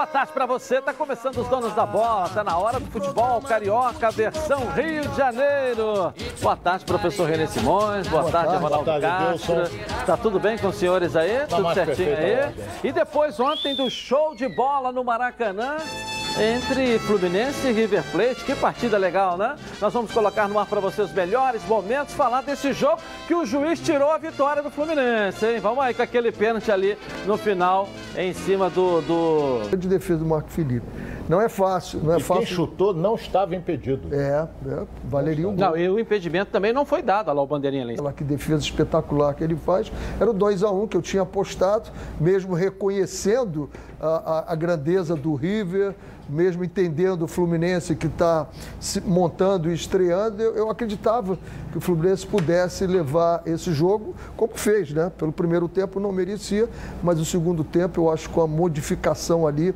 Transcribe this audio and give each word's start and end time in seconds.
Boa 0.00 0.06
tarde 0.06 0.32
para 0.32 0.46
você. 0.46 0.80
Tá 0.80 0.94
começando 0.94 1.36
os 1.36 1.48
donos 1.48 1.74
da 1.74 1.84
bola. 1.84 2.26
Tá 2.30 2.42
na 2.42 2.56
hora 2.56 2.80
do 2.80 2.90
futebol 2.90 3.38
carioca, 3.42 4.10
versão 4.10 4.70
Rio 4.70 5.06
de 5.06 5.14
Janeiro. 5.14 6.14
Boa 6.40 6.56
tarde, 6.56 6.86
professor 6.86 7.28
René 7.28 7.46
Simões. 7.46 8.08
Boa, 8.08 8.22
Boa 8.22 8.32
tarde, 8.32 8.56
Ronaldo 8.56 8.98
Castro. 8.98 9.56
Tá 10.06 10.16
tudo 10.16 10.40
bem 10.40 10.56
com 10.56 10.68
os 10.68 10.76
senhores 10.76 11.14
aí? 11.16 11.40
Tá 11.40 11.58
tudo 11.58 11.74
certinho 11.74 12.16
aí? 12.16 12.54
E 12.82 12.90
depois 12.92 13.38
ontem 13.38 13.76
do 13.76 13.90
show 13.90 14.34
de 14.34 14.48
bola 14.48 14.90
no 14.90 15.04
Maracanã 15.04 15.76
entre 16.40 16.98
Fluminense 17.00 17.68
e 17.68 17.72
River 17.72 18.02
Plate. 18.10 18.44
Que 18.44 18.54
partida 18.54 18.96
legal, 18.96 19.36
né? 19.36 19.56
Nós 19.78 19.92
vamos 19.92 20.10
colocar 20.10 20.48
no 20.48 20.58
ar 20.58 20.66
para 20.66 20.80
você 20.80 21.02
os 21.02 21.12
melhores 21.12 21.62
momentos, 21.66 22.14
falar 22.14 22.40
desse 22.40 22.72
jogo 22.72 22.98
que 23.28 23.34
o 23.34 23.44
juiz 23.44 23.78
tirou 23.78 24.10
a 24.10 24.16
vitória 24.16 24.62
do 24.62 24.70
Fluminense, 24.70 25.44
hein? 25.44 25.60
Vamos 25.60 25.84
aí 25.84 25.92
com 25.92 26.02
aquele 26.02 26.32
pênalti 26.32 26.72
ali 26.72 26.96
no 27.26 27.36
final, 27.36 27.88
em 28.16 28.32
cima 28.32 28.70
do... 28.70 29.02
do... 29.02 29.76
De 29.76 29.86
defesa 29.86 30.18
do 30.18 30.24
Marco 30.24 30.48
Felipe. 30.48 30.86
Não 31.30 31.40
é 31.40 31.48
fácil, 31.48 32.00
não 32.02 32.14
é 32.14 32.18
e 32.18 32.20
fácil. 32.20 32.44
quem 32.44 32.56
chutou 32.56 32.92
não 32.92 33.14
estava 33.14 33.54
impedido. 33.54 34.12
É, 34.12 34.48
é 34.66 34.86
valeria 35.04 35.48
um 35.48 35.54
gol. 35.54 35.64
Não, 35.64 35.76
e 35.76 35.88
o 35.88 35.96
impedimento 35.96 36.50
também 36.50 36.72
não 36.72 36.84
foi 36.84 37.02
dado, 37.02 37.32
lá 37.32 37.40
o 37.40 37.46
bandeirinha 37.46 37.84
ali. 37.84 37.92
Aquela 37.92 38.12
que 38.12 38.24
defesa 38.24 38.64
espetacular 38.64 39.32
que 39.34 39.44
ele 39.44 39.54
faz, 39.54 39.92
era 40.20 40.28
o 40.28 40.32
2 40.32 40.64
a 40.64 40.72
1 40.72 40.82
um 40.82 40.88
que 40.88 40.96
eu 40.96 41.02
tinha 41.02 41.22
apostado, 41.22 41.88
mesmo 42.20 42.52
reconhecendo 42.52 43.70
a, 44.00 44.08
a, 44.08 44.52
a 44.52 44.54
grandeza 44.56 45.14
do 45.14 45.36
River, 45.36 45.94
mesmo 46.28 46.64
entendendo 46.64 47.22
o 47.22 47.28
Fluminense 47.28 47.94
que 47.94 48.08
está 48.08 48.48
montando 49.04 49.70
e 49.70 49.74
estreando, 49.74 50.42
eu, 50.42 50.56
eu, 50.56 50.68
acreditava 50.68 51.38
que 51.70 51.78
o 51.78 51.80
Fluminense 51.80 52.26
pudesse 52.26 52.88
levar 52.88 53.42
esse 53.46 53.72
jogo, 53.72 54.16
como 54.36 54.54
fez, 54.56 54.92
né? 54.92 55.12
Pelo 55.16 55.30
primeiro 55.30 55.68
tempo 55.68 56.00
não 56.00 56.10
merecia, 56.10 56.68
mas 57.04 57.20
o 57.20 57.24
segundo 57.24 57.62
tempo 57.62 58.00
eu 58.00 58.10
acho 58.10 58.28
que 58.28 58.34
com 58.34 58.40
a 58.40 58.48
modificação 58.48 59.46
ali 59.46 59.72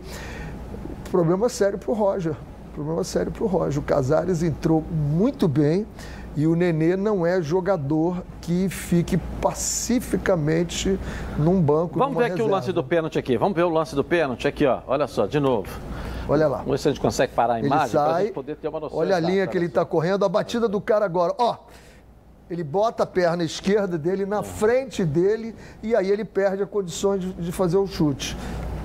problema 1.14 1.48
sério 1.48 1.78
para 1.78 1.92
o 1.92 1.94
Roger. 1.94 2.34
Problema 2.74 3.04
sério 3.04 3.30
para 3.30 3.44
o 3.44 3.46
Roger. 3.46 3.78
O 3.78 3.82
Casares 3.84 4.42
entrou 4.42 4.82
muito 4.90 5.46
bem 5.46 5.86
e 6.34 6.44
o 6.44 6.56
Nenê 6.56 6.96
não 6.96 7.24
é 7.24 7.40
jogador 7.40 8.24
que 8.40 8.68
fique 8.68 9.16
pacificamente 9.40 10.98
num 11.38 11.62
banco. 11.62 11.96
Vamos 12.00 12.16
ver 12.16 12.24
aqui 12.24 12.30
reserva. 12.32 12.50
o 12.50 12.56
lance 12.56 12.72
do 12.72 12.82
pênalti 12.82 13.16
aqui. 13.16 13.38
Vamos 13.38 13.54
ver 13.54 13.62
o 13.62 13.68
lance 13.68 13.94
do 13.94 14.02
pênalti 14.02 14.48
aqui, 14.48 14.66
ó. 14.66 14.80
Olha 14.88 15.06
só, 15.06 15.24
de 15.24 15.38
novo. 15.38 15.68
Olha 16.28 16.48
lá. 16.48 16.58
Vamos 16.58 16.72
ver 16.72 16.78
se 16.78 16.88
a 16.88 16.90
gente 16.90 17.00
consegue 17.00 17.32
parar 17.32 17.54
a 17.54 17.60
imagem 17.60 17.90
para 17.92 18.16
a 18.16 18.22
gente 18.22 18.32
poder 18.32 18.56
ter 18.56 18.66
uma 18.66 18.80
noção. 18.80 18.98
Olha 18.98 19.14
a 19.14 19.20
linha 19.20 19.46
que 19.46 19.56
ele 19.56 19.66
está 19.66 19.84
correndo, 19.84 20.24
a 20.24 20.28
batida 20.28 20.68
do 20.68 20.80
cara 20.80 21.04
agora. 21.04 21.32
Ó, 21.38 21.58
ele 22.50 22.64
bota 22.64 23.04
a 23.04 23.06
perna 23.06 23.44
esquerda 23.44 23.96
dele 23.96 24.26
na 24.26 24.42
frente 24.42 25.04
dele 25.04 25.54
e 25.80 25.94
aí 25.94 26.10
ele 26.10 26.24
perde 26.24 26.64
a 26.64 26.66
condições 26.66 27.20
de, 27.20 27.32
de 27.34 27.52
fazer 27.52 27.76
o 27.76 27.86
chute. 27.86 28.36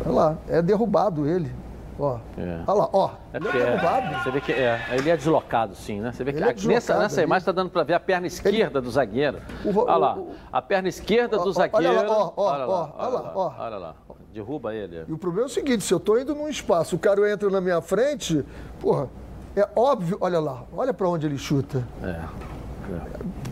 Olha 0.06 0.14
lá, 0.14 0.38
é 0.48 0.62
derrubado 0.62 1.28
ele. 1.28 1.52
Ó. 2.00 2.18
É. 2.38 2.62
Olha 2.66 2.80
lá, 2.80 2.90
ó. 2.94 3.12
É, 3.34 3.38
é, 3.38 4.20
você 4.24 4.32
vê 4.32 4.42
que 4.42 4.54
é, 4.54 4.80
ele 4.94 5.10
é 5.10 5.18
deslocado, 5.18 5.76
sim, 5.76 6.00
né? 6.00 6.12
Você 6.14 6.24
vê 6.24 6.32
que 6.32 6.42
é 6.42 6.56
nessa, 6.68 6.98
nessa 6.98 7.22
imagem 7.22 7.42
está 7.42 7.52
dando 7.52 7.70
para 7.70 7.84
ver 7.84 7.94
a 7.94 8.00
perna 8.00 8.26
esquerda 8.26 8.80
ele... 8.80 8.86
do 8.86 8.90
zagueiro. 8.90 9.40
O, 9.66 9.78
olha 9.78 9.96
lá, 9.98 10.18
a 10.52 10.62
perna 10.62 10.88
esquerda 10.88 11.38
do 11.38 11.52
zagueiro. 11.52 11.94
Olha 11.94 12.10
lá, 12.10 12.18
ó, 12.18 12.34
ó, 12.36 12.52
olha 12.52 12.66
lá, 12.66 12.94
olha 12.98 13.10
lá, 13.10 13.32
ó. 13.36 13.54
Olha 13.60 13.78
lá, 13.78 13.96
derruba 14.34 14.74
ele. 14.74 15.04
E 15.08 15.12
o 15.12 15.18
problema 15.18 15.48
é 15.48 15.50
o 15.50 15.54
seguinte: 15.54 15.84
se 15.84 15.94
eu 15.94 15.98
estou 15.98 16.20
indo 16.20 16.34
num 16.34 16.48
espaço, 16.48 16.96
o 16.96 17.00
cara 17.00 17.30
entra 17.30 17.50
na 17.50 17.60
minha 17.60 17.82
frente, 17.82 18.46
porra, 18.80 19.10
é 19.56 19.68
óbvio, 19.76 20.18
olha 20.22 20.40
lá, 20.40 20.64
olha 20.76 20.94
para 20.94 21.10
onde 21.10 21.26
ele 21.26 21.38
chuta. 21.38 21.84
É. 22.02 23.49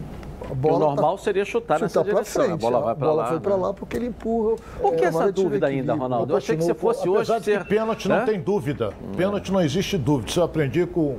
é 0.49 0.71
o 0.71 0.79
normal 0.79 1.17
tá, 1.17 1.23
seria 1.23 1.45
chutar, 1.45 1.75
chutar 1.75 1.81
nessa 1.81 2.03
direção. 2.03 2.43
Frente, 2.43 2.53
a 2.53 2.57
bola 2.57 2.79
vai 2.81 2.95
para 2.95 3.07
lá. 3.07 3.11
A 3.11 3.15
bola 3.15 3.27
foi 3.27 3.39
para 3.39 3.57
né? 3.57 3.61
lá 3.63 3.73
porque 3.73 3.97
ele 3.97 4.07
empurra. 4.07 4.55
Por 4.79 4.95
que 4.95 5.03
é, 5.03 5.07
essa 5.07 5.31
dúvida 5.31 5.67
ainda, 5.67 5.93
Ronaldo? 5.93 6.33
Eu 6.33 6.37
achei 6.37 6.55
que 6.55 6.63
você 6.63 6.73
fosse 6.73 7.07
hoje 7.07 7.31
ser... 7.41 7.65
pênalti 7.65 8.07
não 8.07 8.25
tem 8.25 8.39
dúvida. 8.39 8.93
Pênalti 9.15 9.51
não 9.51 9.61
existe 9.61 9.97
dúvida. 9.97 10.29
Isso 10.29 10.39
eu 10.39 10.43
aprendi 10.43 10.85
com 10.85 11.17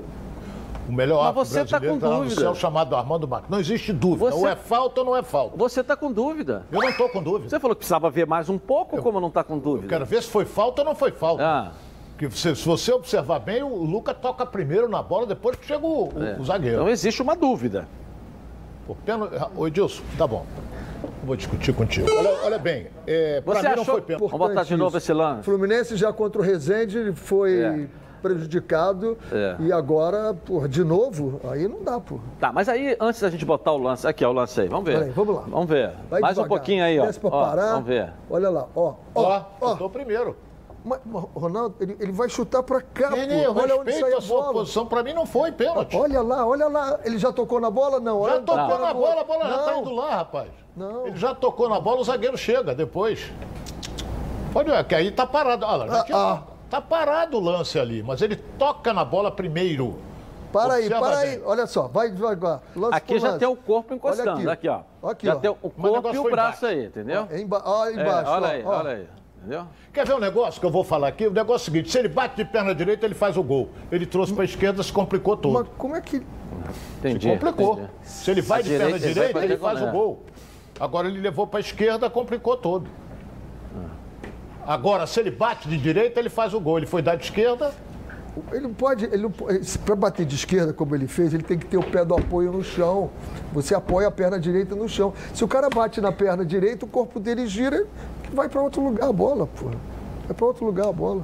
o 0.88 0.93
melhor 0.93 1.33
Mas 1.34 1.49
você 1.49 1.61
está 1.61 1.78
com 1.78 1.99
tá 1.99 2.09
dúvida. 2.09 2.41
Céu, 2.41 2.55
chamado 2.55 2.97
Armando 2.97 3.28
Marques. 3.28 3.50
Não 3.50 3.61
existe 3.61 3.93
dúvida. 3.93 4.31
Você... 4.31 4.38
Ou 4.38 4.49
é 4.49 4.56
falta 4.56 5.00
ou 5.00 5.06
não 5.06 5.17
é 5.17 5.22
falta. 5.22 5.56
Você 5.56 5.81
está 5.81 5.94
com 5.94 6.11
dúvida. 6.11 6.65
Eu 6.72 6.81
não 6.81 6.88
estou 6.88 7.09
com 7.09 7.22
dúvida. 7.22 7.50
Você 7.50 7.61
falou 7.61 7.75
que 7.75 7.81
precisava 7.81 8.11
ver 8.11 8.27
mais 8.27 8.49
um 8.49 8.59
pouco, 8.59 8.97
eu... 8.97 9.03
como 9.03 9.21
não 9.21 9.28
está 9.28 9.44
com 9.44 9.59
dúvida? 9.59 9.84
Eu 9.84 9.88
quero 9.91 10.06
ver 10.06 10.22
se 10.22 10.31
foi 10.31 10.47
falta 10.47 10.81
ou 10.81 10.87
não 10.87 10.94
foi 10.94 11.11
falta. 11.11 11.44
Ah. 11.44 11.72
Que 12.17 12.28
se, 12.31 12.56
se 12.56 12.67
você 12.67 12.93
observar 12.93 13.38
bem, 13.38 13.62
o 13.62 13.84
Luca 13.84 14.12
toca 14.12 14.44
primeiro 14.44 14.88
na 14.88 15.03
bola, 15.03 15.27
depois 15.27 15.56
que 15.56 15.67
chega 15.67 15.87
o, 15.87 16.11
é. 16.17 16.41
o 16.41 16.44
zagueiro. 16.44 16.77
Então 16.77 16.88
existe 16.88 17.22
uma 17.22 17.37
dúvida. 17.37 17.87
Pô, 18.88 18.94
pênalti. 18.94 19.37
Ô, 19.54 19.66
Edilson, 19.66 20.03
tá 20.16 20.26
bom. 20.26 20.47
Vou 21.22 21.37
discutir 21.37 21.75
contigo. 21.75 22.09
Olha, 22.10 22.31
olha 22.43 22.59
bem, 22.59 22.87
é, 23.06 23.43
Você 23.44 23.60
mim 23.60 23.66
achou... 23.66 23.76
não 23.76 23.84
foi 23.84 24.00
pênalti. 24.00 24.31
Vamos 24.31 24.49
botar 24.49 24.62
de 24.62 24.76
novo 24.78 24.97
esse 24.97 25.12
lance. 25.12 25.43
Fluminense 25.43 25.94
já 25.94 26.10
contra 26.10 26.41
o 26.41 26.44
Rezende 26.44 27.12
foi 27.12 27.60
é. 27.60 27.87
prejudicado 28.22 29.19
é. 29.31 29.56
e 29.60 29.71
agora, 29.71 30.32
porra, 30.32 30.66
de 30.66 30.82
novo, 30.82 31.38
aí 31.50 31.69
não 31.69 31.84
dá, 31.84 32.00
porra. 32.00 32.22
Tá, 32.41 32.50
mas 32.50 32.66
aí, 32.66 32.97
antes 32.99 33.21
da 33.21 33.28
gente 33.28 33.44
botar 33.44 33.72
o 33.72 33.78
lance, 33.78 34.06
aqui, 34.06 34.25
ó, 34.25 34.31
o 34.31 34.32
lance 34.32 34.59
aí, 34.59 34.69
vamos 34.69 34.87
ver. 34.87 35.00
Peraí, 35.00 35.10
vamos 35.10 35.34
lá. 35.34 35.43
Vamos 35.43 35.69
ver. 35.69 35.93
Vai 36.09 36.20
Mais 36.22 36.34
devagar. 36.34 36.47
um 36.47 36.49
pouquinho 36.49 36.82
aí, 36.82 36.99
ó. 36.99 37.05
Desce 37.05 37.20
pra 37.20 37.28
ó, 37.28 37.44
parar. 37.44 37.72
Vamos 37.72 37.88
ver. 37.88 38.10
Olha 38.31 38.49
lá, 38.49 38.69
ó. 38.75 38.94
Ó, 39.15 39.43
ó. 39.60 39.76
ó. 39.81 39.88
primeiro. 39.91 40.34
Mas, 40.88 41.00
Ronaldo, 41.34 41.75
ele, 41.81 41.97
ele 42.00 42.12
vai 42.12 42.28
chutar 42.28 42.62
para 42.62 42.81
cá, 42.81 43.10
Nenê, 43.10 43.44
eu 43.44 43.54
olha 43.54 43.76
onde 43.76 43.93
sai 43.93 44.12
a, 44.12 44.19
a 44.19 44.21
sua 44.21 44.41
bola. 44.41 44.53
posição, 44.54 44.87
para 44.87 45.03
mim 45.03 45.12
não 45.12 45.26
foi 45.26 45.53
pênalti. 45.53 45.97
Olha 45.97 46.22
lá, 46.22 46.47
olha 46.47 46.69
lá, 46.69 46.99
ele 47.04 47.19
já 47.19 47.31
tocou 47.31 47.60
na 47.60 47.71
bola? 47.71 48.00
Não. 48.00 48.25
Já 48.26 48.41
tocou 48.41 48.78
não. 48.78 48.81
na 48.81 48.94
bola, 48.94 49.21
a 49.21 49.25
bola 49.25 49.44
não. 49.44 49.50
já 49.50 49.59
tá 49.59 49.76
indo 49.76 49.91
lá, 49.91 50.16
rapaz. 50.16 50.49
Não. 50.75 51.06
Ele 51.06 51.16
já 51.16 51.34
tocou 51.34 51.69
na 51.69 51.78
bola, 51.78 52.00
o 52.00 52.04
zagueiro 52.04 52.38
chega 52.38 52.75
depois. 52.75 53.31
Pode 54.53 54.71
ver, 54.71 54.84
que 54.84 54.94
aí 54.94 55.10
tá 55.10 55.26
parado. 55.26 55.66
Olha, 55.66 55.87
já 55.88 56.00
ah, 56.00 56.04
tinha, 56.04 56.19
ah. 56.19 56.43
Tá 56.71 56.81
parado 56.81 57.38
o 57.38 57.41
lance 57.41 57.78
ali, 57.78 58.03
mas 58.03 58.20
ele 58.20 58.37
toca 58.37 58.93
na 58.93 59.05
bola 59.05 59.31
primeiro. 59.31 59.99
Para 60.53 60.75
aí, 60.75 60.88
para 60.88 61.19
aí. 61.19 61.43
Olha 61.44 61.66
só, 61.66 61.88
vai 61.88 62.10
devagar. 62.10 62.60
Lance 62.75 62.94
aqui 62.94 63.19
já 63.19 63.28
lance. 63.28 63.38
tem 63.38 63.49
o 63.49 63.56
corpo 63.56 63.94
encostando. 63.94 64.31
Aqui. 64.31 64.49
aqui. 64.49 64.69
ó. 64.69 64.81
Aqui, 65.10 65.26
já 65.26 65.37
ó. 65.37 65.38
tem 65.38 65.50
o 65.50 65.55
corpo 65.55 66.15
e 66.15 66.19
o 66.19 66.25
braço 66.25 66.66
aí, 66.66 66.87
entendeu? 66.87 67.26
Ó, 67.31 67.37
emba 67.37 67.62
ó, 67.65 67.88
embaixo. 67.88 68.31
É, 68.31 68.34
olha 68.34 68.49
aí, 68.49 68.65
olha 68.65 68.91
aí. 68.91 69.09
Entendeu? 69.38 69.66
Quer 69.93 70.06
ver 70.06 70.15
um 70.15 70.19
negócio 70.19 70.60
que 70.60 70.66
eu 70.66 70.71
vou 70.71 70.82
falar 70.82 71.09
aqui? 71.09 71.26
O 71.26 71.32
negócio 71.32 71.69
é 71.69 71.71
o 71.71 71.72
seguinte: 71.72 71.91
se 71.91 71.99
ele 71.99 72.09
bate 72.09 72.37
de 72.37 72.44
perna 72.44 72.75
direita, 72.75 73.06
ele 73.06 73.15
faz 73.15 73.37
o 73.37 73.43
gol. 73.43 73.71
Ele 73.91 74.04
trouxe 74.04 74.32
para 74.32 74.43
a 74.43 74.44
esquerda, 74.44 74.82
se 74.82 74.93
complicou 74.93 75.37
todo. 75.37 75.54
Mas 75.54 75.69
como 75.76 75.94
é 75.94 76.00
que. 76.00 76.22
Entendi. 76.99 77.28
Se 77.28 77.28
complicou. 77.28 77.75
Entendi. 77.75 77.91
Se 78.03 78.31
ele 78.31 78.43
vai 78.43 78.60
a 78.60 78.62
de 78.62 78.69
direita, 78.69 78.93
perna 78.93 79.15
direita, 79.15 79.44
ele, 79.44 79.56
faz 79.56 79.82
o 79.82 79.87
gol. 79.91 80.25
Agora 80.78 81.09
ele 81.09 81.21
levou 81.21 81.47
para 81.47 81.59
a 81.59 81.60
esquerda, 81.60 82.10
complicou 82.10 82.56
todo. 82.56 82.88
Agora, 84.66 85.06
se 85.06 85.19
ele 85.19 85.31
bate 85.31 85.69
de 85.69 85.78
direita, 85.78 86.20
ele 86.20 86.28
faz 86.28 86.53
o 86.53 86.60
gol. 86.60 86.76
Ele 86.76 86.87
foi 86.87 87.00
dar 87.00 87.16
de 87.16 87.25
esquerda. 87.25 87.72
Ele 88.53 88.60
não 88.60 88.75
pode, 88.75 89.05
ele 89.06 89.22
não 89.22 89.31
para 89.31 89.97
bater 89.97 90.25
de 90.25 90.34
esquerda 90.34 90.72
como 90.72 90.94
ele 90.94 91.09
fez, 91.09 91.34
ele 91.34 91.43
tem 91.43 91.59
que 91.59 91.66
ter 91.66 91.76
o 91.76 91.82
pé 91.82 92.05
do 92.05 92.15
apoio 92.15 92.53
no 92.53 92.62
chão. 92.62 93.10
Você 93.53 93.75
apoia 93.75 94.09
a 94.09 94.10
perna 94.10 94.38
direita 94.38 94.75
no 94.75 94.88
chão. 94.88 95.12
Se 95.34 95.43
o 95.43 95.49
cara 95.49 95.69
bate 95.69 96.00
na 96.00 96.12
perna 96.12 96.44
direita, 96.44 96.84
o 96.84 96.88
corpo 96.88 97.19
dele 97.19 97.47
gira, 97.47 97.87
vai 98.33 98.49
para 98.49 98.61
outro 98.61 98.83
lugar 98.83 99.09
a 99.09 99.12
bola, 99.12 99.47
pô. 99.47 99.66
Vai 100.27 100.34
para 100.37 100.47
outro 100.47 100.65
lugar 100.65 100.89
a 100.89 100.93
bola. 100.93 101.22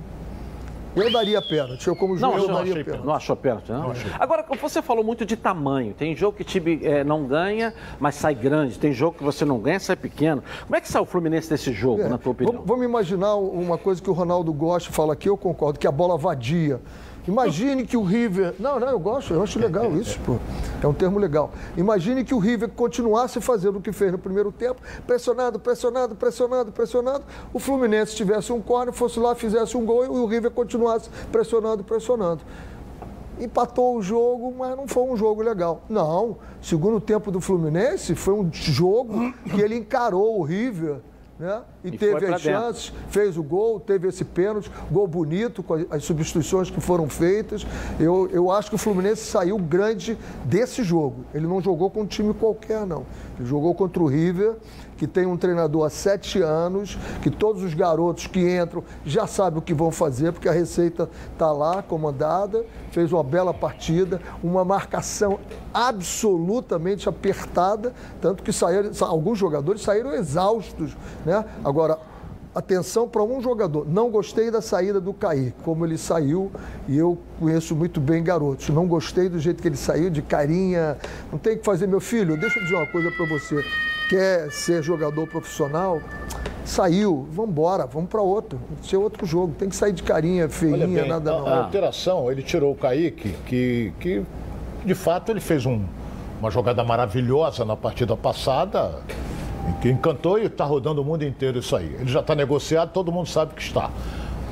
Eu 0.97 1.11
daria 1.11 1.43
pênalti. 1.43 1.89
Eu, 1.89 1.97
como 1.97 2.17
juiz, 2.17 2.23
não, 2.23 2.39
eu 2.39 2.47
daria 2.47 2.85
pênalti. 2.85 3.05
Não 3.05 3.15
achou 3.15 3.35
pênalti, 3.35 3.71
não? 3.71 3.89
não 3.89 3.95
Agora, 4.19 4.45
você 4.61 4.81
falou 4.81 5.03
muito 5.03 5.27
de 5.27 5.37
tamanho. 5.37 5.93
Tem 5.93 6.15
jogo 6.15 6.37
que 6.37 6.43
o 6.43 6.45
time 6.45 6.81
é, 6.85 7.03
não 7.03 7.25
ganha, 7.27 7.75
mas 7.99 8.15
sai 8.15 8.35
grande. 8.35 8.79
Tem 8.79 8.93
jogo 8.93 9.19
que 9.19 9.25
você 9.25 9.45
não 9.45 9.59
ganha, 9.59 9.81
sai 9.81 9.97
pequeno. 9.97 10.43
Como 10.63 10.77
é 10.77 10.81
que 10.81 10.89
sai 10.89 11.03
o 11.03 11.05
Fluminense 11.05 11.51
desse 11.51 11.73
jogo, 11.73 12.03
é, 12.03 12.09
na 12.09 12.17
tua 12.17 12.33
opinião? 12.33 12.63
Vamos 12.65 12.85
imaginar 12.85 13.35
uma 13.35 13.77
coisa 13.77 14.01
que 14.01 14.09
o 14.09 14.13
Ronaldo 14.13 14.53
Gosta 14.53 14.93
fala 14.93 15.15
aqui, 15.15 15.29
eu 15.29 15.37
concordo, 15.37 15.79
que 15.79 15.87
a 15.87 15.93
bola 15.93 16.17
vadia. 16.17 16.81
Imagine 17.27 17.87
que 17.87 17.97
o 17.97 18.03
River. 18.03 18.55
Não, 18.59 18.79
não, 18.79 18.89
eu 18.89 18.99
gosto, 18.99 19.33
eu 19.33 19.43
acho 19.43 19.59
legal 19.59 19.97
isso, 19.97 20.19
pô. 20.21 20.37
É 20.83 20.87
um 20.87 20.93
termo 20.93 21.19
legal. 21.19 21.51
Imagine 21.77 22.23
que 22.23 22.35
o 22.35 22.39
River 22.39 22.69
continuasse 22.69 23.41
fazendo 23.41 23.79
o 23.79 23.81
que 23.81 23.93
fez 23.93 24.13
no 24.13 24.19
primeiro 24.19 24.53
tempo, 24.53 24.83
pressionado, 25.07 25.59
pressionado, 25.59 26.15
pressionado, 26.15 26.73
pressionado. 26.73 27.25
O 27.53 27.59
Fluminense 27.59 28.15
tivesse 28.15 28.53
um 28.53 28.61
corner, 28.61 28.93
fosse 28.93 29.19
lá, 29.19 29.35
fizesse 29.35 29.77
um 29.77 29.87
gol 29.87 30.05
e 30.05 30.09
o 30.09 30.27
River 30.27 30.51
continuasse 30.51 31.09
pressionando, 31.33 31.83
pressionando. 31.83 32.43
Empatou 33.41 33.97
o 33.97 34.03
jogo, 34.03 34.55
mas 34.57 34.77
não 34.77 34.87
foi 34.87 35.05
um 35.05 35.17
jogo 35.17 35.43
legal. 35.43 35.83
Não. 35.89 36.37
Segundo 36.61 37.01
tempo 37.01 37.31
do 37.33 37.41
Fluminense, 37.41 38.15
foi 38.15 38.35
um 38.35 38.49
jogo 38.53 39.33
que 39.45 39.61
ele 39.61 39.77
encarou 39.77 40.39
o 40.39 40.43
River 40.43 41.01
né? 41.39 41.63
E, 41.83 41.89
e 41.89 41.99
teve 41.99 42.27
as 42.27 42.41
chances, 42.41 42.93
fez 43.09 43.37
o 43.37 43.43
gol, 43.43 43.81
teve 43.81 44.09
esse 44.09 44.25
pênalti, 44.25 44.71
gol 44.91 45.07
bonito 45.07 45.63
com 45.63 45.75
as 45.91 46.05
substituições 46.05 46.71
que 46.71 46.81
foram 46.81 47.09
feitas. 47.09 47.67
Eu, 47.99 48.29
eu 48.33 48.51
acho 48.51 48.69
que 48.69 48.77
o 48.77 48.79
Fluminense 48.79 49.23
saiu 49.25 49.59
grande 49.59 50.17
desse 50.45 50.83
jogo. 50.83 51.25
Ele 51.35 51.47
não 51.47 51.61
jogou 51.61 51.91
com 51.91 52.03
um 52.03 52.07
time 52.07 52.33
qualquer, 52.33 52.87
não. 52.87 53.05
Ele 53.39 53.49
jogou 53.49 53.75
contra 53.75 54.03
o 54.03 54.07
River 54.07 54.55
que 55.05 55.07
tem 55.07 55.27
um 55.27 55.37
treinador 55.37 55.85
há 55.85 55.91
sete 55.91 56.41
anos, 56.41 56.97
que 57.21 57.29
todos 57.29 57.63
os 57.63 57.75
garotos 57.75 58.27
que 58.27 58.41
entram 58.41 58.83
já 59.05 59.27
sabem 59.27 59.59
o 59.59 59.63
que 59.63 59.75
vão 59.75 59.91
fazer, 59.91 60.33
porque 60.33 60.49
a 60.49 60.53
receita 60.53 61.11
está 61.31 61.53
lá, 61.53 61.83
comandada, 61.83 62.65
fez 62.91 63.13
uma 63.13 63.23
bela 63.23 63.53
partida, 63.53 64.19
uma 64.43 64.65
marcação 64.65 65.39
absolutamente 65.75 67.07
apertada, 67.07 67.93
tanto 68.19 68.43
que 68.43 68.51
saíram, 68.51 68.91
alguns 69.03 69.39
jogadores 69.39 69.83
saíram 69.83 70.15
exaustos. 70.15 70.97
Né? 71.27 71.45
Agora, 71.63 71.99
atenção 72.55 73.07
para 73.07 73.23
um 73.23 73.43
jogador. 73.43 73.87
Não 73.87 74.11
gostei 74.11 74.51
da 74.51 74.63
saída 74.63 75.03
do 75.03 75.13
Kaique, 75.13 75.55
como 75.63 75.85
ele 75.85 75.99
saiu, 75.99 76.51
e 76.89 76.97
eu 76.97 77.19
conheço 77.39 77.77
muito 77.77 78.01
bem 78.01 78.23
garotos. 78.23 78.71
Não 78.71 78.87
gostei 78.87 79.29
do 79.29 79.39
jeito 79.39 79.61
que 79.61 79.69
ele 79.69 79.77
saiu, 79.77 80.09
de 80.09 80.23
carinha. 80.23 80.97
Não 81.31 81.39
tem 81.39 81.59
que 81.59 81.65
fazer, 81.65 81.87
meu 81.87 82.01
filho, 82.01 82.39
deixa 82.39 82.59
eu 82.59 82.63
dizer 82.63 82.77
uma 82.77 82.87
coisa 82.87 83.11
para 83.11 83.27
você. 83.27 83.63
Quer 84.09 84.51
ser 84.51 84.83
jogador 84.83 85.27
profissional? 85.27 86.01
Saiu, 86.65 87.27
vamos 87.31 87.51
embora, 87.51 87.87
vamos 87.87 88.09
para 88.09 88.23
outro. 88.23 88.59
Ser 88.83 88.97
outro 88.97 89.27
jogo. 89.27 89.55
Tem 89.59 89.69
que 89.69 89.77
sair 89.77 89.93
de 89.93 90.03
carinha, 90.03 90.49
feinha, 90.49 90.87
bem, 90.87 91.09
nada 91.09 91.31
a, 91.31 91.39
não. 91.39 91.47
A 91.47 91.65
alteração, 91.65 92.31
ele 92.31 92.43
tirou 92.43 92.73
o 92.73 92.77
Kaique, 92.77 93.35
que, 93.47 93.93
que 94.01 94.25
de 94.85 94.95
fato 94.95 95.31
ele 95.31 95.41
fez 95.41 95.67
um, 95.67 95.85
uma 96.41 96.51
jogada 96.51 96.83
maravilhosa 96.83 97.65
na 97.65 97.77
partida 97.77 98.17
passada 98.17 99.03
que 99.81 99.91
encantou 99.91 100.39
e 100.39 100.47
está 100.47 100.65
rodando 100.65 101.03
o 101.03 101.05
mundo 101.05 101.25
inteiro 101.25 101.59
isso 101.59 101.75
aí. 101.75 101.97
Ele 101.99 102.11
já 102.11 102.21
está 102.21 102.35
negociado, 102.35 102.93
todo 102.93 103.11
mundo 103.11 103.29
sabe 103.29 103.55
que 103.55 103.63
está. 103.63 103.91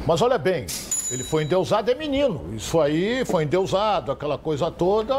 Mas 0.06 0.20
olha 0.22 0.38
bem, 0.38 0.66
ele 1.12 1.22
foi 1.22 1.44
endeusado, 1.44 1.90
é 1.90 1.94
menino. 1.94 2.54
Isso 2.54 2.80
aí 2.80 3.24
foi 3.24 3.44
endeusado, 3.44 4.10
aquela 4.10 4.38
coisa 4.38 4.70
toda, 4.70 5.14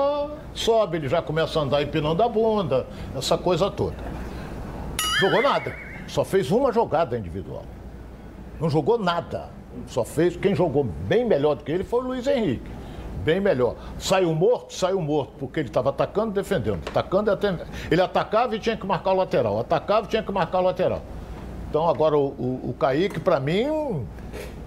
sobe, 0.54 0.98
ele 0.98 1.08
já 1.08 1.22
começa 1.22 1.60
a 1.60 1.64
andar 1.64 1.82
empinando 1.84 2.22
a 2.24 2.28
bunda, 2.28 2.88
essa 3.16 3.38
coisa 3.38 3.70
toda. 3.70 3.96
Jogou 5.20 5.42
nada, 5.42 5.76
só 6.08 6.26
fez 6.26 6.52
uma 6.52 6.72
jogada 6.72 7.18
individual. 7.18 7.64
Não 8.60 8.70
jogou 8.70 8.98
nada. 8.98 9.50
Só 9.88 10.04
fez. 10.06 10.36
Quem 10.38 10.54
jogou 10.54 10.84
bem 10.84 11.26
melhor 11.26 11.56
do 11.56 11.64
que 11.64 11.72
ele 11.72 11.84
foi 11.84 12.00
o 12.02 12.08
Luiz 12.08 12.28
Henrique 12.28 12.72
bem 13.24 13.40
melhor. 13.40 13.76
Saiu 13.98 14.34
morto, 14.36 14.74
saiu 14.74 15.02
morto, 15.02 15.32
porque 15.40 15.62
ele 15.62 15.70
estava 15.70 15.90
atacando 15.90 16.32
e 16.32 16.34
defendendo. 16.34 16.82
Atacando 16.88 17.32
e 17.32 17.34
atendendo. 17.34 17.70
Ele 17.90 18.02
atacava 18.02 18.56
e 18.56 18.60
tinha 18.60 18.76
que 18.76 18.86
marcar 18.86 19.14
o 19.14 19.16
lateral. 19.16 19.60
Atacava 19.60 20.06
e 20.06 20.10
tinha 20.10 20.22
que 20.22 20.32
marcar 20.32 20.60
o 20.60 20.64
lateral. 20.64 21.02
Então 21.70 21.90
agora 21.90 22.18
o, 22.18 22.28
o, 22.28 22.70
o 22.70 22.76
Kaique, 22.78 23.20
para 23.20 23.40
mim, 23.40 24.06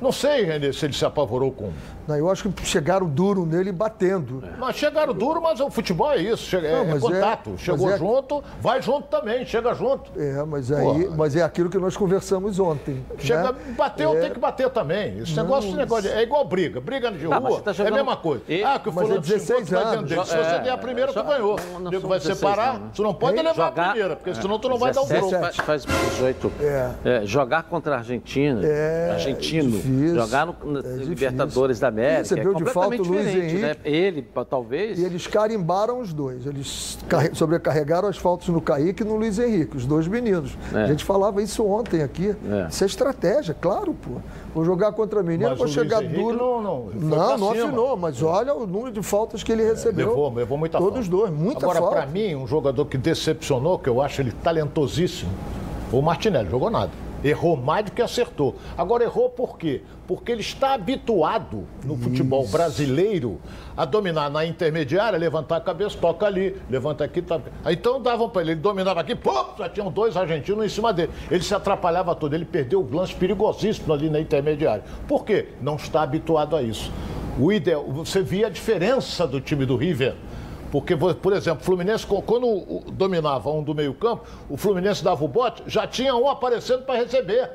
não 0.01 0.13
sei, 0.13 0.45
Renê, 0.45 0.73
se 0.73 0.87
ele 0.87 0.93
se 0.93 1.05
apavorou 1.05 1.51
com. 1.53 1.73
Não, 2.07 2.17
eu 2.17 2.31
acho 2.31 2.49
que 2.49 2.67
chegaram 2.67 3.09
duro 3.09 3.45
nele 3.45 3.73
batendo. 3.73 4.43
Mas 4.59 4.77
chegaram 4.77 5.13
duro, 5.13 5.41
mas 5.41 5.61
o 5.61 5.71
futebol 5.71 6.13
é 6.13 6.19
isso, 6.19 6.45
chega, 6.45 6.71
não, 6.71 6.93
é, 6.93 6.97
é 6.97 7.01
contato. 7.01 7.51
É, 7.55 7.59
Chegou 7.59 7.91
é... 7.91 7.99
junto, 7.99 8.45
vai 8.61 8.81
junto 8.81 9.09
também, 9.09 9.45
chega 9.45 9.75
junto. 9.75 10.11
É, 10.17 10.45
mas 10.45 10.71
aí, 10.71 11.09
mas 11.17 11.35
é 11.35 11.43
aquilo 11.43 11.69
que 11.69 11.79
nós 11.79 11.97
conversamos 11.97 12.59
ontem. 12.61 13.05
Chega, 13.19 13.53
né? 13.53 13.59
bateu, 13.77 14.17
é... 14.17 14.21
tem 14.21 14.33
que 14.33 14.39
bater 14.39 14.71
também. 14.71 15.19
Esse 15.19 15.35
não, 15.35 15.45
negócio, 15.45 15.69
esse 15.69 15.77
negócio 15.77 16.11
é 16.11 16.23
igual 16.23 16.45
briga. 16.45 16.81
Briga 16.81 17.11
de 17.11 17.27
tá, 17.27 17.39
rua 17.39 17.61
tá 17.61 17.73
jogando... 17.73 17.93
é 17.93 18.01
a 18.01 18.05
mesma 18.05 18.17
coisa. 18.17 18.43
E... 18.49 18.63
Ah, 18.63 18.79
que 18.79 18.89
o 18.89 18.93
fulano 18.93 19.17
é 19.17 19.19
16 19.19 19.73
anos. 19.73 20.09
Dele. 20.09 20.25
Se 20.25 20.37
você 20.37 20.59
der 20.61 20.71
a 20.71 20.79
primeira, 20.79 21.13
tu 21.13 21.23
ganhou. 21.23 21.59
Não, 21.81 21.91
não 21.91 22.01
vai 22.01 22.21
separar, 22.21 22.81
tu 22.95 23.03
não 23.03 23.15
pode 23.15 23.37
levar 23.37 23.55
jogar... 23.55 23.87
a 23.87 23.91
primeira, 23.91 24.17
porque 24.17 24.35
senão 24.35 24.59
tu 24.59 24.69
não 24.69 24.79
vai 24.79 24.93
dar 24.93 25.03
o 25.03 25.07
gol. 25.07 25.31
Faz 25.65 25.85
18. 25.85 26.53
Jogar 27.25 27.65
contra 27.65 27.97
a 27.97 27.99
Argentina, 27.99 28.61
argentino, 29.13 29.81
jogar 30.15 30.47
no 30.47 30.55
Libertadores 31.05 31.81
da 31.81 31.91
América 32.03 32.67
falta 32.73 33.03
o 33.03 33.05
Luiz 33.05 33.27
Henrique. 33.27 33.59
Né? 33.61 33.77
Ele, 33.85 34.27
talvez. 34.49 34.99
E 34.99 35.05
eles 35.05 35.27
carimbaram 35.27 36.01
os 36.01 36.13
dois. 36.13 36.47
Eles 36.47 36.99
sobrecarregaram 37.33 38.09
as 38.09 38.17
faltas 38.17 38.49
no 38.49 38.61
Kaique 38.61 39.03
e 39.03 39.07
no 39.07 39.17
Luiz 39.17 39.39
Henrique, 39.39 39.77
os 39.77 39.87
dois 39.87 40.07
meninos. 40.07 40.57
É. 40.75 40.85
A 40.85 40.87
gente 40.87 41.05
falava 41.05 41.43
isso 41.43 41.65
ontem 41.65 42.03
aqui. 42.03 42.35
É. 42.49 42.69
Isso 42.69 42.85
é 42.85 42.87
estratégia, 42.87 43.55
claro, 43.55 43.95
pô. 43.95 44.21
Vou 44.55 44.65
jogar 44.65 44.93
contra 44.93 45.23
menino, 45.23 45.55
vou 45.55 45.69
chegar 45.69 46.03
duro. 46.03 46.37
Não, 46.37 46.63
não, 46.63 46.87
não, 46.95 47.39
não 47.39 47.51
afinou, 47.51 47.97
mas 47.97 48.23
olha 48.23 48.55
o 48.55 48.67
número 48.67 48.93
de 48.93 49.03
faltas 49.03 49.43
que 49.43 49.53
ele 49.53 49.63
é, 49.63 49.67
recebeu. 49.67 50.09
Levou, 50.09 50.33
levou 50.33 50.59
muita 50.59 50.79
Todos 50.79 51.07
falta. 51.07 51.11
dois, 51.11 51.31
muita 51.31 51.67
Agora, 51.67 51.79
falta. 51.81 51.97
Agora, 51.97 52.11
para 52.11 52.13
mim, 52.13 52.35
um 52.35 52.47
jogador 52.47 52.87
que 52.87 52.97
decepcionou, 52.97 53.79
que 53.79 53.89
eu 53.89 54.01
acho 54.01 54.23
ele 54.23 54.33
talentosíssimo, 54.33 55.31
foi 55.91 56.01
o 56.01 56.03
Martinelli, 56.03 56.49
jogou 56.49 56.71
nada. 56.71 56.91
Errou 57.27 57.57
mais 57.57 57.85
do 57.87 57.91
que 57.91 58.01
acertou. 58.01 58.57
Agora, 58.77 59.03
errou 59.03 59.29
por 59.29 59.59
quê? 59.59 59.83
Porque 60.07 60.31
ele 60.31 60.41
está 60.41 60.75
habituado 60.75 61.67
no 61.85 61.95
Isso. 61.95 62.05
futebol 62.05 62.47
brasileiro 62.47 63.41
a 63.77 63.85
dominar 63.85 64.31
na 64.31 64.47
intermediária, 64.47 65.19
levantar 65.19 65.57
a 65.57 65.61
cabeça, 65.61 65.99
toca 65.99 66.25
ali, 66.27 66.57
levanta 66.71 67.05
aqui, 67.05 67.21
tá. 67.21 67.41
Então 67.69 68.01
davam 68.01 68.29
para 68.29 68.43
ele, 68.43 68.53
ele 68.53 68.61
dominava 68.61 69.01
aqui, 69.01 69.15
pô, 69.15 69.33
já 69.59 69.69
tinham 69.69 69.91
dois 69.91 70.17
argentinos 70.17 70.65
em 70.65 70.69
cima 70.69 70.93
dele. 70.93 71.11
Ele 71.31 71.43
se 71.43 71.55
atrapalhava 71.55 72.15
todo, 72.15 72.35
ele 72.35 72.45
perdeu 72.45 72.81
o 72.81 72.95
lance 72.95 73.15
perigosíssimo 73.15 73.93
ali 73.93 74.09
na 74.09 74.21
intermediária. 74.21 74.85
Por 75.09 75.25
quê? 75.25 75.49
Não 75.61 75.75
está 75.77 76.03
habituado 76.03 76.55
a 76.55 76.63
isso. 76.63 76.93
O 77.39 77.53
ideal, 77.53 77.85
você 77.89 78.23
via 78.23 78.47
a 78.47 78.51
diferença 78.51 79.27
do 79.27 79.41
time 79.41 79.67
do 79.67 79.77
River 79.77 80.15
porque, 80.71 80.97
por 80.97 81.33
exemplo, 81.33 81.63
o 81.63 81.65
Fluminense, 81.65 82.07
quando 82.07 82.83
dominava 82.93 83.51
um 83.51 83.63
do 83.63 83.75
meio-campo, 83.75 84.25
o 84.49 84.57
Fluminense 84.57 85.03
dava 85.03 85.25
o 85.25 85.29
bote, 85.29 85.63
já 85.67 85.87
tinha 85.87 86.15
um 86.15 86.29
aparecendo 86.29 86.83
para 86.85 86.97
receber. 86.97 87.51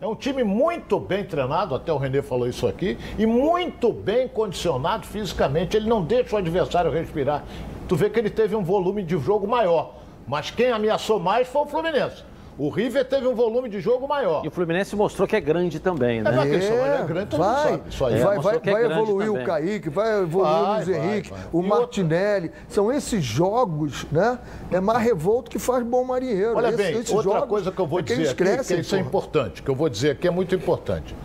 É 0.00 0.06
um 0.06 0.14
time 0.14 0.42
muito 0.42 0.98
bem 0.98 1.24
treinado, 1.24 1.74
até 1.74 1.92
o 1.92 1.98
Renê 1.98 2.22
falou 2.22 2.48
isso 2.48 2.66
aqui, 2.66 2.96
e 3.18 3.26
muito 3.26 3.92
bem 3.92 4.26
condicionado 4.28 5.06
fisicamente. 5.06 5.76
Ele 5.76 5.88
não 5.88 6.02
deixa 6.02 6.36
o 6.36 6.38
adversário 6.38 6.90
respirar. 6.90 7.44
Tu 7.86 7.96
vê 7.96 8.08
que 8.08 8.18
ele 8.18 8.30
teve 8.30 8.56
um 8.56 8.64
volume 8.64 9.02
de 9.02 9.18
jogo 9.18 9.46
maior. 9.46 9.96
Mas 10.26 10.50
quem 10.50 10.70
ameaçou 10.70 11.18
mais 11.18 11.48
foi 11.48 11.62
o 11.62 11.66
Fluminense. 11.66 12.24
O 12.60 12.68
River 12.68 13.06
teve 13.06 13.26
um 13.26 13.34
volume 13.34 13.70
de 13.70 13.80
jogo 13.80 14.06
maior. 14.06 14.44
E 14.44 14.48
o 14.48 14.50
Fluminense 14.50 14.94
mostrou 14.94 15.26
que 15.26 15.34
é 15.34 15.40
grande 15.40 15.80
também, 15.80 16.20
né? 16.20 16.30
É, 16.30 16.46
questão, 16.46 16.76
é, 16.76 17.00
é 17.00 17.04
grande, 17.06 17.34
vai, 17.34 17.80
Isso 17.88 18.04
aí. 18.04 18.18
vai, 18.20 18.38
vai, 18.38 18.58
vai 18.58 18.82
é 18.82 18.84
evoluir 18.84 19.28
também. 19.28 19.42
o 19.42 19.46
Kaique, 19.46 19.88
vai 19.88 20.22
evoluir 20.22 20.52
vai, 20.52 20.62
o 20.62 20.74
Luiz 20.74 20.88
Henrique, 20.88 21.30
vai, 21.30 21.40
o 21.54 21.62
Martinelli. 21.62 22.48
Outra... 22.48 22.64
São 22.68 22.92
esses 22.92 23.24
jogos, 23.24 24.06
né? 24.12 24.38
É 24.70 24.78
mais 24.78 25.02
revolto 25.02 25.50
que 25.50 25.58
faz 25.58 25.82
bom 25.82 26.04
marinheiro. 26.04 26.54
Olha 26.54 26.70
bem, 26.70 26.98
esses 26.98 27.10
outra 27.10 27.46
coisa 27.46 27.72
que 27.72 27.80
eu 27.80 27.86
vou 27.86 28.00
é 28.00 28.02
dizer 28.02 28.28
aqui, 28.28 28.34
crescem, 28.34 28.76
que 28.76 28.82
isso 28.82 28.94
é 28.94 28.98
importante, 28.98 29.62
que 29.62 29.70
eu 29.70 29.74
vou 29.74 29.88
dizer 29.88 30.10
aqui 30.10 30.28
é 30.28 30.30
muito 30.30 30.54
importante. 30.54 31.16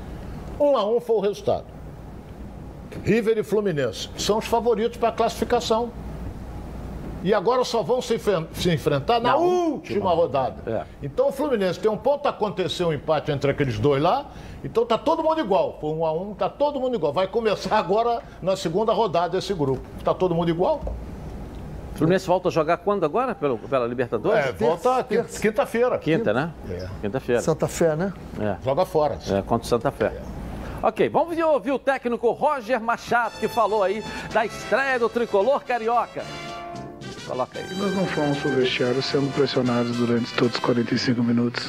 Um 0.58 0.78
a 0.78 0.90
um 0.90 1.02
foi 1.02 1.18
o 1.18 1.20
resultado. 1.20 1.66
River 3.04 3.38
e 3.38 3.44
Fluminense 3.44 4.10
são 4.18 4.38
os 4.38 4.46
favoritos 4.46 4.98
para 4.98 5.10
a 5.10 5.12
classificação 5.12 5.92
e 7.26 7.34
agora 7.34 7.64
só 7.64 7.82
vão 7.82 8.04
se, 8.04 8.20
se 8.54 8.72
enfrentar 8.72 9.20
na, 9.20 9.30
na 9.30 9.36
última, 9.36 10.14
rodada. 10.14 10.58
É. 10.72 10.84
Então 11.02 11.30
o 11.30 11.32
Fluminense 11.32 11.80
tem 11.80 11.90
um 11.90 11.98
ponto, 11.98 12.28
aconteceu 12.28 12.90
um 12.90 12.94
empate 12.94 13.32
entre 13.32 13.50
aqueles 13.50 13.80
dois 13.80 14.00
lá, 14.00 14.28
então 14.64 14.86
tá 14.86 14.96
todo 14.96 15.24
mundo 15.24 15.40
igual. 15.42 15.80
Foi 15.82 15.90
um 15.90 16.06
a 16.06 16.14
um, 16.14 16.36
tá 16.36 16.48
todo 16.48 16.80
mundo 16.80 16.96
igual. 16.96 17.12
Vai 17.12 17.28
começar 17.28 17.78
agora 17.80 18.22
na 18.44 18.56
segunda 18.56 18.94
rodada 18.94 19.40
esse 19.40 19.56
grupo. 19.56 19.82
Tá 20.04 20.14
todo 20.14 20.36
mundo 20.36 20.50
igual? 20.50 20.82
O 21.96 21.98
Fluminense 21.98 22.28
volta 22.28 22.50
a 22.50 22.52
jogar 22.52 22.78
quando 22.78 23.04
agora? 23.04 23.34
Pelo, 23.34 23.58
pela 23.58 23.88
Libertadores? 23.88 24.46
É, 24.46 24.52
volta 24.52 25.04
quinta-feira. 25.42 25.98
Quinta, 25.98 26.32
né? 26.32 26.52
É. 26.70 26.88
Quinta-feira. 27.02 27.42
Santa 27.42 27.68
Fé, 27.68 27.96
né? 27.96 28.14
É. 28.40 28.64
Joga 28.64 28.86
fora. 28.86 29.18
É, 29.32 29.42
contra 29.42 29.66
o 29.66 29.68
Santa 29.68 29.90
Fé. 29.90 30.14
É. 30.16 30.22
Ok, 30.84 31.10
vamos 31.10 31.36
ouvir 31.40 31.72
o 31.72 31.80
técnico 31.80 32.30
Roger 32.34 32.80
Machado, 32.80 33.40
que 33.40 33.48
falou 33.48 33.82
aí 33.82 34.04
da 34.32 34.46
estreia 34.46 35.00
do 35.00 35.10
tricolor 35.10 35.64
carioca. 35.64 36.24
Coloca 37.28 37.60
aí. 37.60 37.66
Nós 37.78 37.94
não 37.96 38.06
fomos 38.06 38.38
pro 38.38 38.52
vestiário 38.52 39.02
sendo 39.02 39.34
pressionados 39.34 39.98
durante 39.98 40.32
todos 40.34 40.56
os 40.56 40.60
45 40.60 41.24
minutos. 41.24 41.68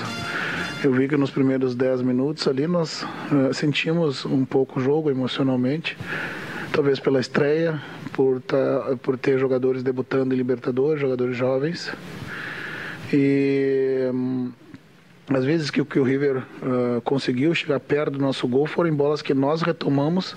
Eu 0.85 0.93
vi 0.93 1.09
que 1.09 1.17
nos 1.17 1.31
primeiros 1.31 1.75
10 1.75 2.03
minutos 2.03 2.47
ali 2.47 2.67
nós 2.67 3.03
uh, 3.03 3.53
sentimos 3.55 4.27
um 4.27 4.45
pouco 4.45 4.79
o 4.79 4.83
jogo 4.83 5.11
emocionalmente, 5.11 5.97
talvez 6.73 7.01
pela 7.01 7.19
estreia, 7.19 7.81
por, 8.13 8.41
tá, 8.43 8.97
por 9.03 9.17
ter 9.17 9.39
jogadores 9.39 9.83
debutando 9.83 10.35
em 10.35 10.37
Libertadores, 10.37 11.01
jogadores 11.01 11.37
jovens. 11.37 11.91
E 13.13 14.11
um, 14.13 14.53
às 15.29 15.45
vezes 15.45 15.71
que, 15.71 15.85
que 15.85 15.99
o 15.99 16.05
River 16.05 16.39
uh, 16.39 17.01
conseguiu 17.03 17.55
chegar 17.55 17.81
perto 17.81 18.13
do 18.13 18.19
nosso 18.19 18.47
gol 18.47 18.67
foram 18.67 18.95
bolas 18.95 19.23
que 19.23 19.35
nós 19.35 19.61
retomamos 19.61 20.35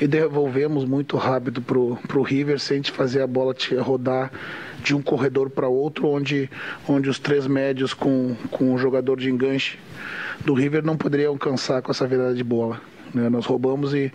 e 0.00 0.06
devolvemos 0.06 0.84
muito 0.84 1.16
rápido 1.16 1.62
pro, 1.62 1.96
pro 2.08 2.22
River 2.22 2.58
sem 2.58 2.82
fazer 2.82 3.22
a 3.22 3.26
bola 3.26 3.54
rodar 3.80 4.30
de 4.82 4.94
um 4.94 5.02
corredor 5.02 5.50
para 5.50 5.68
outro, 5.68 6.08
onde, 6.08 6.50
onde 6.88 7.08
os 7.08 7.18
três 7.18 7.46
médios 7.46 7.92
com, 7.92 8.34
com 8.50 8.74
o 8.74 8.78
jogador 8.78 9.18
de 9.18 9.30
enganche 9.30 9.78
do 10.44 10.54
River 10.54 10.84
não 10.84 10.96
poderiam 10.96 11.32
alcançar 11.32 11.82
com 11.82 11.90
essa 11.90 12.06
virada 12.06 12.34
de 12.34 12.44
bola. 12.44 12.80
Né? 13.12 13.28
Nós 13.28 13.44
roubamos 13.46 13.92
e, 13.94 14.12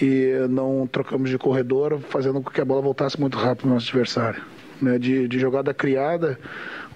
e 0.00 0.46
não 0.48 0.86
trocamos 0.86 1.28
de 1.28 1.38
corredor, 1.38 2.00
fazendo 2.08 2.40
com 2.40 2.50
que 2.50 2.60
a 2.60 2.64
bola 2.64 2.80
voltasse 2.80 3.20
muito 3.20 3.36
rápido 3.36 3.66
no 3.66 3.74
nosso 3.74 3.88
adversário. 3.88 4.42
Né? 4.80 4.98
De, 4.98 5.26
de 5.26 5.38
jogada 5.38 5.74
criada, 5.74 6.38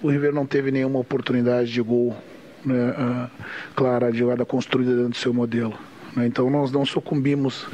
o 0.05 0.09
River 0.09 0.31
não 0.31 0.45
teve 0.45 0.71
nenhuma 0.71 0.99
oportunidade 0.99 1.71
de 1.71 1.81
gol 1.81 2.15
né? 2.63 2.93
Ah, 2.97 3.29
clara, 3.75 4.11
de 4.11 4.17
jogada 4.17 4.43
construída 4.45 4.95
dentro 4.95 5.09
do 5.09 5.15
seu 5.15 5.33
modelo. 5.33 5.73
Né? 6.15 6.25
Então 6.25 6.49
nós 6.49 6.71
não 6.71 6.85
sucumbimos 6.85 7.67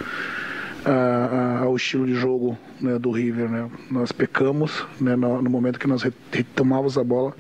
a, 0.86 0.92
a, 0.92 1.60
ao 1.60 1.76
estilo 1.76 2.06
de 2.06 2.14
jogo 2.14 2.58
né, 2.80 3.00
do 3.00 3.12
River. 3.12 3.50
Né? 3.50 3.70
Nós 3.90 4.12
pecamos 4.12 4.86
né, 5.00 5.16
no, 5.16 5.42
no, 5.42 5.50
momento 5.50 5.80
que 5.80 5.88
nós 5.88 6.04
retomávamos 6.32 6.98
a 6.98 7.04
bola, 7.04 7.34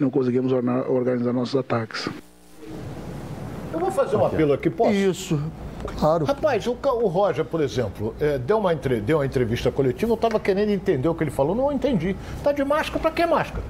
não 0.00 0.10
conseguimos 0.10 0.52
organizar 0.52 1.32
nossos 1.32 1.56
ataques. 1.56 2.08
Eu 3.72 3.80
vou 3.80 3.90
fazer 3.90 4.16
um 4.16 4.24
apelo 4.24 4.52
aqui, 4.52 4.70
posso? 4.70 4.92
Isso. 4.92 5.42
Claro. 5.98 6.24
Rapaz, 6.24 6.66
o, 6.66 6.72
o 6.72 7.08
Roger, 7.08 7.44
por 7.44 7.60
exemplo, 7.60 8.14
é, 8.18 8.38
deu, 8.38 8.58
uma 8.58 8.72
entre, 8.72 9.00
deu 9.00 9.18
uma 9.18 9.26
entrevista 9.26 9.70
coletiva, 9.70 10.12
eu 10.12 10.14
estava 10.14 10.40
querendo 10.40 10.70
entender 10.70 11.06
o 11.06 11.14
que 11.14 11.24
ele 11.24 11.30
falou, 11.30 11.54
não 11.54 11.70
entendi. 11.70 12.16
Tá 12.42 12.52
de 12.52 12.64
máscara, 12.64 13.00
para 13.00 13.10
que 13.10 13.26
máscara? 13.26 13.62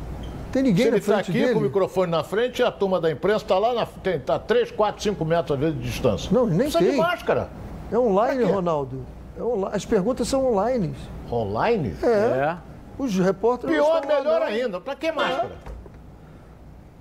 Tem 0.55 0.63
ninguém 0.63 0.85
Se 0.85 0.91
na 0.93 0.97
ele 0.97 1.01
está 1.01 1.15
frente 1.15 1.31
aqui 1.33 1.41
dele. 1.41 1.53
com 1.53 1.59
o 1.59 1.63
microfone 1.63 2.11
na 2.13 2.23
frente, 2.23 2.63
a 2.63 2.71
turma 2.71 3.01
da 3.01 3.11
imprensa 3.11 3.45
está 3.45 3.59
lá, 3.59 3.75
na, 3.75 3.85
tem, 3.87 4.21
tá 4.21 4.39
3, 4.39 4.71
4, 4.71 5.03
5 5.03 5.25
metros 5.25 5.51
às 5.57 5.59
vezes 5.59 5.77
de 5.81 5.83
distância. 5.85 6.31
Não, 6.33 6.47
nem 6.47 6.59
Precisa 6.59 6.79
tem. 6.79 6.93
de 6.93 6.97
máscara. 6.97 7.49
É 7.91 7.99
online? 7.99 8.45
Ronaldo. 8.45 9.05
É 9.37 9.43
onla- 9.43 9.71
As 9.73 9.85
perguntas 9.85 10.29
são 10.29 10.47
online. 10.47 10.95
Online? 11.29 11.93
É. 12.01 12.07
É. 12.07 12.57
Os 12.97 13.19
repórteres. 13.19 13.77
não 13.77 13.85
Pior, 13.85 14.07
melhor 14.07 14.41
não. 14.43 14.47
ainda. 14.47 14.81
Pra 14.81 14.95
que 14.95 15.11
máscara? 15.11 15.51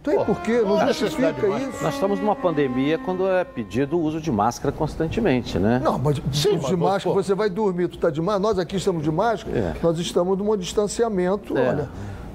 Tem 0.02 0.18
Pô, 0.18 0.26
porquê, 0.26 0.60
não 0.62 0.76
a 0.82 0.88
justifica 0.88 1.30
isso. 1.60 1.82
Nós 1.84 1.94
estamos 1.94 2.20
numa 2.20 2.36
pandemia 2.36 2.98
quando 2.98 3.26
é 3.28 3.44
pedido 3.46 3.98
o 3.98 4.02
uso 4.02 4.20
de 4.20 4.32
máscara 4.32 4.70
constantemente, 4.72 5.58
né? 5.60 5.80
Não, 5.82 5.98
mas 6.00 6.18
Sim, 6.34 6.58
de 6.58 6.64
mas, 6.64 6.72
máscara, 6.72 7.16
pô. 7.16 7.24
você 7.24 7.34
vai 7.34 7.50
dormir, 7.50 7.88
tu 7.88 7.98
tá 8.00 8.10
de 8.10 8.20
máscara, 8.20 8.40
nós 8.42 8.60
aqui 8.60 8.76
estamos 8.76 9.02
de 9.04 9.12
máscara, 9.12 9.58
É. 9.58 9.74
nós 9.82 9.98
estamos 10.00 10.38
num 10.38 10.58
distanciamento, 10.58 11.58
É. 11.58 11.70
olha. 11.70 11.90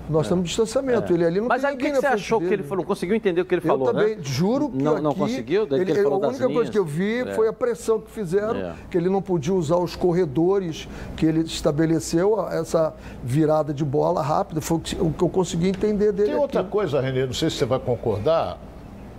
Nós 0.09 0.23
estamos 0.27 0.49
distanciamento, 0.49 1.13
ele 1.13 1.25
ali 1.25 1.41
não 1.41 1.49
Mas 1.49 1.65
aí 1.65 1.75
o 1.75 1.79
que, 1.79 1.91
que 1.91 1.97
você 2.01 2.07
achou 2.07 2.39
que 2.39 2.45
dele. 2.47 2.63
ele 2.63 2.69
falou? 2.69 2.85
Conseguiu 2.85 3.15
entender 3.15 3.41
o 3.41 3.45
que 3.45 3.55
ele 3.55 3.63
Eu 3.63 3.67
falou, 3.69 3.93
também, 3.93 4.17
né? 4.17 4.23
juro 4.23 4.71
que 4.71 4.83
não, 4.83 4.93
aqui, 4.95 5.03
não 5.03 5.15
conseguiu? 5.15 5.67
Daí 5.67 5.79
que 5.85 5.91
ele 5.91 5.99
ele- 6.01 6.03
falou 6.03 6.19
a 6.19 6.21
das 6.29 6.31
única 6.39 6.55
coisa 6.55 6.71
que 6.71 6.79
eu 6.79 6.85
vi 6.85 7.21
É. 7.21 7.35
foi 7.35 7.47
a 7.49 7.53
pressão 7.53 8.01
que 8.01 8.11
fizeram, 8.11 8.57
É. 8.59 8.75
que 8.91 8.97
ele 8.97 9.11
não 9.11 9.21
podia 9.21 9.53
usar 9.53 9.77
os 9.77 9.95
corredores 9.95 10.89
que 11.17 11.27
ele 11.27 11.41
estabeleceu, 11.41 12.41
essa 12.49 12.95
virada 13.23 13.75
de 13.75 13.85
bola 13.85 14.23
rápida, 14.23 14.61
foi 14.61 14.79
o 14.79 14.81
que 14.81 14.97
que 14.97 15.23
eu 15.25 15.29
consegui 15.29 15.69
entender 15.69 16.13
dele 16.13 16.31
Tem 16.31 16.39
outra 16.39 16.61
aqui. 16.63 16.71
coisa, 16.71 17.01
Renê, 17.01 17.27
não 17.27 17.33
sei 17.35 17.51
se 17.51 17.57
você 17.57 17.65
vai 17.67 17.79
concordar. 17.79 18.59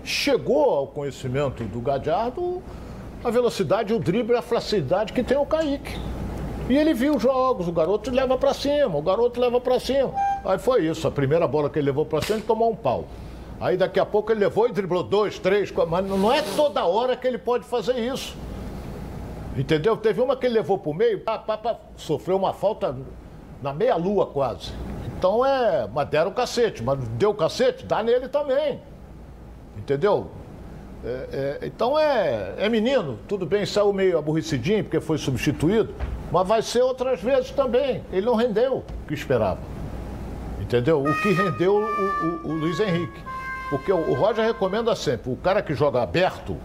Chegou 0.04 0.70
ao 0.72 0.88
conhecimento 0.88 1.64
do 1.66 1.80
Gadiardo 1.82 2.62
a 3.24 3.30
velocidade, 3.30 3.94
o 3.94 4.00
drible 4.00 4.34
e 4.34 4.38
a 4.38 4.42
facilidade 4.42 5.12
que 5.14 5.22
tem 5.22 5.38
o 5.38 5.46
Kaique. 5.46 5.98
E 6.70 6.78
ele 6.78 6.94
viu 6.94 7.16
os 7.16 7.24
jogos, 7.24 7.68
o 7.68 7.72
garoto 7.72 8.12
leva 8.12 8.38
pra 8.38 8.54
cima, 8.54 8.96
o 8.96 9.02
garoto 9.02 9.40
leva 9.42 9.60
pra 9.60 9.80
cima. 9.80 10.14
Aí 10.46 10.60
foi 10.60 10.86
isso, 10.86 11.08
a 11.08 11.12
primeira 11.12 11.48
bola 11.48 11.70
que 11.70 11.80
ele 11.80 11.88
levou 11.88 12.06
pra 12.06 12.22
cima, 12.22 12.38
ele 12.38 12.46
tomou 12.46 12.72
um 12.72 12.76
pau. 12.76 13.06
Aí 13.60 13.76
daqui 13.76 14.00
a 14.00 14.06
pouco 14.06 14.32
ele 14.32 14.42
levou 14.42 14.68
e 14.68 14.72
driblou 14.72 15.04
dois, 15.04 15.40
três, 15.40 15.72
quatro, 15.72 15.92
mas 15.92 16.06
não 16.06 16.32
é 16.32 16.44
toda 16.56 16.86
hora 16.86 17.18
que 17.18 17.28
ele 17.28 17.40
pode 17.40 17.66
fazer 17.66 17.98
isso. 17.98 18.38
Entendeu? 19.58 19.98
Teve 19.98 20.22
uma 20.22 20.38
que 20.38 20.46
ele 20.46 20.54
levou 20.54 20.78
pro 20.78 20.94
meio, 20.94 21.20
pá, 21.20 21.40
pá, 21.40 21.58
pá, 21.58 21.76
sofreu 21.98 22.38
uma 22.38 22.54
falta 22.54 22.96
na 23.62 23.74
meia-lua 23.74 24.28
quase. 24.28 24.72
Então 25.18 25.46
é. 25.46 25.90
Mas 25.92 26.08
deram 26.08 26.30
o 26.30 26.34
cacete, 26.34 26.82
mas 26.84 27.00
deu 27.10 27.32
o 27.32 27.34
cacete, 27.34 27.86
dá 27.86 28.02
nele 28.02 28.30
também. 28.30 28.80
Entendeu? 29.78 30.28
É, 31.04 31.58
é, 31.62 31.68
então 31.68 31.98
é, 31.98 32.56
é 32.58 32.70
menino, 32.70 33.18
tudo 33.28 33.46
bem, 33.46 33.66
saiu 33.66 33.92
meio 33.92 34.18
aborrecidinho 34.18 34.84
porque 34.84 35.00
foi 35.00 35.18
substituído, 35.18 35.94
mas 36.32 36.48
vai 36.48 36.62
ser 36.62 36.82
outras 36.82 37.22
vezes 37.22 37.52
também. 37.52 38.04
Ele 38.12 38.26
não 38.26 38.36
rendeu 38.36 38.78
o 38.78 38.84
que 39.08 39.14
esperava. 39.14 39.60
Entendeu? 40.62 41.02
O 41.02 41.22
que 41.22 41.32
rendeu 41.32 41.76
o, 41.76 42.48
o- 42.48 42.50
o 42.50 42.54
Luiz 42.54 42.80
Henrique. 42.80 43.20
Porque 43.70 43.92
o, 43.92 43.98
o 43.98 44.14
Roger 44.14 44.46
recomenda 44.46 44.96
sempre, 44.96 45.32
o 45.32 45.36
cara 45.36 45.62
que 45.62 45.74
joga 45.74 46.02
aberto 46.02 46.58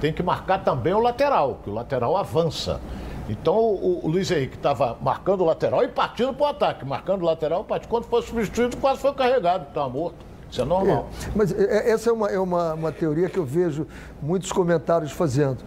tem 0.00 0.12
que 0.12 0.22
marcar 0.22 0.62
também 0.62 0.92
o 0.94 1.00
lateral, 1.00 1.60
que 1.64 1.70
o 1.70 1.74
lateral 1.74 2.16
avança. 2.16 2.80
Então 3.28 3.56
o, 3.56 4.04
o 4.04 4.08
Luiz 4.08 4.30
Henrique 4.30 4.56
estava 4.56 4.96
marcando 5.00 5.40
o 5.40 5.44
lateral 5.44 5.82
e 5.82 5.88
partindo 5.88 6.32
para 6.32 6.44
o 6.44 6.48
ataque, 6.48 6.84
marcando 6.84 7.22
o 7.22 7.24
lateral 7.24 7.64
partindo. 7.64 7.88
Quando 7.90 8.04
foi 8.04 8.22
substituído, 8.22 8.76
quase 8.76 9.00
foi 9.00 9.12
carregado, 9.14 9.66
estava 9.68 9.88
morto. 9.88 10.16
Isso 10.48 10.62
é 10.62 10.64
normal. 10.64 11.08
É, 11.26 11.30
mas 11.34 11.52
é, 11.52 11.90
essa 11.90 12.10
é, 12.10 12.12
uma, 12.12 12.28
é 12.28 12.38
uma, 12.38 12.74
uma 12.74 12.92
teoria 12.92 13.28
que 13.28 13.36
eu 13.38 13.44
vejo 13.44 13.84
muitos 14.22 14.52
comentários 14.52 15.10
fazendo. 15.10 15.58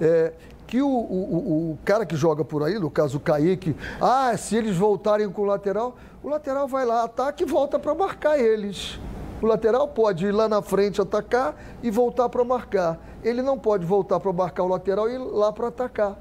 É, 0.00 0.32
que 0.70 0.80
o, 0.80 0.86
o- 0.88 1.72
o- 1.72 1.78
cara 1.84 2.06
que 2.06 2.14
joga 2.14 2.44
por 2.44 2.62
aí, 2.62 2.78
no 2.78 2.88
caso 2.88 3.16
o 3.16 3.20
Kaique, 3.20 3.74
ah, 4.00 4.32
se 4.36 4.54
eles 4.54 4.76
voltarem 4.76 5.28
com 5.28 5.42
o 5.42 5.44
lateral, 5.44 5.96
o 6.22 6.28
lateral 6.28 6.68
vai 6.68 6.86
lá, 6.86 7.02
ataca 7.02 7.42
e 7.42 7.46
volta 7.46 7.76
para 7.76 7.92
marcar 7.92 8.38
eles. 8.38 9.00
O 9.42 9.46
lateral 9.46 9.88
pode 9.88 10.26
ir 10.26 10.30
lá 10.32 10.48
na 10.48 10.62
frente 10.62 11.00
atacar 11.00 11.56
e 11.82 11.90
voltar 11.90 12.28
para 12.28 12.44
marcar. 12.44 13.00
Ele 13.24 13.42
não 13.42 13.58
pode 13.58 13.84
voltar 13.84 14.20
para 14.20 14.32
marcar 14.32 14.62
o 14.62 14.68
lateral 14.68 15.10
e 15.10 15.14
ir 15.14 15.18
lá 15.18 15.52
para 15.52 15.66
atacar. 15.68 16.16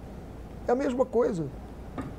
É 0.67 0.71
a 0.71 0.75
mesma 0.75 1.05
coisa. 1.05 1.45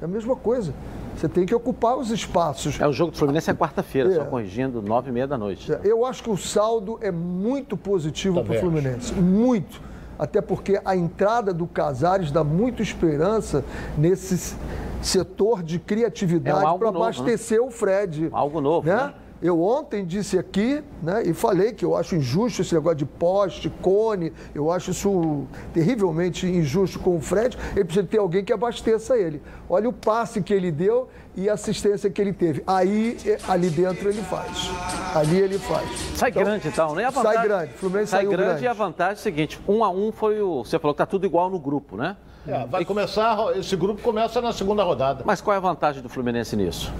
É 0.00 0.04
a 0.04 0.08
mesma 0.08 0.36
coisa. 0.36 0.72
Você 1.16 1.28
tem 1.28 1.44
que 1.44 1.54
ocupar 1.54 1.96
os 1.98 2.10
espaços. 2.12 2.78
É, 2.80 2.86
o 2.86 2.92
jogo 2.92 3.10
do 3.10 3.18
Fluminense 3.18 3.50
é 3.50 3.54
quarta-feira, 3.54 4.08
É. 4.12 4.14
só 4.14 4.24
corrigindo, 4.24 4.80
nove 4.80 5.10
e 5.10 5.12
meia 5.12 5.26
da 5.26 5.36
noite. 5.36 5.72
Eu 5.82 6.06
acho 6.06 6.22
que 6.22 6.30
o 6.30 6.36
saldo 6.36 6.96
é 7.02 7.10
muito 7.10 7.76
positivo 7.76 8.44
para 8.44 8.56
o 8.56 8.60
Fluminense. 8.60 9.12
Muito. 9.14 9.90
Até 10.20 10.42
porque 10.42 10.78
a 10.84 10.94
entrada 10.94 11.50
do 11.50 11.66
Casares 11.66 12.30
dá 12.30 12.44
muita 12.44 12.82
esperança 12.82 13.64
nesse 13.96 14.54
setor 15.00 15.62
de 15.62 15.76
É 15.76 15.78
um 15.78 15.82
criatividade 15.82 16.60
para 16.60 16.92
novo, 16.92 17.02
abastecer 17.02 17.62
o 17.62 17.70
Fred. 17.70 18.28
Algo 18.30 18.60
novo, 18.60 18.86
né? 18.86 19.14
Eu 19.42 19.62
ontem 19.62 20.04
disse 20.04 20.38
aqui, 20.38 20.84
né, 21.02 21.22
e 21.24 21.32
falei 21.32 21.72
que 21.72 21.82
eu 21.82 21.96
acho 21.96 22.14
injusto 22.14 22.60
esse 22.60 22.74
negócio 22.74 22.98
de 22.98 23.06
poste, 23.06 23.70
cone, 23.80 24.34
eu 24.54 24.70
acho 24.70 24.90
isso 24.90 25.46
terrivelmente 25.72 26.46
injusto 26.46 26.98
com 26.98 27.16
o 27.16 27.20
Fred. 27.22 27.56
Ele 27.74 27.86
precisa 27.86 28.06
ter 28.06 28.18
alguém 28.18 28.44
que 28.44 28.52
abasteça 28.52 29.16
ele. 29.16 29.40
Olha 29.70 29.88
o 29.88 29.92
passe 29.94 30.42
que 30.42 30.52
ele 30.52 30.70
deu 30.70 31.08
e 31.36 31.48
a 31.48 31.54
assistência 31.54 32.10
que 32.10 32.20
ele 32.20 32.32
teve. 32.32 32.62
Aí, 32.66 33.16
eh, 33.24 33.38
ali 33.48 33.70
dentro 33.70 34.08
ele 34.08 34.22
faz. 34.22 34.70
Ali 35.14 35.38
ele 35.38 35.58
faz. 35.58 35.88
Sai 36.14 36.30
grande 36.30 36.68
então, 36.68 36.94
né? 36.94 37.04
A 37.04 37.10
sai 37.12 37.22
vantagem- 37.22 37.48
grande, 37.48 37.72
Fluminense 37.74 38.10
sai 38.10 38.20
saiu 38.20 38.30
grande, 38.30 38.48
grande. 38.48 38.64
e 38.64 38.68
a 38.68 38.72
vantagem 38.72 39.10
é 39.10 39.14
a 39.14 39.16
seguinte, 39.16 39.60
um 39.68 39.84
a 39.84 39.90
um 39.90 40.12
foi 40.12 40.40
o... 40.40 40.64
Você 40.64 40.78
falou 40.78 40.94
que 40.94 40.98
tá 40.98 41.06
tudo 41.06 41.24
igual 41.26 41.48
no 41.50 41.58
grupo, 41.58 41.96
né? 41.96 42.16
É, 42.48 42.66
vai 42.66 42.84
começar, 42.84 43.36
esse 43.56 43.76
grupo 43.76 44.00
começa 44.02 44.40
na 44.40 44.52
segunda 44.52 44.82
rodada. 44.82 45.22
Mas 45.26 45.40
qual 45.40 45.54
é 45.54 45.58
a 45.58 45.60
vantagem 45.60 46.02
do 46.02 46.08
Fluminense 46.08 46.56
nisso? 46.56 46.92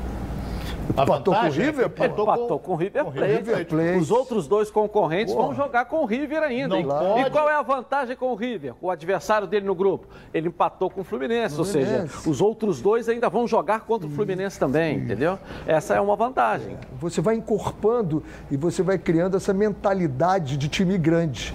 A 0.97 1.03
Empatou 1.03 1.35
com 1.35 1.41
o 1.41 1.45
é 1.47 1.51
que 1.51 1.59
River, 1.61 1.89
pô? 1.91 2.05
empatou 2.05 2.25
Empatou 2.25 2.59
com 2.59 2.73
o 2.73 2.77
River 2.77 3.05
Plate. 3.05 3.33
River 3.35 3.67
Plate. 3.67 3.99
Os 3.99 4.11
outros 4.11 4.47
dois 4.49 4.71
concorrentes 4.71 5.33
Porra. 5.35 5.47
vão 5.49 5.55
jogar 5.57 5.85
com 5.85 6.03
o 6.03 6.05
River 6.05 6.43
ainda. 6.43 6.69
Não 6.69 6.81
E- 6.81 6.85
pode. 6.85 7.21
E 7.21 7.31
qual 7.31 7.49
é 7.49 7.55
a 7.55 7.63
vantagem 7.63 8.17
com 8.17 8.33
o 8.33 8.35
River? 8.35 8.75
O 8.81 8.91
adversário 8.91 9.47
dele 9.47 9.67
no 9.67 9.75
grupo. 9.75 10.07
Ele 10.35 10.49
empatou 10.49 10.91
com 10.91 11.01
o 11.01 11.05
Fluminense, 11.05 11.57
ou 11.59 11.65
seja, 11.65 11.87
Fluminense. 11.87 12.29
os 12.31 12.41
outros 12.41 12.81
dois 12.81 13.09
ainda 13.09 13.29
vão 13.29 13.47
jogar 13.47 13.81
contra 13.81 14.07
o 14.07 14.11
Fluminense 14.11 14.59
também, 14.59 14.97
entendeu? 14.99 15.39
Essa 15.67 15.95
é 15.95 16.01
uma 16.01 16.17
vantagem. 16.17 16.77
Você 16.99 17.21
vai 17.21 17.37
encorpando 17.37 18.23
e 18.51 18.57
você 18.57 18.83
vai 18.83 18.99
criando 18.99 19.37
essa 19.37 19.53
mentalidade 19.55 20.57
de 20.57 20.69
time 20.69 20.99
grande. 20.99 21.55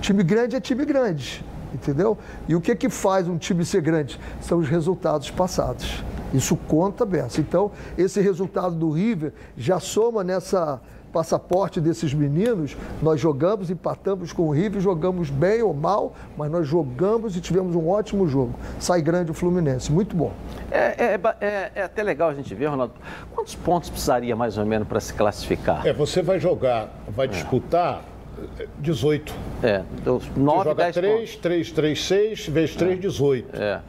Time 0.00 0.22
grande 0.22 0.54
é 0.56 0.60
time 0.60 0.84
grande, 0.84 1.44
entendeu? 1.74 2.16
E 2.48 2.54
o 2.54 2.60
que 2.60 2.74
que 2.76 2.88
faz 2.88 3.26
um 3.26 3.36
time 3.36 3.64
ser 3.64 3.80
grande? 3.80 4.20
São 4.40 4.58
os 4.58 4.68
resultados 4.68 5.30
passados. 5.30 6.04
Isso 6.34 6.56
conta, 6.56 7.04
Bessa. 7.06 7.40
Então, 7.40 7.70
esse 7.96 8.20
resultado 8.20 8.74
do 8.74 8.90
River 8.90 9.32
já 9.56 9.78
soma 9.80 10.22
nessa 10.24 10.80
passaporte 11.12 11.80
desses 11.80 12.12
meninos. 12.12 12.76
Nós 13.00 13.18
jogamos, 13.18 13.70
empatamos 13.70 14.32
com 14.34 14.42
o 14.48 14.50
River, 14.50 14.82
jogamos 14.82 15.30
bem 15.30 15.62
ou 15.62 15.72
mal, 15.72 16.12
mas 16.36 16.50
nós 16.50 16.66
jogamos 16.68 17.36
e 17.36 17.40
tivemos 17.40 17.74
um 17.74 17.88
ótimo 17.88 18.28
jogo. 18.28 18.52
Sai 18.78 19.00
grande 19.00 19.30
o 19.30 19.34
Fluminense, 19.34 19.90
muito 19.90 20.14
bom. 20.14 20.32
É, 20.70 21.14
é 21.14 21.18
ba- 21.18 21.36
é- 21.40 21.70
é 21.74 21.82
até 21.84 22.02
legal 22.02 22.28
a 22.28 22.34
gente 22.34 22.54
ver, 22.54 22.66
Ronaldo, 22.66 22.92
quantos 23.34 23.54
pontos 23.54 23.88
precisaria 23.88 24.36
mais 24.36 24.58
ou 24.58 24.66
menos 24.66 24.86
para 24.86 25.00
se 25.00 25.14
classificar? 25.14 25.86
É, 25.86 25.92
você 25.92 26.20
vai 26.20 26.38
jogar, 26.38 26.90
vai 27.08 27.26
disputar 27.28 28.02
eh, 28.58 28.66
18. 28.80 29.32
É, 29.62 29.82
dos 30.04 30.26
Você 30.26 30.38
9, 30.40 30.64
joga 30.64 30.82
10 30.92 30.96
pontos. 30.96 31.36
3, 31.36 31.36
3, 31.36 31.72
3, 31.72 32.04
6, 32.04 32.46
vezes 32.48 32.76
3, 32.76 33.00
18. 33.00 33.56
É. 33.58 33.80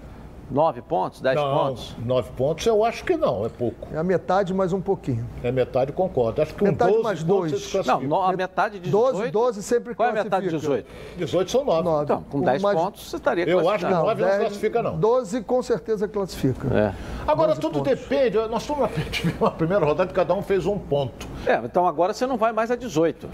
9 0.50 0.82
pontos, 0.82 1.20
10 1.20 1.36
Não, 1.36 1.58
pontos? 1.58 1.96
9 2.06 2.32
pontos 2.38 2.66
eu 2.66 2.84
acho 2.86 3.04
que 3.04 3.18
não, 3.18 3.46
é 3.46 3.50
pouco. 3.50 3.88
É 3.94 3.98
a 3.98 4.04
metade 4.04 4.54
mais 4.54 4.72
um 4.72 4.80
pouquinho. 4.80 5.27
É 5.44 5.51
metade, 5.51 5.92
concordo. 5.92 6.42
Acho 6.42 6.54
que 6.54 6.60
com 6.60 6.66
Metade 6.66 6.92
12 6.92 7.04
mais 7.04 7.24
dois. 7.24 7.51
Não, 7.51 7.60
classifica. 7.84 8.08
no- 8.08 8.22
a 8.22 8.32
metade 8.34 8.80
de 8.80 8.89
12, 8.89 9.12
18. 9.13 9.34
12 9.34 9.63
sempre 9.63 9.94
Qual 9.94 10.08
é 10.08 10.12
a 10.12 10.16
metade 10.24 10.46
de 10.46 10.51
classifica. 10.51 10.84
18? 10.84 11.18
18 11.18 11.51
são 11.51 11.66
9. 11.66 11.84
Nove. 11.84 12.04
Então, 12.06 12.24
com 12.30 12.38
Um 12.38 12.42
10 12.42 12.62
mais- 12.62 12.80
pontos 12.80 13.10
você 13.10 13.18
estaria 13.18 13.50
Eu 13.50 13.70
acho 13.70 13.86
que 13.86 13.92
não. 13.92 14.04
Nove 14.06 14.22
não 14.22 14.30
10, 14.30 14.42
classifica, 14.42 14.82
não. 14.84 14.98
12 14.98 15.42
com 15.42 15.62
certeza 15.62 16.08
classifica. 16.08 16.68
É. 16.74 16.94
Agora 17.27 17.50
12 17.50 17.62
tudo 17.62 17.80
pontos. 17.84 18.00
depende. 18.00 18.38
Nós 18.48 18.62
estamos 18.62 18.82
na 18.84 18.88
tivemos 19.12 19.39
uma 19.42 19.51
primeira 19.51 19.86
rodada 19.86 20.08
que 20.08 20.16
cada 20.16 20.34
um 20.34 20.42
fez 20.42 20.66
um 20.66 20.80
ponto. 20.80 21.27
É, 21.46 21.56
então 21.63 21.86
agora 21.86 22.13
você 22.13 22.25
não 22.25 22.38
vai 22.38 22.54
mais 22.54 22.72
a 22.72 22.75
18. 22.77 23.30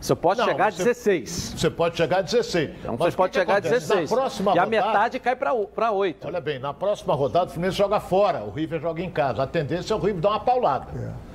Você 0.00 0.14
pode 0.14 0.38
Não, 0.40 0.46
chegar 0.46 0.66
a 0.66 0.70
você- 0.70 0.84
16. 0.84 1.54
Você 1.56 1.70
pode 1.70 1.96
chegar 1.96 2.18
a 2.18 2.22
16. 2.22 2.70
Então 2.80 2.92
Mas 2.92 2.98
você 3.00 3.08
o 3.08 3.10
que 3.10 3.16
pode 3.16 3.32
que 3.32 3.38
chegar 3.40 3.54
a 3.54 3.56
acontece? 3.58 3.74
16. 3.88 4.10
Na 4.10 4.16
próxima 4.16 4.54
e 4.54 4.58
a 4.58 4.64
rodada, 4.64 4.70
metade 4.86 5.18
cai 5.18 5.36
para 5.36 5.92
8. 5.92 6.26
Olha 6.28 6.40
bem, 6.40 6.58
na 6.58 6.72
próxima 6.72 7.14
rodada 7.14 7.46
o 7.46 7.50
Fluminense 7.50 7.76
joga 7.78 7.98
fora, 7.98 8.44
o 8.44 8.50
River 8.50 8.80
joga 8.80 9.02
em 9.02 9.10
casa. 9.10 9.42
A 9.42 9.46
tendência 9.46 9.92
é 9.92 9.96
o 9.96 10.00
River 10.00 10.20
dar 10.20 10.30
uma 10.30 10.40
paulada. 10.40 10.86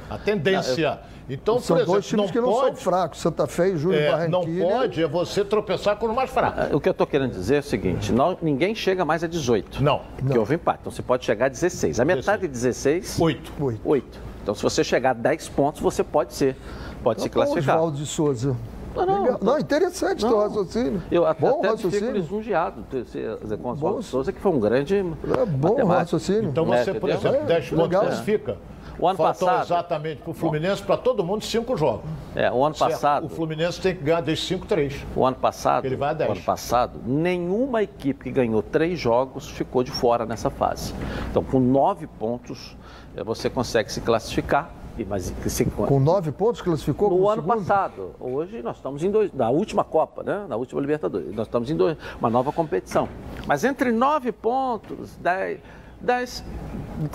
A 0.09 0.17
tendência. 0.17 0.99
Então, 1.29 1.57
São 1.57 1.75
por 1.77 1.81
exemplo, 1.81 1.93
dois 1.93 2.05
times 2.05 2.25
não 2.25 2.31
que 2.33 2.39
não 2.41 2.49
pode, 2.51 2.75
são 2.75 2.83
fracos. 2.91 3.19
Santa 3.21 3.47
Fé 3.47 3.69
e 3.69 3.77
Júlio 3.77 3.97
é, 3.97 4.27
não 4.27 4.41
pode 4.43 5.01
é 5.01 5.07
você 5.07 5.43
tropeçar 5.43 5.95
com 5.95 6.07
os 6.07 6.13
mais 6.13 6.29
fracos. 6.29 6.73
O 6.73 6.81
que 6.81 6.89
eu 6.89 6.91
estou 6.91 7.07
querendo 7.07 7.31
dizer 7.31 7.55
é 7.55 7.59
o 7.59 7.63
seguinte: 7.63 8.11
nós- 8.11 8.37
ninguém 8.41 8.75
chega 8.75 9.05
mais 9.05 9.23
a 9.23 9.27
18. 9.27 9.81
Não. 9.81 10.01
Porque 10.17 10.37
houve 10.37 10.55
empate. 10.55 10.79
Então 10.81 10.91
você 10.91 11.01
pode 11.01 11.23
chegar 11.25 11.45
a 11.45 11.49
16. 11.49 11.99
A 11.99 12.05
metade 12.05 12.41
de 12.43 12.47
16, 12.49 13.17
Oito. 13.21 13.51
Oito. 13.59 13.81
8. 13.85 14.19
Então 14.41 14.53
se 14.53 14.61
você 14.61 14.83
chegar 14.83 15.11
a 15.11 15.13
10 15.13 15.47
pontos, 15.47 15.79
você 15.81 16.03
pode 16.03 16.33
ser. 16.33 16.57
Pode 17.03 17.21
se 17.21 17.27
Então, 17.27 17.43
classificar. 17.43 17.75
Oswaldo 17.75 17.97
de 17.97 18.05
Souza. 18.05 18.55
Não, 18.95 19.05
não, 19.07 19.23
Legal. 19.23 19.39
não, 19.41 19.57
interessante 19.59 20.19
teu 20.23 20.37
raciocínio. 20.39 21.01
Eu 21.11 21.25
até, 21.25 21.41
bom 21.41 21.47
até 21.47 21.55
fico 21.75 21.87
raciocínio. 21.87 22.11
lisonjeado 22.13 22.83
de 22.91 23.09
ser- 23.09 23.37
dizer, 23.41 23.57
com 23.57 23.69
o 23.69 23.71
Oswaldo 23.71 23.97
Bom. 23.97 24.01
Souza, 24.03 24.31
que 24.31 24.39
foi 24.39 24.51
um 24.51 24.59
grande 24.59 24.95
É 24.97 25.01
bom 25.03 25.69
matemático. 25.69 25.87
raciocínio. 25.87 26.43
Então 26.49 26.71
É, 26.71 26.83
você, 26.83 26.93
por 26.93 27.09
entendeu? 27.09 27.31
exemplo, 27.31 27.45
É, 27.51 27.55
10 27.55 27.69
pontos 27.69 27.83
legal. 27.85 28.01
classifica. 28.03 28.57
O 28.99 29.07
ano 29.07 29.17
Faltam 29.17 29.47
passado. 29.47 29.65
exatamente 29.65 30.21
para 30.21 30.29
o 30.29 30.33
Fluminense, 30.35 30.83
para 30.83 30.95
todo 30.97 31.23
mundo, 31.23 31.43
cinco 31.43 31.75
jogos. 31.75 32.03
É, 32.35 32.51
o 32.51 32.63
ano 32.63 32.75
certo? 32.75 32.91
passado. 32.91 33.25
O 33.25 33.29
Fluminense 33.29 33.81
tem 33.81 33.95
que 33.95 34.03
ganhar 34.03 34.21
desde 34.21 34.45
cinco, 34.45 34.67
três. 34.67 35.03
O 35.15 35.25
ano 35.25 35.35
passado. 35.37 35.85
Ele 35.85 35.95
vai 35.95 36.09
a 36.11 36.13
dez. 36.13 36.29
O 36.29 36.33
ano 36.33 36.41
passado, 36.43 36.99
nenhuma 37.03 37.81
equipe 37.81 38.25
que 38.25 38.29
ganhou 38.31 38.61
três 38.61 38.99
jogos 38.99 39.49
ficou 39.49 39.83
de 39.83 39.89
fora 39.89 40.27
nessa 40.27 40.51
fase. 40.51 40.93
Então, 41.31 41.43
com 41.43 41.59
nove 41.59 42.05
pontos, 42.05 42.77
eh, 43.17 43.23
você 43.23 43.49
consegue 43.49 43.91
se 43.91 43.99
classificar 43.99 44.69
mas 45.07 45.33
se... 45.47 45.65
Com 45.65 45.99
nove 45.99 46.31
pontos 46.31 46.61
classificou? 46.61 47.09
No 47.09 47.29
ano 47.29 47.41
segundo? 47.41 47.57
passado. 47.57 48.11
Hoje 48.19 48.61
nós 48.61 48.75
estamos 48.75 49.03
em 49.03 49.09
dois. 49.09 49.33
Na 49.33 49.49
última 49.49 49.83
Copa, 49.83 50.21
né? 50.21 50.45
Na 50.47 50.55
última 50.55 50.79
Libertadores. 50.79 51.33
Nós 51.33 51.47
estamos 51.47 51.69
em 51.71 51.75
dois, 51.75 51.97
uma 52.19 52.29
nova 52.29 52.51
competição. 52.51 53.09
Mas 53.47 53.63
entre 53.63 53.91
nove 53.91 54.31
pontos, 54.31 55.15
dez, 55.17 55.59
dez, 55.99 56.43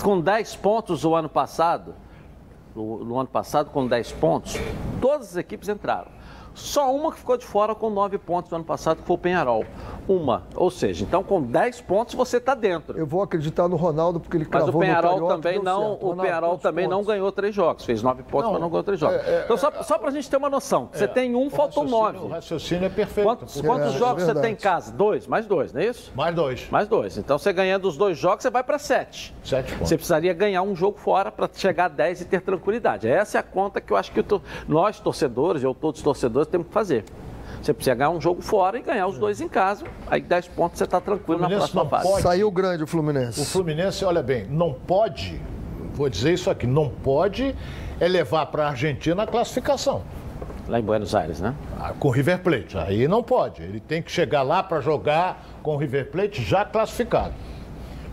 com 0.03 0.19
dez 0.19 0.55
pontos 0.55 1.05
o 1.05 1.15
ano 1.15 1.29
passado, 1.29 1.95
no, 2.75 3.05
no 3.05 3.17
ano 3.19 3.29
passado, 3.29 3.69
com 3.69 3.87
dez 3.87 4.11
pontos, 4.11 4.55
todas 4.99 5.29
as 5.29 5.37
equipes 5.37 5.69
entraram. 5.69 6.18
Só 6.59 6.93
uma 6.93 7.11
que 7.11 7.19
ficou 7.19 7.37
de 7.37 7.45
fora 7.45 7.73
com 7.73 7.89
nove 7.89 8.17
pontos 8.17 8.51
no 8.51 8.57
ano 8.57 8.65
passado, 8.65 8.97
que 8.97 9.07
foi 9.07 9.15
o 9.15 9.19
Penharol. 9.19 9.65
Uma. 10.07 10.47
Ou 10.55 10.69
seja, 10.69 11.03
então 11.03 11.23
com 11.23 11.41
dez 11.41 11.79
pontos 11.79 12.15
você 12.15 12.37
está 12.37 12.53
dentro. 12.53 12.97
Eu 12.97 13.05
vou 13.05 13.21
acreditar 13.21 13.67
no 13.67 13.75
Ronaldo, 13.75 14.19
porque 14.19 14.37
ele 14.37 14.47
Mas 14.49 14.63
cravou 14.63 14.81
o 14.81 14.83
Penharol 14.83 15.27
também 15.27 15.61
não, 15.61 15.93
o 15.93 16.15
Penharol 16.15 16.57
também 16.57 16.87
não 16.87 17.03
ganhou 17.03 17.31
três 17.31 17.53
jogos. 17.53 17.85
Fez 17.85 18.01
nove 18.01 18.23
pontos, 18.23 18.45
não, 18.45 18.53
mas 18.53 18.61
não 18.61 18.69
ganhou 18.69 18.83
três 18.83 18.99
jogos. 18.99 19.17
É, 19.17 19.41
é, 19.41 19.41
então, 19.45 19.57
só, 19.57 19.71
só 19.83 19.97
para 19.97 20.09
a 20.09 20.11
gente 20.11 20.29
ter 20.29 20.37
uma 20.37 20.49
noção, 20.49 20.89
você 20.91 21.05
é, 21.05 21.07
tem 21.07 21.35
um, 21.35 21.49
faltam 21.49 21.85
nove. 21.85 22.17
O 22.17 22.27
raciocínio 22.27 22.85
é 22.85 22.89
perfeito. 22.89 23.25
Quantos, 23.25 23.61
quantos 23.61 23.95
é, 23.95 23.97
jogos 23.97 24.23
você 24.23 24.35
tem 24.35 24.53
em 24.53 24.55
casa? 24.55 24.91
Dois, 24.91 25.27
mais 25.27 25.45
dois, 25.45 25.71
não 25.71 25.81
é 25.81 25.85
isso? 25.85 26.11
Mais 26.15 26.35
dois. 26.35 26.67
Mais 26.69 26.87
dois. 26.87 27.17
Então, 27.17 27.37
você 27.37 27.53
ganhando 27.53 27.87
os 27.87 27.95
dois 27.95 28.17
jogos, 28.17 28.43
você 28.43 28.49
vai 28.49 28.63
para 28.63 28.79
sete. 28.79 29.35
Sete 29.43 29.71
pontos. 29.73 29.89
Você 29.89 29.95
precisaria 29.95 30.33
ganhar 30.33 30.61
um 30.63 30.75
jogo 30.75 30.97
fora 30.97 31.31
para 31.31 31.49
chegar 31.53 31.85
a 31.85 31.89
dez 31.89 32.21
e 32.21 32.25
ter 32.25 32.41
tranquilidade. 32.41 33.07
Essa 33.07 33.37
é 33.37 33.39
a 33.39 33.43
conta 33.43 33.79
que 33.79 33.93
eu 33.93 33.97
acho 33.97 34.11
que 34.11 34.23
nós, 34.67 34.99
torcedores, 34.99 35.63
eu 35.63 35.73
todos 35.73 35.99
os 35.99 36.03
torcedores, 36.03 36.47
temos 36.49 36.67
que 36.67 36.73
fazer. 36.73 37.05
Você 37.61 37.73
precisa 37.73 37.95
ganhar 37.95 38.09
um 38.11 38.21
jogo 38.21 38.41
fora 38.41 38.77
e 38.77 38.81
ganhar 38.81 39.07
os 39.07 39.17
dois 39.17 39.41
em 39.41 39.47
casa. 39.49 39.85
Aí 40.07 40.21
10 40.21 40.47
pontos 40.49 40.77
você 40.77 40.85
está 40.85 41.01
tranquilo 41.01 41.41
na 41.41 41.49
próxima 41.49 41.85
fase. 41.85 42.07
Pode, 42.07 42.21
Saiu 42.21 42.51
grande 42.51 42.83
o 42.83 42.87
Fluminense. 42.87 43.41
O 43.41 43.45
Fluminense, 43.45 44.05
olha 44.05 44.23
bem, 44.23 44.45
não 44.45 44.73
pode, 44.73 45.41
vou 45.93 46.09
dizer 46.09 46.33
isso 46.33 46.49
aqui, 46.49 46.65
não 46.65 46.89
pode 46.89 47.55
elevar 47.99 48.45
para 48.47 48.65
a 48.65 48.69
Argentina 48.69 49.23
a 49.23 49.27
classificação. 49.27 50.01
Lá 50.67 50.79
em 50.79 50.83
Buenos 50.83 51.15
Aires, 51.15 51.41
né? 51.41 51.55
Ah, 51.79 51.93
com 51.97 52.07
o 52.07 52.11
River 52.11 52.39
Plate. 52.39 52.77
Aí 52.77 53.07
não 53.07 53.23
pode. 53.23 53.63
Ele 53.63 53.79
tem 53.79 54.01
que 54.01 54.11
chegar 54.11 54.43
lá 54.43 54.61
para 54.61 54.79
jogar 54.79 55.43
com 55.63 55.73
o 55.73 55.77
River 55.77 56.11
Plate 56.11 56.43
já 56.43 56.63
classificado. 56.63 57.33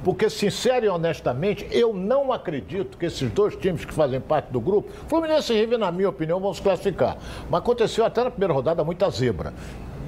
Porque, 0.06 0.30
sincero 0.30 0.86
e 0.86 0.88
honestamente, 0.88 1.66
eu 1.72 1.92
não 1.92 2.32
acredito 2.32 2.96
que 2.96 3.06
esses 3.06 3.28
dois 3.32 3.56
times 3.56 3.84
que 3.84 3.92
fazem 3.92 4.20
parte 4.20 4.52
do 4.52 4.60
grupo, 4.60 4.88
Fluminense 5.08 5.52
e 5.52 5.58
River, 5.58 5.80
na 5.80 5.90
minha 5.90 6.08
opinião, 6.08 6.38
vão 6.38 6.54
se 6.54 6.62
classificar. 6.62 7.16
Mas 7.50 7.58
aconteceu 7.58 8.04
até 8.04 8.22
na 8.22 8.30
primeira 8.30 8.54
rodada 8.54 8.84
muita 8.84 9.10
zebra. 9.10 9.52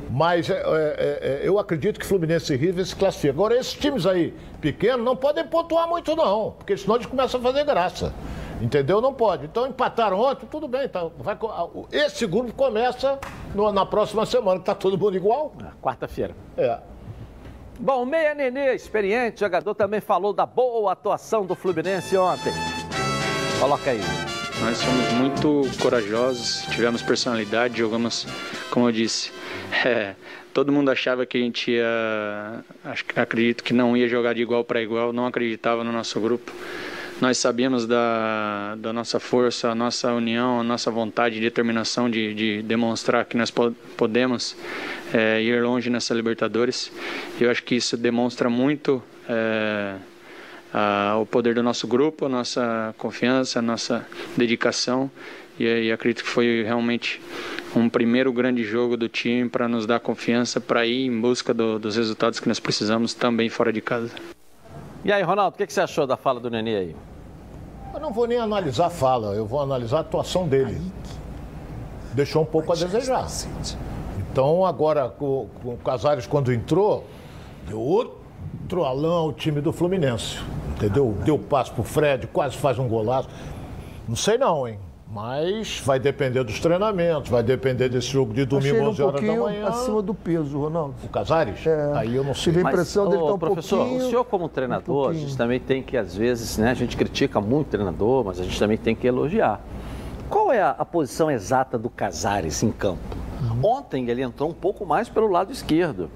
Mas 0.09 0.49
é, 0.49 0.55
é, 0.55 0.63
é, 0.63 1.41
eu 1.43 1.59
acredito 1.59 1.99
que 1.99 2.07
Fluminense 2.07 2.55
e 2.55 2.57
River 2.57 2.87
se 2.87 2.95
classificam. 2.95 3.35
Agora, 3.35 3.57
esses 3.59 3.73
times 3.73 4.07
aí 4.07 4.33
pequenos 4.61 5.05
não 5.05 5.17
podem 5.17 5.45
pontuar 5.45 5.89
muito, 5.89 6.15
não, 6.15 6.53
porque 6.53 6.77
senão 6.77 6.95
eles 6.95 7.07
começam 7.07 7.41
a 7.41 7.43
fazer 7.43 7.65
graça. 7.65 8.15
Entendeu? 8.63 9.01
Não 9.01 9.13
pode. 9.13 9.47
Então 9.47 9.67
empataram 9.67 10.21
ontem, 10.21 10.47
tudo 10.47 10.69
bem. 10.69 10.89
Tá, 10.89 11.11
vai, 11.19 11.37
esse 11.91 12.25
grupo 12.25 12.53
começa 12.53 13.19
no, 13.53 13.73
na 13.73 13.85
próxima 13.85 14.25
semana, 14.25 14.59
que 14.59 14.63
está 14.63 14.77
todo 14.77 14.97
mundo 14.97 15.17
igual. 15.17 15.53
Quarta-feira. 15.83 16.37
É. 16.57 16.79
Bom, 17.81 18.05
Meia 18.05 18.35
Nenê, 18.35 18.75
experiente 18.75 19.39
jogador, 19.39 19.73
também 19.73 20.01
falou 20.01 20.33
da 20.33 20.45
boa 20.45 20.93
atuação 20.93 21.47
do 21.47 21.55
Fluminense 21.55 22.17
ontem. 22.17 22.53
Coloca 23.61 23.91
aí. 23.91 24.01
Nós 24.61 24.79
somos 24.79 25.13
muito 25.13 25.63
corajosos, 25.81 26.67
tivemos 26.73 27.03
personalidade, 27.03 27.79
jogamos, 27.79 28.27
como 28.73 28.89
eu 28.89 28.93
disse, 28.93 29.31
é, 29.87 30.17
todo 30.53 30.73
mundo 30.73 30.91
achava 30.91 31.25
que 31.25 31.39
a 31.39 31.41
gente 31.41 31.71
ia, 31.71 32.65
acredito 33.15 33.63
que 33.63 33.73
não 33.73 33.97
ia 33.97 34.09
jogar 34.09 34.35
de 34.35 34.43
igual 34.43 34.65
para 34.65 34.83
igual, 34.83 35.13
não 35.13 35.25
acreditava 35.25 35.85
no 35.85 35.93
nosso 35.93 36.19
grupo. 36.21 36.53
Nós 37.21 37.37
sabíamos 37.39 37.85
da, 37.85 38.77
da 38.77 38.93
nossa 38.93 39.19
força, 39.19 39.71
a 39.71 39.75
nossa 39.75 40.13
união, 40.13 40.61
a 40.61 40.63
nossa 40.63 40.89
vontade 40.89 41.37
e 41.37 41.41
determinação 41.41 42.09
de, 42.09 42.33
de 42.33 42.63
demonstrar 42.63 43.25
que 43.25 43.37
nós 43.37 43.53
podemos 43.97 44.57
é, 45.13 45.43
ir 45.43 45.61
longe 45.61 45.91
nessa 45.91 46.15
Libertadores. 46.15 46.93
Eu 47.41 47.51
acho 47.51 47.65
que 47.65 47.75
isso 47.75 47.97
demonstra 47.97 48.49
muito 48.49 49.03
é, 49.29 49.97
a, 50.73 51.19
o 51.21 51.27
poder 51.27 51.57
do 51.57 51.63
nosso 51.63 51.89
grupo, 51.89 52.27
a 52.27 52.29
nossa 52.29 52.95
confiança, 52.97 53.59
a 53.59 53.63
nossa 53.63 54.07
dedicação. 54.37 55.11
E, 55.59 55.65
e 55.65 55.93
acredito 55.93 56.23
que 56.23 56.31
foi 56.31 56.63
realmente 56.63 57.21
um 57.75 57.89
primeiro 57.89 58.33
grande 58.33 58.63
jogo 58.63 58.97
do 58.97 59.09
time 59.09 59.49
para 59.49 59.67
nos 59.67 59.87
dar 59.87 59.99
confiança 59.99 60.61
para 60.61 60.87
ir 60.87 61.07
em 61.07 61.21
busca 61.21 61.53
do, 61.53 61.81
dos 61.81 61.97
resultados 61.97 62.39
que 62.39 62.47
nós 62.47 62.61
precisamos 62.61 63.13
também 63.13 63.49
fora 63.49 63.73
de 63.73 63.81
casa. 63.81 64.13
E 65.09 65.13
aí, 65.13 65.23
Ronaldo, 65.23 65.55
o 65.55 65.57
que, 65.57 65.67
que 65.67 65.73
você 65.73 65.81
achou 65.81 66.07
da 66.07 66.19
fala 66.19 66.39
do 66.39 66.51
Nenê 66.51 66.77
aí? 66.77 66.97
Eu 67.95 67.99
não 67.99 68.13
vou 68.13 68.27
nem 68.27 68.37
analisar 68.37 68.89
a 68.89 68.91
fala, 68.91 69.35
eu 69.35 69.47
vou 69.47 69.59
analisar 69.59 69.97
a 69.97 70.01
atuação 70.01 70.47
dele. 70.47 70.79
Deixou 72.13 72.43
um 72.43 72.45
pouco 72.45 72.71
a 72.75 72.77
desejar. 72.77 73.27
Então, 74.19 74.67
agora, 74.67 75.09
com, 75.09 75.49
com 75.63 75.73
o 75.73 75.79
Casares, 75.79 76.27
quando 76.27 76.53
entrou, 76.53 77.07
deu 77.67 77.81
outro 77.81 78.85
alão 78.85 79.15
ao 79.15 79.33
time 79.33 79.63
do 79.63 79.73
Fluminense. 79.73 80.41
Entendeu? 80.77 81.17
Deu 81.25 81.39
passo 81.39 81.73
pro 81.73 81.85
Fred, 81.85 82.27
quase 82.27 82.59
faz 82.59 82.79
um 82.79 82.87
golaço. 82.87 83.31
Não 84.07 84.15
sei 84.15 84.37
não, 84.37 84.69
hein? 84.69 84.79
Mas 85.11 85.81
vai 85.85 85.99
depender 85.99 86.45
dos 86.45 86.61
treinamentos, 86.61 87.31
vai 87.31 87.43
depender 87.43 87.89
desse 87.89 88.09
jogo 88.09 88.35
de 88.35 88.45
domingo, 88.45 88.77
às 88.77 88.89
11 88.89 89.03
horas 89.03 89.21
da 89.23 89.37
manhã. 89.37 89.67
acima 89.67 90.03
do 90.03 90.13
peso, 90.13 90.59
Ronaldo. 90.59 90.95
O 91.03 91.09
Casares? 91.09 91.67
É, 91.67 91.93
Aí 91.95 92.15
eu 92.15 92.23
não 92.23 92.35
sei. 92.35 92.53
Tive 92.53 92.67
a 92.67 92.71
impressão 92.71 93.05
Mas, 93.05 93.13
dele 93.13 93.23
estar 93.23 93.31
tá 93.31 93.35
um 93.35 93.39
professor, 93.39 93.79
pouquinho... 93.79 94.07
o 94.07 94.11
senhor 94.11 94.25
como 94.25 94.49
treinador, 94.51 95.07
um 95.07 95.11
a 95.11 95.15
gente 95.15 95.37
também 95.37 95.59
tem 95.59 95.83
que, 95.83 95.97
às 95.97 96.15
vezes, 96.15 96.59
né, 96.59 96.71
a 96.71 96.75
gente 96.75 96.95
critica 96.95 97.41
muito 97.41 97.69
o 97.69 97.71
treinador, 97.71 98.25
mas 98.25 98.39
a 98.39 98.45
gente 98.45 98.59
também 98.59 98.77
tem 98.77 98.95
que 98.95 99.07
elogiar. 99.07 99.61
Qual 100.29 100.53
é 100.53 100.61
a, 100.61 100.71
a 100.71 100.85
posição 100.85 101.31
exata 101.31 101.79
do 101.79 101.89
Casares 101.89 102.63
em 102.63 102.71
campo? 102.71 103.17
Uhum. 103.41 103.61
Ontem 103.77 104.11
ele 104.11 104.23
entrou 104.23 104.51
um 104.51 104.55
pouco 104.55 104.85
mais 104.85 105.09
pelo 105.09 105.29
lado 105.29 105.51
esquerdo. 105.51 106.11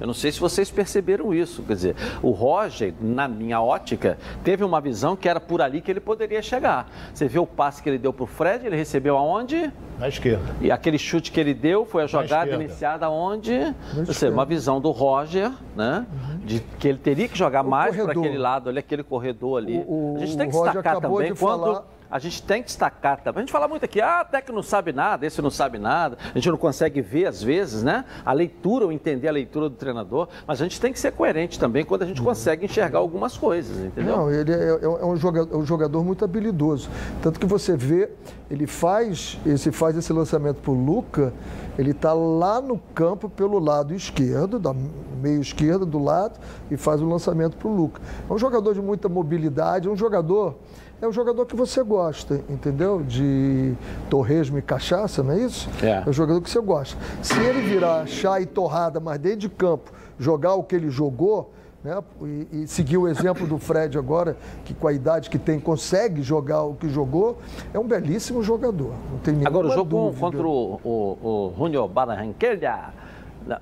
Eu 0.00 0.06
não 0.06 0.14
sei 0.14 0.32
se 0.32 0.40
vocês 0.40 0.70
perceberam 0.70 1.34
isso. 1.34 1.62
Quer 1.62 1.74
dizer, 1.74 1.96
o 2.22 2.30
Roger, 2.30 2.94
na 3.00 3.28
minha 3.28 3.60
ótica, 3.60 4.16
teve 4.42 4.64
uma 4.64 4.80
visão 4.80 5.14
que 5.14 5.28
era 5.28 5.38
por 5.38 5.60
ali 5.60 5.80
que 5.80 5.90
ele 5.90 6.00
poderia 6.00 6.40
chegar. 6.40 6.90
Você 7.12 7.28
vê 7.28 7.38
o 7.38 7.46
passe 7.46 7.82
que 7.82 7.88
ele 7.88 7.98
deu 7.98 8.12
para 8.12 8.24
o 8.24 8.26
Fred, 8.26 8.66
ele 8.66 8.76
recebeu 8.76 9.16
aonde? 9.16 9.70
Na 9.98 10.08
esquerda. 10.08 10.56
E 10.60 10.70
aquele 10.70 10.98
chute 10.98 11.30
que 11.30 11.38
ele 11.38 11.52
deu 11.52 11.84
foi 11.84 12.04
a 12.04 12.06
jogada 12.06 12.50
iniciada 12.52 13.06
aonde? 13.06 13.74
Seja, 14.06 14.30
uma 14.30 14.46
visão 14.46 14.80
do 14.80 14.90
Roger, 14.90 15.52
né? 15.76 16.06
Uhum. 16.10 16.38
De 16.38 16.60
que 16.78 16.88
ele 16.88 16.98
teria 16.98 17.28
que 17.28 17.36
jogar 17.36 17.62
o 17.62 17.68
mais 17.68 17.94
para 17.94 18.12
aquele 18.12 18.38
lado 18.38 18.70
ali, 18.70 18.78
aquele 18.78 19.02
corredor 19.02 19.58
ali. 19.58 19.84
O, 19.86 20.14
o, 20.14 20.16
a 20.16 20.20
gente 20.24 20.38
tem 20.38 20.48
que 20.48 20.56
destacar 20.56 21.00
também 21.00 21.34
quando. 21.34 21.36
Falar 21.36 21.99
a 22.10 22.18
gente 22.18 22.42
tem 22.42 22.62
que 22.62 22.66
destacar 22.66 23.20
também. 23.22 23.40
A 23.40 23.42
gente 23.42 23.52
fala 23.52 23.68
muito 23.68 23.84
aqui, 23.84 24.00
ah, 24.00 24.20
até 24.20 24.42
que 24.42 24.50
não 24.50 24.62
sabe 24.62 24.92
nada, 24.92 25.24
esse 25.26 25.40
não 25.40 25.50
sabe 25.50 25.78
nada, 25.78 26.18
a 26.22 26.38
gente 26.38 26.50
não 26.50 26.58
consegue 26.58 27.00
ver 27.00 27.26
às 27.26 27.42
vezes, 27.42 27.82
né? 27.82 28.04
A 28.24 28.32
leitura 28.32 28.86
ou 28.86 28.92
entender 28.92 29.28
a 29.28 29.32
leitura 29.32 29.68
do 29.68 29.76
treinador, 29.76 30.28
mas 30.46 30.60
a 30.60 30.64
gente 30.64 30.80
tem 30.80 30.92
que 30.92 30.98
ser 30.98 31.12
coerente 31.12 31.58
também 31.58 31.84
quando 31.84 32.02
a 32.02 32.06
gente 32.06 32.20
consegue 32.20 32.64
enxergar 32.64 32.98
algumas 32.98 33.36
coisas, 33.36 33.78
entendeu? 33.78 34.16
Não, 34.16 34.30
ele 34.30 34.52
é, 34.52 34.56
é, 34.56 34.84
é 34.84 35.04
um, 35.06 35.16
jogador, 35.16 35.54
é 35.54 35.56
um 35.56 35.64
jogador 35.64 36.04
muito 36.04 36.24
habilidoso. 36.24 36.88
Tanto 37.22 37.38
que 37.38 37.46
você 37.46 37.76
vê, 37.76 38.10
ele 38.50 38.66
faz 38.66 39.38
esse, 39.46 39.70
faz 39.70 39.96
esse 39.96 40.12
lançamento 40.12 40.56
para 40.56 40.72
o 40.72 40.74
Luca, 40.74 41.32
ele 41.78 41.92
está 41.92 42.12
lá 42.12 42.60
no 42.60 42.78
campo 42.94 43.28
pelo 43.28 43.58
lado 43.58 43.94
esquerdo, 43.94 44.58
da 44.58 44.74
meio 45.20 45.40
esquerdo 45.40 45.86
do 45.86 45.98
lado, 45.98 46.40
e 46.70 46.76
faz 46.76 47.00
o 47.00 47.06
lançamento 47.06 47.56
para 47.56 47.68
o 47.68 47.74
Luca. 47.74 48.02
É 48.28 48.32
um 48.32 48.38
jogador 48.38 48.74
de 48.74 48.80
muita 48.80 49.08
mobilidade, 49.08 49.86
é 49.86 49.90
um 49.90 49.96
jogador 49.96 50.56
é 51.00 51.06
o 51.06 51.12
jogador 51.12 51.46
que 51.46 51.56
você 51.56 51.82
gosta, 51.82 52.40
entendeu? 52.48 53.02
De 53.02 53.74
torresmo 54.08 54.58
e 54.58 54.62
cachaça, 54.62 55.22
não 55.22 55.32
é 55.32 55.38
isso? 55.38 55.68
É. 55.82 56.02
é 56.06 56.08
o 56.08 56.12
jogador 56.12 56.40
que 56.40 56.50
você 56.50 56.60
gosta. 56.60 56.96
Se 57.22 57.38
ele 57.40 57.62
virar 57.62 58.06
chá 58.06 58.40
e 58.40 58.46
torrada, 58.46 59.00
mas 59.00 59.18
dentro 59.18 59.38
de 59.38 59.48
campo, 59.48 59.92
jogar 60.18 60.54
o 60.54 60.62
que 60.62 60.76
ele 60.76 60.90
jogou, 60.90 61.52
né? 61.82 61.98
E, 62.22 62.62
e, 62.62 62.66
seguir 62.66 62.98
o 62.98 63.08
exemplo 63.08 63.46
do 63.46 63.56
Fred 63.56 63.96
agora, 63.96 64.36
que 64.66 64.74
com 64.74 64.86
a 64.86 64.92
idade 64.92 65.30
que 65.30 65.38
tem 65.38 65.58
consegue 65.58 66.22
jogar 66.22 66.62
o 66.62 66.74
que 66.74 66.90
jogou, 66.90 67.38
é 67.72 67.78
um 67.78 67.86
belíssimo 67.86 68.42
jogador. 68.42 68.92
Não 69.10 69.18
tem 69.18 69.46
Agora 69.46 69.68
o 69.68 69.70
jogo 69.70 69.88
dúvida. 69.90 70.20
contra 70.20 70.46
o, 70.46 70.80
o, 70.84 70.90
o 71.22 71.54
Junior 71.56 71.88
Barranquilla, 71.88 72.92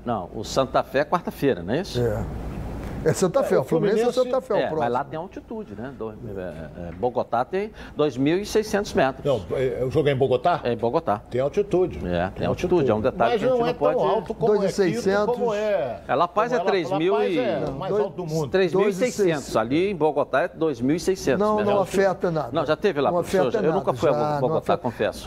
não, 0.05 0.29
o 0.35 0.43
Santa 0.43 0.83
Fé 0.83 1.01
é 1.01 1.05
quarta-feira, 1.05 1.63
não 1.63 1.75
é 1.75 1.81
isso? 1.83 2.01
É. 2.01 2.25
É 3.09 3.15
Santa 3.15 3.43
Fé, 3.43 3.55
é, 3.55 3.59
o 3.59 3.65
Fluminense, 3.65 4.03
Fluminense 4.03 4.21
é 4.21 4.33
Santa 4.33 4.41
Fé, 4.43 4.61
é, 4.61 4.71
Mas 4.71 4.93
lá 4.93 5.03
tem 5.03 5.19
altitude, 5.19 5.75
né? 5.75 5.95
Do, 5.99 6.11
é, 6.11 6.93
Bogotá 6.99 7.43
tem 7.43 7.73
2.600 7.97 8.95
metros. 8.95 9.25
Não, 9.25 9.41
eu 9.57 9.91
joguei 9.91 10.13
em 10.13 10.17
Bogotá? 10.17 10.61
É 10.63 10.75
em 10.75 10.77
Bogotá. 10.77 11.23
Tem 11.31 11.41
altitude. 11.41 12.07
É, 12.07 12.31
tem 12.37 12.47
altitude, 12.47 12.91
é 12.91 12.95
um 12.95 13.01
detalhe 13.01 13.33
mas 13.33 13.41
que 13.41 13.47
a 13.47 13.49
gente 13.49 13.59
não, 13.59 13.65
não 13.65 13.67
é 13.67 13.73
pode... 13.73 13.99
alto 13.99 14.35
como 14.35 14.61
2.600. 14.61 15.23
É 15.23 15.27
como 15.27 15.55
é... 15.55 16.01
É, 16.07 16.15
La 16.15 16.29
Paz 16.29 16.53
é 16.53 16.59
3.000 16.59 17.31
e... 17.31 17.39
É 17.39 17.71
mais 17.71 17.95
alto 17.95 18.17
do 18.17 18.27
mundo. 18.27 18.51
3.600. 18.51 19.59
Ali 19.59 19.91
em 19.91 19.97
Bogotá 19.97 20.43
é 20.43 20.49
2.600. 20.49 21.39
Não, 21.39 21.65
não 21.65 21.81
afeta 21.81 22.31
nada. 22.31 22.51
Não, 22.53 22.67
já 22.67 22.77
teve 22.77 23.01
lá, 23.01 23.11
não 23.11 23.23
professor? 23.23 23.65
Eu 23.65 23.73
nunca 23.73 23.95
fui 23.95 24.11
a 24.11 24.39
Bogotá, 24.39 24.77
confesso. 24.77 25.27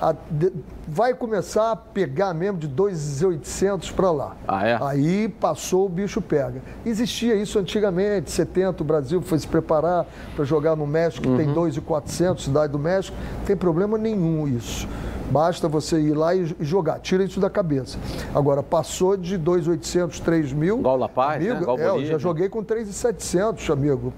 Vai 0.88 1.15
começar 1.15 1.72
a 1.72 1.76
pegar 1.76 2.34
mesmo 2.34 2.60
de 2.60 2.67
2.800 2.70 3.91
para 3.94 4.12
lá. 4.12 4.36
Ah, 4.48 4.67
é? 4.67 4.78
Aí 4.82 5.30
passou, 5.30 5.86
o 5.86 5.89
bicho 5.89 6.22
pega. 6.22 6.62
Existia 6.86 7.36
isso 7.36 7.58
antigamente, 7.72 8.30
70, 8.30 8.84
o 8.84 8.86
Brasil 8.86 9.22
foi 9.22 9.40
se 9.40 9.48
preparar 9.48 10.06
para 10.36 10.44
jogar 10.44 10.76
no 10.76 10.86
México, 10.86 11.28
uhum. 11.28 11.38
tem 11.38 11.54
2.400, 11.54 12.40
cidade 12.40 12.74
do 12.74 12.80
México, 12.80 13.16
não 13.40 13.46
tem 13.46 13.56
problema 13.56 13.98
nenhum 13.98 14.46
isso. 14.48 14.88
Basta 15.30 15.70
você 15.70 15.98
ir 15.98 16.14
lá 16.14 16.36
e 16.36 16.54
jogar, 16.60 17.00
tira 17.00 17.24
isso 17.24 17.40
da 17.40 17.50
cabeça. 17.50 17.98
Agora, 18.36 18.62
passou 18.62 19.16
de 19.16 19.40
2.800, 19.40 20.20
3 20.20 20.52
mil. 20.52 20.80
Igual 20.80 20.98
La 20.98 21.08
Paz, 21.08 21.38
amigo, 21.38 21.78
né? 21.78 21.84
É, 21.86 21.90
eu 21.90 22.06
já 22.06 22.18
joguei 22.18 22.50
com 22.50 22.62
3.700, 22.62 23.72
amigo. 23.72 24.14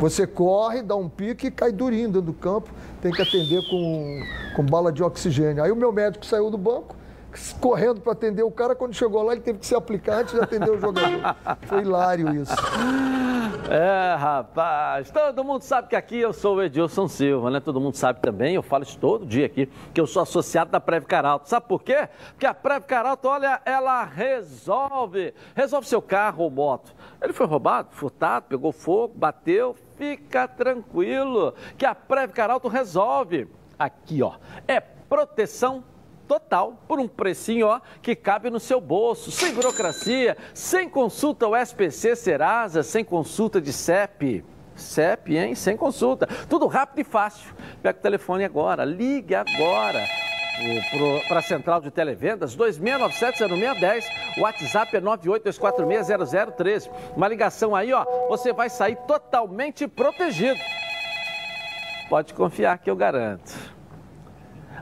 Você 0.00 0.26
corre, 0.26 0.82
dá 0.82 0.96
um 0.96 1.08
pique 1.08 1.46
e 1.46 1.50
cai 1.52 1.70
durinho 1.70 2.08
dentro 2.08 2.22
do 2.22 2.32
campo. 2.32 2.70
Tem 3.00 3.12
que 3.12 3.22
atender 3.22 3.62
com, 3.70 4.20
com 4.56 4.64
bala 4.64 4.90
de 4.90 5.04
oxigênio. 5.04 5.62
Aí 5.62 5.70
o 5.70 5.76
meu 5.76 5.92
médico 5.92 6.26
saiu 6.26 6.50
do 6.50 6.58
banco, 6.58 6.96
correndo 7.60 8.00
para 8.00 8.12
atender 8.12 8.42
o 8.42 8.50
cara. 8.50 8.74
Quando 8.74 8.94
chegou 8.94 9.22
lá, 9.22 9.32
ele 9.32 9.42
teve 9.42 9.58
que 9.58 9.66
se 9.66 9.74
aplicar 9.74 10.20
antes 10.20 10.34
de 10.34 10.40
atender 10.40 10.70
o 10.70 10.80
jogador. 10.80 11.36
Foi 11.66 11.80
hilário 11.80 12.34
isso. 12.42 12.54
É, 13.68 14.14
rapaz, 14.16 15.10
todo 15.10 15.42
mundo 15.42 15.62
sabe 15.62 15.88
que 15.88 15.96
aqui 15.96 16.18
eu 16.18 16.32
sou 16.32 16.56
o 16.56 16.62
Edilson 16.62 17.08
Silva, 17.08 17.50
né? 17.50 17.58
Todo 17.58 17.80
mundo 17.80 17.96
sabe 17.96 18.20
também, 18.20 18.54
eu 18.54 18.62
falo 18.62 18.84
isso 18.84 18.98
todo 18.98 19.26
dia 19.26 19.46
aqui, 19.46 19.68
que 19.92 20.00
eu 20.00 20.06
sou 20.06 20.22
associado 20.22 20.70
da 20.70 20.80
Preve 20.80 21.06
Caralto. 21.06 21.48
Sabe 21.48 21.66
por 21.66 21.82
quê? 21.82 22.08
Porque 22.30 22.46
a 22.46 22.54
Preve 22.54 22.86
Caralto, 22.86 23.28
olha, 23.28 23.60
ela 23.64 24.04
resolve. 24.04 25.34
Resolve 25.54 25.86
seu 25.86 26.00
carro 26.00 26.44
ou 26.44 26.50
moto. 26.50 26.94
Ele 27.20 27.32
foi 27.32 27.46
roubado, 27.46 27.88
furtado, 27.90 28.46
pegou 28.48 28.72
fogo, 28.72 29.14
bateu, 29.16 29.74
fica 29.96 30.46
tranquilo, 30.46 31.54
que 31.76 31.84
a 31.84 31.94
Preve 31.94 32.32
Caralto 32.32 32.68
resolve. 32.68 33.48
Aqui, 33.78 34.22
ó, 34.22 34.34
é 34.66 34.80
proteção 34.80 35.82
total 36.26 36.82
por 36.86 36.98
um 36.98 37.08
precinho 37.08 37.68
ó, 37.68 37.80
que 38.02 38.14
cabe 38.14 38.50
no 38.50 38.60
seu 38.60 38.80
bolso, 38.80 39.30
sem 39.30 39.54
burocracia, 39.54 40.36
sem 40.52 40.88
consulta 40.88 41.46
ao 41.46 41.56
SPC 41.56 42.16
Serasa, 42.16 42.82
sem 42.82 43.04
consulta 43.04 43.60
de 43.60 43.72
CEP. 43.72 44.44
CEP, 44.74 45.36
hein? 45.36 45.54
Sem 45.54 45.76
consulta. 45.76 46.26
Tudo 46.48 46.66
rápido 46.66 47.00
e 47.00 47.04
fácil. 47.04 47.54
Pega 47.82 47.98
o 47.98 48.02
telefone 48.02 48.44
agora, 48.44 48.84
ligue 48.84 49.34
agora 49.34 50.04
para 51.28 51.40
a 51.40 51.42
Central 51.42 51.80
de 51.80 51.90
Televendas, 51.90 52.56
2697-0610. 52.56 54.04
O 54.38 54.40
WhatsApp 54.42 54.96
é 54.96 55.00
982460013. 55.00 56.90
Uma 57.14 57.28
ligação 57.28 57.74
aí, 57.74 57.92
ó, 57.92 58.04
você 58.28 58.52
vai 58.52 58.70
sair 58.70 58.96
totalmente 59.06 59.86
protegido. 59.86 60.60
Pode 62.08 62.32
confiar 62.34 62.78
que 62.78 62.90
eu 62.90 62.96
garanto. 62.96 63.75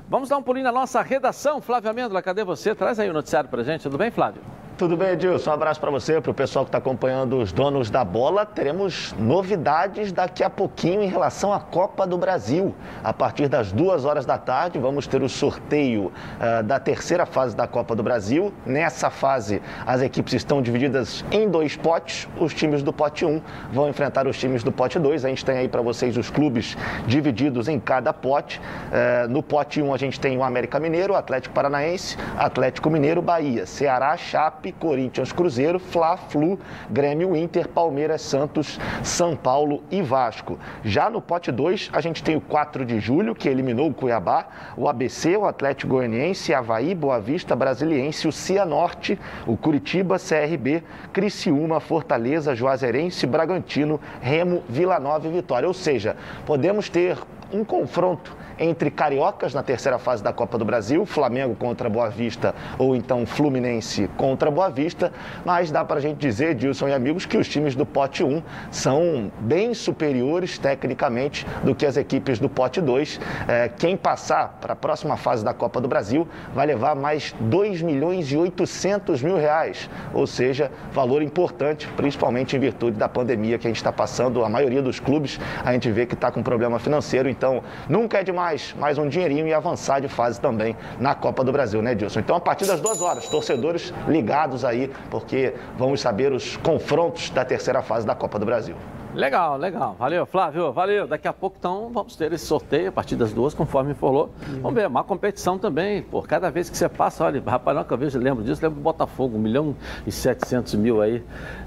Vamos 0.08 0.28
dar 0.28 0.36
um 0.36 0.42
pulinho 0.42 0.64
na 0.64 0.72
nossa 0.72 1.00
redação. 1.02 1.60
Flávio 1.60 1.90
Amêndola, 1.90 2.22
cadê 2.22 2.44
você? 2.44 2.74
Traz 2.74 2.98
aí 2.98 3.08
o 3.08 3.12
noticiário 3.12 3.48
para 3.48 3.62
gente. 3.62 3.82
Tudo 3.82 3.96
bem, 3.96 4.10
Flávio? 4.10 4.42
Tudo 4.76 4.96
bem, 4.96 5.10
Edilson? 5.10 5.50
Um 5.50 5.54
abraço 5.54 5.78
para 5.78 5.88
você, 5.88 6.20
para 6.20 6.32
o 6.32 6.34
pessoal 6.34 6.64
que 6.64 6.70
está 6.70 6.78
acompanhando 6.78 7.38
os 7.38 7.52
donos 7.52 7.90
da 7.90 8.04
bola. 8.04 8.44
Teremos 8.44 9.14
novidades 9.16 10.10
daqui 10.10 10.42
a 10.42 10.50
pouquinho 10.50 11.00
em 11.00 11.06
relação 11.06 11.52
à 11.52 11.60
Copa 11.60 12.04
do 12.04 12.18
Brasil. 12.18 12.74
A 13.04 13.12
partir 13.12 13.46
das 13.46 13.70
duas 13.70 14.04
horas 14.04 14.26
da 14.26 14.36
tarde, 14.36 14.80
vamos 14.80 15.06
ter 15.06 15.22
o 15.22 15.28
sorteio 15.28 16.06
uh, 16.06 16.60
da 16.64 16.80
terceira 16.80 17.24
fase 17.24 17.54
da 17.54 17.68
Copa 17.68 17.94
do 17.94 18.02
Brasil. 18.02 18.52
Nessa 18.66 19.10
fase, 19.10 19.62
as 19.86 20.02
equipes 20.02 20.32
estão 20.34 20.60
divididas 20.60 21.24
em 21.30 21.48
dois 21.48 21.76
potes. 21.76 22.28
Os 22.36 22.52
times 22.52 22.82
do 22.82 22.92
pote 22.92 23.24
1 23.24 23.40
vão 23.72 23.88
enfrentar 23.88 24.26
os 24.26 24.36
times 24.36 24.64
do 24.64 24.72
pote 24.72 24.98
2. 24.98 25.24
A 25.24 25.28
gente 25.28 25.44
tem 25.44 25.56
aí 25.56 25.68
para 25.68 25.82
vocês 25.82 26.16
os 26.16 26.30
clubes 26.30 26.76
divididos 27.06 27.68
em 27.68 27.78
cada 27.78 28.12
pote. 28.12 28.60
Uh, 28.88 29.28
no 29.28 29.40
pote 29.40 29.80
1, 29.80 29.94
a 29.94 29.96
gente 29.96 30.18
tem 30.18 30.36
o 30.36 30.42
América 30.42 30.80
Mineiro, 30.80 31.14
Atlético 31.14 31.54
Paranaense, 31.54 32.16
Atlético 32.36 32.90
Mineiro, 32.90 33.22
Bahia, 33.22 33.66
Ceará, 33.66 34.16
Chape 34.16 34.63
Corinthians, 34.72 35.32
Cruzeiro, 35.32 35.78
Fla, 35.78 36.16
Flu, 36.16 36.58
Grêmio, 36.90 37.36
Inter, 37.36 37.68
Palmeiras, 37.68 38.22
Santos, 38.22 38.78
São 39.02 39.36
Paulo 39.36 39.82
e 39.90 40.02
Vasco. 40.02 40.58
Já 40.84 41.08
no 41.10 41.20
pote 41.20 41.50
2, 41.50 41.90
a 41.92 42.00
gente 42.00 42.22
tem 42.22 42.36
o 42.36 42.40
4 42.40 42.84
de 42.84 43.00
julho, 43.00 43.34
que 43.34 43.48
eliminou 43.48 43.88
o 43.88 43.94
Cuiabá, 43.94 44.46
o 44.76 44.88
ABC, 44.88 45.36
o 45.36 45.46
Atlético 45.46 45.94
Goianiense, 45.94 46.54
Havaí, 46.54 46.94
Boa 46.94 47.20
Vista, 47.20 47.56
Brasiliense, 47.56 48.28
o 48.28 48.32
Cianorte, 48.32 49.18
o 49.46 49.56
Curitiba, 49.56 50.16
CRB, 50.18 50.82
Criciúma, 51.12 51.80
Fortaleza, 51.80 52.54
Juazeirense, 52.54 53.26
Bragantino, 53.26 54.00
Remo, 54.20 54.62
Vila 54.68 54.98
Nova 54.98 55.28
e 55.28 55.30
Vitória. 55.30 55.68
Ou 55.68 55.74
seja, 55.74 56.16
podemos 56.46 56.88
ter 56.88 57.18
um 57.52 57.64
confronto 57.64 58.43
entre 58.58 58.90
cariocas 58.90 59.54
na 59.54 59.62
terceira 59.62 59.98
fase 59.98 60.22
da 60.22 60.32
Copa 60.32 60.56
do 60.58 60.64
Brasil, 60.64 61.04
Flamengo 61.04 61.54
contra 61.54 61.88
Boa 61.88 62.08
Vista 62.08 62.54
ou 62.78 62.94
então 62.94 63.26
Fluminense 63.26 64.08
contra 64.16 64.50
Boa 64.50 64.70
Vista, 64.70 65.12
mas 65.44 65.70
dá 65.70 65.84
para 65.84 65.96
a 65.96 66.00
gente 66.00 66.18
dizer, 66.18 66.54
Dilson 66.54 66.88
e 66.88 66.92
amigos, 66.92 67.26
que 67.26 67.36
os 67.36 67.48
times 67.48 67.74
do 67.74 67.84
pote 67.84 68.22
1 68.22 68.42
são 68.70 69.30
bem 69.40 69.74
superiores 69.74 70.58
tecnicamente 70.58 71.46
do 71.62 71.74
que 71.74 71.86
as 71.86 71.96
equipes 71.96 72.38
do 72.38 72.48
pote 72.48 72.80
2. 72.80 73.20
É, 73.48 73.68
quem 73.68 73.96
passar 73.96 74.58
para 74.60 74.72
a 74.72 74.76
próxima 74.76 75.16
fase 75.16 75.44
da 75.44 75.52
Copa 75.52 75.80
do 75.80 75.88
Brasil 75.88 76.26
vai 76.54 76.66
levar 76.66 76.94
mais 76.94 77.34
2 77.40 77.82
milhões 77.82 78.30
e 78.30 78.36
800 78.36 79.22
mil 79.22 79.36
reais, 79.36 79.88
ou 80.12 80.26
seja, 80.26 80.70
valor 80.92 81.22
importante, 81.22 81.88
principalmente 81.96 82.56
em 82.56 82.60
virtude 82.60 82.96
da 82.96 83.08
pandemia 83.08 83.58
que 83.58 83.66
a 83.66 83.70
gente 83.70 83.76
está 83.76 83.92
passando. 83.92 84.44
A 84.44 84.48
maioria 84.48 84.82
dos 84.82 85.00
clubes 85.00 85.40
a 85.64 85.72
gente 85.72 85.90
vê 85.90 86.06
que 86.06 86.14
está 86.14 86.30
com 86.30 86.42
problema 86.42 86.78
financeiro, 86.78 87.28
então 87.28 87.62
nunca 87.88 88.18
é 88.18 88.22
demais 88.22 88.43
mais, 88.44 88.74
mais 88.78 88.98
um 88.98 89.08
dinheirinho 89.08 89.46
e 89.46 89.54
avançar 89.54 90.00
de 90.00 90.08
fase 90.08 90.38
também 90.38 90.76
na 91.00 91.14
Copa 91.14 91.42
do 91.42 91.50
Brasil, 91.50 91.80
né, 91.80 91.94
Dilson? 91.94 92.20
Então, 92.20 92.36
a 92.36 92.40
partir 92.40 92.66
das 92.66 92.78
duas 92.78 93.00
horas, 93.00 93.26
torcedores 93.26 93.94
ligados 94.06 94.66
aí, 94.66 94.92
porque 95.10 95.54
vamos 95.78 96.02
saber 96.02 96.30
os 96.30 96.54
confrontos 96.58 97.30
da 97.30 97.42
terceira 97.42 97.80
fase 97.80 98.06
da 98.06 98.14
Copa 98.14 98.38
do 98.38 98.44
Brasil. 98.44 98.76
Legal, 99.14 99.56
legal. 99.56 99.96
Valeu, 99.98 100.26
Flávio. 100.26 100.72
Valeu. 100.72 101.06
Daqui 101.06 101.28
a 101.28 101.32
pouco, 101.32 101.56
então, 101.58 101.90
vamos 101.92 102.16
ter 102.16 102.32
esse 102.32 102.46
sorteio 102.46 102.88
a 102.88 102.92
partir 102.92 103.16
das 103.16 103.32
duas, 103.32 103.54
conforme 103.54 103.94
falou. 103.94 104.30
Uhum. 104.48 104.60
Vamos 104.60 104.74
ver, 104.74 104.86
uma 104.86 105.04
competição 105.04 105.58
também. 105.58 106.02
Por 106.02 106.26
cada 106.26 106.50
vez 106.50 106.68
que 106.68 106.76
você 106.76 106.88
passa, 106.88 107.24
olha, 107.24 107.42
rapaz, 107.44 107.76
nunca 107.76 107.96
vejo, 107.96 108.18
lembro 108.18 108.44
disso, 108.44 108.62
lembro 108.62 108.78
do 108.78 108.82
Botafogo, 108.82 109.36
1 109.36 109.40
milhão 109.40 109.76
e 110.06 110.12
700 110.12 110.74
mil 110.74 111.00
aí. 111.00 111.22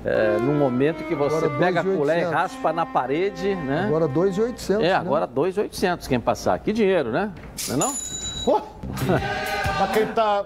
É, 0.06 0.38
num 0.40 0.58
momento 0.58 1.04
que 1.06 1.16
você 1.16 1.46
agora 1.46 1.58
pega 1.58 1.82
a 1.82 1.84
colher 1.84 2.20
e 2.20 2.24
raspa 2.24 2.74
na 2.74 2.86
parede, 2.86 3.56
né? 3.56 3.86
Agora 3.88 4.08
2,800. 4.08 4.84
É, 4.84 4.94
agora 4.94 5.26
2,800 5.26 6.08
quem 6.08 6.20
passar. 6.20 6.60
Que 6.60 6.74
dinheiro, 6.74 7.12
né? 7.12 7.32
Não 7.68 7.76
é 7.76 7.78
não? 7.78 7.94
Oh. 8.46 8.62
Mas 9.80 9.92
quem 9.92 10.08
tá 10.08 10.46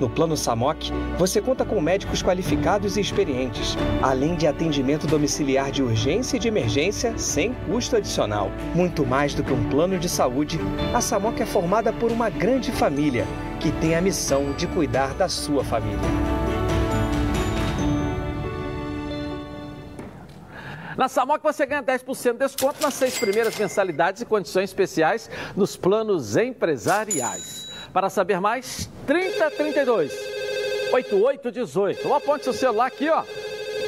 No 0.00 0.08
Plano 0.08 0.34
SAMOC, 0.34 0.90
você 1.18 1.42
conta 1.42 1.62
com 1.62 1.78
médicos 1.78 2.22
qualificados 2.22 2.96
e 2.96 3.00
experientes, 3.02 3.76
além 4.00 4.34
de 4.34 4.46
atendimento 4.46 5.06
domiciliar 5.06 5.70
de 5.70 5.82
urgência 5.82 6.38
e 6.38 6.40
de 6.40 6.48
emergência 6.48 7.18
sem 7.18 7.52
custo 7.66 7.96
adicional. 7.96 8.50
Muito 8.74 9.04
mais 9.04 9.34
do 9.34 9.44
que 9.44 9.52
um 9.52 9.68
plano 9.68 9.98
de 9.98 10.08
saúde, 10.08 10.58
a 10.94 11.02
SAMOC 11.02 11.42
é 11.42 11.46
formada 11.46 11.92
por 11.92 12.10
uma 12.10 12.30
grande 12.30 12.72
família 12.72 13.26
que 13.60 13.70
tem 13.72 13.94
a 13.94 14.00
missão 14.00 14.52
de 14.54 14.66
cuidar 14.66 15.12
da 15.12 15.28
sua 15.28 15.62
família. 15.62 15.98
Na 20.96 21.08
Samok 21.08 21.42
você 21.42 21.64
ganha 21.64 21.82
10% 21.82 22.32
de 22.32 22.38
desconto 22.40 22.82
nas 22.82 22.92
seis 22.92 23.18
primeiras 23.18 23.56
mensalidades 23.56 24.20
e 24.20 24.26
condições 24.26 24.64
especiais 24.64 25.30
nos 25.56 25.74
planos 25.74 26.36
empresariais. 26.36 27.69
Para 27.92 28.08
saber 28.08 28.40
mais, 28.40 28.88
3032 29.06 30.12
8818 30.92 32.06
ou 32.06 32.14
aponte 32.14 32.44
seu 32.44 32.52
celular 32.52 32.86
aqui, 32.86 33.08
ó, 33.08 33.22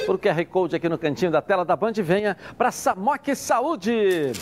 por 0.06 0.18
QR 0.18 0.44
Code 0.46 0.76
aqui 0.76 0.88
no 0.88 0.98
cantinho 0.98 1.30
da 1.30 1.40
tela 1.40 1.64
da 1.64 1.76
Band 1.76 1.92
venha 1.96 2.36
para 2.56 2.70
Samok 2.70 3.34
Saúde. 3.34 4.32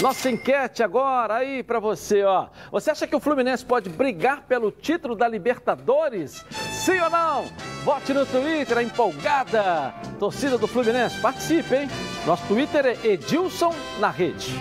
Nossa 0.00 0.30
enquete 0.30 0.82
agora 0.82 1.36
aí 1.36 1.62
para 1.62 1.80
você, 1.80 2.22
ó. 2.22 2.48
Você 2.70 2.90
acha 2.90 3.06
que 3.06 3.16
o 3.16 3.20
Fluminense 3.20 3.64
pode 3.64 3.88
brigar 3.88 4.42
pelo 4.42 4.70
título 4.70 5.14
da 5.14 5.26
Libertadores? 5.26 6.44
Sim 6.70 7.00
ou 7.00 7.08
não? 7.08 7.44
Vote 7.82 8.12
no 8.12 8.26
Twitter, 8.26 8.76
a 8.76 8.82
empolgada 8.82 9.94
torcida 10.18 10.58
do 10.58 10.66
Fluminense. 10.66 11.18
Participe, 11.20 11.74
hein? 11.74 11.88
Nosso 12.26 12.46
Twitter 12.46 12.84
é 12.84 13.06
Edilson 13.06 13.74
na 13.98 14.10
rede. 14.10 14.54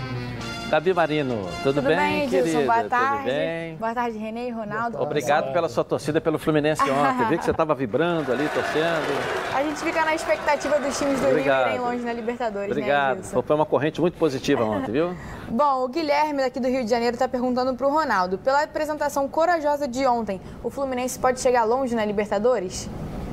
Gabi 0.76 0.94
Marino, 0.94 1.36
tudo, 1.64 1.76
tudo 1.76 1.82
bem, 1.84 1.96
bem 1.96 2.30
querida? 2.30 2.60
Boa 2.64 2.84
tarde. 2.84 3.18
Tudo 3.20 3.26
bem? 3.28 3.76
Boa 3.78 3.94
tarde, 3.94 4.18
Renê 4.18 4.50
e 4.50 4.52
Ronaldo. 4.52 5.02
Obrigado 5.02 5.54
pela 5.54 5.70
sua 5.70 5.86
torcida 5.86 6.20
pelo 6.20 6.38
Fluminense 6.38 6.82
ontem. 6.82 7.30
Vi 7.30 7.38
que 7.38 7.46
você 7.46 7.52
estava 7.52 7.74
vibrando 7.74 8.30
ali, 8.30 8.50
torcendo. 8.50 9.56
A 9.56 9.64
gente 9.64 9.80
fica 9.80 10.04
na 10.04 10.14
expectativa 10.14 10.78
dos 10.78 11.00
times 11.00 11.22
do 11.22 11.30
Obrigado. 11.30 11.68
Rio 11.68 11.76
irem 11.76 11.80
longe 11.80 12.04
na 12.04 12.12
Libertadores, 12.12 12.72
Obrigado. 12.72 13.20
né? 13.20 13.42
Foi 13.42 13.56
uma 13.56 13.66
corrente 13.66 14.02
muito 14.02 14.18
positiva 14.18 14.66
ontem, 14.66 14.92
viu? 14.92 15.16
Bom, 15.48 15.86
o 15.86 15.88
Guilherme 15.88 16.42
daqui 16.42 16.60
do 16.60 16.68
Rio 16.68 16.84
de 16.84 16.90
Janeiro 16.90 17.16
está 17.16 17.30
perguntando 17.30 17.74
para 17.74 17.88
o 17.88 17.90
Ronaldo. 17.90 18.38
Pela 18.38 18.64
apresentação 18.64 19.30
corajosa 19.30 19.88
de 19.88 20.06
ontem, 20.06 20.42
o 20.62 20.70
Fluminense 20.70 21.18
pode 21.18 21.40
chegar 21.40 21.64
longe 21.64 21.96
na 21.96 22.04
Libertadores? 22.04 22.90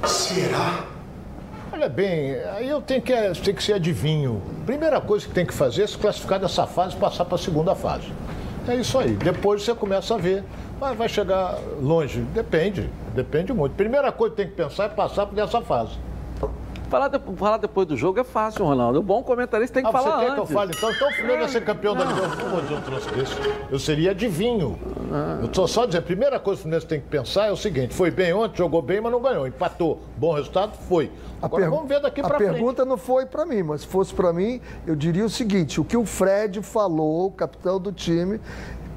Será? 0.06 0.84
Olha 1.82 1.88
bem, 1.88 2.36
aí 2.54 2.68
eu 2.68 2.80
tenho 2.80 3.02
que, 3.02 3.12
tenho 3.12 3.56
que 3.56 3.60
ser 3.60 3.72
adivinho. 3.72 4.40
Primeira 4.64 5.00
coisa 5.00 5.26
que 5.26 5.34
tem 5.34 5.44
que 5.44 5.52
fazer 5.52 5.82
é 5.82 5.86
se 5.88 5.98
classificar 5.98 6.38
dessa 6.38 6.64
fase 6.64 6.94
e 6.94 6.96
passar 6.96 7.24
para 7.24 7.34
a 7.34 7.38
segunda 7.38 7.74
fase. 7.74 8.06
É 8.68 8.76
isso 8.76 8.96
aí. 9.00 9.14
Depois 9.16 9.64
você 9.64 9.74
começa 9.74 10.14
a 10.14 10.16
ver. 10.16 10.44
Mas 10.80 10.96
vai 10.96 11.08
chegar 11.08 11.58
longe? 11.80 12.20
Depende. 12.32 12.88
Depende 13.16 13.52
muito. 13.52 13.74
Primeira 13.74 14.12
coisa 14.12 14.30
que 14.30 14.42
tem 14.42 14.48
que 14.48 14.54
pensar 14.54 14.84
é 14.84 14.88
passar 14.90 15.26
por 15.26 15.36
essa 15.36 15.60
fase. 15.60 15.98
Falar, 16.92 17.08
de- 17.08 17.36
falar 17.36 17.56
depois 17.56 17.88
do 17.88 17.96
jogo 17.96 18.20
é 18.20 18.24
fácil, 18.24 18.66
Ronaldo. 18.66 18.98
O 18.98 19.02
bom 19.02 19.22
comentarista 19.22 19.72
tem 19.72 19.82
que 19.82 19.88
Ah, 19.88 19.92
você 19.98 20.04
falar 20.10 20.18
quer 20.20 20.24
antes. 20.26 20.34
que 20.34 20.40
eu 20.40 20.46
fale? 20.46 20.72
Então, 20.76 20.90
então 20.92 21.08
o 21.08 21.12
Fluminense 21.12 21.38
vai 21.40 21.48
ser 21.48 21.64
campeão 21.64 21.94
da 21.96 22.04
Libertadores. 22.04 22.44
Não 22.44 22.50
vou 22.50 22.60
dizer 22.60 22.74
um 22.74 22.80
troço 22.82 23.10
desse. 23.14 23.32
Eu 23.70 23.78
seria 23.78 24.10
adivinho. 24.10 24.78
Eu 25.40 25.46
estou 25.46 25.66
só 25.66 25.86
dizendo, 25.86 26.02
a 26.02 26.04
primeira 26.04 26.38
coisa 26.38 26.58
que 26.58 26.60
o 26.60 26.62
Fluminense 26.64 26.86
tem 26.86 27.00
que 27.00 27.06
pensar 27.08 27.46
é 27.46 27.50
o 27.50 27.56
seguinte: 27.56 27.94
foi 27.94 28.10
bem 28.10 28.34
ontem, 28.34 28.58
jogou 28.58 28.82
bem, 28.82 29.00
mas 29.00 29.10
não 29.10 29.22
ganhou. 29.22 29.46
Empatou. 29.46 30.00
Bom 30.18 30.34
resultado? 30.34 30.76
Foi. 30.86 31.10
Agora 31.40 31.70
vamos 31.70 31.88
ver 31.88 31.98
daqui 31.98 32.20
a 32.20 32.24
para 32.24 32.36
frente. 32.36 32.52
pergunta 32.52 32.84
não 32.84 32.98
foi 32.98 33.24
para 33.24 33.46
mim, 33.46 33.62
mas 33.62 33.80
se 33.80 33.86
fosse 33.86 34.12
para 34.12 34.30
mim, 34.30 34.60
eu 34.86 34.94
diria 34.94 35.24
o 35.24 35.30
seguinte: 35.30 35.80
o 35.80 35.84
que 35.84 35.96
o 35.96 36.04
Fred 36.04 36.60
falou, 36.62 37.28
o 37.28 37.30
capitão 37.32 37.80
do 37.80 37.90
time, 37.90 38.38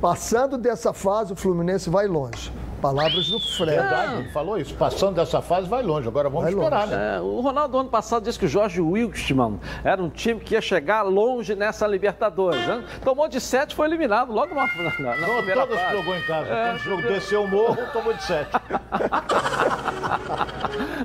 passando 0.02 0.58
dessa 0.58 0.92
fase, 0.92 1.32
o 1.32 1.36
Fluminense 1.38 1.90
vai 1.90 2.08
longe. 2.08 2.52
Palavras 2.86 3.28
do 3.30 3.40
Fred. 3.40 3.72
Verdade, 3.72 4.14
ele 4.16 4.30
falou 4.30 4.60
isso. 4.60 4.76
Passando 4.76 5.16
dessa 5.16 5.42
fase, 5.42 5.68
vai 5.68 5.82
longe. 5.82 6.08
Agora 6.08 6.30
vamos 6.30 6.44
Vai 6.44 6.54
esperar, 6.54 6.82
longe. 6.86 6.96
né? 6.96 7.18
É, 7.18 7.20
o 7.20 7.40
Ronaldo, 7.42 7.80
ano 7.80 7.90
passado, 7.90 8.24
disse 8.24 8.38
que 8.38 8.46
o 8.46 8.48
Jorge 8.48 8.80
Wilkman 8.80 9.60
era 9.84 10.04
um 10.04 10.10
time 10.10 10.40
que 10.40 10.54
ia 10.54 10.62
chegar 10.62 11.02
longe 11.02 11.56
nessa 11.56 11.88
Libertadores. 11.88 12.66
Né? 12.68 12.84
Tomou 13.04 13.28
de 13.28 13.42
sete 13.42 13.74
foi 13.74 13.88
eliminado 13.88 14.32
logo 14.32 14.54
na, 14.54 14.68
na, 14.68 14.84
na 15.00 15.18
Não, 15.28 15.38
primeira 15.38 15.62
todas 15.66 15.82
fase. 15.82 15.98
jogou 15.98 16.16
em 16.16 16.22
casa. 16.22 16.48
É, 16.48 16.66
Quando 16.68 16.76
o 16.76 16.80
jogo 16.80 17.02
desceu 17.04 17.44
o 17.44 17.48
morro, 17.48 17.78
tomou 17.92 18.14
de 18.14 18.24
sete. 18.24 18.52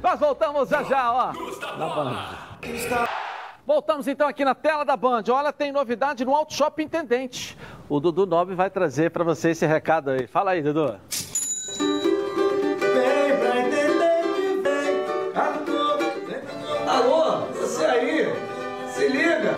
Nós 0.03 0.21
voltamos 0.21 0.69
já 0.69 0.83
já, 0.83 1.13
ó. 1.13 1.33
Na. 1.79 3.09
Voltamos 3.67 4.07
então 4.09 4.27
aqui 4.29 4.45
na 4.45 4.55
tela 4.55 4.85
da 4.85 4.97
Band. 4.97 5.23
Olha, 5.31 5.53
tem 5.53 5.71
novidade 5.73 6.25
no 6.25 6.35
Auto 6.35 6.53
Shop 6.53 6.83
Intendente. 6.83 7.57
O 7.89 8.01
Dudu 8.01 8.27
Nobre 8.27 8.55
vai 8.55 8.69
trazer 8.69 9.11
para 9.11 9.23
você 9.25 9.51
esse 9.51 9.65
recado 9.65 10.11
aí. 10.11 10.27
Fala 10.27 10.51
aí, 10.53 10.63
Dudu. 10.63 10.97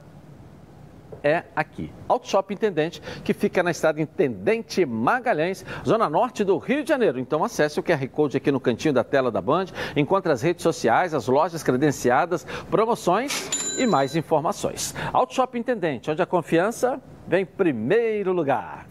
é 1.22 1.44
aqui. 1.54 1.92
Auto 2.08 2.28
Shop 2.28 2.52
Intendente, 2.52 3.00
que 3.24 3.32
fica 3.32 3.62
na 3.62 3.70
estrada 3.70 4.00
Intendente 4.00 4.84
Magalhães, 4.84 5.64
zona 5.86 6.08
norte 6.08 6.44
do 6.44 6.58
Rio 6.58 6.82
de 6.82 6.88
Janeiro. 6.88 7.18
Então 7.18 7.44
acesse 7.44 7.78
o 7.78 7.82
QR 7.82 8.06
Code 8.08 8.36
aqui 8.36 8.50
no 8.50 8.60
cantinho 8.60 8.94
da 8.94 9.04
tela 9.04 9.30
da 9.30 9.40
Band, 9.40 9.66
encontre 9.96 10.32
as 10.32 10.42
redes 10.42 10.62
sociais, 10.62 11.14
as 11.14 11.26
lojas 11.26 11.62
credenciadas, 11.62 12.44
promoções 12.70 13.78
e 13.78 13.86
mais 13.86 14.16
informações. 14.16 14.94
Auto 15.12 15.34
Shop 15.34 15.58
Intendente, 15.58 16.10
onde 16.10 16.22
a 16.22 16.26
confiança 16.26 17.00
vem 17.26 17.42
em 17.42 17.46
primeiro 17.46 18.32
lugar. 18.32 18.86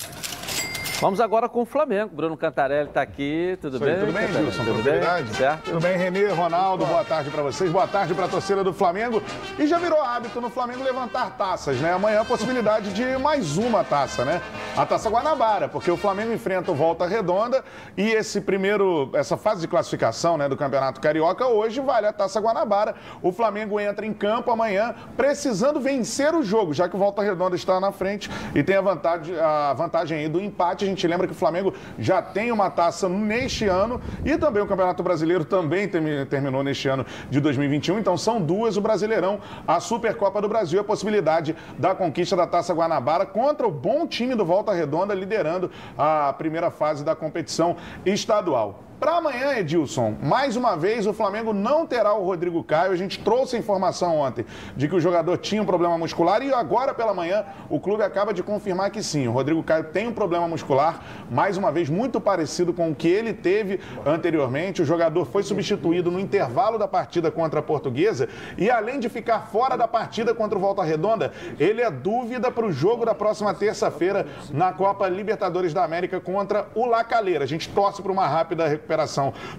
Vamos 1.02 1.20
agora 1.20 1.50
com 1.50 1.64
o 1.64 1.66
Flamengo. 1.66 2.16
Bruno 2.16 2.38
Cantarelli 2.38 2.90
está 2.90 3.02
aqui. 3.02 3.58
Tudo 3.60 3.78
aí, 3.78 3.84
bem? 3.84 4.00
tudo 4.02 4.14
bem, 4.14 4.28
Cantarelli? 4.28 4.52
Gilson? 4.52 4.64
Tudo 4.64 4.84
bem? 4.84 5.34
Certo? 5.34 5.64
Tudo 5.64 5.80
bem, 5.80 5.98
Renê, 5.98 6.28
Ronaldo, 6.28 6.86
boa 6.86 7.04
tarde 7.04 7.32
para 7.32 7.42
vocês, 7.42 7.72
boa 7.72 7.88
tarde 7.88 8.14
para 8.14 8.26
a 8.26 8.28
torcida 8.28 8.64
do 8.64 8.72
Flamengo. 8.72 9.20
E 9.58 9.66
já 9.66 9.80
virou 9.80 10.00
hábito 10.00 10.40
no 10.40 10.52
Flamengo 10.52 10.84
levantar 10.84 11.36
taças, 11.38 11.78
né? 11.82 11.92
Amanhã 11.92 12.22
a 12.22 12.26
possibilidade 12.26 12.94
de 12.94 13.18
mais 13.18 13.58
uma 13.58 13.84
taça, 13.84 14.24
né? 14.24 14.40
A 14.78 14.86
Taça 14.86 15.10
Guanabara, 15.10 15.68
porque 15.68 15.90
o 15.90 15.98
Flamengo 15.98 16.34
enfrenta 16.34 16.72
o 16.72 16.76
Volta 16.76 17.08
Redonda 17.08 17.64
e 17.98 18.12
esse 18.12 18.40
primeiro, 18.40 19.10
essa 19.16 19.36
fase 19.36 19.62
de 19.62 19.68
classificação, 19.68 20.38
né, 20.38 20.48
do 20.48 20.56
Campeonato 20.56 21.02
Carioca, 21.02 21.48
hoje 21.48 21.82
vale 21.82 22.06
a 22.06 22.14
Taça 22.14 22.40
Guanabara. 22.40 22.94
O 23.24 23.32
Flamengo 23.32 23.80
entra 23.80 24.06
em 24.06 24.14
campo 24.14 24.52
amanhã 24.52 24.94
precisando 25.18 25.80
vencer 25.82 26.36
o 26.36 26.44
jogo, 26.44 26.76
já 26.76 26.88
que 26.88 26.96
o 26.96 27.00
Volta 27.00 27.24
Redonda 27.24 27.56
está 27.56 27.80
na 27.80 27.92
frente 27.92 28.30
e 28.54 28.62
tem 28.62 28.76
a 28.76 28.82
vantagem, 28.82 29.36
a 29.40 29.74
vantagem 29.74 30.20
aí 30.20 30.30
do 30.30 30.40
empate. 30.40 30.91
Gente 30.92 31.08
lembra 31.08 31.26
que 31.26 31.32
o 31.34 31.36
Flamengo 31.36 31.74
já 31.98 32.22
tem 32.22 32.52
uma 32.52 32.70
taça 32.70 33.08
neste 33.08 33.66
ano 33.66 34.02
e 34.26 34.38
também 34.38 34.62
o 34.62 34.68
Campeonato 34.68 35.02
Brasileiro 35.02 35.46
também 35.46 35.88
termi- 35.88 36.26
terminou 36.26 36.62
neste 36.64 36.90
ano 36.90 37.06
de 37.30 37.40
2021. 37.40 37.98
Então 37.98 38.18
são 38.18 38.42
duas 38.42 38.76
o 38.76 38.82
Brasileirão, 38.82 39.40
a 39.66 39.80
Supercopa 39.80 40.42
do 40.42 40.50
Brasil, 40.50 40.80
e 40.80 40.82
a 40.82 40.84
possibilidade 40.84 41.56
da 41.80 41.96
conquista 41.96 42.36
da 42.36 42.46
Taça 42.46 42.74
Guanabara 42.74 43.26
contra 43.26 43.66
o 43.66 43.72
bom 43.72 44.06
time 44.06 44.36
do 44.36 44.44
Volta 44.44 44.74
Redonda 44.74 45.14
liderando 45.14 45.72
a 45.98 46.34
primeira 46.38 46.70
fase 46.70 47.06
da 47.06 47.16
competição 47.16 47.78
estadual. 48.06 48.84
Para 49.02 49.18
amanhã, 49.18 49.58
Edilson, 49.58 50.16
mais 50.22 50.56
uma 50.56 50.78
vez 50.78 51.08
o 51.08 51.14
Flamengo 51.14 51.54
não 51.54 51.88
terá 51.88 52.14
o 52.14 52.24
Rodrigo 52.24 52.64
Caio. 52.64 52.92
A 52.92 52.96
gente 52.96 53.18
trouxe 53.18 53.56
a 53.56 53.60
informação 53.60 54.20
ontem 54.20 54.46
de 54.78 54.88
que 54.88 54.94
o 54.94 55.00
jogador 55.00 55.40
tinha 55.40 55.60
um 55.60 55.66
problema 55.66 55.98
muscular 55.98 56.44
e 56.44 56.54
agora 56.54 56.94
pela 56.94 57.12
manhã 57.12 57.44
o 57.68 57.80
clube 57.80 58.04
acaba 58.04 58.32
de 58.32 58.44
confirmar 58.44 58.92
que 58.92 59.02
sim, 59.02 59.28
o 59.28 59.32
Rodrigo 59.32 59.64
Caio 59.64 59.86
tem 59.86 60.08
um 60.08 60.14
problema 60.14 60.48
muscular, 60.48 61.04
mais 61.32 61.58
uma 61.58 61.72
vez 61.72 61.90
muito 61.90 62.22
parecido 62.22 62.74
com 62.74 62.92
o 62.92 62.96
que 62.96 63.08
ele 63.08 63.34
teve 63.34 63.80
anteriormente. 64.06 64.84
O 64.84 64.86
jogador 64.86 65.26
foi 65.26 65.42
substituído 65.42 66.12
no 66.12 66.20
intervalo 66.20 66.78
da 66.78 66.88
partida 66.88 67.32
contra 67.32 67.60
a 67.60 67.64
Portuguesa 67.64 68.30
e 68.56 68.70
além 68.70 69.00
de 69.00 69.10
ficar 69.10 69.48
fora 69.48 69.76
da 69.76 69.88
partida 69.88 70.32
contra 70.36 70.56
o 70.56 70.62
Volta 70.62 70.84
Redonda, 70.84 71.34
ele 71.60 71.82
é 71.82 71.90
dúvida 71.90 72.52
para 72.52 72.68
o 72.68 72.72
jogo 72.72 73.04
da 73.04 73.16
próxima 73.16 73.52
terça-feira 73.52 74.28
na 74.52 74.72
Copa 74.72 75.10
Libertadores 75.10 75.74
da 75.74 75.84
América 75.84 76.20
contra 76.20 76.68
o 76.76 76.86
Lacaleira. 76.86 77.44
A 77.44 77.48
gente 77.48 77.68
torce 77.68 78.00
para 78.00 78.12
uma 78.12 78.28
rápida 78.28 78.68
recuperação 78.68 78.91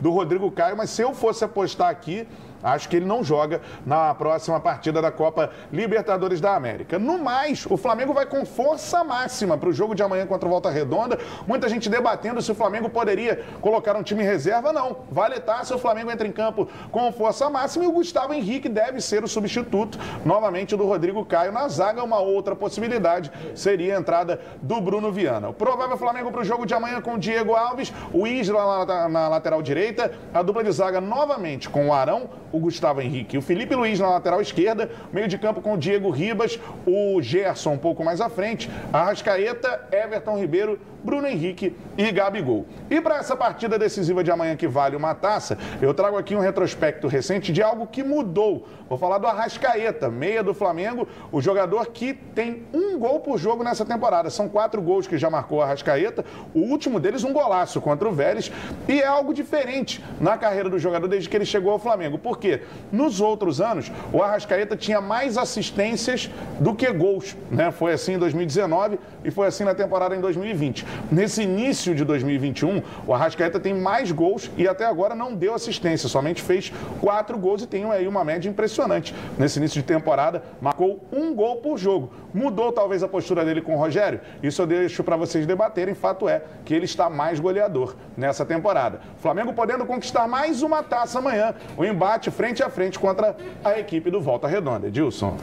do 0.00 0.10
Rodrigo 0.10 0.50
Caio, 0.50 0.76
mas 0.76 0.90
se 0.90 1.02
eu 1.02 1.14
fosse 1.14 1.44
apostar 1.44 1.88
aqui, 1.88 2.26
acho 2.62 2.88
que 2.88 2.96
ele 2.96 3.06
não 3.06 3.24
joga 3.24 3.60
na 3.84 4.14
próxima 4.14 4.60
partida 4.60 5.00
da 5.00 5.10
Copa 5.10 5.50
Libertadores 5.72 6.40
da 6.40 6.54
América. 6.54 6.98
No 6.98 7.18
mais, 7.18 7.66
o 7.66 7.76
Flamengo 7.76 8.12
vai 8.12 8.26
com 8.26 8.44
força 8.44 9.02
máxima 9.02 9.56
para 9.56 9.68
o 9.68 9.72
jogo 9.72 9.94
de 9.94 10.02
amanhã 10.02 10.26
contra 10.26 10.46
o 10.46 10.50
Volta 10.50 10.70
Redonda. 10.70 11.18
Muita 11.46 11.68
gente 11.68 11.88
debatendo 11.88 12.40
se 12.42 12.50
o 12.52 12.54
Flamengo 12.54 12.88
poderia 12.88 13.44
colocar 13.60 13.96
um 13.96 14.02
time 14.02 14.22
reserva. 14.22 14.72
Não. 14.72 14.98
Vale 15.10 15.36
estar 15.36 15.64
se 15.64 15.74
o 15.74 15.78
Flamengo 15.78 16.10
entra 16.10 16.26
em 16.26 16.32
campo 16.32 16.68
com 16.90 17.12
força 17.12 17.48
máxima 17.50 17.84
e 17.84 17.88
o 17.88 17.92
Gustavo 17.92 18.32
Henrique 18.32 18.68
deve 18.68 19.00
ser 19.00 19.24
o 19.24 19.28
substituto 19.28 19.98
novamente 20.24 20.76
do 20.76 20.86
Rodrigo 20.86 21.24
Caio 21.24 21.52
na 21.52 21.68
zaga. 21.68 22.02
Uma 22.02 22.18
outra 22.18 22.54
possibilidade 22.54 23.30
seria 23.54 23.96
a 23.96 24.00
entrada 24.00 24.40
do 24.60 24.80
Bruno 24.80 25.10
Viana. 25.10 25.48
O 25.48 25.54
provável 25.54 25.96
Flamengo 25.96 26.30
para 26.30 26.40
o 26.40 26.44
jogo 26.44 26.66
de 26.66 26.74
amanhã 26.74 27.00
com 27.00 27.14
o 27.14 27.18
Diego 27.18 27.54
Alves, 27.54 27.92
o 28.12 28.26
Isla 28.26 28.84
na, 28.84 29.08
na 29.08 29.28
lateral 29.28 29.62
direita, 29.62 30.12
a 30.32 30.42
dupla 30.42 30.64
de 30.64 30.72
zaga 30.72 31.00
novamente 31.00 31.68
com 31.68 31.88
o 31.88 31.92
Arão, 31.92 32.28
o 32.52 32.58
Gustavo 32.58 33.00
Henrique. 33.00 33.38
O 33.38 33.42
Felipe 33.42 33.74
Luiz 33.74 33.98
na 33.98 34.10
lateral 34.10 34.40
esquerda, 34.40 34.90
meio 35.12 35.26
de 35.26 35.38
campo 35.38 35.60
com 35.60 35.74
o 35.74 35.78
Diego 35.78 36.10
Ribas, 36.10 36.60
o 36.86 37.20
Gerson 37.22 37.72
um 37.72 37.78
pouco 37.78 38.04
mais 38.04 38.20
à 38.20 38.28
frente, 38.28 38.70
a 38.92 39.04
Rascaeta, 39.04 39.88
Everton 39.90 40.38
Ribeiro, 40.38 40.78
Bruno 41.04 41.26
Henrique 41.26 41.74
e 41.96 42.10
Gabigol. 42.10 42.66
E 42.90 43.00
para 43.00 43.16
essa 43.16 43.36
partida 43.36 43.78
decisiva 43.78 44.22
de 44.22 44.30
amanhã 44.30 44.56
que 44.56 44.68
vale 44.68 44.96
uma 44.96 45.14
taça, 45.14 45.58
eu 45.80 45.92
trago 45.92 46.16
aqui 46.16 46.34
um 46.34 46.40
retrospecto 46.40 47.06
recente 47.08 47.52
de 47.52 47.62
algo 47.62 47.86
que 47.86 48.02
mudou. 48.02 48.66
Vou 48.88 48.98
falar 48.98 49.18
do 49.18 49.26
Arrascaeta, 49.26 50.10
meia 50.10 50.42
do 50.42 50.52
Flamengo, 50.52 51.08
o 51.30 51.40
jogador 51.40 51.86
que 51.86 52.12
tem 52.12 52.64
um 52.72 52.98
gol 52.98 53.20
por 53.20 53.38
jogo 53.38 53.64
nessa 53.64 53.84
temporada. 53.84 54.30
São 54.30 54.48
quatro 54.48 54.82
gols 54.82 55.06
que 55.06 55.16
já 55.16 55.30
marcou 55.30 55.58
o 55.58 55.62
Arrascaeta, 55.62 56.24
o 56.54 56.60
último 56.60 57.00
deles 57.00 57.24
um 57.24 57.32
golaço 57.32 57.80
contra 57.80 58.08
o 58.08 58.12
Vélez, 58.12 58.52
e 58.86 59.00
é 59.00 59.06
algo 59.06 59.32
diferente 59.32 60.04
na 60.20 60.36
carreira 60.36 60.68
do 60.68 60.78
jogador 60.78 61.08
desde 61.08 61.28
que 61.28 61.36
ele 61.36 61.46
chegou 61.46 61.72
ao 61.72 61.78
Flamengo. 61.78 62.18
Por 62.18 62.38
quê? 62.38 62.62
Nos 62.90 63.20
outros 63.20 63.60
anos, 63.60 63.90
o 64.12 64.22
Arrascaeta 64.22 64.76
tinha 64.76 65.00
mais 65.00 65.38
assistências 65.38 66.30
do 66.60 66.74
que 66.74 66.90
gols. 66.92 67.36
Né? 67.50 67.70
Foi 67.70 67.92
assim 67.92 68.14
em 68.14 68.18
2019 68.18 68.98
e 69.24 69.30
foi 69.30 69.46
assim 69.46 69.64
na 69.64 69.74
temporada 69.74 70.14
em 70.14 70.20
2020. 70.20 70.84
Nesse 71.10 71.42
início 71.42 71.94
de 71.94 72.04
2021, 72.04 72.82
o 73.06 73.14
Arrascaeta 73.14 73.60
tem 73.60 73.74
mais 73.74 74.10
gols 74.10 74.50
e 74.56 74.66
até 74.66 74.84
agora 74.86 75.14
não 75.14 75.34
deu 75.34 75.54
assistência, 75.54 76.08
somente 76.08 76.42
fez 76.42 76.72
quatro 77.00 77.38
gols 77.38 77.62
e 77.62 77.66
tem 77.66 77.84
aí 77.90 78.06
uma 78.06 78.24
média 78.24 78.48
impressionante. 78.48 79.14
Nesse 79.38 79.58
início 79.58 79.80
de 79.80 79.86
temporada, 79.86 80.42
marcou 80.60 81.04
um 81.12 81.34
gol 81.34 81.56
por 81.56 81.78
jogo. 81.78 82.12
Mudou 82.32 82.72
talvez 82.72 83.02
a 83.02 83.08
postura 83.08 83.44
dele 83.44 83.60
com 83.60 83.74
o 83.74 83.78
Rogério? 83.78 84.20
Isso 84.42 84.62
eu 84.62 84.66
deixo 84.66 85.04
para 85.04 85.16
vocês 85.16 85.46
debaterem. 85.46 85.94
Fato 85.94 86.28
é 86.28 86.42
que 86.64 86.72
ele 86.74 86.84
está 86.84 87.10
mais 87.10 87.38
goleador 87.38 87.94
nessa 88.16 88.44
temporada. 88.44 89.00
Flamengo 89.18 89.52
podendo 89.52 89.84
conquistar 89.84 90.26
mais 90.26 90.62
uma 90.62 90.82
taça 90.82 91.18
amanhã. 91.18 91.54
O 91.76 91.84
embate 91.84 92.30
frente 92.30 92.62
a 92.62 92.70
frente 92.70 92.98
contra 92.98 93.36
a 93.64 93.78
equipe 93.78 94.10
do 94.10 94.20
Volta 94.20 94.48
Redonda. 94.48 94.86
Edilson. 94.88 95.36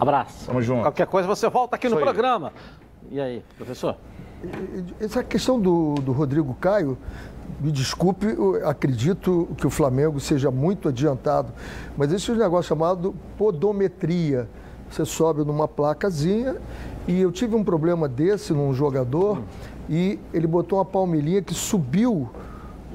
Abraço. 0.00 0.46
Tamo 0.46 0.60
junto. 0.60 0.82
Qualquer 0.82 1.06
coisa 1.06 1.28
você 1.28 1.48
volta 1.48 1.76
aqui 1.76 1.86
Isso 1.86 1.94
no 1.94 2.00
aí. 2.00 2.04
programa. 2.04 2.52
E 3.10 3.20
aí, 3.20 3.44
professor? 3.56 3.96
Essa 5.00 5.22
questão 5.22 5.60
do, 5.60 5.94
do 5.94 6.12
Rodrigo 6.12 6.54
Caio, 6.54 6.98
me 7.60 7.70
desculpe, 7.70 8.26
acredito 8.64 9.48
que 9.56 9.66
o 9.66 9.70
Flamengo 9.70 10.18
seja 10.18 10.50
muito 10.50 10.88
adiantado, 10.88 11.52
mas 11.96 12.12
esse 12.12 12.30
é 12.30 12.34
um 12.34 12.36
negócio 12.36 12.68
chamado 12.68 13.14
podometria. 13.38 14.48
Você 14.90 15.04
sobe 15.04 15.44
numa 15.44 15.66
placazinha 15.66 16.56
e 17.06 17.20
eu 17.20 17.32
tive 17.32 17.54
um 17.54 17.64
problema 17.64 18.08
desse 18.08 18.52
num 18.52 18.74
jogador 18.74 19.40
e 19.88 20.18
ele 20.34 20.46
botou 20.46 20.78
uma 20.78 20.84
palmilhinha 20.84 21.40
que 21.40 21.54
subiu 21.54 22.28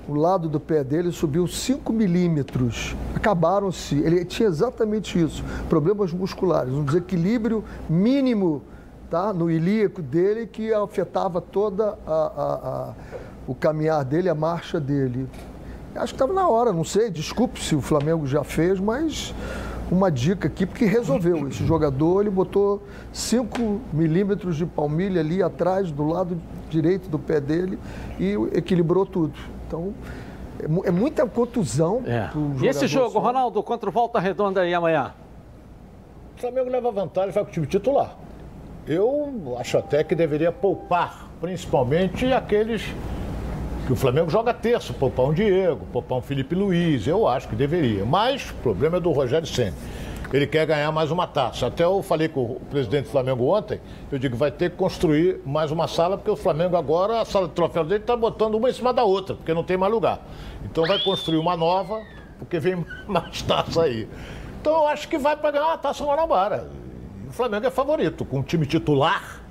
o 0.07 0.15
lado 0.15 0.47
do 0.47 0.59
pé 0.59 0.83
dele 0.83 1.11
subiu 1.11 1.45
5 1.47 1.91
milímetros. 1.91 2.95
Acabaram-se. 3.13 3.95
Ele 3.95 4.23
tinha 4.23 4.47
exatamente 4.47 5.21
isso: 5.21 5.43
problemas 5.67 6.13
musculares, 6.13 6.73
um 6.73 6.83
desequilíbrio 6.83 7.63
mínimo 7.89 8.61
tá, 9.09 9.33
no 9.33 9.49
ilíaco 9.49 10.01
dele 10.01 10.47
que 10.47 10.73
afetava 10.73 11.41
toda 11.41 11.97
a, 12.05 12.11
a, 12.11 12.53
a, 12.53 12.93
o 13.47 13.55
caminhar 13.55 14.03
dele, 14.03 14.29
a 14.29 14.35
marcha 14.35 14.79
dele. 14.79 15.27
Acho 15.95 16.13
que 16.13 16.21
estava 16.21 16.33
na 16.33 16.47
hora, 16.47 16.71
não 16.71 16.83
sei, 16.83 17.09
desculpe 17.09 17.63
se 17.63 17.75
o 17.75 17.81
Flamengo 17.81 18.27
já 18.27 18.43
fez, 18.43 18.79
mas 18.79 19.33
uma 19.91 20.11
dica 20.11 20.47
aqui, 20.47 20.65
porque 20.65 20.85
resolveu. 20.85 21.47
Esse 21.47 21.65
jogador, 21.65 22.21
ele 22.21 22.29
botou 22.29 22.83
5 23.11 23.81
milímetros 23.93 24.57
de 24.57 24.65
palmilha 24.65 25.21
ali 25.21 25.41
atrás, 25.41 25.91
do 25.91 26.05
lado 26.05 26.39
direito 26.69 27.09
do 27.09 27.17
pé 27.17 27.39
dele 27.39 27.79
e 28.19 28.33
equilibrou 28.53 29.05
tudo. 29.05 29.33
Então, 29.65 29.93
é, 30.59 30.89
é 30.89 30.91
muita 30.91 31.25
contusão. 31.25 32.03
É. 32.05 32.29
E 32.61 32.67
esse 32.67 32.85
jogo, 32.87 33.11
só. 33.11 33.19
Ronaldo, 33.19 33.63
contra 33.63 33.89
o 33.89 33.91
Volta 33.91 34.19
Redonda 34.19 34.61
aí 34.61 34.73
amanhã? 34.73 35.13
O 36.35 36.41
Flamengo 36.41 36.69
leva 36.69 36.91
vantagem, 36.91 37.31
vai 37.31 37.43
com 37.43 37.49
o 37.49 37.53
time 37.53 37.65
titular. 37.65 38.15
Eu 38.87 39.57
acho 39.59 39.77
até 39.77 40.01
que 40.01 40.15
deveria 40.15 40.51
poupar, 40.51 41.27
principalmente 41.41 42.31
aqueles 42.31 42.83
que 43.85 43.91
o 43.91 43.95
Flamengo 43.95 44.29
joga 44.29 44.53
terço, 44.53 44.93
poupar 44.93 45.25
um 45.25 45.33
Diego, 45.33 45.85
poupar 45.91 46.17
um 46.17 46.21
Felipe 46.21 46.55
Luiz, 46.55 47.05
eu 47.05 47.27
acho 47.27 47.49
que 47.49 47.55
deveria. 47.55 48.05
Mas 48.05 48.49
o 48.49 48.53
problema 48.55 48.97
é 48.97 48.99
do 48.99 49.11
Rogério 49.11 49.45
Senna. 49.45 49.73
Ele 50.31 50.47
quer 50.47 50.65
ganhar 50.65 50.91
mais 50.91 51.11
uma 51.11 51.25
taça. 51.27 51.67
Até 51.67 51.83
eu 51.83 52.01
falei 52.01 52.29
com 52.29 52.41
o 52.41 52.61
presidente 52.69 53.05
do 53.05 53.11
Flamengo 53.11 53.45
ontem, 53.45 53.79
eu 54.09 54.17
digo 54.17 54.37
vai 54.37 54.51
ter 54.51 54.71
que 54.71 54.77
construir 54.77 55.41
mais 55.45 55.69
uma 55.69 55.87
sala, 55.87 56.17
porque 56.17 56.31
o 56.31 56.35
Flamengo 56.35 56.77
agora, 56.77 57.21
a 57.21 57.25
sala 57.25 57.47
de 57.47 57.53
troféu 57.53 57.83
dele 57.83 58.03
está 58.03 58.15
botando 58.15 58.55
uma 58.55 58.69
em 58.69 58.73
cima 58.73 58.93
da 58.93 59.03
outra, 59.03 59.35
porque 59.35 59.53
não 59.53 59.63
tem 59.63 59.75
mais 59.75 59.91
lugar. 59.91 60.19
Então 60.63 60.85
vai 60.85 60.99
construir 60.99 61.37
uma 61.37 61.57
nova, 61.57 62.01
porque 62.39 62.57
vem 62.57 62.85
mais 63.07 63.41
taça 63.41 63.83
aí. 63.83 64.07
Então 64.61 64.73
eu 64.73 64.87
acho 64.87 65.09
que 65.09 65.17
vai 65.17 65.35
para 65.35 65.51
ganhar 65.51 65.67
uma 65.67 65.77
taça 65.77 66.05
Guanabara. 66.05 66.86
O 67.27 67.31
Flamengo 67.31 67.65
é 67.65 67.71
favorito. 67.71 68.23
Com 68.25 68.39
o 68.39 68.43
time 68.43 68.65
titular, 68.65 69.41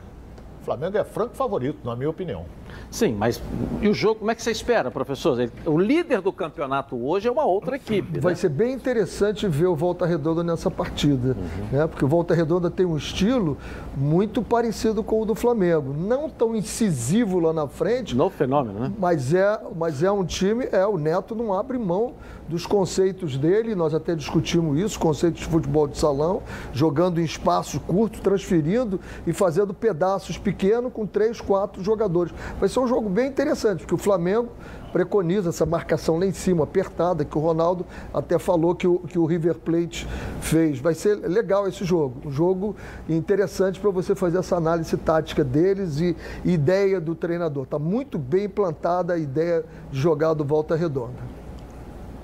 o 0.63 0.65
Flamengo 0.65 0.97
é 0.97 1.05
franco 1.05 1.37
favorito, 1.37 1.79
na 1.85 1.95
minha 1.95 2.11
opinião. 2.11 2.45
Sim, 2.91 3.15
mas 3.15 3.43
e 3.81 3.89
o 3.89 3.95
jogo, 3.95 4.21
como 4.21 4.31
é 4.31 4.35
que 4.35 4.43
você 4.43 4.51
espera, 4.51 4.91
professor? 4.91 5.51
O 5.65 5.79
líder 5.79 6.21
do 6.21 6.33
campeonato 6.33 6.97
hoje 6.97 7.29
é 7.29 7.31
uma 7.31 7.45
outra 7.45 7.77
equipe. 7.77 8.19
Vai 8.21 8.33
né? 8.33 8.37
ser 8.37 8.49
bem 8.49 8.73
interessante 8.73 9.47
ver 9.47 9.67
o 9.67 9.75
Volta 9.75 10.07
Redonda 10.07 10.43
nessa 10.43 10.71
partida, 10.71 11.37
uhum. 11.39 11.79
né? 11.79 11.87
porque 11.87 12.05
o 12.05 12.09
Volta 12.09 12.35
Redonda 12.35 12.71
tem 12.71 12.87
um 12.87 12.97
estilo 12.97 13.57
muito 13.97 14.43
parecido 14.43 15.03
com 15.03 15.21
o 15.21 15.25
do 15.25 15.35
Flamengo. 15.35 15.93
Não 15.93 16.29
tão 16.29 16.55
incisivo 16.57 17.39
lá 17.39 17.53
na 17.53 17.69
frente. 17.69 18.17
Novo 18.17 18.35
fenômeno, 18.35 18.79
né? 18.81 18.93
Mas 18.99 19.35
é, 19.35 19.61
mas 19.77 20.03
é 20.03 20.11
um 20.11 20.25
time, 20.25 20.69
é, 20.73 20.87
o 20.87 20.97
Neto 20.97 21.35
não 21.35 21.53
abre 21.53 21.79
mão 21.79 22.15
dos 22.49 22.67
conceitos 22.67 23.37
dele, 23.37 23.75
nós 23.75 23.95
até 23.95 24.15
discutimos 24.15 24.79
isso, 24.79 24.99
conceitos 24.99 25.41
de 25.41 25.47
futebol 25.47 25.87
de 25.87 25.99
salão, 25.99 26.43
jogando 26.73 27.21
em 27.21 27.25
espaço 27.25 27.81
curto, 27.81 28.21
transferindo 28.21 29.01
e 29.27 29.33
fazendo 29.33 29.75
pedaços 29.75 30.39
pequenos 30.39 30.93
com 30.93 31.07
três, 31.07 31.41
quatro 31.41 31.83
jogadores. 31.83 32.33
Vai 32.59 32.69
ser 32.69 32.81
um 32.81 32.87
jogo 32.87 33.09
bem 33.09 33.29
interessante, 33.29 33.81
porque 33.81 33.95
o 33.95 33.99
Flamengo 33.99 34.51
preconiza 34.93 35.51
essa 35.51 35.67
marcação 35.67 36.19
lá 36.19 36.25
em 36.25 36.33
cima, 36.33 36.65
apertada, 36.65 37.23
que 37.25 37.37
o 37.37 37.41
Ronaldo 37.41 37.85
até 38.15 38.39
falou 38.39 38.75
que 38.75 38.87
o, 38.87 39.01
que 39.01 39.19
o 39.19 39.27
River 39.27 39.57
Plate 39.57 40.09
fez. 40.41 40.79
Vai 40.79 40.95
ser 40.95 41.17
legal 41.17 41.69
esse 41.69 41.85
jogo, 41.85 42.29
um 42.29 42.31
jogo 42.31 42.75
interessante 43.09 43.79
para 43.79 43.91
você 43.91 44.15
fazer 44.15 44.39
essa 44.39 44.57
análise 44.57 44.97
tática 44.97 45.45
deles 45.45 46.01
e 46.01 46.17
ideia 46.45 46.99
do 46.99 47.15
treinador. 47.15 47.65
Está 47.65 47.79
muito 47.79 48.19
bem 48.19 48.45
implantada 48.45 49.13
a 49.13 49.19
ideia 49.19 49.65
de 49.91 50.01
jogar 50.01 50.33
do 50.33 50.45
Volta 50.45 50.75
Redonda. 50.75 51.36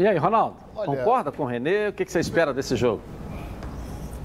E 0.02 0.06
aí, 0.08 0.18
Ronaldo, 0.18 0.56
Olha, 0.74 0.86
concorda 0.86 1.30
com 1.30 1.44
o 1.44 1.46
Renê? 1.46 1.86
O 1.86 1.92
que, 1.92 2.04
você 2.04 2.18
espera 2.18 2.52
desse 2.52 2.74
jogo? 2.74 3.00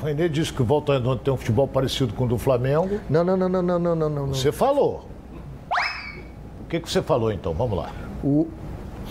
O 0.01 0.05
Renê 0.05 0.27
disse 0.27 0.51
que 0.51 0.59
o 0.59 0.65
Volta 0.65 0.93
Redonda 0.93 1.21
tem 1.23 1.31
um 1.31 1.37
futebol 1.37 1.67
parecido 1.67 2.15
com 2.15 2.25
o 2.25 2.27
do 2.27 2.35
Flamengo. 2.39 2.99
Não, 3.07 3.23
não, 3.23 3.37
não, 3.37 3.47
não, 3.47 3.61
não, 3.61 3.79
não, 3.79 3.95
não. 3.95 4.09
não. 4.09 4.33
Você 4.33 4.51
falou. 4.51 5.05
O 6.61 6.67
que, 6.67 6.79
que 6.79 6.89
você 6.89 6.99
falou 6.99 7.31
então? 7.31 7.53
Vamos 7.53 7.77
lá. 7.77 7.91
O, 8.23 8.47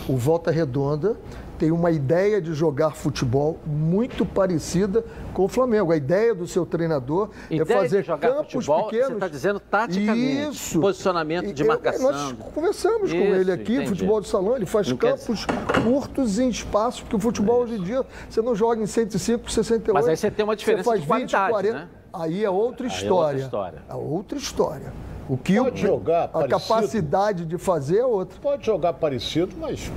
o 0.09 0.16
Volta 0.16 0.50
Redonda 0.50 1.16
tem 1.59 1.71
uma 1.71 1.90
ideia 1.90 2.40
de 2.40 2.53
jogar 2.53 2.90
futebol 2.90 3.59
muito 3.64 4.25
parecida 4.25 5.05
com 5.33 5.45
o 5.45 5.49
Flamengo. 5.49 5.92
A 5.92 5.97
ideia 5.97 6.35
do 6.35 6.47
seu 6.47 6.66
treinador 6.66 7.31
é 7.51 7.57
ideia 7.57 7.79
é 7.79 7.83
fazer 7.83 8.01
de 8.03 8.07
jogar 8.07 8.29
campos 8.29 8.53
futebol, 8.53 8.85
pequenos. 8.85 9.09
Você 9.09 9.14
está 9.14 9.29
dizendo 9.29 9.61
taticamente. 9.61 10.51
Isso. 10.51 10.81
Posicionamento 10.81 11.53
de 11.53 11.64
marcação. 11.64 12.12
Nós 12.12 12.33
conversamos 12.55 13.11
Isso, 13.11 13.19
com 13.19 13.35
ele 13.35 13.53
aqui, 13.53 13.75
entendi. 13.75 13.88
futebol 13.90 14.21
de 14.21 14.29
salão. 14.29 14.57
Ele 14.57 14.66
faz 14.66 14.88
Não 14.88 14.97
campos 14.97 15.45
quer... 15.47 15.83
curtos 15.83 16.38
em 16.38 16.49
espaço, 16.49 17.03
porque 17.03 17.16
o 17.16 17.21
futebol 17.21 17.64
Isso. 17.64 17.75
hoje 17.75 17.83
em 17.83 17.85
dia 17.85 18.07
você 18.29 18.42
não 18.42 18.55
joga 18.55 18.83
em 18.83 18.87
105, 18.87 19.51
68. 19.51 19.95
Mas 19.95 20.09
aí 20.09 20.16
você 20.16 20.31
tem 20.31 20.45
uma 20.45 20.57
diferença 20.57 20.85
você 20.85 21.07
faz 21.07 21.21
de 21.21 21.27
20, 21.27 21.51
40. 21.51 21.73
Né? 21.73 21.88
Aí 22.12 22.45
é 22.45 22.51
outra 22.51 22.87
história. 22.87 23.40
É 23.40 23.45
outra 23.45 23.45
história. 23.45 23.83
É 23.88 23.95
outra 23.95 24.38
história. 24.38 24.92
O 25.29 25.37
que 25.37 25.57
Pode 25.57 25.85
o, 25.85 25.87
jogar 25.87 26.25
a 26.25 26.29
parecido. 26.29 26.61
capacidade 26.61 27.44
de 27.44 27.59
fazer 27.59 27.98
é 27.98 28.07
outra. 28.07 28.38
Pode 28.40 28.65
jogar 28.65 28.92
parecido, 28.92 29.54
mas 29.59 29.90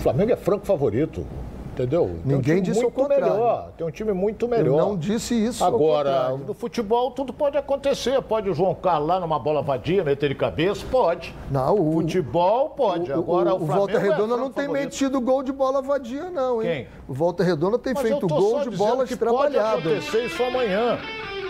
o 0.00 0.02
Flamengo 0.02 0.32
é 0.32 0.36
franco 0.36 0.64
favorito. 0.64 1.26
Entendeu? 1.72 2.18
Ninguém 2.24 2.58
um 2.58 2.62
disse 2.62 2.84
o 2.84 2.90
contrário. 2.90 3.24
Melhor, 3.24 3.72
tem 3.76 3.86
um 3.86 3.90
time 3.90 4.12
muito 4.12 4.48
melhor. 4.48 4.66
Eu 4.66 4.76
não 4.76 4.96
disse 4.96 5.34
isso. 5.34 5.64
Agora, 5.64 6.36
no 6.36 6.52
futebol 6.52 7.10
tudo 7.12 7.32
pode 7.32 7.56
acontecer. 7.56 8.20
Pode 8.20 8.50
o 8.50 8.54
João 8.54 8.74
Carlos 8.74 9.08
lá 9.08 9.20
numa 9.20 9.38
bola 9.38 9.62
vadia, 9.62 10.02
meter 10.02 10.28
de 10.28 10.34
cabeça? 10.34 10.84
Pode. 10.90 11.34
Não, 11.50 11.74
o 11.74 11.92
futebol 11.92 12.70
pode. 12.70 13.10
O, 13.10 13.14
Agora 13.14 13.54
o, 13.54 13.58
o, 13.58 13.62
o 13.62 13.66
Volta 13.66 13.98
Redonda 13.98 14.34
é 14.34 14.36
não 14.36 14.50
tem 14.50 14.68
metido 14.68 15.20
gol 15.20 15.42
de 15.42 15.52
bola 15.52 15.80
vadia, 15.80 16.28
não, 16.28 16.62
hein? 16.62 16.68
Quem? 16.68 16.88
O 17.08 17.14
Volta 17.14 17.44
Redonda 17.44 17.78
tem 17.78 17.94
Mas 17.94 18.02
feito 18.02 18.26
gol 18.26 18.60
de 18.60 18.70
bolas 18.70 19.08
que 19.08 19.16
trabalhadas. 19.16 19.82
Pode 19.82 19.88
acontecer 19.88 20.24
isso 20.26 20.42
amanhã. 20.42 20.98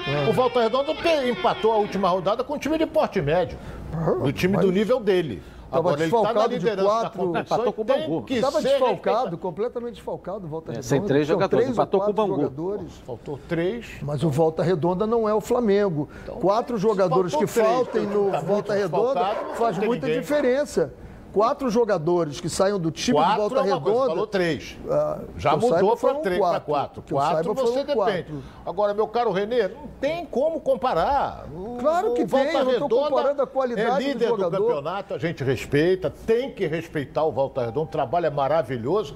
Ah. 0.07 0.29
O 0.29 0.33
Volta 0.33 0.61
Redonda 0.61 0.93
empatou 1.29 1.73
a 1.73 1.77
última 1.77 2.09
rodada 2.09 2.45
com 2.45 2.55
um 2.55 2.59
time 2.59 2.79
de 2.79 2.87
porte 2.87 3.21
médio. 3.21 3.59
Ah, 3.93 4.23
do 4.23 4.33
time 4.33 4.55
mas... 4.57 4.65
do 4.65 4.71
nível 4.71 5.01
dele. 5.01 5.43
Estava 5.71 5.97
desfalcado 5.97 6.59
de 6.59 6.77
quatro. 6.77 7.39
Empatou 7.39 7.73
com 7.73 7.83
o 7.83 7.85
Bangu. 7.85 8.25
Estava 8.29 8.61
desfalcado, 8.61 9.39
completamente 9.39 9.95
desfalcado. 9.95 10.49
Volta 10.49 10.73
é, 10.73 10.75
Redonda. 10.75 10.89
Sem 10.89 11.03
três 11.03 11.27
jogadores. 11.27 11.65
Três 11.65 11.77
empatou 11.77 12.01
com 12.01 12.11
o 12.11 12.13
Bangu. 12.13 12.37
Jogadores. 12.37 12.93
Faltou 13.07 13.39
três. 13.49 13.87
Mas 14.03 14.25
o 14.25 14.31
Volta 14.31 14.63
Redonda 14.63 15.07
não 15.07 15.29
é 15.29 15.35
o 15.35 15.41
Flamengo. 15.41 16.09
Então, 16.25 16.37
quatro 16.37 16.77
jogadores 16.77 17.35
que 17.35 17.47
três, 17.47 17.69
faltem 17.69 18.07
no 18.07 18.31
tá 18.33 18.41
Volta 18.41 18.75
Redonda 18.75 19.35
faz 19.55 19.79
muita 19.79 20.11
diferença 20.11 20.93
quatro 21.33 21.71
jogadores 21.71 22.41
que 22.41 22.49
saiam 22.49 22.79
do 22.79 22.91
time 22.91 23.17
quatro 23.17 23.33
de 23.33 23.39
volta 23.39 23.59
é 23.61 23.63
redonda. 23.63 23.91
Coisa, 23.91 24.09
falou 24.09 24.27
três. 24.27 24.79
Ah, 24.91 25.19
Já 25.37 25.57
mudou 25.57 25.97
para 25.97 26.15
três, 26.17 26.41
para 26.41 26.61
quatro. 26.61 27.03
Que 27.03 27.13
quatro 27.13 27.55
você 27.55 27.85
depende. 27.85 27.95
Quatro. 27.95 28.43
Agora, 28.67 28.95
meu 28.95 29.09
caro 29.09 29.33
Renê, 29.33 29.69
não 29.69 29.87
tem 30.01 30.25
como 30.27 30.61
comparar. 30.61 31.47
Claro 31.79 32.15
que 32.15 32.23
o 32.23 32.27
tem, 32.29 32.53
Volta 32.53 32.71
eu 32.71 32.83
estou 32.85 33.05
comparando 33.05 33.43
a 33.43 33.47
qualidade 33.47 34.05
é 34.05 34.09
líder 34.09 34.29
do 34.29 34.37
jogador. 34.37 34.57
do 34.57 34.67
campeonato, 34.67 35.15
a 35.15 35.19
gente 35.19 35.43
respeita, 35.45 36.11
tem 36.11 36.53
que 36.53 36.67
respeitar 36.67 37.25
o 37.25 37.33
Volta 37.33 37.65
Redonda, 37.65 37.81
o 37.81 37.87
trabalho 37.87 38.27
é 38.27 38.31
maravilhoso. 38.31 39.15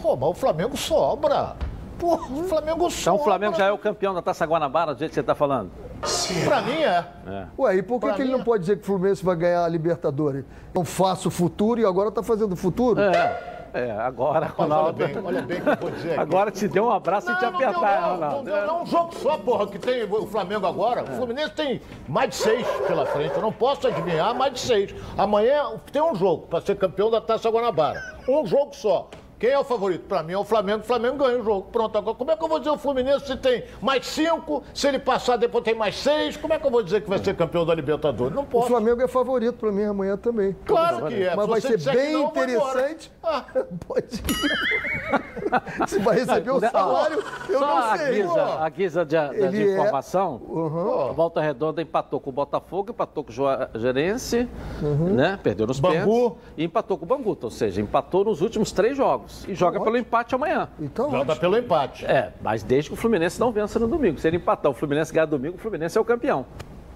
Pô, 0.00 0.16
mas 0.16 0.30
o 0.30 0.34
Flamengo 0.34 0.76
sobra. 0.76 1.56
Pô, 2.02 2.14
o 2.14 2.42
Flamengo 2.42 2.90
sobra. 2.90 3.00
Então 3.00 3.14
o 3.14 3.18
Flamengo 3.20 3.54
já 3.54 3.66
é 3.66 3.70
o 3.70 3.78
campeão 3.78 4.12
da 4.12 4.20
Taça 4.20 4.44
Guanabara, 4.44 4.92
do 4.92 4.98
jeito 4.98 5.12
que 5.12 5.14
você 5.14 5.20
está 5.20 5.36
falando? 5.36 5.70
Sim. 6.02 6.44
Pra 6.44 6.60
mim 6.60 6.82
é. 6.82 7.04
é. 7.28 7.46
Ué, 7.56 7.76
e 7.76 7.82
por 7.82 8.00
que, 8.00 8.12
que 8.14 8.22
ele 8.22 8.32
não 8.32 8.40
é. 8.40 8.44
pode 8.44 8.62
dizer 8.62 8.76
que 8.76 8.82
o 8.82 8.86
Fluminense 8.86 9.24
vai 9.24 9.36
ganhar 9.36 9.64
a 9.64 9.68
Libertadores? 9.68 10.44
Não 10.74 10.84
faço 10.84 11.28
o 11.28 11.30
futuro 11.30 11.80
e 11.80 11.86
agora 11.86 12.10
tá 12.10 12.20
fazendo 12.20 12.54
o 12.54 12.56
futuro? 12.56 13.00
É. 13.00 13.52
É, 13.72 13.90
agora, 13.92 14.46
Ronaldo. 14.46 15.02
Olha 15.02 15.14
bem, 15.14 15.24
olha 15.24 15.42
bem 15.42 15.58
o 15.58 15.62
que 15.62 15.68
eu 15.68 15.76
vou 15.76 15.90
dizer. 15.92 16.10
Aqui. 16.10 16.20
Agora 16.20 16.50
te 16.50 16.68
deu 16.68 16.84
um 16.86 16.90
abraço 16.90 17.28
não, 17.28 17.36
e 17.36 17.38
te 17.38 17.44
apertar, 17.46 18.02
não, 18.02 18.14
Ronaldo. 18.14 18.50
Não, 18.50 18.66
não, 18.66 18.82
um 18.82 18.86
jogo 18.86 19.14
só, 19.14 19.38
porra, 19.38 19.66
que 19.68 19.78
tem 19.78 20.02
o 20.02 20.26
Flamengo 20.26 20.66
agora. 20.66 21.04
O 21.04 21.06
Fluminense 21.06 21.52
tem 21.52 21.80
mais 22.06 22.30
de 22.30 22.34
seis 22.34 22.66
pela 22.86 23.06
frente. 23.06 23.34
Eu 23.34 23.40
não 23.40 23.52
posso 23.52 23.86
adivinhar 23.86 24.34
mais 24.34 24.52
de 24.52 24.60
seis. 24.60 24.94
Amanhã 25.16 25.72
tem 25.90 26.02
um 26.02 26.14
jogo 26.14 26.48
para 26.48 26.60
ser 26.60 26.76
campeão 26.76 27.10
da 27.10 27.20
Taça 27.20 27.48
Guanabara. 27.48 28.18
Um 28.28 28.44
jogo 28.44 28.74
só. 28.74 29.08
Quem 29.42 29.50
é 29.50 29.58
o 29.58 29.64
favorito? 29.64 30.04
Para 30.04 30.22
mim 30.22 30.34
é 30.34 30.38
o 30.38 30.44
Flamengo. 30.44 30.82
O 30.82 30.86
Flamengo 30.86 31.16
ganha 31.16 31.36
o 31.40 31.42
jogo. 31.42 31.62
Pronto, 31.72 31.98
agora 31.98 32.16
como 32.16 32.30
é 32.30 32.36
que 32.36 32.44
eu 32.44 32.48
vou 32.48 32.60
dizer 32.60 32.70
o 32.70 32.78
Fluminense 32.78 33.26
se 33.26 33.36
tem 33.36 33.64
mais 33.80 34.06
cinco, 34.06 34.62
se 34.72 34.86
ele 34.86 35.00
passar 35.00 35.36
depois 35.36 35.64
tem 35.64 35.74
mais 35.74 35.96
seis? 35.96 36.36
Como 36.36 36.54
é 36.54 36.60
que 36.60 36.64
eu 36.64 36.70
vou 36.70 36.80
dizer 36.80 37.00
que 37.00 37.08
vai 37.08 37.18
ser 37.18 37.34
campeão 37.34 37.66
da 37.66 37.74
Libertadores? 37.74 38.32
Não 38.32 38.44
posso. 38.44 38.66
O 38.66 38.68
Flamengo 38.68 39.02
é 39.02 39.08
favorito 39.08 39.54
para 39.54 39.72
mim 39.72 39.82
amanhã 39.82 40.16
também. 40.16 40.54
Claro 40.64 41.06
que 41.06 41.24
é. 41.24 41.34
Mas 41.34 41.46
vai 41.48 41.60
ser 41.60 41.76
bem 41.76 42.12
não, 42.12 42.28
interessante. 42.28 43.10
Ah. 43.20 43.44
Pode 43.84 44.14
ir. 44.14 45.41
se 45.86 45.98
vai 45.98 46.16
receber 46.18 46.50
o 46.50 46.60
salário, 46.60 47.22
eu 47.48 47.58
Só 47.58 47.66
não 47.66 47.96
sei. 47.96 48.06
A 48.06 48.10
guisa, 48.10 48.42
a 48.42 48.68
guisa 48.68 49.04
de, 49.04 49.50
de 49.50 49.62
é- 49.62 49.72
informação, 49.72 50.40
uhum. 50.48 51.10
a 51.10 51.12
Volta 51.12 51.40
Redonda 51.40 51.82
empatou 51.82 52.20
com 52.20 52.30
o 52.30 52.32
Botafogo, 52.32 52.90
empatou 52.90 53.24
com 53.24 53.30
o 53.30 53.32
Juarense, 53.32 54.48
uhum. 54.82 55.14
né? 55.14 55.38
Perdeu 55.42 55.66
nos 55.66 55.80
Bangu. 55.80 55.94
pênaltis 55.94 56.38
e 56.56 56.64
empatou 56.64 56.98
com 56.98 57.04
o 57.04 57.08
Bangu. 57.08 57.38
Ou 57.40 57.50
seja, 57.50 57.80
empatou 57.80 58.24
nos 58.24 58.40
últimos 58.40 58.72
três 58.72 58.96
jogos 58.96 59.46
e 59.48 59.54
joga 59.54 59.80
pelo 59.80 59.96
empate 59.96 60.34
amanhã. 60.34 60.68
Então, 60.80 61.10
Joga 61.10 61.36
pelo 61.36 61.56
empate. 61.56 62.04
É, 62.06 62.32
mas 62.40 62.62
desde 62.62 62.90
que 62.90 62.94
o 62.94 62.96
Fluminense 62.96 63.38
não 63.40 63.50
vença 63.52 63.78
no 63.78 63.88
domingo. 63.88 64.18
Se 64.18 64.28
ele 64.28 64.36
empatar, 64.36 64.70
o 64.70 64.74
Fluminense 64.74 65.12
ganhar 65.12 65.26
domingo, 65.26 65.56
o 65.56 65.58
Fluminense 65.58 65.96
é 65.96 66.00
o 66.00 66.04
campeão. 66.04 66.46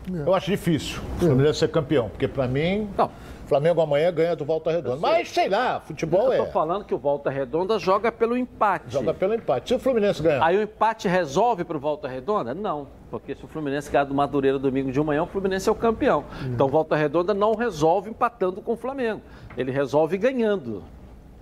Eu 0.09 0.35
acho 0.35 0.51
difícil 0.51 1.01
o 1.17 1.21
Fluminense 1.21 1.59
ser 1.59 1.69
campeão, 1.69 2.09
porque 2.09 2.29
para 2.29 2.47
mim. 2.47 2.89
Não. 2.97 3.11
Flamengo 3.47 3.81
amanhã 3.81 4.13
ganha 4.13 4.35
do 4.35 4.45
Volta 4.45 4.71
Redonda. 4.71 4.97
Mas 4.97 5.29
sei 5.29 5.49
lá, 5.49 5.81
futebol 5.81 6.33
é. 6.33 6.41
Eu 6.41 6.47
tô 6.47 6.51
falando 6.51 6.85
que 6.85 6.95
o 6.95 6.99
Volta 6.99 7.31
Redonda 7.31 7.79
joga 7.79 8.11
pelo 8.11 8.37
empate. 8.37 8.85
Joga 8.89 9.15
pelo 9.15 9.35
empate. 9.35 9.69
Se 9.69 9.75
o 9.75 9.79
Fluminense 9.79 10.21
ganhar. 10.21 10.45
Aí 10.45 10.57
o 10.57 10.63
empate 10.63 11.07
resolve 11.07 11.65
pro 11.65 11.79
Volta 11.79 12.09
Redonda? 12.09 12.53
Não. 12.55 12.89
Porque 13.11 13.35
se 13.35 13.45
o 13.45 13.49
Fluminense 13.49 13.91
ganhar 13.91 14.05
do 14.05 14.15
Madureira 14.15 14.59
domingo 14.59 14.91
de 14.91 15.01
manhã, 15.01 15.23
o 15.23 15.27
Fluminense 15.27 15.69
é 15.69 15.73
o 15.73 15.77
campeão. 15.77 16.25
Hum. 16.43 16.53
Então 16.55 16.69
Volta 16.69 16.97
Redonda 16.97 17.33
não 17.33 17.55
resolve 17.55 18.11
empatando 18.11 18.61
com 18.61 18.73
o 18.73 18.77
Flamengo. 18.77 19.23
Ele 19.57 19.71
resolve 19.71 20.19
ganhando. 20.19 20.83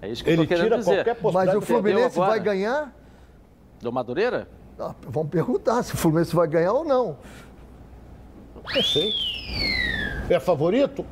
É 0.02 0.08
isso 0.08 0.22
que 0.22 0.28
Ele 0.28 0.42
eu 0.42 0.46
tô 0.46 0.54
querendo 0.54 0.76
dizer. 0.76 1.16
Mas 1.32 1.54
o 1.54 1.60
Fluminense 1.62 2.18
vai 2.18 2.38
ganhar? 2.38 2.92
Do 3.80 3.90
Madureira? 3.90 4.46
Ah, 4.78 4.94
vamos 5.08 5.30
perguntar 5.30 5.82
se 5.82 5.94
o 5.94 5.96
Fluminense 5.96 6.36
vai 6.36 6.46
ganhar 6.46 6.72
ou 6.72 6.84
não. 6.84 7.16
Não 8.74 8.82
sei. 8.82 9.10
É 10.28 10.38
favorito? 10.38 11.04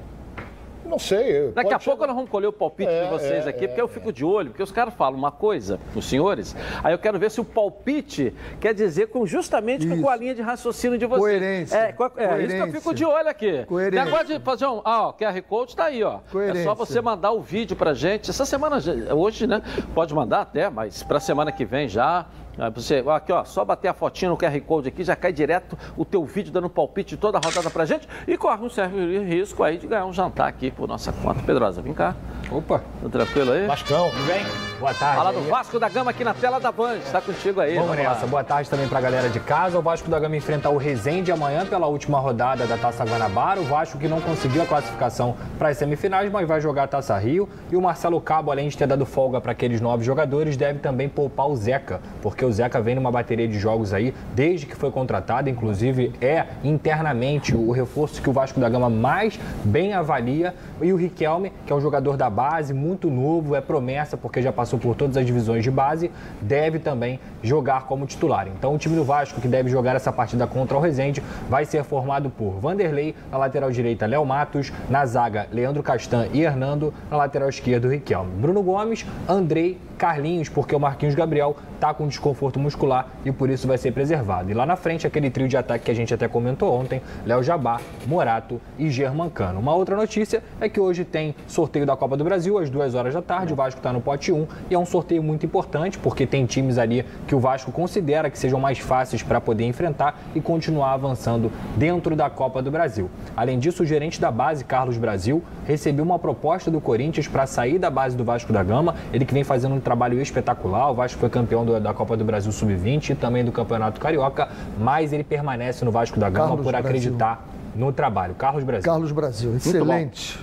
Não 0.92 0.98
sei. 0.98 1.50
Daqui 1.52 1.72
a 1.72 1.78
pouco 1.78 2.06
nós 2.06 2.14
vamos 2.14 2.30
colher 2.30 2.48
o 2.48 2.52
palpite 2.52 2.90
é, 2.90 3.04
de 3.04 3.10
vocês 3.10 3.46
é, 3.46 3.48
aqui, 3.48 3.64
é, 3.64 3.68
porque 3.68 3.80
eu 3.80 3.88
fico 3.88 4.12
de 4.12 4.22
olho, 4.22 4.50
porque 4.50 4.62
os 4.62 4.70
caras 4.70 4.92
falam 4.92 5.18
uma 5.18 5.32
coisa, 5.32 5.80
os 5.96 6.04
senhores, 6.04 6.54
aí 6.84 6.92
eu 6.92 6.98
quero 6.98 7.18
ver 7.18 7.30
se 7.30 7.40
o 7.40 7.44
palpite 7.44 8.34
quer 8.60 8.74
dizer 8.74 9.06
com 9.08 9.26
justamente 9.26 9.86
isso. 9.86 10.02
com 10.02 10.10
a 10.10 10.14
linha 10.14 10.34
de 10.34 10.42
raciocínio 10.42 10.98
de 10.98 11.06
vocês. 11.06 11.22
Coerência. 11.22 11.76
É, 11.78 11.92
co 11.92 12.04
é 12.04 12.08
Coerência. 12.10 12.44
isso 12.44 12.56
que 12.56 12.62
eu 12.62 12.80
fico 12.80 12.94
de 12.94 13.04
olho 13.06 13.28
aqui. 13.28 13.64
Coerência. 13.64 14.04
Negócio 14.04 14.26
de 14.26 14.40
fazer 14.40 14.66
um. 14.66 14.82
Ah, 14.84 15.08
ó, 15.08 15.12
QR 15.14 15.40
Code 15.48 15.74
tá 15.74 15.84
aí, 15.84 16.04
ó. 16.04 16.18
Coerência. 16.30 16.60
É 16.60 16.64
só 16.64 16.74
você 16.74 17.00
mandar 17.00 17.32
o 17.32 17.40
vídeo 17.40 17.74
pra 17.74 17.94
gente. 17.94 18.28
Essa 18.28 18.44
semana, 18.44 18.76
hoje, 19.14 19.46
né? 19.46 19.62
Pode 19.94 20.14
mandar 20.14 20.42
até, 20.42 20.68
mas 20.68 21.02
pra 21.02 21.18
semana 21.20 21.50
que 21.50 21.64
vem 21.64 21.88
já. 21.88 22.26
Você, 22.74 23.02
aqui, 23.08 23.32
ó, 23.32 23.44
só 23.44 23.64
bater 23.64 23.88
a 23.88 23.94
fotinha 23.94 24.30
no 24.30 24.36
QR 24.36 24.60
Code 24.60 24.88
aqui, 24.88 25.02
já 25.02 25.16
cai 25.16 25.32
direto 25.32 25.76
o 25.96 26.04
teu 26.04 26.24
vídeo 26.24 26.52
dando 26.52 26.68
palpite 26.68 27.10
de 27.10 27.16
toda 27.16 27.38
a 27.38 27.40
rodada 27.42 27.70
pra 27.70 27.84
gente 27.84 28.06
e 28.26 28.36
corre 28.36 28.64
um 28.64 28.68
certo 28.68 28.94
risco 28.94 29.62
aí 29.62 29.78
de 29.78 29.86
ganhar 29.86 30.04
um 30.04 30.12
jantar 30.12 30.48
aqui 30.48 30.70
por 30.70 30.86
nossa 30.86 31.12
conta. 31.12 31.42
Pedrosa, 31.42 31.80
vem 31.80 31.94
cá. 31.94 32.14
Opa. 32.50 32.82
Tá 33.02 33.08
tranquilo 33.08 33.52
aí? 33.52 33.66
Vascão. 33.66 34.10
Tudo 34.10 34.26
bem? 34.26 34.44
Boa 34.78 34.92
tarde. 34.92 35.16
Fala 35.16 35.32
do 35.32 35.40
Vasco 35.42 35.78
da 35.78 35.88
Gama 35.88 36.10
aqui 36.10 36.24
na 36.24 36.34
tela 36.34 36.58
da 36.58 36.72
Band. 36.72 36.96
Está 36.96 37.20
contigo 37.20 37.60
aí. 37.60 37.74
Vamos, 37.74 37.90
vamos 37.90 38.02
nessa. 38.02 38.22
Lá. 38.22 38.26
Boa 38.26 38.44
tarde 38.44 38.68
também 38.68 38.88
pra 38.88 39.00
galera 39.00 39.28
de 39.28 39.38
casa. 39.40 39.78
O 39.78 39.82
Vasco 39.82 40.10
da 40.10 40.18
Gama 40.18 40.36
enfrenta 40.36 40.68
o 40.68 40.76
Resende 40.76 41.30
amanhã 41.30 41.64
pela 41.64 41.86
última 41.86 42.18
rodada 42.18 42.66
da 42.66 42.76
Taça 42.76 43.04
Guanabara. 43.04 43.60
O 43.60 43.64
Vasco 43.64 43.96
que 43.96 44.08
não 44.08 44.20
conseguiu 44.20 44.62
a 44.62 44.66
classificação 44.66 45.36
para 45.58 45.68
as 45.68 45.78
semifinais, 45.78 46.30
mas 46.30 46.46
vai 46.48 46.60
jogar 46.60 46.82
a 46.82 46.88
Taça 46.88 47.16
Rio. 47.16 47.48
E 47.70 47.76
o 47.76 47.80
Marcelo 47.80 48.20
Cabo, 48.20 48.50
além 48.50 48.68
de 48.68 48.76
ter 48.76 48.86
dado 48.86 49.06
folga 49.06 49.40
para 49.40 49.52
aqueles 49.52 49.80
nove 49.80 50.04
jogadores, 50.04 50.56
deve 50.56 50.80
também 50.80 51.08
poupar 51.08 51.48
o 51.48 51.56
Zeca, 51.56 52.00
porque 52.20 52.41
o 52.44 52.52
Zeca 52.52 52.80
vem 52.80 52.94
numa 52.94 53.10
bateria 53.10 53.46
de 53.48 53.58
jogos 53.58 53.92
aí 53.92 54.14
desde 54.34 54.66
que 54.66 54.76
foi 54.76 54.90
contratado. 54.90 55.48
Inclusive, 55.48 56.12
é 56.20 56.46
internamente 56.64 57.54
o 57.54 57.70
reforço 57.70 58.20
que 58.20 58.28
o 58.28 58.32
Vasco 58.32 58.60
da 58.60 58.68
Gama 58.68 58.88
mais 58.90 59.38
bem 59.64 59.92
avalia. 59.92 60.54
E 60.80 60.92
o 60.92 60.96
Riquelme, 60.96 61.52
que 61.66 61.72
é 61.72 61.76
um 61.76 61.80
jogador 61.80 62.16
da 62.16 62.28
base, 62.28 62.72
muito 62.72 63.10
novo, 63.10 63.54
é 63.54 63.60
promessa, 63.60 64.16
porque 64.16 64.42
já 64.42 64.52
passou 64.52 64.78
por 64.78 64.94
todas 64.94 65.16
as 65.16 65.26
divisões 65.26 65.62
de 65.62 65.70
base, 65.70 66.10
deve 66.40 66.78
também 66.78 67.20
jogar 67.42 67.86
como 67.86 68.06
titular. 68.06 68.48
Então, 68.48 68.74
o 68.74 68.78
time 68.78 68.96
do 68.96 69.04
Vasco, 69.04 69.40
que 69.40 69.48
deve 69.48 69.68
jogar 69.68 69.96
essa 69.96 70.12
partida 70.12 70.46
contra 70.46 70.76
o 70.76 70.80
Resende, 70.80 71.22
vai 71.48 71.64
ser 71.64 71.84
formado 71.84 72.30
por 72.30 72.58
Vanderlei, 72.60 73.14
na 73.30 73.38
lateral 73.38 73.70
direita, 73.70 74.06
Léo 74.06 74.24
Matos, 74.24 74.72
na 74.88 75.04
zaga, 75.06 75.46
Leandro 75.52 75.82
Castan 75.82 76.26
e 76.32 76.42
Hernando, 76.42 76.92
na 77.10 77.16
lateral 77.16 77.48
esquerda, 77.48 77.88
Riquelme. 77.88 78.30
Bruno 78.40 78.62
Gomes, 78.62 79.04
Andrei, 79.28 79.78
Carlinhos, 79.98 80.48
porque 80.48 80.74
o 80.74 80.80
Marquinhos 80.80 81.14
Gabriel 81.14 81.56
está 81.74 81.94
com 81.94 82.06
desconforto 82.32 82.58
muscular 82.58 83.08
e 83.24 83.30
por 83.30 83.50
isso 83.50 83.68
vai 83.68 83.76
ser 83.76 83.92
preservado. 83.92 84.50
E 84.50 84.54
lá 84.54 84.64
na 84.64 84.76
frente, 84.76 85.06
aquele 85.06 85.30
trio 85.30 85.46
de 85.46 85.56
ataque 85.56 85.84
que 85.84 85.90
a 85.90 85.94
gente 85.94 86.12
até 86.12 86.26
comentou 86.26 86.72
ontem, 86.72 87.00
Léo 87.26 87.42
Jabá, 87.42 87.80
Morato 88.06 88.60
e 88.78 88.90
Germancano. 88.90 89.60
Uma 89.60 89.74
outra 89.74 89.94
notícia 89.96 90.42
é 90.60 90.68
que 90.68 90.80
hoje 90.80 91.04
tem 91.04 91.34
sorteio 91.46 91.84
da 91.84 91.94
Copa 91.94 92.16
do 92.16 92.24
Brasil 92.24 92.58
às 92.58 92.70
duas 92.70 92.94
horas 92.94 93.14
da 93.14 93.22
tarde, 93.22 93.52
o 93.52 93.56
Vasco 93.56 93.78
está 93.78 93.92
no 93.92 94.00
pote 94.00 94.32
1 94.32 94.46
e 94.70 94.74
é 94.74 94.78
um 94.78 94.86
sorteio 94.86 95.22
muito 95.22 95.44
importante 95.44 95.98
porque 95.98 96.26
tem 96.26 96.46
times 96.46 96.78
ali 96.78 97.04
que 97.26 97.34
o 97.34 97.40
Vasco 97.40 97.70
considera 97.70 98.30
que 98.30 98.38
sejam 98.38 98.58
mais 98.58 98.78
fáceis 98.78 99.22
para 99.22 99.40
poder 99.40 99.64
enfrentar 99.64 100.18
e 100.34 100.40
continuar 100.40 100.92
avançando 100.92 101.52
dentro 101.76 102.16
da 102.16 102.30
Copa 102.30 102.62
do 102.62 102.70
Brasil. 102.70 103.10
Além 103.36 103.58
disso, 103.58 103.82
o 103.82 103.86
gerente 103.86 104.20
da 104.20 104.30
base, 104.30 104.64
Carlos 104.64 104.96
Brasil, 104.96 105.42
recebeu 105.66 106.04
uma 106.04 106.18
proposta 106.18 106.70
do 106.70 106.80
Corinthians 106.80 107.28
para 107.28 107.46
sair 107.46 107.78
da 107.78 107.90
base 107.90 108.16
do 108.16 108.24
Vasco 108.24 108.52
da 108.52 108.62
Gama, 108.62 108.94
ele 109.12 109.24
que 109.24 109.34
vem 109.34 109.44
fazendo 109.44 109.74
um 109.74 109.80
trabalho 109.80 110.20
espetacular. 110.20 110.90
O 110.90 110.94
Vasco 110.94 111.18
foi 111.18 111.28
campeão 111.28 111.64
da 111.64 111.92
Copa 111.92 112.16
do 112.16 112.21
Brasil 112.24 112.50
Sub-20 112.52 113.10
e 113.10 113.14
também 113.14 113.44
do 113.44 113.52
Campeonato 113.52 114.00
Carioca, 114.00 114.48
mas 114.78 115.12
ele 115.12 115.24
permanece 115.24 115.84
no 115.84 115.90
Vasco 115.90 116.18
da 116.18 116.28
Gama 116.30 116.46
Carlos 116.48 116.64
por 116.64 116.70
Brasil. 116.72 116.88
acreditar 116.88 117.44
no 117.74 117.92
trabalho. 117.92 118.34
Carlos 118.34 118.64
Brasil. 118.64 118.84
Carlos 118.90 119.12
Brasil, 119.12 119.54
excelente. 119.56 120.38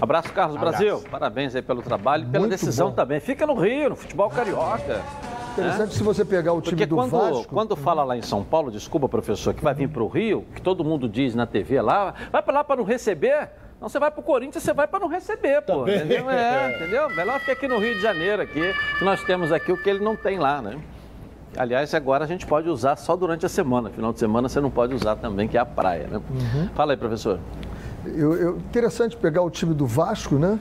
Abraço, 0.00 0.32
Carlos 0.32 0.56
Abraço. 0.56 0.78
Brasil. 0.78 1.02
Parabéns 1.10 1.54
aí 1.54 1.62
pelo 1.62 1.80
trabalho 1.80 2.24
e 2.24 2.26
pela 2.26 2.40
Muito 2.40 2.50
decisão 2.50 2.88
bom. 2.90 2.94
também. 2.94 3.20
Fica 3.20 3.46
no 3.46 3.54
Rio, 3.54 3.90
no 3.90 3.96
futebol 3.96 4.28
carioca. 4.28 5.00
Interessante 5.52 5.90
É? 5.92 5.96
se 5.96 6.02
você 6.02 6.24
pegar 6.24 6.52
o 6.52 6.60
time 6.60 6.72
Porque 6.72 6.84
do 6.86 6.96
quando, 6.96 7.10
Vasco. 7.12 7.46
quando 7.54 7.76
fala 7.76 8.02
lá 8.02 8.16
em 8.16 8.22
São 8.22 8.42
Paulo, 8.42 8.72
desculpa, 8.72 9.08
professor, 9.08 9.54
que 9.54 9.62
vai 9.62 9.72
vir 9.72 9.88
para 9.88 10.02
o 10.02 10.08
Rio, 10.08 10.44
que 10.54 10.60
todo 10.60 10.82
mundo 10.84 11.08
diz 11.08 11.34
na 11.34 11.46
TV 11.46 11.80
lá, 11.80 12.12
vai 12.32 12.42
para 12.42 12.54
lá 12.54 12.64
para 12.64 12.76
não 12.76 12.84
receber. 12.84 13.48
Então 13.76 13.88
você 13.88 13.98
vai 14.00 14.10
pro 14.10 14.20
Corinthians, 14.22 14.64
você 14.64 14.72
vai 14.72 14.88
para 14.88 14.98
não 14.98 15.08
receber, 15.08 15.62
pô. 15.62 15.80
Também. 15.80 15.96
Entendeu? 15.96 16.28
É, 16.30 16.74
entendeu? 16.76 17.08
Melhor 17.10 17.38
ficar 17.38 17.52
aqui 17.52 17.68
no 17.68 17.78
Rio 17.78 17.94
de 17.94 18.00
Janeiro, 18.00 18.42
aqui, 18.42 18.74
que 18.98 19.04
nós 19.04 19.22
temos 19.22 19.52
aqui 19.52 19.70
o 19.70 19.76
que 19.80 19.88
ele 19.88 20.00
não 20.02 20.16
tem 20.16 20.38
lá, 20.40 20.60
né? 20.60 20.76
Aliás, 21.56 21.94
agora 21.94 22.24
a 22.24 22.26
gente 22.26 22.46
pode 22.46 22.68
usar 22.68 22.96
só 22.96 23.14
durante 23.16 23.46
a 23.46 23.48
semana. 23.48 23.90
Final 23.90 24.12
de 24.12 24.18
semana 24.18 24.48
você 24.48 24.60
não 24.60 24.70
pode 24.70 24.94
usar 24.94 25.16
também, 25.16 25.46
que 25.48 25.56
é 25.56 25.60
a 25.60 25.66
praia, 25.66 26.06
né? 26.08 26.20
Fala 26.74 26.92
aí, 26.92 26.96
professor. 26.96 27.38
Eu, 28.04 28.34
eu- 28.34 28.56
interessante 28.56 29.16
pegar 29.16 29.42
o 29.42 29.50
time 29.50 29.72
do 29.74 29.86
Vasco, 29.86 30.34
né? 30.36 30.58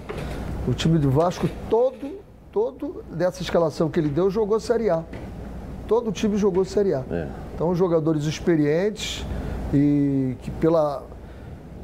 O 0.68 0.74
time 0.74 0.98
do 1.00 1.10
Vasco, 1.10 1.50
todo, 1.70 2.20
todo 2.52 3.04
dessa 3.12 3.42
escalação 3.42 3.90
que 3.90 4.00
ele 4.00 4.10
deu, 4.10 4.30
jogou 4.30 4.60
Série 4.60 4.90
A. 4.90 5.04
Todo 5.88 6.10
o 6.10 6.12
time 6.14 6.38
jogou 6.38 6.64
Série 6.64 6.94
A. 6.94 7.04
É. 7.12 7.28
Então, 7.56 7.74
jogadores 7.76 8.26
experientes 8.26 9.26
e 9.74 10.36
que 10.42 10.52
pela... 10.52 11.04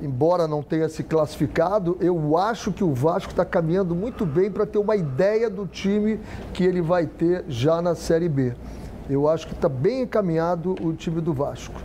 Embora 0.01 0.47
não 0.47 0.63
tenha 0.63 0.87
se 0.87 1.03
classificado, 1.03 1.97
eu 1.99 2.37
acho 2.37 2.71
que 2.71 2.85
o 2.85 2.93
Vasco 2.93 3.31
está 3.31 3.43
caminhando 3.43 3.93
muito 3.93 4.25
bem 4.25 4.49
para 4.49 4.65
ter 4.65 4.77
uma 4.77 4.95
ideia 4.95 5.49
do 5.49 5.65
time 5.67 6.21
que 6.53 6.63
ele 6.63 6.81
vai 6.81 7.05
ter 7.05 7.43
já 7.49 7.81
na 7.81 7.93
Série 7.95 8.29
B. 8.29 8.53
Eu 9.09 9.27
acho 9.27 9.47
que 9.47 9.53
está 9.53 9.67
bem 9.67 10.03
encaminhado 10.03 10.75
o 10.81 10.93
time 10.93 11.19
do 11.19 11.33
Vasco. 11.33 11.81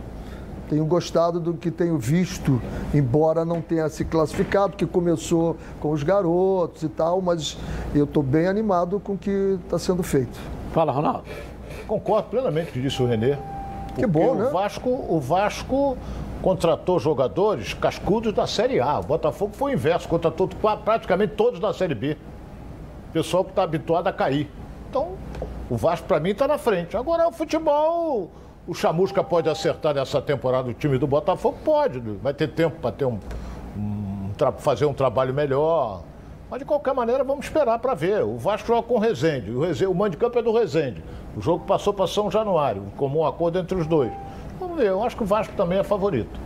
Tenho 0.69 0.85
gostado 0.85 1.39
do 1.39 1.53
que 1.53 1.71
tenho 1.71 1.97
visto, 1.97 2.61
embora 2.93 3.43
não 3.43 3.61
tenha 3.61 3.87
se 3.89 4.05
classificado, 4.05 4.69
porque 4.71 4.85
começou 4.85 5.57
com 5.79 5.91
os 5.91 6.03
garotos 6.03 6.83
e 6.83 6.89
tal, 6.89 7.21
mas 7.21 7.57
eu 7.93 8.05
estou 8.05 8.23
bem 8.23 8.47
animado 8.47 8.99
com 8.99 9.13
o 9.13 9.17
que 9.17 9.59
está 9.63 9.77
sendo 9.77 10.03
feito. 10.03 10.39
Fala, 10.71 10.91
Ronaldo. 10.91 11.23
Concordo 11.87 12.29
plenamente 12.29 12.65
com 12.67 12.71
o 12.71 12.73
que 12.73 12.81
disse 12.81 13.01
o 13.01 13.05
Renê. 13.05 13.37
Que 13.95 14.05
bom, 14.05 14.31
o 14.31 14.35
né? 14.35 14.49
Vasco, 14.49 14.89
o 14.89 15.19
Vasco 15.19 15.97
contratou 16.41 16.99
jogadores 16.99 17.73
cascudos 17.73 18.33
da 18.33 18.45
Série 18.45 18.79
A. 18.79 18.99
O 18.99 19.03
Botafogo 19.03 19.53
foi 19.55 19.71
o 19.71 19.75
inverso, 19.75 20.07
contratou 20.07 20.47
praticamente 20.83 21.33
todos 21.33 21.59
da 21.59 21.73
Série 21.73 21.95
B. 21.95 22.17
Pessoal 23.13 23.43
que 23.43 23.51
está 23.51 23.63
habituado 23.63 24.07
a 24.07 24.13
cair. 24.13 24.49
Então, 24.89 25.13
o 25.69 25.75
Vasco, 25.75 26.07
para 26.07 26.19
mim, 26.19 26.29
está 26.29 26.47
na 26.47 26.57
frente. 26.57 26.95
Agora, 26.95 27.27
o 27.27 27.31
futebol, 27.31 28.29
o 28.67 28.73
Chamusca 28.73 29.23
pode 29.23 29.49
acertar 29.49 29.93
nessa 29.95 30.21
temporada 30.21 30.69
o 30.69 30.73
time 30.73 30.97
do 30.97 31.07
Botafogo? 31.07 31.57
Pode. 31.63 31.99
Vai 31.99 32.33
ter 32.33 32.49
tempo 32.49 32.79
para 32.79 32.91
ter 32.91 33.05
um, 33.05 33.19
um 33.77 34.31
fazer 34.59 34.85
um 34.85 34.93
trabalho 34.93 35.33
melhor. 35.33 36.03
Mas, 36.49 36.59
de 36.59 36.65
qualquer 36.65 36.93
maneira, 36.93 37.23
vamos 37.23 37.45
esperar 37.45 37.79
para 37.79 37.95
ver. 37.95 38.23
O 38.23 38.37
Vasco 38.37 38.67
joga 38.67 38.83
com 38.83 38.95
o 38.95 38.99
Rezende. 38.99 39.51
O, 39.51 39.61
Rezende, 39.61 39.91
o 39.91 40.09
de 40.09 40.17
campo 40.17 40.37
é 40.37 40.41
do 40.43 40.53
Rezende. 40.53 41.03
O 41.35 41.41
jogo 41.41 41.65
passou 41.65 41.93
para 41.93 42.05
São 42.05 42.29
Januário. 42.29 42.83
Um 42.83 42.91
comum 42.91 43.25
acordo 43.25 43.57
entre 43.57 43.75
os 43.75 43.87
dois. 43.87 44.11
Vamos 44.59 44.77
ver. 44.77 44.87
Eu 44.87 45.03
acho 45.03 45.17
que 45.17 45.23
o 45.23 45.25
Vasco 45.25 45.55
também 45.55 45.79
é 45.79 45.83
favorito. 45.83 46.39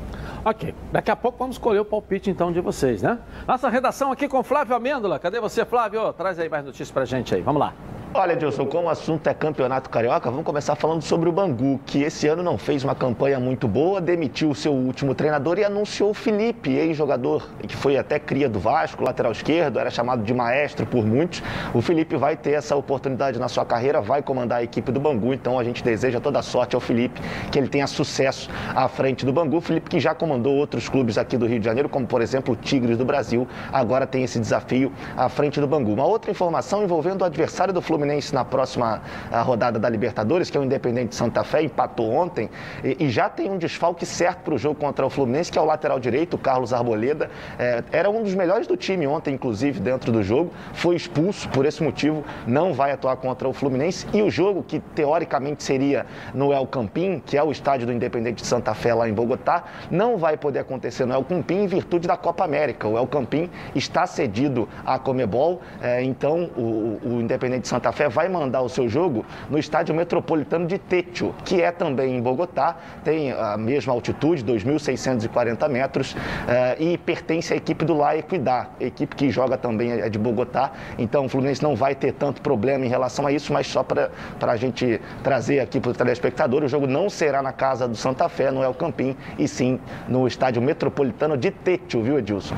Ok, 0.45 0.74
daqui 0.89 1.11
a 1.11 1.15
pouco 1.17 1.38
vamos 1.38 1.55
escolher 1.57 1.80
o 1.80 1.86
palpite 1.86 2.30
então 2.30 2.49
de 2.49 2.61
vocês, 2.61 3.01
né? 3.01 3.20
Nossa 3.45 3.67
redação 3.67 4.09
aqui 4.09 4.26
com 4.26 4.41
Flávio 4.41 4.74
Amêndola. 4.74 5.20
Cadê 5.20 5.38
você, 5.39 5.65
Flávio? 5.65 6.13
Traz 6.13 6.39
aí 6.39 6.47
mais 6.47 6.63
notícias 6.63 6.91
pra 6.91 7.03
gente 7.03 7.36
aí. 7.36 7.41
Vamos 7.41 7.59
lá. 7.59 7.74
Olha, 8.12 8.34
Edilson, 8.34 8.66
como 8.66 8.88
o 8.88 8.89
assunto 8.89 9.28
é 9.28 9.36
campeonato 9.36 9.88
carioca, 9.88 10.32
vamos 10.32 10.43
começar 10.43 10.76
falando 10.76 11.03
sobre 11.03 11.30
o 11.30 11.32
Bangu, 11.32 11.80
que 11.86 12.01
esse 12.01 12.28
ano 12.28 12.41
não 12.41 12.57
fez 12.57 12.84
uma 12.84 12.95
campanha 12.95 13.39
muito 13.39 13.68
boa, 13.68 14.01
demitiu 14.01 14.49
o 14.49 14.55
seu 14.55 14.74
último 14.74 15.14
treinador 15.14 15.60
e 15.60 15.64
anunciou 15.64 16.10
o 16.10 16.14
Felipe, 16.16 16.72
ex-jogador, 16.72 17.47
que 17.68 17.76
foi 17.76 17.97
até 17.97 18.18
cria 18.18 18.49
do 18.49 18.60
Vasco, 18.60 19.03
lateral 19.03 19.32
esquerdo, 19.32 19.78
era 19.78 19.91
chamado 19.91 20.24
de 20.24 20.34
maestro 20.34 20.88
por 20.88 21.05
muitos. 21.05 21.43
O 21.72 21.84
Felipe 21.84 22.16
vai 22.18 22.36
ter 22.36 22.53
essa 22.53 22.76
oportunidade 22.76 23.38
na 23.38 23.47
sua 23.47 23.64
carreira, 23.64 24.01
vai 24.01 24.24
comandar 24.24 24.57
a 24.57 24.64
equipe 24.64 24.91
do 24.91 24.99
Bangu, 24.99 25.32
então 25.32 25.60
a 25.60 25.64
gente 25.64 25.84
deseja 25.84 26.20
toda 26.20 26.39
a 26.39 26.41
sorte 26.41 26.74
ao 26.74 26.82
Felipe, 26.82 27.22
que 27.51 27.60
ele 27.60 27.68
tenha 27.68 27.86
sucesso 27.86 28.49
à 28.74 28.88
frente 28.88 29.24
do 29.24 29.32
Bangu. 29.32 29.62
Felipe 29.62 29.88
que 29.88 29.99
já 29.99 30.16
comandou 30.16 30.55
outros 30.55 30.89
clubes 30.89 31.16
aqui 31.20 31.38
do 31.38 31.45
Rio 31.45 31.60
de 31.60 31.66
Janeiro, 31.66 31.88
como 31.88 32.07
por 32.07 32.24
exemplo 32.24 32.55
o 32.55 32.57
Tigres 32.57 32.97
do 32.97 33.05
Brasil, 33.05 33.47
agora 33.72 34.07
tem 34.07 34.24
esse 34.24 34.39
desafio 34.39 34.91
à 35.16 35.30
frente 35.30 35.62
do 35.62 35.68
Bangu. 35.68 35.93
Uma 35.93 36.07
outra 36.07 36.32
informação 36.32 36.84
envolvendo 36.84 37.22
o 37.22 37.26
adversário 37.26 37.72
do 37.72 37.84
Fluminense 37.84 37.99
na 38.34 38.45
próxima 38.45 39.02
ah, 39.32 39.41
rodada 39.41 39.80
da 39.80 39.89
Libertadores, 39.89 40.50
que 40.50 40.58
é 40.58 40.60
o 40.60 40.64
Independente 40.64 41.16
Santa 41.16 41.43
Fé, 41.43 41.62
empatou 41.62 42.12
ontem 42.12 42.50
e, 42.84 43.06
e 43.06 43.10
já 43.10 43.30
tem 43.30 43.50
um 43.50 43.58
desfalque 43.58 44.06
certo 44.06 44.39
para 44.39 44.54
o 44.54 44.58
jogo 44.58 44.80
contra 44.80 45.06
o 45.06 45.10
Fluminense, 45.10 45.52
que 45.52 45.58
é 45.58 45.62
o 45.62 45.66
lateral 45.66 46.00
direito, 46.00 46.36
o 46.36 46.38
Carlos 46.38 46.74
Arboleda. 46.74 47.30
É, 47.58 47.84
era 47.91 48.10
um 48.10 48.24
dos 48.24 48.34
melhores 48.34 48.68
do 48.68 48.78
time 48.78 49.06
ontem, 49.08 49.34
inclusive, 49.34 49.80
dentro 49.80 50.12
do 50.12 50.24
jogo. 50.24 50.52
Foi 50.74 50.95
expulso 50.95 51.50
por 51.50 51.66
esse 51.66 51.84
motivo, 51.84 52.24
não 52.47 52.74
vai 52.74 52.91
atuar 52.91 53.18
contra 53.18 53.47
o 53.47 53.54
Fluminense. 53.54 54.08
E 54.14 54.22
o 54.22 54.30
jogo, 54.30 54.64
que 54.64 54.80
teoricamente 54.80 55.64
seria 55.64 56.06
no 56.34 56.54
El 56.54 56.68
Campín, 56.68 57.22
que 57.26 57.38
é 57.38 57.43
o 57.43 57.52
estádio 57.52 57.88
do 57.88 57.93
Independente 57.93 58.41
de 58.41 58.47
Santa 58.47 58.74
Fé, 58.74 58.93
lá 58.93 59.08
em 59.08 59.14
Bogotá, 59.14 59.64
não 59.89 60.18
vai 60.18 60.38
poder 60.38 60.60
acontecer 60.60 61.06
no 61.06 61.14
El 61.14 61.24
Campín 61.24 61.64
em 61.64 61.68
virtude 61.68 62.08
da 62.08 62.18
Copa 62.18 62.43
América. 62.43 62.88
O 62.88 62.97
El 62.97 63.08
Campín 63.08 63.50
está 63.76 64.06
cedido 64.06 64.68
à 64.86 64.97
Comebol, 64.97 65.62
é, 65.82 66.04
então 66.04 66.50
o, 66.58 67.00
o 67.04 67.22
Independente 67.22 67.64
de 67.64 67.68
Santa 67.90 67.92
Fé 67.92 68.10
vai 68.10 68.30
mandar 68.30 68.62
o 68.62 68.70
seu 68.70 68.88
jogo 68.88 69.26
no 69.50 69.58
estádio 69.58 69.96
metropolitano 69.96 70.68
de 70.68 70.78
Techo, 70.78 71.34
que 71.44 71.62
é 71.62 71.72
também 71.72 72.16
em 72.16 72.22
Bogotá, 72.22 72.76
tem 73.04 73.32
a 73.32 73.58
mesma 73.58 73.94
altitude, 73.94 74.44
2.640 74.44 75.68
metros, 75.70 76.16
eh, 76.48 76.76
e 76.80 76.98
pertence 76.98 77.54
à 77.54 77.56
equipe 77.56 77.84
do 77.86 77.96
La 77.96 78.16
Equidad, 78.16 78.70
equipe 78.80 79.16
que 79.16 79.32
joga 79.32 79.58
também 79.58 79.92
é 79.92 80.10
de 80.10 80.20
Bogotá. 80.20 80.72
Então 80.98 81.26
o 81.26 81.30
Fluminense 81.30 81.64
não 81.64 81.76
vai 81.76 81.96
ter 81.96 82.14
tanto 82.14 82.42
problema 82.42 82.86
em 82.86 82.90
relação 82.90 83.26
a 83.26 83.32
isso, 83.32 83.52
mas 83.52 83.66
só 83.66 83.84
para 83.84 84.12
a 84.40 84.56
gente 84.56 85.02
trazer 85.24 85.60
aqui 85.60 85.80
para 85.80 85.92
o 85.92 85.94
telespectador, 85.94 86.64
o 86.64 86.68
jogo 86.68 86.86
não 86.86 87.10
será 87.10 87.42
na 87.42 87.52
casa 87.52 87.88
do 87.88 87.96
Santa 87.96 88.30
Fé, 88.30 88.52
no 88.52 88.64
El 88.64 88.74
Campín, 88.74 89.16
e 89.38 89.48
sim 89.48 89.80
no 90.08 90.28
estádio 90.28 90.62
metropolitano 90.62 91.36
de 91.36 91.50
Techo, 91.50 92.04
viu, 92.04 92.20
Edilson? 92.20 92.56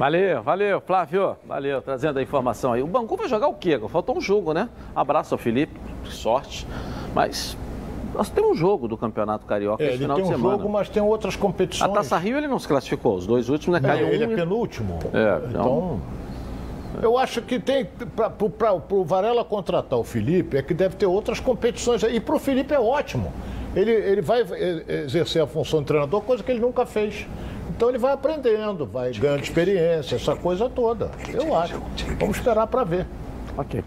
Valeu, 0.00 0.42
valeu, 0.42 0.80
Flávio. 0.80 1.36
Valeu, 1.46 1.82
trazendo 1.82 2.18
a 2.18 2.22
informação 2.22 2.72
aí. 2.72 2.82
O 2.82 2.86
Bangu 2.86 3.18
vai 3.18 3.28
jogar 3.28 3.48
o 3.48 3.52
quê? 3.52 3.78
Faltou 3.90 4.16
um 4.16 4.20
jogo, 4.20 4.54
né? 4.54 4.70
Abraço 4.96 5.34
ao 5.34 5.38
Felipe, 5.38 5.78
sorte. 6.06 6.66
Mas 7.14 7.54
nós 8.14 8.30
temos 8.30 8.52
um 8.52 8.54
jogo 8.54 8.88
do 8.88 8.96
Campeonato 8.96 9.44
Carioca 9.44 9.84
É, 9.84 9.88
esse 9.88 9.98
final 9.98 10.16
tem 10.16 10.24
de 10.24 10.30
um 10.30 10.36
semana. 10.36 10.56
jogo, 10.56 10.70
mas 10.70 10.88
tem 10.88 11.02
outras 11.02 11.34
A 11.34 11.38
competições. 11.38 11.92
Taça 11.92 12.16
Rio 12.16 12.38
ele 12.38 12.48
não 12.48 12.58
se 12.58 12.66
classificou, 12.66 13.14
os 13.14 13.26
dois 13.26 13.50
últimos, 13.50 13.78
né? 13.78 13.86
É, 13.86 13.92
Caiu 13.92 14.08
ele 14.08 14.26
um 14.26 14.32
é 14.32 14.36
penúltimo. 14.36 14.98
É, 15.12 15.48
então- 15.50 15.50
então. 15.50 16.00
Eu 17.02 17.18
acho 17.18 17.42
que 17.42 17.60
tem. 17.60 17.84
Para 17.84 18.72
o 18.72 19.04
Varela 19.04 19.44
contratar 19.44 19.98
o 19.98 20.02
Felipe, 20.02 20.56
é 20.56 20.62
que 20.62 20.72
deve 20.72 20.96
ter 20.96 21.04
outras 21.04 21.40
competições. 21.40 22.02
E 22.04 22.18
para 22.20 22.34
o 22.34 22.38
Felipe 22.38 22.72
é 22.72 22.80
ótimo. 22.80 23.30
Ele, 23.76 23.90
ele 23.92 24.22
vai 24.22 24.40
eh, 24.40 25.02
exercer 25.04 25.42
a 25.42 25.46
função 25.46 25.80
de 25.80 25.86
treinador, 25.86 26.22
coisa 26.22 26.42
que 26.42 26.50
ele 26.50 26.58
nunca 26.60 26.86
fez. 26.86 27.26
Então 27.80 27.88
ele 27.88 27.96
vai 27.96 28.12
aprendendo, 28.12 28.84
vai 28.84 29.10
ganhando 29.10 29.42
experiência, 29.42 30.16
essa 30.16 30.36
coisa 30.36 30.68
toda. 30.68 31.10
Eu 31.32 31.56
acho. 31.56 31.80
Vamos 32.18 32.36
esperar 32.36 32.66
para 32.66 32.84
ver. 32.84 33.06
Ok. 33.56 33.82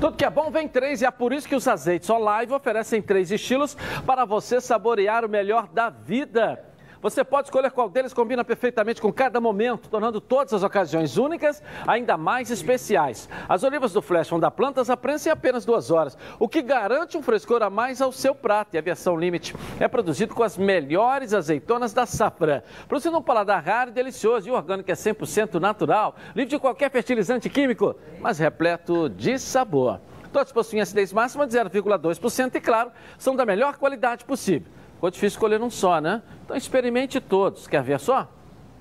Tudo 0.00 0.16
que 0.16 0.24
é 0.24 0.30
bom 0.30 0.52
vem 0.52 0.68
três 0.68 1.02
e 1.02 1.04
é 1.04 1.10
por 1.10 1.32
isso 1.32 1.48
que 1.48 1.56
os 1.56 1.66
azeites 1.66 2.08
Olive 2.08 2.52
oferecem 2.52 3.02
três 3.02 3.32
estilos 3.32 3.76
para 4.06 4.24
você 4.24 4.60
saborear 4.60 5.24
o 5.24 5.28
melhor 5.28 5.66
da 5.66 5.90
vida. 5.90 6.64
Você 7.00 7.22
pode 7.22 7.46
escolher 7.46 7.70
qual 7.70 7.88
deles 7.88 8.12
combina 8.12 8.44
perfeitamente 8.44 9.00
com 9.00 9.12
cada 9.12 9.40
momento, 9.40 9.88
tornando 9.88 10.20
todas 10.20 10.52
as 10.52 10.64
ocasiões 10.64 11.16
únicas 11.16 11.62
ainda 11.86 12.16
mais 12.16 12.50
especiais. 12.50 13.28
As 13.48 13.62
olivas 13.62 13.92
do 13.92 14.02
Flash 14.02 14.28
vão 14.28 14.40
dar 14.40 14.50
plantas 14.50 14.90
à 14.90 14.96
prensa 14.96 15.28
em 15.28 15.32
apenas 15.32 15.64
duas 15.64 15.90
horas, 15.92 16.18
o 16.40 16.48
que 16.48 16.60
garante 16.60 17.16
um 17.16 17.22
frescor 17.22 17.62
a 17.62 17.70
mais 17.70 18.02
ao 18.02 18.10
seu 18.10 18.34
prato. 18.34 18.74
E 18.74 18.78
a 18.78 18.82
versão 18.82 19.16
Limite 19.16 19.54
é 19.78 19.86
produzido 19.86 20.34
com 20.34 20.42
as 20.42 20.58
melhores 20.58 21.32
azeitonas 21.32 21.92
da 21.92 22.04
safra. 22.04 22.64
Produzindo 22.88 23.16
um 23.16 23.22
paladar 23.22 23.62
raro 23.62 23.90
e 23.90 23.92
delicioso 23.92 24.48
e 24.48 24.50
orgânico 24.50 24.90
é 24.90 24.94
100% 24.94 25.60
natural, 25.60 26.16
livre 26.34 26.50
de 26.50 26.58
qualquer 26.58 26.90
fertilizante 26.90 27.48
químico, 27.48 27.94
mas 28.20 28.38
repleto 28.38 29.08
de 29.08 29.38
sabor. 29.38 30.00
Todos 30.32 30.52
possuem 30.52 30.82
acidez 30.82 31.12
máxima 31.12 31.46
de 31.46 31.56
0,2% 31.56 32.54
e, 32.56 32.60
claro, 32.60 32.90
são 33.16 33.34
da 33.34 33.46
melhor 33.46 33.76
qualidade 33.76 34.24
possível. 34.24 34.77
Ficou 34.98 35.10
difícil 35.12 35.36
escolher 35.36 35.62
um 35.62 35.70
só, 35.70 36.00
né? 36.00 36.20
Então 36.44 36.56
experimente 36.56 37.20
todos. 37.20 37.68
Quer 37.68 37.84
ver 37.84 38.00
só? 38.00 38.28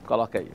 Coloca 0.03 0.39
aí. 0.39 0.51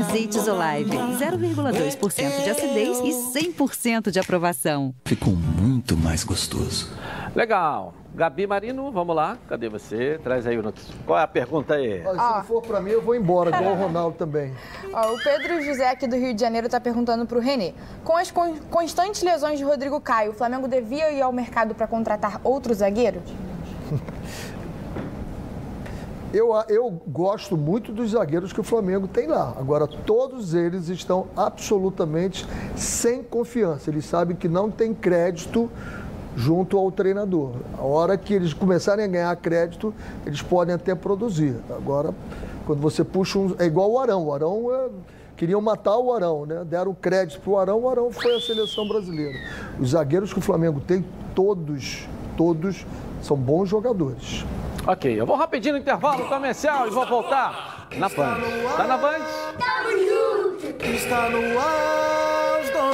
Azeites 0.00 0.48
Olive, 0.48 0.96
0,2% 0.96 2.42
de 2.44 2.50
acidez 2.50 2.98
e 3.00 3.38
100% 3.52 4.10
de 4.10 4.18
aprovação. 4.18 4.94
Ficou 5.04 5.34
muito 5.34 5.96
mais 5.96 6.24
gostoso. 6.24 6.90
Legal. 7.34 7.94
Gabi 8.14 8.46
Marino, 8.46 8.90
vamos 8.92 9.16
lá. 9.16 9.38
Cadê 9.48 9.68
você? 9.70 10.20
Traz 10.22 10.46
aí 10.46 10.58
o 10.58 10.62
notícia. 10.62 10.94
Qual 11.06 11.18
é 11.18 11.22
a 11.22 11.26
pergunta 11.26 11.74
aí? 11.74 12.02
Olha, 12.04 12.18
se 12.20 12.34
não 12.34 12.44
for 12.44 12.62
para 12.62 12.78
mim, 12.80 12.90
eu 12.90 13.00
vou 13.00 13.14
embora, 13.14 13.48
igual 13.56 13.72
o 13.74 13.76
Ronaldo 13.76 14.16
também. 14.18 14.52
Ó, 14.92 15.14
o 15.14 15.18
Pedro 15.22 15.62
José 15.62 15.88
aqui 15.88 16.06
do 16.06 16.16
Rio 16.16 16.34
de 16.34 16.40
Janeiro 16.40 16.66
está 16.66 16.78
perguntando 16.78 17.24
para 17.24 17.38
o 17.38 17.40
Renê. 17.40 17.72
Com 18.04 18.14
as 18.16 18.30
con- 18.30 18.56
constantes 18.70 19.22
lesões 19.22 19.58
de 19.58 19.64
Rodrigo 19.64 19.98
Caio, 20.00 20.32
o 20.32 20.34
Flamengo 20.34 20.68
devia 20.68 21.10
ir 21.10 21.22
ao 21.22 21.32
mercado 21.32 21.74
para 21.74 21.86
contratar 21.86 22.38
outro 22.44 22.74
zagueiro? 22.74 23.22
Eu, 26.32 26.54
eu 26.68 26.90
gosto 27.06 27.58
muito 27.58 27.92
dos 27.92 28.12
zagueiros 28.12 28.52
que 28.52 28.60
o 28.60 28.64
Flamengo 28.64 29.06
tem 29.06 29.26
lá. 29.26 29.54
Agora, 29.58 29.86
todos 29.86 30.54
eles 30.54 30.88
estão 30.88 31.26
absolutamente 31.36 32.46
sem 32.74 33.22
confiança. 33.22 33.90
Eles 33.90 34.06
sabem 34.06 34.34
que 34.34 34.48
não 34.48 34.70
tem 34.70 34.94
crédito 34.94 35.70
junto 36.34 36.78
ao 36.78 36.90
treinador. 36.90 37.52
A 37.78 37.82
hora 37.82 38.16
que 38.16 38.32
eles 38.32 38.54
começarem 38.54 39.04
a 39.04 39.08
ganhar 39.08 39.36
crédito, 39.36 39.92
eles 40.24 40.40
podem 40.40 40.74
até 40.74 40.94
produzir. 40.94 41.54
Agora, 41.68 42.14
quando 42.64 42.80
você 42.80 43.04
puxa 43.04 43.38
um. 43.38 43.54
É 43.58 43.66
igual 43.66 43.90
o 43.90 43.98
Arão. 43.98 44.26
O 44.26 44.32
Arão 44.32 44.74
é, 44.74 44.88
queriam 45.36 45.60
matar 45.60 45.98
o 45.98 46.14
Arão, 46.14 46.46
né? 46.46 46.64
Deram 46.64 46.94
crédito 46.94 47.40
para 47.42 47.50
o 47.50 47.58
Arão, 47.58 47.80
o 47.80 47.88
Arão 47.90 48.10
foi 48.10 48.34
a 48.34 48.40
seleção 48.40 48.88
brasileira. 48.88 49.38
Os 49.78 49.90
zagueiros 49.90 50.32
que 50.32 50.38
o 50.38 50.42
Flamengo 50.42 50.80
tem, 50.80 51.04
todos, 51.34 52.08
todos 52.38 52.86
são 53.20 53.36
bons 53.36 53.68
jogadores. 53.68 54.46
Ok, 54.84 55.20
eu 55.20 55.24
vou 55.24 55.36
rapidinho 55.36 55.74
no 55.74 55.80
intervalo 55.80 56.28
comercial 56.28 56.88
e 56.88 56.90
vou 56.90 57.06
voltar 57.06 57.86
na 57.96 58.08
Band. 58.08 58.40
Tá 58.76 58.84
na 58.84 58.96
Band? 58.96 59.18
Está 60.92 61.30
no 61.30 61.58
ar. 61.58 62.42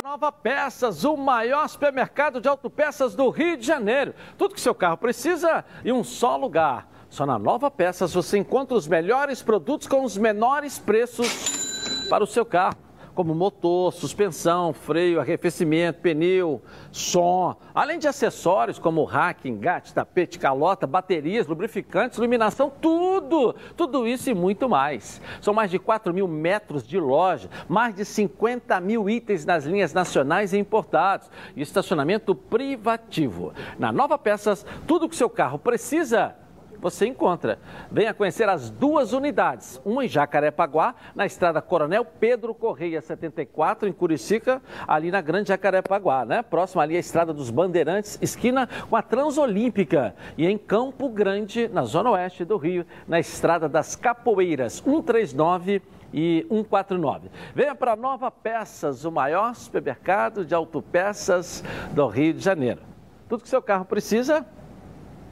Nova 0.05 0.33
Peças, 0.33 1.05
o 1.05 1.17
maior 1.17 1.67
supermercado 1.69 2.41
de 2.41 2.49
autopeças 2.49 3.15
do 3.15 3.31
Rio 3.31 3.57
de 3.57 3.67
Janeiro. 3.67 4.15
Tudo 4.37 4.55
que 4.55 4.61
seu 4.61 4.75
carro 4.75 4.99
precisa 4.99 5.65
em 5.85 5.93
um 5.93 6.05
só 6.05 6.37
lugar. 6.37 6.89
Só 7.09 7.25
na 7.25 7.39
Nova 7.39 7.71
Peças 7.71 8.13
você 8.13 8.37
encontra 8.37 8.77
os 8.77 8.87
melhores 8.87 9.43
produtos 9.43 9.87
com 9.87 10.05
os 10.05 10.17
menores 10.17 10.79
preços 10.79 12.09
para 12.11 12.23
o 12.23 12.27
seu 12.27 12.45
carro 12.45 12.77
como 13.19 13.35
motor, 13.35 13.93
suspensão, 13.93 14.73
freio, 14.73 15.19
arrefecimento, 15.19 16.01
pneu, 16.01 16.63
som, 16.93 17.57
além 17.75 17.99
de 17.99 18.07
acessórios 18.07 18.79
como 18.79 19.03
rack, 19.03 19.49
engate, 19.49 19.93
tapete, 19.93 20.39
calota, 20.39 20.87
baterias, 20.87 21.49
lubrificantes, 21.49 22.17
iluminação, 22.17 22.71
tudo, 22.81 23.57
tudo 23.77 24.07
isso 24.07 24.31
e 24.31 24.35
muito 24.35 24.69
mais. 24.69 25.21
São 25.41 25.53
mais 25.53 25.69
de 25.69 25.81
4 25.81 26.15
mil 26.15 26.29
metros 26.29 26.87
de 26.87 27.01
loja, 27.01 27.51
mais 27.69 27.93
de 27.93 28.05
50 28.05 28.81
mil 28.81 29.11
itens 29.11 29.45
nas 29.45 29.65
linhas 29.65 29.93
nacionais 29.93 30.53
e 30.53 30.59
importados 30.59 31.29
e 31.57 31.61
estacionamento 31.61 32.37
privativo. 32.37 33.53
Na 33.81 33.91
Nova 33.91 34.17
Peças, 34.17 34.65
tudo 34.87 35.09
que 35.09 35.17
seu 35.17 35.29
carro 35.29 35.59
precisa 35.59 36.37
você 36.81 37.07
encontra. 37.07 37.59
Venha 37.91 38.15
conhecer 38.15 38.49
as 38.49 38.71
duas 38.71 39.13
unidades, 39.13 39.81
uma 39.85 40.05
em 40.05 40.09
Jacarepaguá, 40.09 40.95
na 41.15 41.27
estrada 41.27 41.61
Coronel 41.61 42.05
Pedro 42.05 42.55
Correia 42.55 43.01
74, 43.01 43.89
em 43.89 43.93
Curicica, 43.93 44.63
ali 44.87 45.11
na 45.11 45.21
Grande 45.21 45.49
Jacarepaguá, 45.49 46.25
né? 46.25 46.43
Próximo 46.43 46.81
ali 46.81 46.97
à 46.97 46.99
estrada 46.99 47.33
dos 47.33 47.51
Bandeirantes, 47.51 48.19
esquina 48.21 48.69
com 48.89 48.97
a 48.97 49.03
Transolímpica. 49.03 50.15
E 50.37 50.47
em 50.47 50.57
Campo 50.57 51.09
Grande, 51.09 51.69
na 51.69 51.83
zona 51.83 52.11
oeste 52.11 52.45
do 52.45 52.57
Rio, 52.57 52.87
na 53.07 53.19
estrada 53.19 53.69
das 53.69 53.97
Capoeiras, 53.97 54.83
139 54.85 55.83
e 56.13 56.47
149. 56.49 57.31
Venha 57.55 57.75
para 57.75 57.97
Nova 57.97 58.31
Peças, 58.31 59.05
o 59.05 59.13
maior 59.13 59.55
supermercado 59.55 60.45
de 60.45 60.55
autopeças 60.55 61.63
do 61.93 62.07
Rio 62.07 62.35
de 62.35 62.41
Janeiro. 62.41 62.81
Tudo 63.29 63.43
que 63.43 63.49
seu 63.49 63.61
carro 63.61 63.85
precisa, 63.85 64.47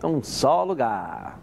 um 0.03 0.22
só 0.22 0.64
lugar. 0.64 1.38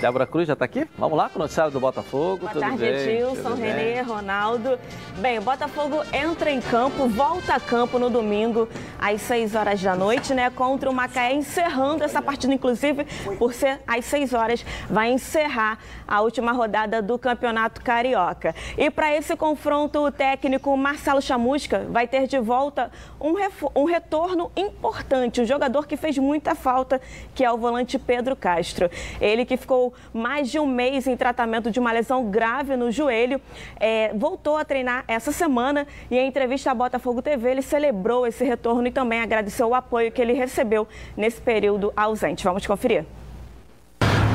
Débora 0.00 0.26
Cruz 0.26 0.46
já 0.46 0.52
está 0.52 0.66
aqui? 0.66 0.86
Vamos 0.98 1.16
lá 1.16 1.30
com 1.30 1.38
o 1.38 1.42
noticiário 1.42 1.72
do 1.72 1.80
Botafogo. 1.80 2.38
Boa 2.38 2.52
Tudo 2.52 2.60
tarde, 2.60 2.78
bem? 2.78 2.90
Edilson, 2.90 3.54
Renê, 3.54 4.00
Ronaldo. 4.02 4.78
Bem, 5.18 5.38
o 5.38 5.42
Botafogo 5.42 6.02
entra 6.12 6.50
em 6.50 6.60
campo, 6.60 7.08
volta 7.08 7.54
a 7.54 7.60
campo 7.60 7.98
no 7.98 8.10
domingo, 8.10 8.68
às 8.98 9.22
6 9.22 9.54
horas 9.54 9.82
da 9.82 9.96
noite, 9.96 10.34
né? 10.34 10.50
Contra 10.50 10.90
o 10.90 10.94
Macaé, 10.94 11.32
encerrando 11.32 12.04
essa 12.04 12.20
partida, 12.20 12.52
inclusive, 12.52 13.04
por 13.38 13.54
ser 13.54 13.80
às 13.86 14.04
6 14.04 14.34
horas, 14.34 14.64
vai 14.90 15.10
encerrar 15.10 15.78
a 16.06 16.20
última 16.20 16.52
rodada 16.52 17.00
do 17.00 17.18
Campeonato 17.18 17.80
Carioca. 17.80 18.54
E 18.76 18.90
para 18.90 19.16
esse 19.16 19.34
confronto, 19.34 20.00
o 20.00 20.12
técnico 20.12 20.76
Marcelo 20.76 21.22
Chamusca 21.22 21.86
vai 21.88 22.06
ter 22.06 22.26
de 22.26 22.38
volta 22.38 22.90
um, 23.18 23.34
um 23.74 23.84
retorno 23.84 24.52
importante, 24.54 25.40
um 25.40 25.46
jogador 25.46 25.86
que 25.86 25.96
fez 25.96 26.18
muita 26.18 26.54
falta, 26.54 27.00
que 27.34 27.42
é 27.42 27.50
o 27.50 27.56
volante 27.56 27.98
Pedro 27.98 28.36
Castro. 28.36 28.90
Ele 29.20 29.46
que 29.46 29.56
ficou 29.56 29.85
mais 30.12 30.50
de 30.50 30.58
um 30.58 30.66
mês 30.66 31.06
em 31.06 31.16
tratamento 31.16 31.70
de 31.70 31.80
uma 31.80 31.92
lesão 31.92 32.30
grave 32.30 32.76
no 32.76 32.90
joelho, 32.90 33.40
é, 33.78 34.12
voltou 34.14 34.56
a 34.56 34.64
treinar 34.64 35.04
essa 35.08 35.32
semana 35.32 35.86
e 36.10 36.16
em 36.16 36.26
entrevista 36.26 36.70
à 36.70 36.74
Botafogo 36.74 37.22
TV 37.22 37.50
ele 37.50 37.62
celebrou 37.62 38.26
esse 38.26 38.44
retorno 38.44 38.86
e 38.86 38.90
também 38.90 39.20
agradeceu 39.20 39.68
o 39.68 39.74
apoio 39.74 40.10
que 40.12 40.20
ele 40.20 40.32
recebeu 40.32 40.86
nesse 41.16 41.40
período 41.40 41.92
ausente. 41.96 42.44
Vamos 42.44 42.66
conferir. 42.66 43.04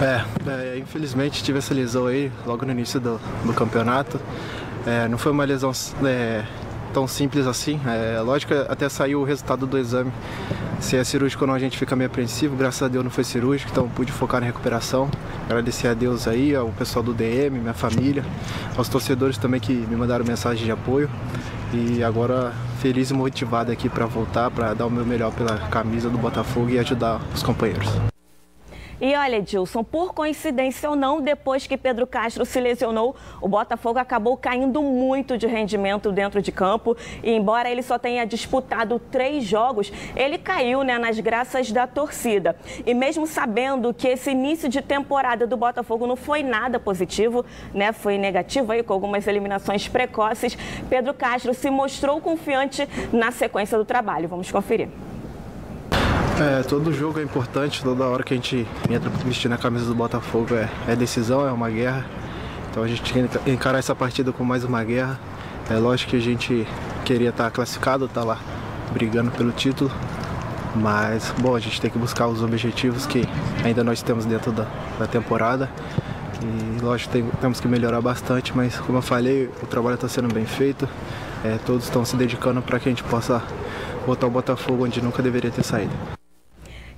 É, 0.02 0.74
é, 0.74 0.78
infelizmente 0.80 1.43
tive 1.43 1.60
essa 1.60 1.74
lesão 1.74 2.08
aí 2.08 2.32
logo 2.45 2.66
no 2.66 2.72
início 2.72 2.99
do, 2.99 3.20
do 3.45 3.54
campeonato. 3.54 4.20
É, 4.86 5.08
não 5.08 5.18
foi 5.18 5.32
uma 5.32 5.45
lesão 5.45 5.72
é, 6.04 6.43
tão 6.92 7.08
simples 7.08 7.48
assim. 7.48 7.80
É, 7.86 8.20
lógico, 8.22 8.54
até 8.54 8.88
saiu 8.89 9.22
o 9.22 9.24
resultado 9.24 9.66
do 9.66 9.78
exame. 9.78 10.12
Se 10.80 10.98
é 10.98 11.04
cirúrgico 11.04 11.44
ou 11.44 11.48
não, 11.48 11.54
a 11.54 11.60
gente 11.60 11.78
fica 11.78 11.96
meio 11.96 12.10
apreensivo. 12.10 12.56
Graças 12.56 12.82
a 12.82 12.88
Deus 12.88 13.04
não 13.04 13.12
foi 13.12 13.24
cirúrgico, 13.24 13.72
então 13.72 13.88
pude 13.89 14.12
focar 14.12 14.42
na 14.42 14.48
recuperação. 14.48 15.10
Agradecer 15.46 15.88
a 15.88 15.94
Deus 15.94 16.28
aí, 16.28 16.56
ao 16.56 16.70
pessoal 16.70 17.04
do 17.04 17.14
DM, 17.14 17.60
minha 17.60 17.74
família, 17.74 18.26
aos 18.76 18.89
torcedores 18.89 19.38
também 19.38 19.60
que 19.60 19.74
me 19.74 19.96
mandaram 19.96 20.26
mensagem 20.26 20.66
de 20.66 20.72
apoio. 20.72 21.10
E 21.74 22.04
agora 22.04 22.52
feliz 22.80 23.12
e 23.12 23.14
motivado 23.14 23.72
aqui 23.72 23.88
para 23.88 24.06
voltar, 24.06 24.50
para 24.52 24.74
dar 24.74 24.88
o 24.88 24.89
meu 24.89 25.06
melhor 25.06 25.32
pela 25.32 25.58
camisa 25.70 26.10
do 26.10 26.18
Botafogo 26.18 26.70
e 26.70 26.80
ajudar 26.80 27.22
os 27.34 27.44
companheiros. 27.44 28.11
E 29.02 29.16
olha, 29.16 29.38
Edilson, 29.38 29.84
por 29.84 30.14
coincidência 30.14 30.88
ou 30.88 30.95
não, 30.95 31.20
depois 31.20 31.66
que 31.66 31.76
Pedro 31.76 32.06
Castro 32.06 32.45
se 32.45 32.62
lesionou, 32.62 33.16
o 33.41 33.47
Botafogo 33.47 33.97
acabou 33.97 34.38
caindo 34.38 34.80
muito 34.84 35.39
de 35.39 35.47
rendimento 35.47 36.12
dentro 36.12 36.39
de 36.39 36.52
campo. 36.52 36.95
E 37.24 37.32
embora 37.32 37.68
ele 37.68 37.82
só 37.82 37.97
tenha 37.97 38.24
disputado 38.26 38.99
três 39.12 39.43
jogos, 39.43 39.91
ele 40.16 40.38
caiu 40.38 40.84
né, 40.84 40.99
nas 40.99 41.20
graças 41.20 41.72
da 41.72 41.88
torcida. 41.88 42.56
E 42.86 42.93
mesmo 42.93 43.26
sabendo 43.26 43.91
que 43.91 44.08
esse 44.08 44.30
início 44.30 44.70
de 44.70 44.84
temporada 44.84 45.47
do 45.47 45.58
Botafogo 45.58 46.06
não 46.06 46.16
foi 46.16 46.43
nada 46.43 46.80
positivo, 46.80 47.43
né, 47.74 47.91
foi 47.91 48.20
negativo 48.20 48.72
aí 48.72 48.84
com 48.84 48.93
algumas 48.93 49.26
eliminações 49.26 49.88
precoces, 49.88 50.56
Pedro 50.88 51.16
Castro 51.16 51.56
se 51.56 51.72
mostrou 51.72 52.22
confiante 52.22 52.88
na 53.12 53.32
sequência 53.32 53.80
do 53.80 53.84
trabalho. 53.84 54.30
Vamos 54.30 54.52
conferir. 54.52 54.89
É, 56.42 56.64
todo 56.64 56.92
jogo 56.92 57.20
é 57.20 57.24
importante, 57.24 57.84
toda 57.84 58.04
hora 58.06 58.24
que 58.24 58.34
a 58.34 58.36
gente 58.36 58.68
entra 58.89 59.12
vestindo 59.24 59.54
a 59.54 59.60
camisa 59.60 59.86
do 59.86 59.94
Botafogo 59.94 60.56
é, 60.56 60.68
é 60.88 60.96
decisão, 60.96 61.48
é 61.48 61.52
uma 61.52 61.70
guerra. 61.70 62.04
Então 62.72 62.82
a 62.82 62.88
gente 62.88 63.14
tem 63.14 63.28
que 63.28 63.52
encarar 63.52 63.78
essa 63.78 63.94
partida 63.94 64.32
com 64.32 64.44
mais 64.44 64.64
uma 64.64 64.84
guerra. 64.84 65.20
É 65.70 65.76
lógico 65.76 66.10
que 66.10 66.18
a 66.18 66.22
gente 66.22 66.68
queria 67.06 67.30
estar 67.30 67.52
classificado, 67.52 68.06
estar 68.06 68.24
lá 68.24 68.39
brigando 68.92 69.30
pelo 69.30 69.52
título. 69.52 69.92
Mas, 70.76 71.32
bom, 71.38 71.56
a 71.56 71.60
gente 71.60 71.80
tem 71.80 71.92
que 71.92 72.00
buscar 72.00 72.26
os 72.28 72.42
objetivos 72.42 73.06
que 73.06 73.24
ainda 73.64 73.84
nós 73.84 74.02
temos 74.02 74.26
dentro 74.26 74.52
da, 74.52 74.66
da 74.98 75.06
temporada. 75.06 75.70
E, 76.42 76.82
lógico, 76.82 77.14
tem, 77.14 77.24
temos 77.39 77.60
que 77.60 77.68
melhorar 77.68 78.02
bastante, 78.02 78.52
mas, 78.58 78.80
como 78.80 78.98
eu 78.98 79.04
falei, 79.04 79.48
o 79.62 79.68
trabalho 79.68 79.94
está 79.94 80.08
sendo 80.08 80.34
bem 80.34 80.46
feito. 80.46 80.89
É, 81.46 81.60
todos 81.68 81.84
estão 81.84 82.04
se 82.04 82.16
dedicando 82.16 82.64
para 82.64 82.80
que 82.80 82.89
a 82.89 82.92
gente 82.92 83.04
possa 83.04 83.44
botar 84.08 84.26
o 84.26 84.32
Botafogo 84.32 84.86
onde 84.86 85.04
nunca 85.04 85.22
deveria 85.22 85.52
ter 85.52 85.64
saído. 85.64 85.92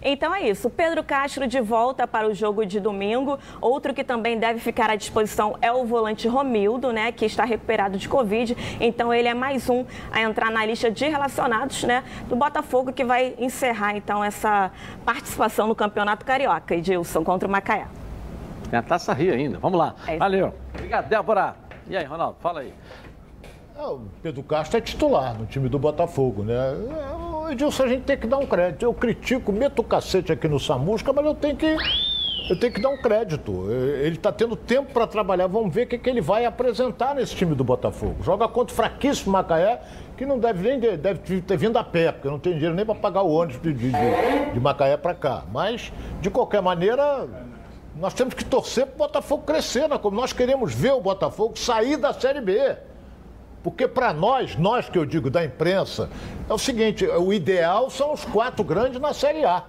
Então 0.03 0.35
é 0.35 0.49
isso. 0.49 0.69
Pedro 0.69 1.03
Castro 1.03 1.47
de 1.47 1.61
volta 1.61 2.05
para 2.05 2.27
o 2.27 2.33
jogo 2.33 2.65
de 2.65 2.79
domingo. 2.79 3.39
Outro 3.61 3.93
que 3.93 4.03
também 4.03 4.37
deve 4.37 4.59
ficar 4.59 4.89
à 4.89 4.95
disposição 4.95 5.57
é 5.61 5.71
o 5.71 5.85
volante 5.85 6.27
Romildo, 6.27 6.91
né, 6.91 7.11
que 7.11 7.25
está 7.25 7.45
recuperado 7.45 7.97
de 7.97 8.09
Covid. 8.09 8.55
Então 8.79 9.13
ele 9.13 9.27
é 9.27 9.33
mais 9.33 9.69
um 9.69 9.85
a 10.11 10.21
entrar 10.21 10.51
na 10.51 10.65
lista 10.65 10.91
de 10.91 11.07
relacionados, 11.07 11.83
né, 11.83 12.03
do 12.27 12.35
Botafogo 12.35 12.91
que 12.91 13.03
vai 13.03 13.33
encerrar 13.37 13.95
então 13.95 14.23
essa 14.23 14.71
participação 15.05 15.67
no 15.67 15.75
Campeonato 15.75 16.25
Carioca. 16.25 16.75
Edilson 16.75 17.23
contra 17.23 17.47
o 17.47 17.51
Macaé. 17.51 17.87
Tem 18.69 18.79
a 18.79 18.81
Taça 18.81 19.13
Rio 19.13 19.33
ainda. 19.33 19.59
Vamos 19.59 19.77
lá. 19.77 19.95
É 20.07 20.17
Valeu. 20.17 20.53
Obrigado, 20.73 21.07
Débora. 21.07 21.55
E 21.87 21.95
aí, 21.95 22.05
Ronaldo, 22.05 22.37
fala 22.41 22.61
aí. 22.61 22.73
É, 23.77 23.81
o 23.81 24.01
Pedro 24.21 24.43
Castro 24.43 24.77
é 24.77 24.81
titular 24.81 25.37
no 25.37 25.45
time 25.45 25.69
do 25.69 25.77
Botafogo, 25.77 26.43
né? 26.43 26.53
É, 26.53 27.32
Edilson, 27.51 27.83
a 27.83 27.87
gente 27.87 28.03
tem 28.03 28.17
que 28.17 28.27
dar 28.27 28.37
um 28.37 28.45
crédito. 28.45 28.83
Eu 28.83 28.93
critico, 28.93 29.51
meto 29.51 29.79
o 29.79 29.83
cacete 29.83 30.31
aqui 30.31 30.47
no 30.47 30.59
Samusca, 30.59 31.11
mas 31.13 31.25
eu 31.25 31.33
tenho 31.33 31.55
que, 31.55 31.77
eu 32.49 32.59
tenho 32.59 32.73
que 32.73 32.81
dar 32.81 32.89
um 32.89 33.01
crédito. 33.01 33.67
É, 33.69 34.05
ele 34.05 34.15
está 34.15 34.31
tendo 34.31 34.55
tempo 34.55 34.91
para 34.91 35.07
trabalhar. 35.07 35.47
Vamos 35.47 35.73
ver 35.73 35.83
o 35.85 35.87
que, 35.87 35.97
que 35.97 36.09
ele 36.09 36.21
vai 36.21 36.45
apresentar 36.45 37.15
nesse 37.15 37.35
time 37.35 37.55
do 37.55 37.63
Botafogo. 37.63 38.17
Joga 38.23 38.47
contra 38.47 38.73
o 38.73 38.75
fraquíssimo 38.75 39.31
Macaé, 39.31 39.81
que 40.17 40.25
não 40.25 40.39
deve 40.39 40.67
nem 40.67 40.79
deve 40.97 41.41
ter 41.41 41.57
vindo 41.57 41.77
a 41.77 41.83
pé, 41.83 42.11
porque 42.11 42.27
não 42.27 42.39
tem 42.39 42.53
dinheiro 42.53 42.75
nem 42.75 42.85
para 42.85 42.95
pagar 42.95 43.23
o 43.23 43.31
ônibus 43.31 43.61
de, 43.61 43.73
de, 43.73 43.91
de 44.53 44.59
Macaé 44.59 44.97
para 44.97 45.13
cá. 45.13 45.43
Mas, 45.51 45.91
de 46.21 46.29
qualquer 46.29 46.61
maneira, 46.61 47.27
nós 47.95 48.13
temos 48.13 48.33
que 48.33 48.43
torcer 48.43 48.85
para 48.87 48.95
o 48.95 48.97
Botafogo 48.97 49.43
crescer, 49.43 49.87
né? 49.87 49.97
como 49.97 50.15
nós 50.15 50.33
queremos 50.33 50.73
ver 50.73 50.93
o 50.93 51.01
Botafogo 51.01 51.57
sair 51.57 51.97
da 51.97 52.13
Série 52.13 52.41
B. 52.41 52.77
Porque 53.63 53.87
para 53.87 54.13
nós, 54.13 54.57
nós 54.57 54.89
que 54.89 54.97
eu 54.97 55.05
digo 55.05 55.29
da 55.29 55.43
imprensa, 55.43 56.09
é 56.49 56.53
o 56.53 56.57
seguinte: 56.57 57.05
o 57.07 57.31
ideal 57.31 57.89
são 57.89 58.13
os 58.13 58.25
quatro 58.25 58.63
grandes 58.63 58.99
na 58.99 59.13
Série 59.13 59.45
A. 59.45 59.63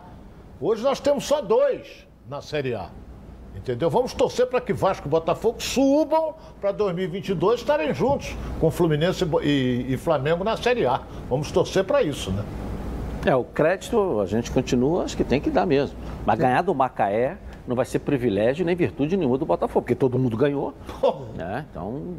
Hoje 0.61 0.83
nós 0.83 0.99
temos 0.99 1.25
só 1.25 1.41
dois 1.41 2.07
na 2.29 2.41
Série 2.41 2.75
A. 2.75 2.91
Entendeu? 3.55 3.89
Vamos 3.89 4.13
torcer 4.13 4.49
para 4.49 4.61
que 4.61 4.73
Vasco 4.73 5.07
e 5.07 5.11
Botafogo 5.11 5.63
subam 5.63 6.35
para 6.61 6.73
2022 6.73 7.61
estarem 7.61 7.95
juntos 7.95 8.35
com 8.61 8.69
Fluminense 8.69 9.25
e, 9.43 9.87
e 9.89 9.97
Flamengo 9.97 10.43
na 10.43 10.57
Série 10.57 10.85
A. 10.87 11.01
Vamos 11.31 11.53
torcer 11.53 11.85
para 11.85 12.03
isso, 12.03 12.33
né? 12.33 12.45
É, 13.25 13.35
o 13.35 13.45
crédito 13.45 14.21
a 14.21 14.27
gente 14.27 14.51
continua, 14.51 15.05
acho 15.05 15.17
que 15.17 15.25
tem 15.25 15.41
que 15.41 15.51
dar 15.51 15.67
mesmo. 15.67 15.97
Mas 16.27 16.39
ganhar 16.39 16.63
do 16.63 16.75
Macaé 16.75 17.39
não 17.67 17.77
vai 17.77 17.87
ser 17.87 18.01
privilégio 18.01 18.67
nem 18.67 18.75
virtude 18.75 19.17
nenhuma 19.17 19.39
do 19.39 19.47
Botafogo, 19.47 19.83
porque 19.83 19.95
todo 19.95 20.19
mundo 20.19 20.37
ganhou. 20.37 20.75
Né? 21.35 21.65
Então, 21.71 22.17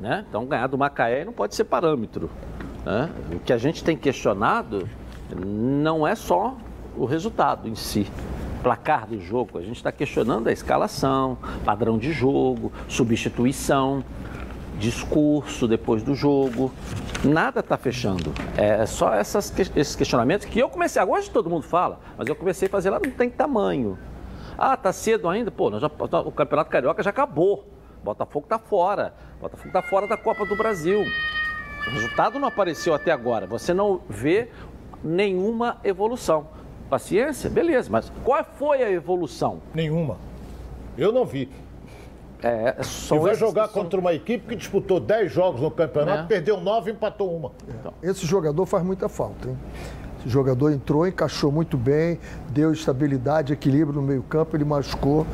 né? 0.00 0.24
então, 0.28 0.44
ganhar 0.46 0.66
do 0.66 0.78
Macaé 0.78 1.24
não 1.24 1.32
pode 1.32 1.54
ser 1.54 1.64
parâmetro. 1.64 2.30
Né? 2.84 3.10
O 3.32 3.40
que 3.40 3.52
a 3.52 3.58
gente 3.58 3.82
tem 3.82 3.96
questionado 3.96 4.88
não 5.34 6.06
é 6.06 6.14
só 6.14 6.56
o 6.96 7.04
resultado 7.04 7.68
em 7.68 7.74
si 7.74 8.06
placar 8.64 9.06
do 9.06 9.20
jogo, 9.20 9.58
a 9.58 9.62
gente 9.62 9.76
está 9.76 9.92
questionando 9.92 10.48
a 10.48 10.52
escalação, 10.52 11.36
padrão 11.66 11.98
de 11.98 12.10
jogo, 12.12 12.72
substituição, 12.88 14.02
discurso 14.78 15.68
depois 15.68 16.02
do 16.02 16.14
jogo. 16.14 16.72
Nada 17.22 17.60
está 17.60 17.76
fechando. 17.76 18.32
É 18.56 18.86
só 18.86 19.12
essas, 19.12 19.52
esses 19.76 19.94
questionamentos 19.94 20.46
que 20.46 20.58
eu 20.58 20.70
comecei, 20.70 21.00
agora 21.00 21.22
todo 21.24 21.50
mundo 21.50 21.62
fala, 21.64 22.00
mas 22.16 22.26
eu 22.26 22.34
comecei 22.34 22.66
a 22.66 22.70
fazer 22.70 22.88
lá, 22.88 22.98
não 22.98 23.10
tem 23.10 23.28
tamanho. 23.28 23.98
Ah, 24.56 24.76
tá 24.78 24.92
cedo 24.94 25.28
ainda? 25.28 25.50
Pô, 25.50 25.78
já, 25.78 25.90
o 26.24 26.32
Campeonato 26.32 26.70
Carioca 26.70 27.02
já 27.02 27.10
acabou. 27.10 27.73
Botafogo 28.04 28.44
está 28.46 28.58
fora. 28.58 29.14
Botafogo 29.40 29.68
está 29.68 29.82
fora 29.82 30.06
da 30.06 30.16
Copa 30.16 30.44
do 30.44 30.54
Brasil. 30.54 31.00
O 31.00 31.90
resultado 31.90 32.38
não 32.38 32.48
apareceu 32.48 32.94
até 32.94 33.10
agora. 33.10 33.46
Você 33.46 33.74
não 33.74 34.00
vê 34.08 34.48
nenhuma 35.02 35.78
evolução. 35.82 36.46
Paciência, 36.88 37.48
beleza, 37.50 37.88
mas 37.90 38.12
qual 38.22 38.44
foi 38.44 38.82
a 38.82 38.90
evolução? 38.90 39.60
Nenhuma. 39.74 40.18
Eu 40.96 41.10
não 41.10 41.24
vi. 41.24 41.50
É, 42.42 42.82
só 42.82 43.16
e 43.16 43.18
vai 43.20 43.34
jogar 43.34 43.68
são... 43.68 43.82
contra 43.82 43.98
uma 43.98 44.12
equipe 44.12 44.46
que 44.46 44.54
disputou 44.54 45.00
10 45.00 45.32
jogos 45.32 45.62
no 45.62 45.70
campeonato, 45.70 46.24
é. 46.24 46.26
perdeu 46.26 46.60
9 46.60 46.90
e 46.90 46.94
empatou 46.94 47.34
uma. 47.34 47.52
Então. 47.66 47.94
Esse 48.02 48.26
jogador 48.26 48.66
faz 48.66 48.84
muita 48.84 49.08
falta, 49.08 49.48
hein? 49.48 49.58
Esse 50.24 50.32
jogador 50.32 50.72
entrou, 50.72 51.06
encaixou 51.06 51.52
muito 51.52 51.76
bem, 51.76 52.18
deu 52.48 52.72
estabilidade, 52.72 53.52
equilíbrio 53.52 54.00
no 54.00 54.06
meio-campo, 54.06 54.56
ele 54.56 54.64
machucou. 54.64 55.26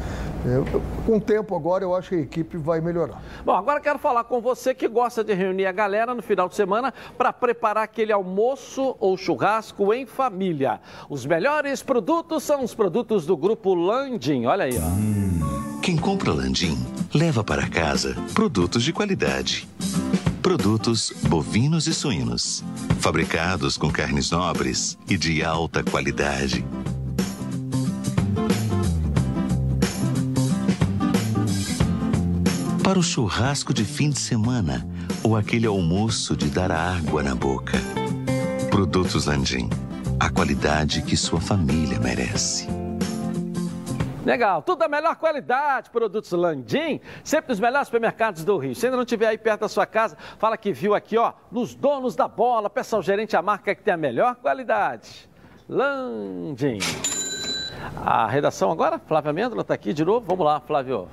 É, 0.44 1.06
com 1.06 1.18
o 1.18 1.20
tempo 1.20 1.54
agora, 1.54 1.84
eu 1.84 1.94
acho 1.94 2.08
que 2.08 2.14
a 2.16 2.20
equipe 2.20 2.56
vai 2.56 2.80
melhorar. 2.80 3.22
Bom, 3.44 3.52
agora 3.52 3.78
quero 3.78 3.98
falar 3.98 4.24
com 4.24 4.40
você 4.40 4.74
que 4.74 4.88
gosta 4.88 5.22
de 5.22 5.32
reunir 5.32 5.66
a 5.66 5.72
galera 5.72 6.14
no 6.14 6.22
final 6.22 6.48
de 6.48 6.56
semana 6.56 6.92
para 7.16 7.32
preparar 7.32 7.84
aquele 7.84 8.12
almoço 8.12 8.96
ou 8.98 9.16
churrasco 9.16 9.94
em 9.94 10.06
família. 10.06 10.80
Os 11.08 11.24
melhores 11.24 11.82
produtos 11.82 12.42
são 12.42 12.64
os 12.64 12.74
produtos 12.74 13.24
do 13.26 13.36
grupo 13.36 13.74
Landim. 13.74 14.46
Olha 14.46 14.64
aí, 14.64 14.76
ó. 14.76 14.86
Hum, 14.86 15.78
quem 15.82 15.96
compra 15.96 16.32
Landim 16.32 16.76
leva 17.14 17.44
para 17.44 17.68
casa 17.68 18.16
produtos 18.34 18.82
de 18.82 18.92
qualidade. 18.92 19.68
Produtos 20.42 21.12
bovinos 21.28 21.86
e 21.86 21.92
suínos, 21.92 22.64
fabricados 22.98 23.76
com 23.76 23.90
carnes 23.90 24.30
nobres 24.30 24.96
e 25.06 25.18
de 25.18 25.44
alta 25.44 25.84
qualidade. 25.84 26.64
Para 32.82 32.98
o 32.98 33.02
churrasco 33.02 33.74
de 33.74 33.84
fim 33.84 34.08
de 34.08 34.18
semana 34.18 34.88
ou 35.22 35.36
aquele 35.36 35.66
almoço 35.66 36.34
de 36.34 36.48
dar 36.48 36.72
água 36.72 37.22
na 37.22 37.34
boca. 37.34 37.78
Produtos 38.70 39.26
Landim, 39.26 39.68
a 40.18 40.30
qualidade 40.30 41.02
que 41.02 41.18
sua 41.18 41.40
família 41.40 42.00
merece. 42.00 42.79
Legal, 44.24 44.62
tudo 44.62 44.80
da 44.80 44.88
melhor 44.88 45.16
qualidade, 45.16 45.90
produtos 45.90 46.30
Landim, 46.32 47.00
sempre 47.24 47.50
nos 47.50 47.60
melhores 47.60 47.88
supermercados 47.88 48.44
do 48.44 48.58
Rio. 48.58 48.74
Se 48.74 48.86
ainda 48.86 48.96
não 48.96 49.04
estiver 49.04 49.28
aí 49.28 49.38
perto 49.38 49.60
da 49.60 49.68
sua 49.68 49.86
casa, 49.86 50.16
fala 50.38 50.56
que 50.56 50.72
viu 50.72 50.94
aqui, 50.94 51.16
ó, 51.16 51.32
nos 51.50 51.74
donos 51.74 52.14
da 52.14 52.28
bola, 52.28 52.68
peça 52.68 52.96
ao 52.96 53.02
gerente 53.02 53.36
a 53.36 53.42
marca 53.42 53.74
que 53.74 53.82
tem 53.82 53.94
a 53.94 53.96
melhor 53.96 54.36
qualidade. 54.36 55.28
Landim. 55.68 56.78
A 58.04 58.26
redação 58.26 58.70
agora, 58.70 58.98
Flávia 58.98 59.32
Mendola 59.32 59.62
está 59.62 59.74
aqui 59.74 59.92
de 59.92 60.04
novo. 60.04 60.26
Vamos 60.26 60.44
lá, 60.44 60.60
Flávio. 60.60 61.08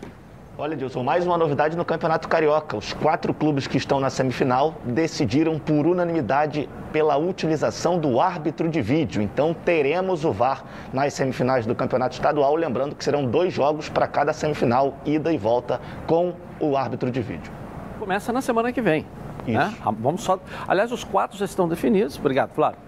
Olha, 0.59 0.75
Dilson, 0.75 1.03
mais 1.03 1.23
uma 1.23 1.37
novidade 1.37 1.77
no 1.77 1.85
Campeonato 1.85 2.27
Carioca. 2.27 2.75
Os 2.75 2.91
quatro 2.91 3.31
clubes 3.31 3.67
que 3.67 3.77
estão 3.77 3.99
na 3.99 4.09
semifinal 4.09 4.73
decidiram 4.83 5.59
por 5.59 5.85
unanimidade 5.85 6.67
pela 6.91 7.15
utilização 7.15 7.99
do 7.99 8.19
árbitro 8.19 8.67
de 8.67 8.81
vídeo. 8.81 9.21
Então 9.21 9.53
teremos 9.53 10.25
o 10.25 10.31
VAR 10.31 10.65
nas 10.91 11.13
semifinais 11.13 11.67
do 11.67 11.75
Campeonato 11.75 12.15
Estadual. 12.15 12.55
Lembrando 12.55 12.95
que 12.95 13.03
serão 13.03 13.23
dois 13.27 13.53
jogos 13.53 13.87
para 13.87 14.07
cada 14.07 14.33
semifinal, 14.33 14.95
ida 15.05 15.31
e 15.31 15.37
volta, 15.37 15.79
com 16.07 16.33
o 16.59 16.75
árbitro 16.75 17.11
de 17.11 17.21
vídeo. 17.21 17.53
Começa 17.99 18.33
na 18.33 18.41
semana 18.41 18.73
que 18.73 18.81
vem. 18.81 19.05
Né? 19.45 19.71
Vamos 19.99 20.23
só. 20.23 20.39
Aliás, 20.67 20.91
os 20.91 21.03
quatro 21.03 21.37
já 21.37 21.45
estão 21.45 21.67
definidos. 21.67 22.17
Obrigado, 22.17 22.49
Flávio. 22.55 22.79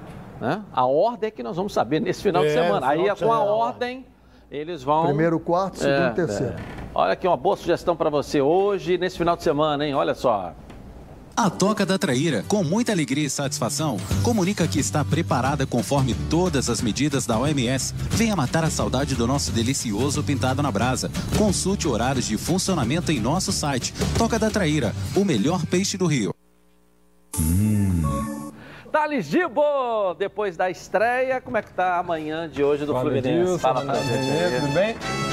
Né? 0.42 0.60
A 0.74 0.88
ordem 0.88 1.28
é 1.28 1.32
que 1.32 1.44
nós 1.44 1.56
vamos 1.56 1.72
saber 1.72 2.00
nesse 2.00 2.24
final 2.24 2.44
é, 2.44 2.48
de 2.48 2.54
semana. 2.54 2.88
Aí, 2.88 3.06
com 3.16 3.32
a 3.32 3.42
ordem 3.42 4.08
eles 4.52 4.84
vão. 4.84 5.06
Primeiro, 5.06 5.40
quarto, 5.40 5.80
segundo, 5.80 5.94
é, 5.94 6.10
terceiro. 6.12 6.54
É. 6.54 6.80
Olha 6.94 7.14
aqui 7.14 7.28
uma 7.28 7.38
boa 7.38 7.56
sugestão 7.56 7.96
para 7.96 8.10
você 8.10 8.42
hoje, 8.42 8.98
nesse 8.98 9.18
final 9.18 9.36
de 9.36 9.44
semana, 9.44 9.86
hein? 9.86 9.94
Olha 9.94 10.16
só. 10.16 10.54
A 11.38 11.50
Toca 11.50 11.86
da 11.86 11.98
Traíra, 11.98 12.44
com 12.50 12.66
muita 12.66 12.92
alegria 12.92 13.26
e 13.26 13.30
satisfação, 13.30 13.96
comunica 14.24 14.68
que 14.68 14.78
está 14.78 15.06
preparada 15.06 15.66
conforme 15.66 16.14
todas 16.30 16.70
as 16.70 16.82
medidas 16.82 17.26
da 17.26 17.40
OMS. 17.40 17.94
Venha 18.10 18.36
matar 18.36 18.66
a 18.66 18.70
saudade 18.70 19.16
do 19.16 19.26
nosso 19.26 19.50
delicioso 19.54 20.22
pintado 20.22 20.62
na 20.62 20.70
brasa. 20.70 21.10
Consulte 21.38 21.88
horários 21.88 22.26
de 22.26 22.38
funcionamento 22.38 23.10
em 23.10 23.22
nosso 23.22 23.54
site. 23.54 23.94
Toca 24.18 24.38
da 24.38 24.50
Traíra, 24.50 24.94
o 25.16 25.24
melhor 25.24 25.66
peixe 25.66 25.98
do 25.98 26.08
Rio. 26.08 26.34
Thales 29.10 29.26
Gibo, 29.26 30.14
depois 30.20 30.56
da 30.56 30.70
estreia, 30.70 31.42
como 31.42 31.58
é 31.58 31.64
que 31.64 31.72
tá 31.74 31.98
amanhã 31.98 32.48
de 32.48 32.64
hoje 32.64 32.86
do 32.86 32.94
Fala, 32.94 33.06
Fluminense? 33.06 33.40
Edilson, 33.40 33.58
Fala 33.58 33.82
pra 33.82 33.96
gente. 33.96 34.62
Tudo 34.62 34.74
bem? 34.74 35.29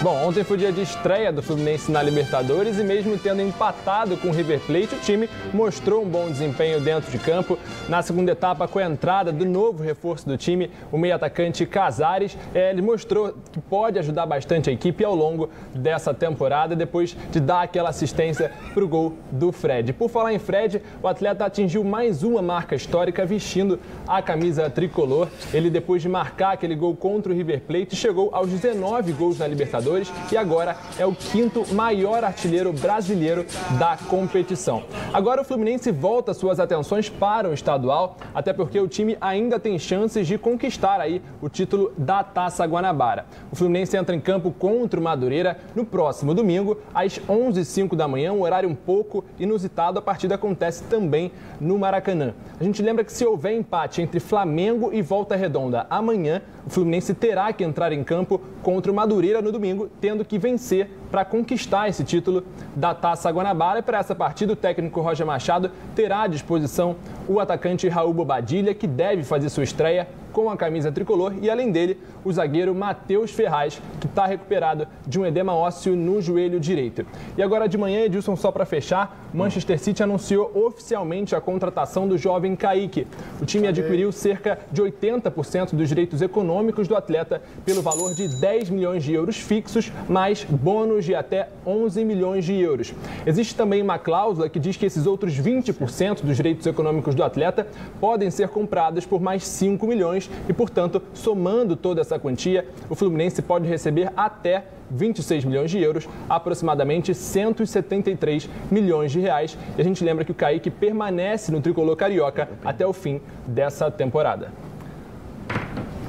Bom, 0.00 0.28
ontem 0.28 0.44
foi 0.44 0.56
dia 0.56 0.70
de 0.70 0.80
estreia 0.80 1.32
do 1.32 1.42
Fluminense 1.42 1.90
na 1.90 2.00
Libertadores 2.00 2.78
e 2.78 2.84
mesmo 2.84 3.18
tendo 3.18 3.42
empatado 3.42 4.16
com 4.16 4.28
o 4.28 4.32
River 4.32 4.60
Plate, 4.60 4.94
o 4.94 5.00
time 5.00 5.28
mostrou 5.52 6.04
um 6.04 6.08
bom 6.08 6.30
desempenho 6.30 6.80
dentro 6.80 7.10
de 7.10 7.18
campo. 7.18 7.58
Na 7.88 8.00
segunda 8.00 8.30
etapa, 8.30 8.68
com 8.68 8.78
a 8.78 8.84
entrada 8.84 9.32
do 9.32 9.44
novo 9.44 9.82
reforço 9.82 10.24
do 10.24 10.38
time, 10.38 10.70
o 10.92 10.98
meio 10.98 11.16
atacante 11.16 11.66
Casares, 11.66 12.38
é, 12.54 12.70
ele 12.70 12.80
mostrou 12.80 13.34
que 13.50 13.60
pode 13.60 13.98
ajudar 13.98 14.24
bastante 14.24 14.70
a 14.70 14.72
equipe 14.72 15.04
ao 15.04 15.16
longo 15.16 15.50
dessa 15.74 16.14
temporada, 16.14 16.76
depois 16.76 17.16
de 17.32 17.40
dar 17.40 17.62
aquela 17.62 17.88
assistência 17.88 18.52
para 18.72 18.84
o 18.84 18.88
gol 18.88 19.16
do 19.32 19.50
Fred. 19.50 19.92
Por 19.92 20.08
falar 20.08 20.32
em 20.32 20.38
Fred, 20.38 20.80
o 21.02 21.08
atleta 21.08 21.44
atingiu 21.44 21.82
mais 21.82 22.22
uma 22.22 22.40
marca 22.40 22.76
histórica 22.76 23.26
vestindo 23.26 23.80
a 24.06 24.22
camisa 24.22 24.70
tricolor. 24.70 25.26
Ele, 25.52 25.68
depois 25.68 26.00
de 26.00 26.08
marcar 26.08 26.52
aquele 26.52 26.76
gol 26.76 26.94
contra 26.94 27.32
o 27.32 27.34
River 27.34 27.62
Plate, 27.62 27.96
chegou 27.96 28.30
aos 28.32 28.48
19 28.48 29.10
gols 29.10 29.40
na 29.40 29.46
Libertadores 29.48 29.87
E 30.30 30.36
agora 30.36 30.76
é 30.98 31.06
o 31.06 31.14
quinto 31.14 31.64
maior 31.74 32.22
artilheiro 32.22 32.72
brasileiro 32.72 33.46
da 33.78 33.96
competição. 34.08 34.82
Agora 35.12 35.40
o 35.40 35.44
Fluminense 35.44 35.90
volta 35.90 36.34
suas 36.34 36.60
atenções 36.60 37.08
para 37.08 37.48
o 37.48 37.54
estadual, 37.54 38.16
até 38.34 38.52
porque 38.52 38.78
o 38.78 38.86
time 38.86 39.16
ainda 39.20 39.58
tem 39.58 39.78
chances 39.78 40.26
de 40.26 40.36
conquistar 40.36 41.00
aí 41.00 41.22
o 41.40 41.48
título 41.48 41.92
da 41.96 42.22
Taça 42.22 42.66
Guanabara. 42.66 43.24
O 43.50 43.56
Fluminense 43.56 43.96
entra 43.96 44.14
em 44.14 44.20
campo 44.20 44.50
contra 44.50 45.00
o 45.00 45.02
Madureira 45.02 45.58
no 45.74 45.84
próximo 45.84 46.34
domingo, 46.34 46.78
às 46.94 47.18
11h05 47.18 47.96
da 47.96 48.06
manhã, 48.06 48.32
um 48.32 48.42
horário 48.42 48.68
um 48.68 48.74
pouco 48.74 49.24
inusitado. 49.38 49.98
A 49.98 50.02
partida 50.02 50.34
acontece 50.34 50.84
também 50.84 51.32
no 51.60 51.78
Maracanã. 51.78 52.34
A 52.60 52.64
gente 52.64 52.82
lembra 52.82 53.04
que 53.04 53.12
se 53.12 53.24
houver 53.24 53.54
empate 53.54 54.02
entre 54.02 54.20
Flamengo 54.20 54.90
e 54.92 55.00
Volta 55.00 55.34
Redonda 55.34 55.86
amanhã, 55.88 56.42
o 56.68 56.70
Fluminense 56.70 57.14
terá 57.14 57.50
que 57.50 57.64
entrar 57.64 57.92
em 57.92 58.04
campo 58.04 58.38
contra 58.62 58.92
o 58.92 58.94
Madureira 58.94 59.40
no 59.40 59.50
domingo, 59.50 59.88
tendo 60.00 60.22
que 60.22 60.38
vencer 60.38 60.90
para 61.10 61.24
conquistar 61.24 61.88
esse 61.88 62.04
título 62.04 62.44
da 62.74 62.94
Taça 62.94 63.30
Guanabara. 63.30 63.80
E 63.80 63.82
para 63.82 63.98
essa 63.98 64.14
partida, 64.14 64.52
o 64.52 64.56
técnico 64.56 65.00
Roger 65.00 65.26
Machado 65.26 65.70
terá 65.94 66.22
à 66.22 66.26
disposição 66.26 66.96
o 67.28 67.40
atacante 67.40 67.88
Raul 67.88 68.12
Bobadilha, 68.12 68.74
que 68.74 68.86
deve 68.86 69.22
fazer 69.22 69.48
sua 69.48 69.64
estreia 69.64 70.08
com 70.32 70.50
a 70.50 70.56
camisa 70.56 70.92
tricolor 70.92 71.34
e, 71.42 71.50
além 71.50 71.72
dele, 71.72 71.98
o 72.24 72.32
zagueiro 72.32 72.74
Matheus 72.74 73.30
Ferraz, 73.30 73.80
que 74.00 74.06
está 74.06 74.26
recuperado 74.26 74.86
de 75.06 75.18
um 75.18 75.26
edema 75.26 75.54
ósseo 75.54 75.96
no 75.96 76.20
joelho 76.20 76.60
direito. 76.60 77.04
E 77.36 77.42
agora 77.42 77.68
de 77.68 77.76
manhã, 77.76 78.02
Edilson, 78.02 78.36
só 78.36 78.52
para 78.52 78.64
fechar, 78.64 79.18
Manchester 79.32 79.78
City 79.78 80.02
anunciou 80.02 80.50
oficialmente 80.54 81.34
a 81.34 81.40
contratação 81.40 82.06
do 82.06 82.16
jovem 82.16 82.54
Kaique. 82.54 83.06
O 83.40 83.44
time 83.44 83.66
adquiriu 83.66 84.12
cerca 84.12 84.58
de 84.70 84.82
80% 84.82 85.74
dos 85.74 85.88
direitos 85.88 86.22
econômicos 86.22 86.86
do 86.86 86.96
atleta 86.96 87.42
pelo 87.64 87.82
valor 87.82 88.14
de 88.14 88.28
10 88.40 88.70
milhões 88.70 89.02
de 89.02 89.12
euros 89.12 89.36
fixos, 89.36 89.92
mais 90.08 90.44
bônus 90.44 90.97
de 91.04 91.14
até 91.14 91.48
11 91.66 92.04
milhões 92.04 92.44
de 92.44 92.54
euros. 92.54 92.94
Existe 93.26 93.54
também 93.54 93.82
uma 93.82 93.98
cláusula 93.98 94.48
que 94.48 94.58
diz 94.58 94.76
que 94.76 94.86
esses 94.86 95.06
outros 95.06 95.38
20% 95.38 96.22
dos 96.22 96.36
direitos 96.36 96.66
econômicos 96.66 97.14
do 97.14 97.22
atleta 97.22 97.66
podem 98.00 98.30
ser 98.30 98.48
comprados 98.48 99.04
por 99.04 99.20
mais 99.20 99.46
5 99.46 99.86
milhões 99.86 99.98
milhões 99.98 100.30
e, 100.48 100.52
portanto, 100.52 101.02
somando 101.12 101.76
toda 101.76 102.00
essa 102.00 102.18
quantia, 102.18 102.66
o 102.88 102.94
Fluminense 102.94 103.42
pode 103.42 103.68
receber 103.68 104.10
até 104.16 104.64
26 104.90 105.44
milhões 105.44 105.70
de 105.70 105.82
euros, 105.82 106.08
aproximadamente 106.28 107.14
173 107.14 108.48
milhões 108.70 109.12
de 109.12 109.20
reais. 109.20 109.58
E 109.76 109.80
a 109.80 109.84
gente 109.84 110.02
lembra 110.02 110.24
que 110.24 110.30
o 110.30 110.34
Kaique 110.34 110.70
permanece 110.70 111.52
no 111.52 111.60
tricolor 111.60 111.96
carioca 111.96 112.48
até 112.64 112.86
o 112.86 112.92
fim 112.92 113.20
dessa 113.46 113.90
temporada. 113.90 114.50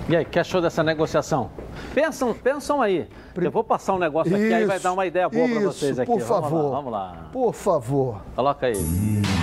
E 0.07 0.15
aí, 0.15 0.25
que 0.25 0.39
achou 0.39 0.61
dessa 0.61 0.81
negociação? 0.81 1.51
Pensam, 1.93 2.33
pensam 2.33 2.81
aí. 2.81 3.07
Eu 3.35 3.51
vou 3.51 3.63
passar 3.63 3.93
um 3.93 3.99
negócio 3.99 4.35
aqui, 4.35 4.53
aí 4.53 4.65
vai 4.65 4.79
dar 4.79 4.91
uma 4.91 5.05
ideia 5.05 5.29
boa 5.29 5.47
para 5.47 5.59
vocês 5.59 5.99
aqui. 5.99 6.11
Por 6.11 6.19
vamos 6.19 6.27
favor. 6.27 6.63
Lá, 6.63 6.75
vamos 6.77 6.91
lá. 6.91 7.29
Por 7.31 7.53
favor. 7.53 8.21
Coloca 8.35 8.67
aí. 8.67 8.73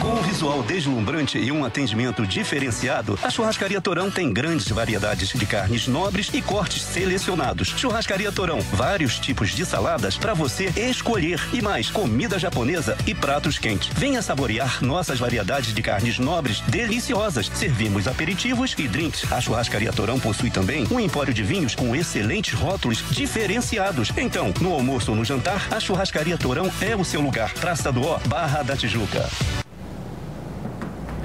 Com 0.01 0.09
um 0.09 0.22
visual 0.22 0.62
deslumbrante 0.62 1.39
e 1.39 1.53
um 1.53 1.64
atendimento 1.64 2.26
diferenciado, 2.26 3.18
a 3.22 3.30
Churrascaria 3.30 3.80
Torão 3.80 4.11
tem 4.11 4.32
grandes 4.32 4.68
variedades 4.68 5.30
de 5.30 5.47
carnes 5.47 5.87
nobres 5.87 6.30
e 6.34 6.43
cortes 6.43 6.82
selecionados. 6.82 7.68
Churrascaria 7.68 8.32
Torão, 8.32 8.61
vários 8.61 9.18
tipos 9.18 9.51
de 9.51 9.64
saladas 9.64 10.16
para 10.16 10.34
você 10.34 10.66
escolher 10.76 11.41
e 11.53 11.62
mais 11.62 11.91
comida 11.91 12.39
japonesa 12.39 12.97
e 13.07 13.14
pratos 13.14 13.59
quentes. 13.59 13.89
Venha 13.95 14.20
saborear 14.20 14.82
nossas 14.82 15.18
variedades 15.18 15.72
de 15.72 15.82
carnes 15.82 16.18
nobres 16.18 16.61
deliciosas. 16.62 17.51
Servimos 17.55 18.09
aperitivos 18.09 18.74
e 18.78 18.89
drinks. 18.89 19.30
A 19.32 19.41
Churrascaria 19.41 19.93
Torão 19.93 20.18
possui 20.18 20.51
também 20.51 20.87
um 20.91 21.01
empório 21.01 21.32
de 21.32 21.43
vinhos 21.43 21.74
com 21.74 21.95
excelentes 21.95 22.55
rótulos 22.55 23.05
diferenciados. 23.11 23.76
Então, 24.16 24.53
no 24.62 24.72
almoço 24.72 25.11
ou 25.11 25.16
no 25.16 25.24
jantar, 25.24 25.68
a 25.70 25.79
Churrascaria 25.79 26.39
Torão 26.39 26.66
é 26.81 26.97
o 26.97 27.05
seu 27.05 27.20
lugar. 27.20 27.53
Praça 27.55 27.93
do 27.93 28.03
Ó, 28.07 28.18
Barra 28.27 28.62
da 28.62 28.74
Tijuca. 28.74 29.24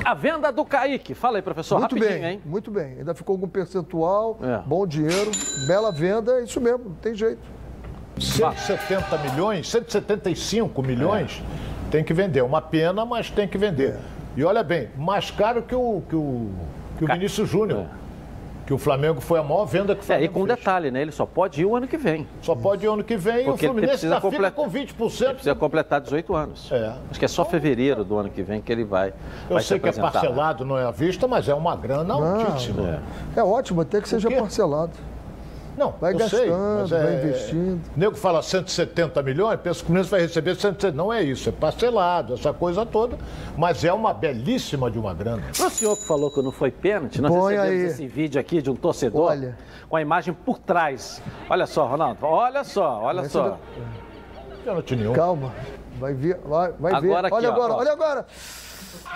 A 0.03 0.13
venda 0.13 0.51
do 0.51 0.65
Kaique. 0.65 1.13
Fala 1.13 1.37
aí, 1.37 1.41
professor, 1.41 1.79
muito 1.79 1.95
rapidinho, 1.95 2.21
bem, 2.21 2.31
hein? 2.33 2.41
muito 2.45 2.69
bem. 2.69 2.97
Ainda 2.97 3.13
ficou 3.13 3.33
algum 3.33 3.47
percentual, 3.47 4.37
É. 4.43 4.57
bom 4.67 4.85
dinheiro, 4.85 5.31
bela 5.65 5.91
venda, 5.91 6.39
é 6.39 6.43
isso 6.43 6.59
mesmo, 6.59 6.85
não 6.89 6.95
tem 6.95 7.15
jeito. 7.15 7.39
170 8.19 9.17
milhões, 9.19 9.69
175 9.69 10.83
milhões, 10.83 11.41
tem 11.89 12.03
que 12.03 12.13
vender. 12.13 12.41
Uma 12.41 12.61
pena, 12.61 13.05
mas 13.05 13.29
tem 13.29 13.47
que 13.47 13.57
vender. 13.57 13.97
E 14.35 14.43
olha 14.43 14.63
bem, 14.63 14.89
mais 14.97 15.31
caro 15.31 15.61
que 15.61 15.73
o, 15.75 16.03
que 16.09 16.15
o, 16.15 16.49
que 16.97 17.05
o 17.05 17.07
Vinícius 17.07 17.49
Júnior. 17.49 17.85
Que 18.65 18.73
o 18.73 18.77
Flamengo 18.77 19.19
foi 19.19 19.39
a 19.39 19.43
maior 19.43 19.65
venda 19.65 19.95
que 19.95 20.01
o 20.01 20.03
É, 20.03 20.03
e 20.03 20.07
Flamengo 20.27 20.33
com 20.33 20.45
detalhe, 20.45 20.91
né? 20.91 21.01
Ele 21.01 21.11
só 21.11 21.25
pode 21.25 21.61
ir 21.61 21.65
o 21.65 21.75
ano 21.75 21.87
que 21.87 21.97
vem. 21.97 22.27
Só 22.41 22.55
pode 22.55 22.85
ir 22.85 22.89
ano 22.89 23.03
que 23.03 23.17
vem 23.17 23.45
Porque 23.45 23.65
e 23.65 23.69
o 23.69 23.71
Fluminense 23.73 24.05
ele 24.05 24.13
ainda 24.13 24.21
fica 24.21 24.31
completar- 24.35 24.51
com 24.51 24.69
20%. 24.69 25.29
Precisa 25.33 25.55
completar 25.55 25.99
18 26.01 26.35
anos. 26.35 26.71
É. 26.71 26.93
Acho 27.09 27.19
que 27.19 27.25
é 27.25 27.27
só 27.27 27.43
fevereiro 27.43 28.03
do 28.03 28.17
ano 28.17 28.29
que 28.29 28.41
vem 28.43 28.61
que 28.61 28.71
ele 28.71 28.83
vai. 28.83 29.09
Eu 29.49 29.55
vai 29.55 29.61
se 29.61 29.67
sei 29.69 29.79
que 29.79 29.87
é 29.87 29.89
apresentar. 29.89 30.11
parcelado, 30.11 30.63
não 30.63 30.77
é 30.77 30.85
à 30.85 30.91
vista, 30.91 31.27
mas 31.27 31.49
é 31.49 31.53
uma 31.53 31.75
grana 31.75 32.13
altíssima. 32.13 33.01
É 33.35 33.43
ótimo, 33.43 33.81
até 33.81 33.99
que 33.99 34.07
seja 34.07 34.29
parcelado. 34.31 34.91
Não, 35.77 35.91
Vai 35.99 36.13
eu 36.13 36.17
gastando, 36.19 36.87
sei, 36.87 36.99
vai 36.99 37.13
é- 37.15 37.23
investindo. 37.23 37.81
O 37.95 37.99
nego 37.99 38.15
fala 38.15 38.41
170 38.41 39.23
milhões, 39.23 39.59
pensa 39.59 39.79
que 39.79 39.83
o 39.83 39.85
Fluminense 39.87 40.09
vai 40.11 40.21
receber 40.21 40.55
170. 40.55 40.91
Não 40.95 41.11
é 41.11 41.23
isso, 41.23 41.47
é 41.49 41.51
parcelado, 41.51 42.33
essa 42.33 42.51
coisa 42.53 42.85
toda. 42.85 43.17
Mas 43.57 43.83
é 43.83 43.91
uma 43.93 44.13
belíssima 44.13 44.91
de 44.91 44.99
uma 44.99 45.13
grana. 45.13 45.43
Para 45.57 45.67
o 45.67 45.69
senhor 45.69 45.95
que 45.97 46.05
falou 46.05 46.29
que 46.29 46.41
não 46.41 46.51
foi 46.51 46.71
pênalti, 46.71 47.21
nós 47.21 47.31
Põe 47.31 47.55
recebemos 47.55 47.81
aí. 47.83 47.87
esse 47.89 48.07
vídeo 48.07 48.39
aqui 48.39 48.61
de 48.61 48.69
um 48.69 48.75
torcedor 48.75 49.33
com 49.89 49.95
a 49.95 50.01
imagem 50.01 50.33
por 50.33 50.59
trás. 50.59 51.21
Olha 51.49 51.65
só, 51.65 51.87
Ronaldo, 51.87 52.25
olha 52.25 52.63
só, 52.63 52.99
olha 53.03 53.21
Esse 53.21 53.29
só. 53.29 53.49
da- 53.49 53.57
Pênalti 54.63 54.95
nenhum. 54.95 55.13
Calma, 55.13 55.51
vai 55.99 56.13
ver, 56.13 56.37
vai, 56.45 56.71
vai 56.73 56.93
Agora 56.93 57.21
ver. 57.21 57.27
aqui, 57.27 57.35
olha 57.35 57.49
ó, 57.49 57.53
agora, 57.53 57.73
ó. 57.73 57.77
olha 57.77 57.91
agora. 57.93 58.25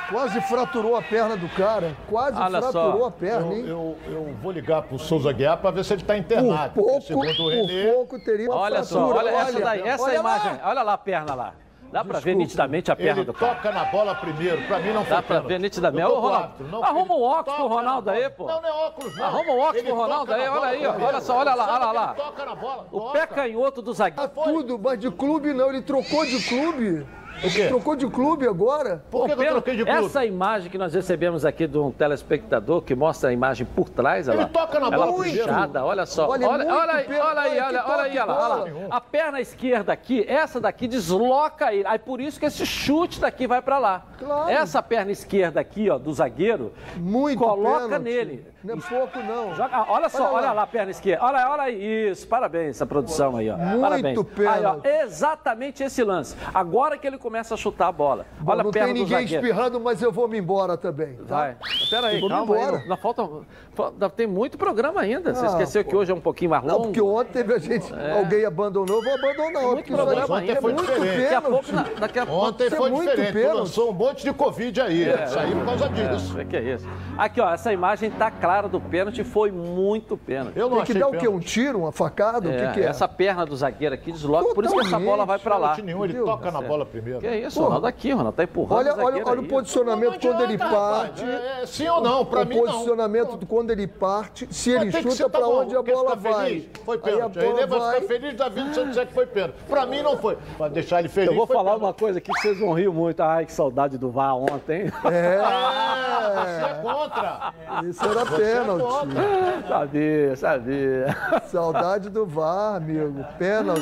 Quase 0.09 0.39
fraturou 0.41 0.95
a 0.95 1.01
perna 1.01 1.35
do 1.35 1.47
cara, 1.49 1.95
quase 2.09 2.39
Olha 2.39 2.61
só, 2.61 2.71
fraturou 2.71 3.05
a 3.05 3.11
perna, 3.11 3.53
hein? 3.53 3.65
Eu, 3.67 3.97
eu, 4.05 4.11
eu 4.13 4.35
vou 4.41 4.51
ligar 4.51 4.83
pro 4.83 4.99
Souza 4.99 5.31
Guiar 5.33 5.57
para 5.57 5.71
ver 5.71 5.83
se 5.83 5.93
ele 5.93 6.01
está 6.01 6.17
internado. 6.17 6.73
Por 6.73 6.83
pouco, 6.83 7.01
segundo 7.01 7.29
o 7.31 7.35
por 7.35 7.93
pouco 7.93 8.19
teria 8.23 8.49
uma 8.51 8.55
Olha 8.59 8.83
só, 8.83 9.07
fratura. 9.09 9.17
olha 9.17 9.35
essa 9.41 9.59
daí, 9.59 9.81
essa 9.81 10.03
olha 10.03 10.21
lá. 10.21 10.37
imagem. 10.37 10.59
Olha 10.63 10.81
lá 10.83 10.93
a 10.93 10.97
perna 10.97 11.33
lá. 11.35 11.53
Dá 11.91 12.03
pra 12.03 12.13
ver 12.19 12.35
Desculpa. 12.35 12.37
nitidamente 12.39 12.91
a 12.91 12.95
perna 12.95 13.21
ele 13.21 13.25
do 13.25 13.33
cara. 13.33 13.55
toca 13.55 13.71
na 13.71 13.85
bola 13.85 14.15
primeiro. 14.15 14.61
Para 14.67 14.79
mim 14.79 14.91
não 14.91 15.05
foi 15.05 15.15
Dá 15.15 15.21
pra 15.21 15.35
pênalti. 15.35 15.47
ver 15.47 15.59
nitidamente. 15.59 16.07
Ô, 16.11 16.19
Ronaldo, 16.19 16.43
árbitro, 16.43 16.67
não, 16.67 16.83
arruma 16.83 17.15
um 17.15 17.21
óculos 17.21 17.55
pro 17.57 17.69
na 17.69 17.75
Ronaldo 17.75 18.09
aí, 18.09 18.29
pô. 18.31 18.45
Não, 18.47 18.61
não 18.61 18.69
é 18.69 18.71
óculos, 18.87 19.15
não. 19.17 19.25
Arruma 19.25 19.51
um 19.51 19.59
óculos 19.59 19.75
Ele 19.75 19.87
pro 19.87 19.95
Ronaldo 19.95 20.33
aí, 20.33 20.47
olha 20.49 20.65
aí, 20.67 20.87
ó. 20.87 21.05
Olha 21.05 21.21
só, 21.21 21.37
olha 21.37 21.55
lá, 21.55 21.73
olha 21.73 21.91
lá. 21.91 22.13
Toca 22.15 22.45
na 22.45 22.55
bola. 22.55 22.87
O 22.91 23.11
pé 23.11 23.25
canhoto 23.27 23.81
do 23.81 23.93
zagueiro. 23.93 24.29
Ah, 24.35 24.43
tudo, 24.43 24.77
mas 24.77 24.99
de 24.99 25.09
clube 25.09 25.53
não, 25.53 25.69
ele 25.69 25.81
trocou 25.81 26.25
de 26.25 26.43
clube. 26.49 27.05
O 27.43 27.49
quê? 27.51 27.67
Trocou 27.67 27.95
de 27.95 28.07
clube 28.07 28.47
agora? 28.47 29.03
Pô, 29.11 29.25
Pedro, 29.27 29.63
Essa 29.87 30.25
imagem 30.25 30.69
que 30.71 30.77
nós 30.77 30.93
recebemos 30.93 31.45
aqui 31.45 31.67
de 31.67 31.77
um 31.77 31.91
telespectador 31.91 32.81
que 32.81 32.95
mostra 32.95 33.29
a 33.29 33.33
imagem 33.33 33.65
por 33.65 33.89
trás, 33.89 34.27
olha 34.27 34.35
Ele 34.35 34.43
lá. 34.43 34.49
toca 34.49 34.79
na 34.79 34.87
Ela 34.87 34.97
bola 35.05 35.19
primeiro. 35.19 35.47
puxada, 35.47 35.85
olha 35.85 36.05
só. 36.05 36.29
Olha, 36.29 36.47
Olha, 36.47 36.57
muito 36.65 36.73
olha, 36.79 36.93
aí, 36.93 37.05
olha 37.07 37.41
aí, 37.41 37.59
olha 37.59 37.65
olha, 37.65 37.83
que 37.83 37.91
olha 37.91 38.01
aí, 38.03 38.11
olha 38.19 38.25
lá, 38.25 38.61
olha. 38.61 38.73
A 38.89 39.01
perna 39.01 39.41
esquerda 39.41 39.91
aqui, 39.93 40.25
essa 40.27 40.59
daqui 40.61 40.87
desloca 40.87 41.73
ele. 41.73 41.85
Aí 41.87 41.99
por 41.99 42.19
isso 42.21 42.39
que 42.39 42.45
esse 42.45 42.65
chute 42.65 43.19
daqui 43.19 43.47
vai 43.47 43.61
pra 43.61 43.77
lá. 43.79 44.03
Claro. 44.17 44.49
Essa 44.49 44.81
perna 44.81 45.11
esquerda 45.11 45.59
aqui, 45.59 45.89
ó, 45.89 45.97
do 45.97 46.13
zagueiro, 46.13 46.73
Muito 46.95 47.37
coloca 47.39 47.81
pênalti. 47.99 48.03
nele. 48.03 48.47
Não 48.63 48.75
é 48.75 48.77
pouco, 48.81 49.19
não. 49.19 49.53
Joga- 49.53 49.69
ah, 49.71 49.85
olha 49.89 50.09
só, 50.09 50.23
Olha 50.23 50.31
lá. 50.31 50.37
olha 50.39 50.51
lá 50.53 50.61
a 50.63 50.67
perna 50.67 50.89
esquerda. 50.89 51.23
Olha, 51.23 51.49
olha 51.51 51.63
aí. 51.63 52.09
Isso, 52.09 52.27
parabéns 52.27 52.69
essa 52.77 52.85
produção 52.85 53.35
aí, 53.37 53.47
ó. 53.49 53.57
Muito 53.57 53.81
parabéns. 53.81 54.17
Aí, 54.47 54.65
ó, 54.65 54.77
exatamente 55.03 55.83
esse 55.83 56.03
lance. 56.03 56.35
Agora 56.53 56.97
que 56.97 57.05
ele 57.05 57.17
começa 57.25 57.55
a 57.55 57.57
chutar 57.57 57.87
a 57.87 57.91
bola. 57.91 58.23
Bom, 58.39 58.51
olha 58.51 58.61
não 58.61 58.69
a 58.69 58.73
perna 58.73 58.93
tem 58.93 59.01
ninguém 59.01 59.25
espirrando, 59.25 59.79
mas 59.79 59.99
eu 59.99 60.11
vou 60.11 60.27
me 60.27 60.37
embora 60.37 60.77
também. 60.77 61.15
Tá? 61.27 61.35
Vai. 61.35 61.57
Pera 61.89 62.07
aí, 62.07 62.15
Eu 62.15 62.19
vou 62.21 62.29
me 62.29 62.35
calma 62.35 62.55
aí. 62.55 62.61
embora. 62.61 62.77
Ainda 62.83 62.97
falta, 62.97 63.29
falta- 63.73 64.09
tem 64.11 64.27
muito 64.27 64.59
programa 64.59 65.01
ainda. 65.01 65.33
Você 65.33 65.43
Ah, 65.43 65.49
esqueceu 65.49 65.83
que 65.83 65.95
hoje 65.95 66.11
é 66.11 66.15
um 66.15 66.21
pouquinho 66.21 66.51
mais 66.51 66.63
Não, 66.63 66.73
longo? 66.75 66.83
porque 66.85 67.01
ontem 67.01 67.31
teve 67.33 67.53
a 67.55 67.57
gente, 67.57 67.91
É. 67.91 68.19
alguém 68.19 68.45
abandonou, 68.45 68.97
eu 68.97 69.03
vou 69.03 69.13
abandonar. 69.31 69.63
Muito 69.63 69.85
isso 69.91 69.95
aí 69.99 70.05
programa 70.05 70.35
ontem 70.35 70.49
ainda. 70.49 70.61
foi 70.61 70.73
muito 70.73 70.85
diferente. 70.93 71.21
Daqui 71.23 71.35
a 71.35 71.41
pouco, 71.41 71.71
na- 71.71 71.83
daqui 71.99 72.19
a 72.19 72.25
pouco. 72.27 72.45
Ontem 72.45 72.67
é 72.67 72.69
foi 72.69 72.89
muito 72.91 73.09
diferente. 73.09 73.33
Pênalti. 73.33 73.57
lançou 73.57 73.89
um 73.89 73.93
monte 73.93 74.23
de 74.23 74.33
Covid 74.33 74.81
aí. 74.81 75.03
É, 75.09 75.23
Isso 75.25 75.39
aí 75.39 75.51
por 75.55 75.65
causa 75.65 75.89
disso. 75.89 76.39
É, 76.39 76.45
que 76.45 76.55
é 76.57 76.61
isso. 76.61 76.87
Aqui, 77.17 77.41
ó, 77.41 77.49
essa 77.51 77.73
imagem 77.73 78.11
tá 78.11 78.29
clara 78.29 78.67
do 78.69 78.79
pênalti, 78.79 79.23
foi 79.23 79.51
muito 79.51 80.15
pênalti. 80.15 80.55
Eu 80.57 80.69
não 80.69 80.77
Tem 80.77 80.85
que 80.85 80.93
dar 80.93 81.07
o 81.07 81.11
quê? 81.11 81.27
Um 81.27 81.39
tiro, 81.39 81.79
uma 81.79 81.91
facada? 81.91 82.47
o 82.47 82.51
É, 82.51 82.67
que, 82.67 82.73
que 82.75 82.81
é? 82.81 82.89
Essa 82.89 83.07
perna 83.07 83.45
do 83.47 83.55
zagueiro 83.55 83.95
aqui 83.95 84.11
desloca, 84.11 84.53
por 84.53 84.63
isso 84.63 84.75
que 84.75 84.81
essa 84.85 84.99
bola 84.99 85.25
vai 85.25 85.39
pra 85.39 85.57
lá. 85.57 85.75
Nenhum, 85.83 86.03
ele 86.05 86.13
toca 86.19 86.45
na 86.51 86.59
certo. 86.59 86.67
bola 86.67 86.85
primeiro. 86.85 87.14
Que 87.19 87.35
isso, 87.35 87.55
Porra. 87.55 87.65
Ronaldo 87.67 87.87
aqui, 87.87 88.11
Ronaldo, 88.11 88.31
tá 88.35 88.43
empurrando 88.43 88.77
Olha, 88.77 88.95
o 88.95 89.03
olha, 89.05 89.23
olha 89.27 89.41
o 89.41 89.47
posicionamento 89.47 90.11
Não 90.13 90.19
quando 90.19 90.43
ele 90.43 90.57
parte. 90.57 91.23
É, 91.23 91.59
é 91.61 91.65
sim 91.65 91.87
ou 91.87 92.01
não? 92.01 92.25
Pra 92.25 92.41
o 92.41 92.45
mim, 92.45 92.55
não. 92.55 92.65
posicionamento 92.65 93.37
do 93.37 93.45
quando 93.45 93.71
ele 93.71 93.87
parte, 93.87 94.47
se 94.53 94.71
ele 94.71 94.91
chuta 94.91 95.23
tá 95.29 95.37
pra 95.39 95.47
bom, 95.47 95.61
onde 95.61 95.75
a 95.75 95.81
bola 95.81 96.17
ficar 96.17 96.31
vai. 96.31 96.45
feliz? 96.45 96.65
Foi 96.83 96.97
pênalti. 96.97 97.39
Ele 97.39 97.65
vai 97.65 97.95
ficar 97.95 98.07
feliz 98.07 98.33
da 98.35 98.49
vida 98.49 98.73
se 98.73 98.79
eu 98.79 98.85
disser 98.87 99.07
que 99.07 99.13
foi 99.13 99.25
pênalti. 99.25 99.55
Pra 99.67 99.85
mim 99.85 100.01
não 100.01 100.17
foi. 100.17 100.37
Pra 100.57 100.67
deixar 100.67 100.99
ele 100.99 101.09
feliz. 101.09 101.29
Eu 101.29 101.35
vou 101.35 101.47
falar 101.47 101.73
pênalti. 101.73 101.83
uma 101.83 101.93
coisa 101.93 102.17
aqui 102.19 102.31
que 102.31 102.41
vocês 102.41 102.59
vão 102.59 102.73
rir 102.73 102.89
muito. 102.89 103.21
Ai, 103.21 103.45
que 103.45 103.51
saudade 103.53 103.97
do 103.97 104.09
VAR 104.09 104.35
ontem. 104.35 104.89
Você 104.89 106.65
é 106.65 106.81
contra. 106.81 107.53
Isso 107.87 108.03
era 108.05 108.25
Você 108.25 108.41
é 108.43 108.59
pênalti. 108.59 108.81
contra. 108.83 109.67
sabia, 109.67 110.35
sabia. 110.35 111.17
Saudade 111.47 112.09
do 112.09 112.25
VAR, 112.25 112.75
amigo. 112.75 113.23
Pênalti. 113.37 113.81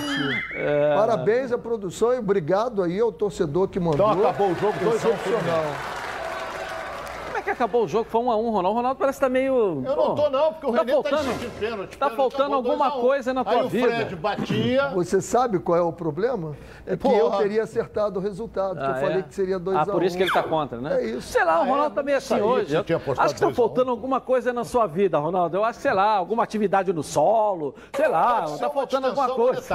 É. 0.55 0.95
Parabéns 0.95 1.51
à 1.51 1.57
produção 1.57 2.13
e 2.13 2.19
obrigado 2.19 2.81
aí 2.83 2.99
ao 2.99 3.11
torcedor 3.23 3.67
que 3.69 3.79
mandou. 3.79 4.11
Então 4.11 4.29
acabou 4.29 4.51
o 4.51 4.55
jogo, 4.55 4.73
dois 4.83 5.05
é 5.05 6.02
que 7.43 7.49
acabou 7.49 7.83
o 7.83 7.87
jogo? 7.87 8.09
Foi 8.09 8.21
um 8.21 8.31
a 8.31 8.37
um, 8.37 8.49
Ronaldo. 8.49 8.69
O 8.69 8.73
Ronaldo 8.73 8.99
parece 8.99 9.19
que 9.19 9.25
tá 9.25 9.29
meio... 9.29 9.83
Eu 9.85 9.95
não 9.95 10.15
tô 10.15 10.29
não, 10.29 10.53
porque 10.53 10.65
o 10.67 10.71
tá 10.73 10.79
René 10.79 10.93
tá 10.93 11.01
faltando, 11.01 11.29
insistindo 11.31 11.59
pênalti. 11.59 11.97
tá 11.97 12.09
faltando 12.09 12.55
alguma 12.55 12.89
2 12.89 12.93
a 12.93 12.97
1. 12.97 13.01
coisa 13.01 13.33
na 13.33 13.43
tua 13.43 13.61
Aí 13.61 13.67
vida. 13.67 13.87
o 13.87 13.91
Fred 13.91 14.15
batia. 14.15 14.87
Você 14.89 15.21
sabe 15.21 15.59
qual 15.59 15.77
é 15.77 15.81
o 15.81 15.91
problema? 15.93 16.55
É 16.85 16.91
que 16.97 17.03
Porra. 17.03 17.17
eu 17.17 17.31
teria 17.31 17.63
acertado 17.63 18.19
o 18.19 18.23
resultado, 18.23 18.75
que 18.79 18.85
Ah, 18.85 18.89
eu 18.89 18.95
falei 18.95 19.19
é? 19.19 19.21
que 19.23 19.35
seria 19.35 19.59
2 19.59 19.77
Ah, 19.77 19.81
a 19.81 19.83
1 19.83 19.85
por 19.87 20.03
isso 20.03 20.17
que 20.17 20.23
ele 20.23 20.31
tá 20.31 20.43
contra, 20.43 20.79
né? 20.79 21.01
É 21.01 21.05
isso. 21.05 21.21
Sei 21.33 21.43
lá, 21.43 21.59
o 21.59 21.63
Ah, 21.63 21.65
Ronaldo 21.65 21.91
é? 21.91 21.95
também 21.95 22.13
é 22.13 22.17
assim 22.17 22.41
hoje. 22.41 22.75
apostado 22.75 23.21
Acho 23.21 23.33
que 23.35 23.39
tá 23.39 23.45
2 23.47 23.57
a 23.57 23.61
1. 23.61 23.67
faltando 23.67 23.91
alguma 23.91 24.21
coisa 24.21 24.53
na 24.53 24.63
sua 24.63 24.87
vida, 24.87 25.17
Ronaldo. 25.17 25.57
Eu 25.57 25.63
acho, 25.63 25.79
sei 25.79 25.93
lá, 25.93 26.15
alguma 26.15 26.43
atividade 26.43 26.91
no 26.93 27.03
solo. 27.03 27.75
Sei 27.95 28.07
lá, 28.07 28.45
tá 28.57 28.69
faltando 28.69 29.07
alguma 29.07 29.29
coisa. 29.29 29.63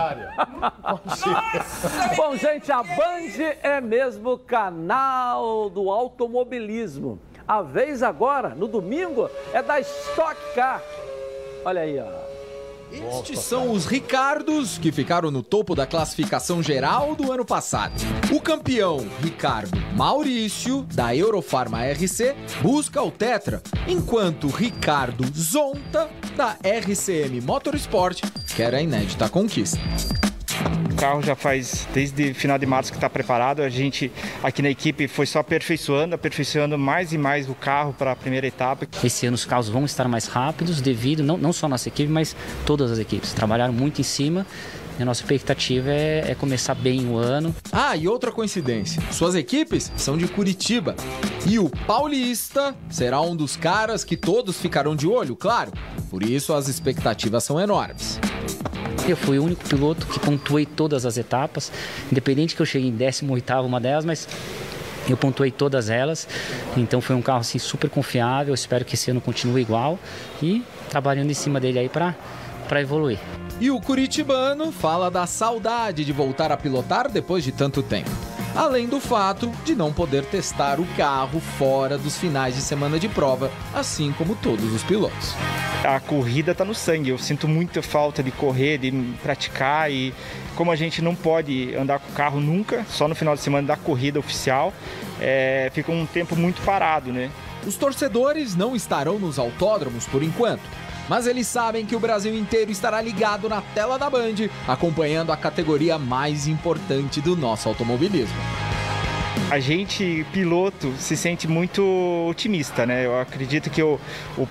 Bom, 2.16 2.36
gente, 2.36 2.70
a 2.72 2.82
Band 2.82 3.54
é 3.62 3.80
mesmo 3.80 4.38
canal 4.38 5.68
do 5.70 5.90
automobilismo. 5.90 7.18
A 7.48 7.62
vez 7.62 8.02
agora, 8.02 8.50
no 8.50 8.68
domingo, 8.68 9.30
é 9.54 9.62
da 9.62 9.80
Stock 9.80 10.36
Car. 10.54 10.82
Olha 11.64 11.80
aí, 11.80 11.98
ó. 11.98 12.28
Estes 12.92 13.40
são 13.40 13.72
os 13.72 13.86
Ricardos 13.86 14.76
que 14.76 14.92
ficaram 14.92 15.30
no 15.30 15.42
topo 15.42 15.74
da 15.74 15.86
classificação 15.86 16.62
geral 16.62 17.14
do 17.14 17.32
ano 17.32 17.46
passado. 17.46 17.94
O 18.30 18.38
campeão, 18.38 19.06
Ricardo 19.22 19.78
Maurício, 19.96 20.82
da 20.94 21.16
Eurofarma 21.16 21.84
RC, 21.84 22.34
busca 22.60 23.02
o 23.02 23.10
Tetra, 23.10 23.62
enquanto 23.86 24.48
Ricardo 24.48 25.24
Zonta, 25.34 26.10
da 26.36 26.56
RCM 26.62 27.40
Motorsport, 27.40 28.22
quer 28.54 28.74
a 28.74 28.82
inédita 28.82 29.26
conquista. 29.28 29.78
O 30.90 30.94
carro 30.96 31.22
já 31.22 31.36
faz 31.36 31.86
desde 31.94 32.34
final 32.34 32.58
de 32.58 32.66
março 32.66 32.90
que 32.90 32.96
está 32.96 33.08
preparado. 33.08 33.62
A 33.62 33.68
gente 33.68 34.10
aqui 34.42 34.62
na 34.62 34.70
equipe 34.70 35.06
foi 35.06 35.26
só 35.26 35.38
aperfeiçoando, 35.38 36.14
aperfeiçoando 36.14 36.76
mais 36.76 37.12
e 37.12 37.18
mais 37.18 37.48
o 37.48 37.54
carro 37.54 37.92
para 37.92 38.12
a 38.12 38.16
primeira 38.16 38.46
etapa. 38.46 38.86
Esse 39.02 39.26
ano 39.26 39.34
os 39.34 39.44
carros 39.44 39.68
vão 39.68 39.84
estar 39.84 40.08
mais 40.08 40.26
rápidos 40.26 40.80
devido, 40.80 41.22
não, 41.22 41.36
não 41.36 41.52
só 41.52 41.68
nossa 41.68 41.88
equipe, 41.88 42.10
mas 42.10 42.34
todas 42.66 42.90
as 42.90 42.98
equipes. 42.98 43.32
Trabalharam 43.32 43.72
muito 43.72 44.00
em 44.00 44.04
cima 44.04 44.46
e 44.98 45.02
a 45.02 45.04
nossa 45.04 45.22
expectativa 45.22 45.90
é, 45.90 46.32
é, 46.32 46.34
começar 46.34 46.74
bem 46.74 47.06
o 47.06 47.16
ano. 47.16 47.54
Ah, 47.70 47.96
e 47.96 48.08
outra 48.08 48.32
coincidência: 48.32 49.00
suas 49.12 49.34
equipes 49.34 49.92
são 49.96 50.18
de 50.18 50.26
Curitiba. 50.26 50.96
E 51.46 51.58
o 51.58 51.70
Paulista 51.70 52.74
será 52.90 53.20
um 53.20 53.36
dos 53.36 53.56
caras 53.56 54.04
que 54.04 54.16
todos 54.16 54.58
ficarão 54.58 54.96
de 54.96 55.06
olho, 55.06 55.36
claro. 55.36 55.72
Por 56.10 56.22
isso 56.22 56.52
as 56.52 56.68
expectativas 56.68 57.44
são 57.44 57.60
enormes. 57.60 58.18
Eu 59.08 59.16
fui 59.16 59.38
o 59.38 59.44
único 59.44 59.66
piloto 59.66 60.06
que 60.06 60.20
pontuei 60.20 60.66
todas 60.66 61.06
as 61.06 61.16
etapas, 61.16 61.72
independente 62.12 62.54
que 62.54 62.60
eu 62.60 62.66
cheguei 62.66 62.88
em 62.88 62.94
18 62.94 63.54
uma 63.64 63.80
delas, 63.80 64.04
mas 64.04 64.28
eu 65.08 65.16
pontuei 65.16 65.50
todas 65.50 65.88
elas. 65.88 66.28
Então 66.76 67.00
foi 67.00 67.16
um 67.16 67.22
carro 67.22 67.40
assim 67.40 67.58
super 67.58 67.88
confiável. 67.88 68.52
Espero 68.52 68.84
que 68.84 68.94
esse 68.94 69.10
ano 69.10 69.20
continue 69.20 69.62
igual 69.62 69.98
e 70.42 70.62
trabalhando 70.90 71.30
em 71.30 71.34
cima 71.34 71.58
dele 71.58 71.78
aí 71.78 71.88
para 71.88 72.14
para 72.68 72.82
evoluir. 72.82 73.18
E 73.60 73.72
o 73.72 73.80
curitibano 73.80 74.70
fala 74.70 75.10
da 75.10 75.26
saudade 75.26 76.04
de 76.04 76.12
voltar 76.12 76.52
a 76.52 76.56
pilotar 76.56 77.10
depois 77.10 77.42
de 77.42 77.50
tanto 77.50 77.82
tempo. 77.82 78.10
Além 78.54 78.86
do 78.86 79.00
fato 79.00 79.50
de 79.64 79.74
não 79.74 79.92
poder 79.92 80.24
testar 80.24 80.78
o 80.78 80.86
carro 80.96 81.40
fora 81.40 81.98
dos 81.98 82.16
finais 82.16 82.54
de 82.54 82.60
semana 82.60 83.00
de 83.00 83.08
prova, 83.08 83.50
assim 83.74 84.12
como 84.12 84.36
todos 84.36 84.72
os 84.72 84.84
pilotos. 84.84 85.34
A 85.84 85.98
corrida 85.98 86.52
está 86.52 86.64
no 86.64 86.74
sangue, 86.74 87.10
eu 87.10 87.18
sinto 87.18 87.48
muita 87.48 87.82
falta 87.82 88.22
de 88.22 88.30
correr, 88.30 88.78
de 88.78 88.92
praticar 89.22 89.90
e 89.90 90.14
como 90.54 90.70
a 90.70 90.76
gente 90.76 91.02
não 91.02 91.16
pode 91.16 91.74
andar 91.74 91.98
com 91.98 92.12
o 92.12 92.14
carro 92.14 92.40
nunca, 92.40 92.86
só 92.88 93.08
no 93.08 93.14
final 93.14 93.34
de 93.34 93.40
semana 93.40 93.66
da 93.66 93.76
corrida 93.76 94.20
oficial, 94.20 94.72
é, 95.20 95.68
fica 95.74 95.90
um 95.90 96.06
tempo 96.06 96.36
muito 96.36 96.62
parado, 96.62 97.12
né? 97.12 97.28
Os 97.66 97.76
torcedores 97.76 98.54
não 98.54 98.76
estarão 98.76 99.18
nos 99.18 99.36
autódromos 99.36 100.06
por 100.06 100.22
enquanto, 100.22 100.62
mas 101.08 101.26
eles 101.26 101.46
sabem 101.46 101.86
que 101.86 101.96
o 101.96 102.00
Brasil 102.00 102.34
inteiro 102.34 102.70
estará 102.70 103.00
ligado 103.00 103.48
na 103.48 103.60
tela 103.60 103.98
da 103.98 104.10
Band, 104.10 104.48
acompanhando 104.66 105.32
a 105.32 105.36
categoria 105.36 105.98
mais 105.98 106.46
importante 106.46 107.20
do 107.20 107.36
nosso 107.36 107.68
automobilismo. 107.68 108.36
A 109.50 109.58
gente, 109.58 110.26
piloto, 110.30 110.92
se 110.98 111.16
sente 111.16 111.48
muito 111.48 111.82
otimista, 112.28 112.84
né? 112.84 113.06
Eu 113.06 113.18
acredito 113.18 113.70
que 113.70 113.82
o, 113.82 113.98
o, 114.36 114.46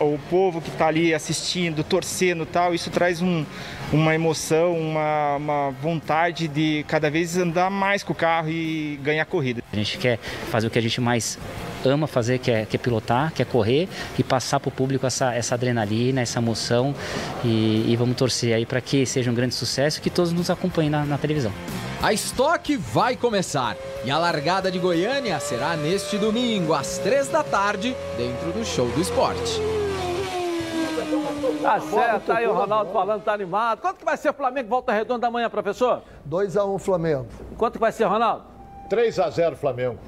o 0.00 0.18
povo 0.30 0.62
que 0.62 0.70
está 0.70 0.86
ali 0.86 1.12
assistindo, 1.12 1.84
torcendo 1.84 2.46
tal, 2.46 2.74
isso 2.74 2.88
traz 2.90 3.20
um, 3.20 3.44
uma 3.92 4.14
emoção, 4.14 4.78
uma, 4.78 5.36
uma 5.36 5.70
vontade 5.82 6.48
de 6.48 6.86
cada 6.88 7.10
vez 7.10 7.36
andar 7.36 7.70
mais 7.70 8.02
com 8.02 8.14
o 8.14 8.16
carro 8.16 8.48
e 8.48 8.98
ganhar 9.02 9.26
corrida. 9.26 9.62
A 9.70 9.76
gente 9.76 9.98
quer 9.98 10.18
fazer 10.50 10.68
o 10.68 10.70
que 10.70 10.78
a 10.78 10.82
gente 10.82 11.02
mais 11.02 11.38
ama 11.88 12.06
fazer, 12.06 12.38
que 12.38 12.50
é, 12.50 12.64
que 12.64 12.76
é 12.76 12.78
pilotar, 12.78 13.32
que 13.32 13.42
é 13.42 13.44
correr 13.44 13.88
e 14.18 14.22
passar 14.22 14.60
para 14.60 14.68
o 14.68 14.72
público 14.72 15.06
essa, 15.06 15.34
essa 15.34 15.54
adrenalina, 15.54 16.20
essa 16.20 16.38
emoção 16.38 16.94
e, 17.44 17.90
e 17.90 17.96
vamos 17.96 18.16
torcer 18.16 18.54
aí 18.54 18.66
para 18.66 18.80
que 18.80 19.06
seja 19.06 19.30
um 19.30 19.34
grande 19.34 19.54
sucesso 19.54 19.98
e 19.98 20.00
que 20.00 20.10
todos 20.10 20.32
nos 20.32 20.50
acompanhem 20.50 20.90
na, 20.90 21.04
na 21.04 21.18
televisão. 21.18 21.52
A 22.02 22.12
estoque 22.12 22.76
vai 22.76 23.16
começar 23.16 23.76
e 24.04 24.10
a 24.10 24.18
largada 24.18 24.70
de 24.70 24.78
Goiânia 24.78 25.38
será 25.38 25.76
neste 25.76 26.16
domingo, 26.16 26.72
às 26.72 26.98
três 26.98 27.28
da 27.28 27.42
tarde, 27.42 27.94
dentro 28.16 28.52
do 28.52 28.64
Show 28.64 28.88
do 28.88 29.00
Esporte. 29.00 29.60
Tá 31.62 31.80
certo, 31.80 32.26
tá 32.26 32.38
aí 32.38 32.46
o 32.46 32.54
Ronaldo 32.54 32.92
falando, 32.92 33.22
tá 33.22 33.32
animado. 33.32 33.80
Quanto 33.80 33.98
que 33.98 34.04
vai 34.04 34.16
ser 34.16 34.30
o 34.30 34.32
Flamengo 34.32 34.68
volta 34.68 34.92
redonda 34.92 35.26
amanhã, 35.26 35.50
professor? 35.50 36.02
2x1 36.28 36.78
Flamengo. 36.78 37.26
Quanto 37.56 37.74
que 37.74 37.80
vai 37.80 37.92
ser, 37.92 38.04
Ronaldo? 38.04 38.44
3x0 38.90 39.56
Flamengo. 39.56 39.98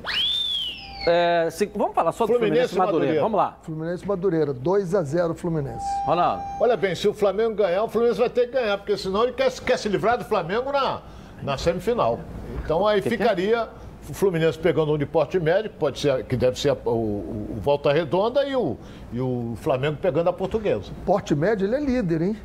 É, 1.07 1.49
se, 1.51 1.67
vamos 1.75 1.95
falar 1.95 2.13
só 2.13 2.25
do 2.25 2.33
Fluminense, 2.33 2.75
Fluminense 2.75 2.79
Madureira. 2.79 2.99
Madureira. 2.99 3.23
Vamos 3.23 3.39
lá. 3.39 3.59
Fluminense 3.63 4.07
Madureira, 4.07 4.53
2 4.53 4.95
a 4.95 5.03
0 5.03 5.35
Fluminense. 5.35 5.85
Ronaldo. 6.07 6.43
Olha 6.61 6.77
bem, 6.77 6.95
se 6.95 7.09
o 7.09 7.15
Flamengo 7.15 7.55
ganhar, 7.55 7.83
o 7.83 7.89
Fluminense 7.89 8.21
vai 8.21 8.31
ter 8.31 8.47
que 8.47 8.53
ganhar, 8.53 8.79
porque 8.79 8.97
senão 8.97 9.25
ele 9.25 9.33
quer, 9.33 9.51
quer 9.53 9.77
se 9.79 9.89
livrar 9.89 10.17
do 10.17 10.25
Flamengo 10.25 10.71
na, 10.71 11.03
na 11.43 11.59
semifinal. 11.59 12.21
Então 12.65 12.87
aí 12.87 13.03
que 13.03 13.11
ficaria 13.11 13.49
que 13.49 13.55
é? 13.55 13.69
o 14.11 14.15
Fluminense 14.15 14.59
pegando 14.59 14.93
um 14.93 14.99
de 14.99 15.07
porte 15.07 15.41
médio, 15.41 15.71
pode 15.71 15.99
ser, 15.99 16.25
que 16.25 16.37
deve 16.37 16.59
ser 16.59 16.73
o, 16.85 16.91
o, 16.91 17.47
o 17.57 17.61
Volta 17.61 17.93
Redonda, 17.93 18.45
e 18.45 18.55
o, 18.55 18.77
e 19.13 19.21
o 19.21 19.55
Flamengo 19.57 19.99
pegando 20.01 20.29
a 20.29 20.33
portuguesa. 20.33 20.93
Porte 21.05 21.35
médio, 21.35 21.67
ele 21.67 21.77
é 21.77 21.81
líder, 21.81 22.23
hein? 22.23 22.37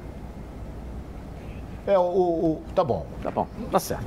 É, 1.87 1.97
o, 1.97 2.01
o, 2.01 2.61
Tá 2.75 2.83
bom. 2.83 3.05
Tá 3.23 3.31
bom, 3.31 3.47
tá 3.71 3.79
certo. 3.79 4.05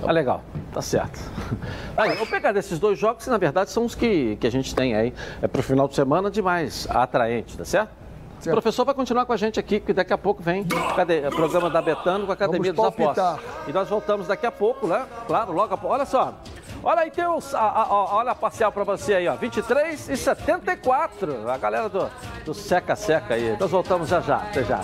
Tá 0.00 0.12
legal, 0.12 0.42
tá 0.72 0.80
certo. 0.80 1.18
Aí, 1.96 2.10
eu 2.10 2.16
vou 2.16 2.26
pegar 2.26 2.52
desses 2.52 2.78
dois 2.78 2.96
jogos 2.96 3.24
que, 3.24 3.30
na 3.30 3.36
verdade, 3.36 3.70
são 3.70 3.84
os 3.84 3.96
que, 3.96 4.36
que 4.36 4.46
a 4.46 4.50
gente 4.50 4.74
tem 4.74 4.94
aí 4.94 5.12
é 5.42 5.48
para 5.48 5.58
o 5.58 5.62
final 5.62 5.88
de 5.88 5.96
semana 5.96 6.30
de 6.30 6.40
mais 6.40 6.86
atraente, 6.88 7.58
tá 7.58 7.64
certo? 7.64 7.90
Certo. 8.38 8.48
O 8.48 8.60
professor 8.60 8.84
vai 8.84 8.94
continuar 8.94 9.24
com 9.24 9.32
a 9.32 9.36
gente 9.36 9.58
aqui, 9.58 9.80
que 9.80 9.92
daqui 9.92 10.12
a 10.12 10.18
pouco 10.18 10.42
vem 10.42 10.62
o 10.62 11.34
programa 11.34 11.70
da 11.70 11.80
Betano 11.80 12.26
com 12.26 12.32
a 12.32 12.34
Academia 12.34 12.72
Vamos 12.72 12.94
dos 12.94 13.06
Apostas. 13.06 13.40
E 13.66 13.72
nós 13.72 13.88
voltamos 13.88 14.28
daqui 14.28 14.46
a 14.46 14.52
pouco, 14.52 14.86
né? 14.86 15.04
Claro, 15.26 15.52
logo 15.52 15.74
a. 15.74 15.78
Olha 15.86 16.04
só, 16.04 16.34
Olha 16.88 17.00
aí, 17.00 17.10
tem 17.10 17.26
os, 17.26 17.52
a, 17.52 17.58
a, 17.58 18.14
olha 18.14 18.30
a 18.30 18.34
parcial 18.36 18.70
para 18.70 18.84
você 18.84 19.14
aí, 19.14 19.26
ó. 19.26 19.34
23 19.34 20.08
e 20.08 20.16
74. 20.16 21.50
A 21.50 21.58
galera 21.58 21.88
do, 21.88 22.54
Seca 22.54 22.94
Seca 22.94 23.34
aí. 23.34 23.56
Nós 23.58 23.72
voltamos 23.72 24.08
já 24.08 24.20
já. 24.20 24.36
Até 24.36 24.62
já. 24.62 24.80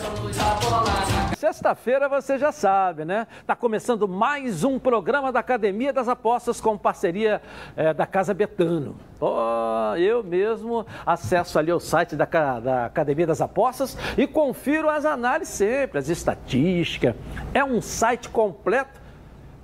Sexta-feira 1.38 2.09
você 2.09 2.38
já 2.38 2.50
sabe, 2.50 3.05
né? 3.05 3.28
Tá 3.46 3.55
começando 3.55 4.09
mais 4.09 4.64
um 4.64 4.80
programa 4.80 5.30
da 5.30 5.38
Academia 5.38 5.92
das 5.92 6.09
Apostas 6.09 6.61
com 6.61 6.76
parceria 6.76 7.40
é, 7.76 7.94
da 7.94 8.05
Casa 8.05 8.34
Betano. 8.34 8.96
Oh, 9.20 9.94
eu 9.96 10.24
mesmo 10.24 10.84
acesso 11.07 11.57
ali 11.57 11.70
ao 11.70 11.78
site 11.78 12.16
da, 12.16 12.24
da 12.24 12.86
Academia 12.86 13.28
das 13.28 13.40
Apostas 13.40 13.96
e 14.18 14.26
confiro 14.26 14.90
as 14.90 15.05
análises 15.05 15.55
sempre, 15.55 16.00
as 16.00 16.09
estatísticas. 16.09 17.14
É 17.55 17.62
um 17.62 17.80
site 17.80 18.28
completo 18.28 19.01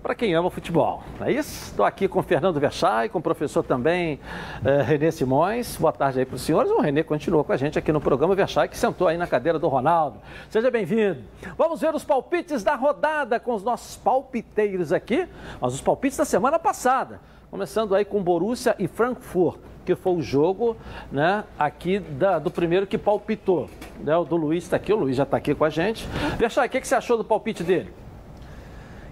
para 0.09 0.15
quem 0.15 0.33
ama 0.33 0.49
futebol. 0.49 1.03
É 1.21 1.31
isso? 1.31 1.67
Estou 1.67 1.85
aqui 1.85 2.09
com 2.09 2.21
o 2.21 2.23
Fernando 2.23 2.59
Verchai, 2.59 3.11
com 3.11 3.19
o 3.19 3.23
professor 3.23 3.63
também 3.63 4.19
eh, 4.65 4.81
Renê 4.81 5.13
Simões. 5.13 5.77
Boa 5.77 5.93
tarde 5.93 6.21
aí 6.21 6.25
para 6.25 6.37
os 6.37 6.41
senhores. 6.41 6.71
O 6.71 6.81
Renê 6.81 7.03
continuou 7.03 7.45
com 7.45 7.53
a 7.53 7.59
gente 7.59 7.79
aqui 7.79 7.93
no 7.93 8.01
programa 8.01 8.35
Verchai, 8.35 8.69
que 8.69 8.79
sentou 8.79 9.07
aí 9.07 9.19
na 9.19 9.27
cadeira 9.27 9.59
do 9.59 9.69
Ronaldo. 9.69 10.17
Seja 10.49 10.71
bem-vindo. 10.71 11.25
Vamos 11.59 11.83
ver 11.83 11.95
os 11.95 12.05
palpites 12.05 12.65
da 12.65 12.75
rodada 12.75 13.39
com 13.39 13.53
os 13.53 13.63
nossos 13.63 13.97
palpiteiros 13.97 14.95
aqui, 14.95 15.29
mas 15.61 15.75
os 15.75 15.83
palpites 15.83 16.17
da 16.17 16.25
semana 16.25 16.59
passada. 16.59 17.21
Começando 17.51 17.95
aí 17.95 18.07
com 18.07 18.23
Borussia 18.23 18.75
e 18.79 18.89
Frankfurt, 18.89 19.59
que 19.85 19.95
foi 19.95 20.15
o 20.15 20.23
jogo 20.23 20.75
né, 21.13 21.45
aqui 21.59 21.99
da, 21.99 22.39
do 22.39 22.51
primeiro 22.51 22.87
que 22.87 22.97
palpitou. 22.97 23.69
Né, 24.01 24.17
o 24.17 24.25
do 24.25 24.37
Luiz 24.37 24.65
está 24.65 24.77
aqui, 24.77 24.91
o 24.91 24.97
Luiz 24.97 25.17
já 25.17 25.25
está 25.25 25.37
aqui 25.37 25.55
com 25.55 25.67
a 25.67 25.71
gente. 25.71 26.09
Verchai, 26.39 26.67
o 26.67 26.71
que, 26.71 26.81
que 26.81 26.89
você 26.89 26.95
achou 26.95 27.19
do 27.19 27.25
palpite 27.25 27.63
dele? 27.63 28.08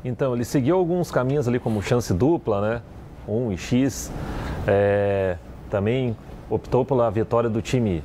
Então, 0.05 0.35
ele 0.35 0.45
seguiu 0.45 0.77
alguns 0.77 1.11
caminhos 1.11 1.49
ali, 1.49 1.59
como 1.59 1.83
chance 1.83 2.13
dupla, 2.15 2.61
né? 2.61 2.83
1 3.29 3.53
e 3.53 3.59
X. 3.59 4.13
É, 4.67 5.37
também 5.71 6.17
optou 6.49 6.85
pela 6.85 7.11
vitória 7.11 7.51
do 7.51 7.61
time 7.61 8.03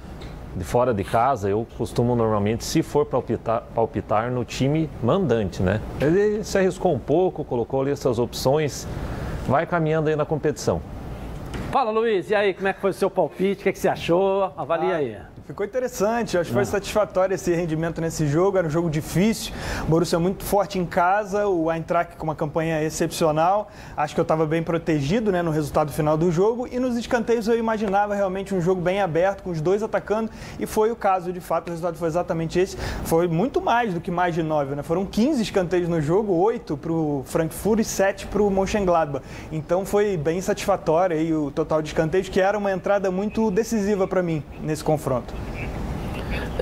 de 0.55 0.63
fora 0.63 0.93
de 0.93 1.03
casa. 1.03 1.49
Eu 1.49 1.65
costumo 1.77 2.15
normalmente, 2.15 2.63
se 2.63 2.81
for 2.81 3.05
palpitar, 3.05 3.63
palpitar 3.73 4.31
no 4.31 4.43
time 4.43 4.89
mandante, 5.01 5.61
né? 5.61 5.79
Ele 5.99 6.43
se 6.43 6.57
arriscou 6.57 6.93
um 6.93 6.99
pouco, 6.99 7.43
colocou 7.43 7.81
ali 7.81 7.91
essas 7.91 8.19
opções, 8.19 8.87
vai 9.47 9.65
caminhando 9.65 10.09
aí 10.09 10.15
na 10.15 10.25
competição. 10.25 10.81
Fala, 11.71 11.89
Luiz, 11.89 12.29
e 12.29 12.35
aí, 12.35 12.53
como 12.53 12.67
é 12.67 12.73
que 12.73 12.81
foi 12.81 12.89
o 12.89 12.93
seu 12.93 13.09
palpite? 13.09 13.61
O 13.61 13.63
que, 13.63 13.69
é 13.69 13.71
que 13.71 13.79
você 13.79 13.87
achou? 13.87 14.51
Avalia 14.57 14.93
ah, 14.93 14.97
aí. 14.97 15.17
Ficou 15.45 15.65
interessante, 15.65 16.37
acho 16.37 16.49
que 16.49 16.53
foi 16.53 16.63
satisfatório 16.65 17.33
esse 17.33 17.51
rendimento 17.53 17.99
nesse 17.99 18.27
jogo, 18.27 18.59
era 18.59 18.67
um 18.67 18.69
jogo 18.69 18.89
difícil, 18.91 19.51
o 19.83 19.85
Borussia 19.85 20.19
muito 20.19 20.45
forte 20.45 20.77
em 20.77 20.85
casa, 20.85 21.47
o 21.47 21.71
Eintracht 21.71 22.15
com 22.15 22.23
uma 22.23 22.35
campanha 22.35 22.81
excepcional, 22.83 23.69
acho 23.97 24.13
que 24.13 24.19
eu 24.19 24.23
estava 24.23 24.45
bem 24.45 24.61
protegido 24.61 25.31
né, 25.31 25.41
no 25.41 25.49
resultado 25.49 25.91
final 25.91 26.15
do 26.15 26.31
jogo. 26.31 26.67
E 26.71 26.79
nos 26.79 26.95
escanteios 26.95 27.47
eu 27.47 27.57
imaginava 27.57 28.13
realmente 28.13 28.53
um 28.53 28.61
jogo 28.61 28.79
bem 28.79 29.01
aberto, 29.01 29.41
com 29.41 29.49
os 29.49 29.59
dois 29.59 29.81
atacando. 29.81 30.29
E 30.59 30.67
foi 30.67 30.91
o 30.91 30.95
caso, 30.95 31.33
de 31.33 31.41
fato, 31.41 31.67
o 31.67 31.69
resultado 31.71 31.97
foi 31.97 32.07
exatamente 32.07 32.59
esse, 32.59 32.77
foi 33.03 33.27
muito 33.27 33.59
mais 33.59 33.93
do 33.93 33.99
que 33.99 34.11
mais 34.11 34.35
de 34.35 34.43
nove, 34.43 34.75
né? 34.75 34.83
foram 34.83 35.05
15 35.05 35.41
escanteios 35.41 35.89
no 35.89 35.99
jogo, 35.99 36.33
oito 36.33 36.77
para 36.77 36.91
o 36.91 37.23
Frankfurt 37.25 37.79
e 37.79 37.83
sete 37.83 38.27
para 38.27 38.43
o 38.43 38.49
Mönchengladbach, 38.51 39.25
então 39.51 39.85
foi 39.85 40.15
bem 40.17 40.39
satisfatório 40.39 41.17
aí 41.17 41.33
o 41.33 41.49
total 41.49 41.81
de 41.81 41.89
escanteios, 41.89 42.29
que 42.29 42.39
era 42.39 42.57
uma 42.57 42.71
entrada 42.71 43.09
muito 43.09 43.49
decisiva 43.49 44.07
para 44.07 44.21
mim 44.21 44.43
nesse 44.61 44.83
confronto. 44.83 45.30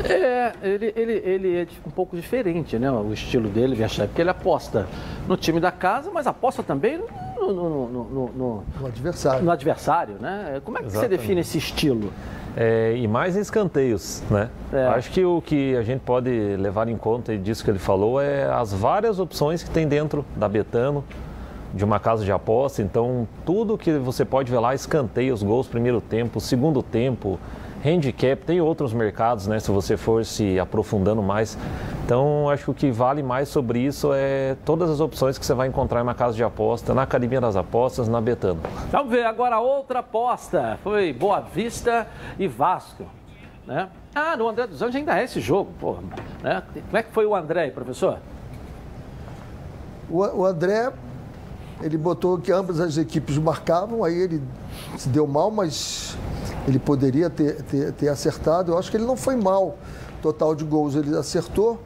É, 0.04 0.54
ele, 0.62 0.94
ele, 0.96 1.14
ele 1.14 1.58
é 1.58 1.68
um 1.86 1.92
pouco 1.92 2.16
diferente, 2.16 2.78
né? 2.80 2.90
O 2.92 3.12
estilo 3.12 3.50
dele, 3.50 3.76
porque 3.76 4.22
ele 4.22 4.30
aposta 4.30 4.88
no 5.28 5.36
time 5.36 5.60
da 5.60 5.72
casa, 5.72 6.10
mas 6.12 6.26
aposta 6.26 6.64
também 6.64 7.00
no, 7.38 7.54
no, 7.54 7.88
no, 7.88 8.04
no, 8.04 8.64
no 8.80 8.88
adversário. 8.88 9.44
No 9.44 9.52
adversário, 9.52 10.16
né? 10.20 10.62
Como 10.64 10.78
é 10.78 10.82
que 10.82 10.88
Exatamente. 10.88 11.12
você 11.12 11.22
define 11.22 11.42
esse 11.42 11.58
estilo? 11.58 12.12
É, 12.56 12.96
e 12.96 13.08
mais 13.08 13.36
em 13.36 13.40
escanteios, 13.40 14.24
né? 14.30 14.50
É. 14.74 14.88
Acho 14.88 15.12
que 15.12 15.24
o 15.24 15.42
que 15.42 15.76
a 15.76 15.84
gente 15.84 16.02
pode 16.02 16.30
levar 16.58 16.88
em 16.88 16.98
conta 16.98 17.38
disso 17.38 17.64
que 17.64 17.70
ele 17.70 17.80
falou 17.80 18.22
é 18.22 18.46
as 18.46 18.74
várias 18.74 19.20
opções 19.20 19.64
que 19.64 19.70
tem 19.70 19.88
dentro 19.88 20.26
da 20.36 20.48
Betano, 20.48 21.04
de 21.74 21.86
uma 21.86 22.00
casa 22.00 22.26
de 22.26 22.32
aposta. 22.32 22.82
Então, 22.82 23.28
tudo 23.46 23.78
que 23.78 23.94
você 23.94 24.26
pode 24.26 24.52
ver 24.52 24.60
lá, 24.60 24.74
escanteios, 24.74 25.44
gols 25.44 25.68
primeiro 25.68 26.02
tempo, 26.02 26.40
segundo 26.40 26.82
tempo, 26.82 27.40
handicap, 27.84 28.44
tem 28.46 28.62
outros 28.62 28.94
mercados, 28.94 29.48
né? 29.48 29.60
Se 29.60 29.72
você 29.72 29.96
for 29.96 30.26
se 30.26 30.60
aprofundando 30.60 31.22
mais. 31.22 31.58
Então, 32.06 32.50
acho 32.50 32.66
que 32.66 32.72
o 32.72 32.74
que 32.74 32.92
vale 32.92 33.22
mais 33.22 33.50
sobre 33.50 33.80
isso 33.80 34.12
é 34.14 34.56
todas 34.66 34.90
as 34.90 35.00
opções 35.00 35.38
que 35.38 35.46
você 35.46 35.54
vai 35.54 35.68
encontrar 35.68 36.00
em 36.00 36.04
uma 36.04 36.16
casa 36.16 36.36
de 36.36 36.44
aposta, 36.44 36.94
na 36.94 37.04
Academia 37.04 37.40
das 37.40 37.56
Apostas, 37.56 38.08
na 38.08 38.20
Betano. 38.20 38.62
Vamos 38.92 39.12
ver 39.12 39.26
agora 39.26 39.60
outra 39.60 40.00
aposta. 40.00 40.80
Foi 40.84 41.14
Boa 41.14 41.40
Vista 41.40 42.08
e 42.38 42.48
Vasco. 42.48 43.06
Né? 43.66 43.88
Ah, 44.16 44.36
no 44.36 44.48
André 44.48 44.66
dos 44.66 44.82
Anjos 44.82 44.96
ainda 44.96 45.20
é 45.20 45.24
esse 45.24 45.40
jogo, 45.40 45.72
porra. 45.80 46.02
Né? 46.42 46.64
Como 46.74 46.98
é 46.98 47.04
que 47.04 47.12
foi 47.12 47.26
o 47.26 47.36
André 47.36 47.62
aí, 47.62 47.72
professor? 47.72 48.18
O, 50.10 50.18
o 50.18 50.46
André, 50.46 50.92
ele 51.82 51.96
botou 51.96 52.40
que 52.40 52.52
ambas 52.52 52.80
as 52.80 52.98
equipes 52.98 53.38
marcavam, 53.38 54.04
aí 54.04 54.16
ele 54.16 54.42
se 54.98 55.08
deu 55.08 55.28
mal, 55.28 55.52
mas 55.52 56.18
ele 56.68 56.80
poderia 56.80 57.30
ter, 57.30 57.62
ter, 57.64 57.92
ter 57.94 58.10
acertado. 58.10 58.72
Eu 58.72 58.78
acho 58.78 58.90
que 58.92 58.98
ele 58.98 59.06
não 59.06 59.18
foi 59.18 59.36
mal. 59.36 59.78
Total 60.22 60.54
de 60.54 60.64
gols 60.64 60.96
ele 60.96 61.16
acertou 61.16 61.80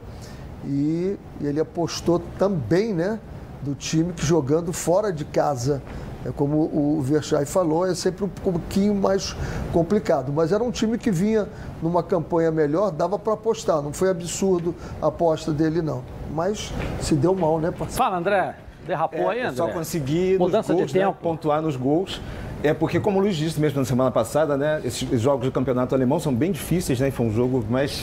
e 0.66 1.16
ele 1.40 1.60
apostou 1.60 2.20
também, 2.38 2.92
né, 2.92 3.18
do 3.62 3.74
time 3.74 4.12
que 4.12 4.24
jogando 4.24 4.72
fora 4.72 5.12
de 5.12 5.24
casa. 5.24 5.82
É 6.26 6.30
como 6.32 6.56
o 6.72 7.02
Verchai 7.02 7.44
falou, 7.44 7.86
é 7.86 7.94
sempre 7.94 8.24
um 8.24 8.28
pouquinho 8.28 8.94
mais 8.94 9.36
complicado. 9.74 10.32
Mas 10.32 10.52
era 10.52 10.64
um 10.64 10.70
time 10.70 10.96
que 10.96 11.10
vinha 11.10 11.46
numa 11.82 12.02
campanha 12.02 12.50
melhor, 12.50 12.90
dava 12.90 13.18
para 13.18 13.34
apostar. 13.34 13.82
Não 13.82 13.92
foi 13.92 14.08
absurdo 14.08 14.74
a 15.02 15.08
aposta 15.08 15.52
dele, 15.52 15.82
não. 15.82 16.02
Mas 16.32 16.72
se 17.02 17.14
deu 17.14 17.34
mal, 17.34 17.58
né, 17.60 17.70
parceiro? 17.70 17.92
Fala, 17.92 18.16
André. 18.16 18.56
Derrapou 18.86 19.30
É, 19.30 19.34
aí, 19.34 19.40
eu 19.42 19.48
André? 19.50 19.56
só 19.56 19.68
consegui 19.68 20.38
Mudança 20.38 20.72
nos 20.72 20.80
gols, 20.80 20.92
de 20.92 20.98
né, 20.98 21.04
tempo. 21.06 21.18
pontuar 21.22 21.60
nos 21.62 21.76
gols. 21.76 22.20
É 22.64 22.72
porque, 22.72 22.98
como 22.98 23.18
o 23.18 23.22
Luiz 23.22 23.36
disse 23.36 23.60
mesmo 23.60 23.78
na 23.78 23.84
semana 23.84 24.10
passada, 24.10 24.56
né, 24.56 24.80
esses 24.82 25.20
jogos 25.20 25.44
do 25.44 25.52
campeonato 25.52 25.94
alemão 25.94 26.18
são 26.18 26.34
bem 26.34 26.50
difíceis, 26.50 26.98
né? 26.98 27.08
e 27.08 27.10
Foi 27.10 27.26
um 27.26 27.30
jogo 27.30 27.62
mais. 27.68 28.02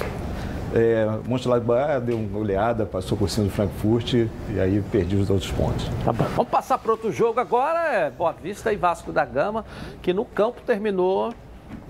É, 0.72 1.06
Mönchengladbach 1.28 2.00
deu 2.06 2.16
uma 2.16 2.28
goleada, 2.28 2.86
passou 2.86 3.18
por 3.18 3.28
cima 3.28 3.48
do 3.48 3.52
Frankfurt 3.52 4.14
e 4.14 4.30
aí 4.60 4.82
perdi 4.92 5.16
os 5.16 5.32
outros 5.32 5.52
pontos. 5.52 5.90
Tá 6.06 6.14
bom. 6.14 6.26
Vamos 6.36 6.52
passar 6.52 6.78
para 6.78 6.92
outro 6.92 7.12
jogo 7.12 7.40
agora. 7.40 7.80
É 7.92 8.12
Boa 8.12 8.32
Vista 8.34 8.72
e 8.72 8.76
Vasco 8.76 9.12
da 9.12 9.26
Gama, 9.26 9.66
que 10.00 10.14
no 10.14 10.24
campo 10.24 10.62
terminou 10.62 11.34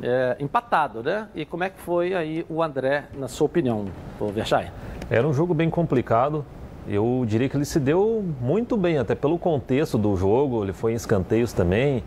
é, 0.01 0.37
empatado, 0.39 1.03
né? 1.03 1.27
E 1.35 1.45
como 1.45 1.65
é 1.65 1.69
que 1.69 1.79
foi 1.79 2.15
aí 2.15 2.45
o 2.49 2.63
André, 2.63 3.03
na 3.17 3.27
sua 3.27 3.47
opinião, 3.47 3.85
o 4.17 4.27
Verchai? 4.27 4.71
Era 5.09 5.27
um 5.27 5.33
jogo 5.33 5.53
bem 5.53 5.69
complicado. 5.69 6.45
Eu 6.87 7.23
diria 7.27 7.49
que 7.49 7.57
ele 7.57 7.65
se 7.65 7.81
deu 7.81 8.23
muito 8.39 8.77
bem, 8.77 8.97
até 8.97 9.13
pelo 9.13 9.37
contexto 9.37 9.97
do 9.97 10.15
jogo. 10.15 10.63
Ele 10.63 10.73
foi 10.73 10.93
em 10.93 10.95
escanteios 10.95 11.51
também. 11.51 12.01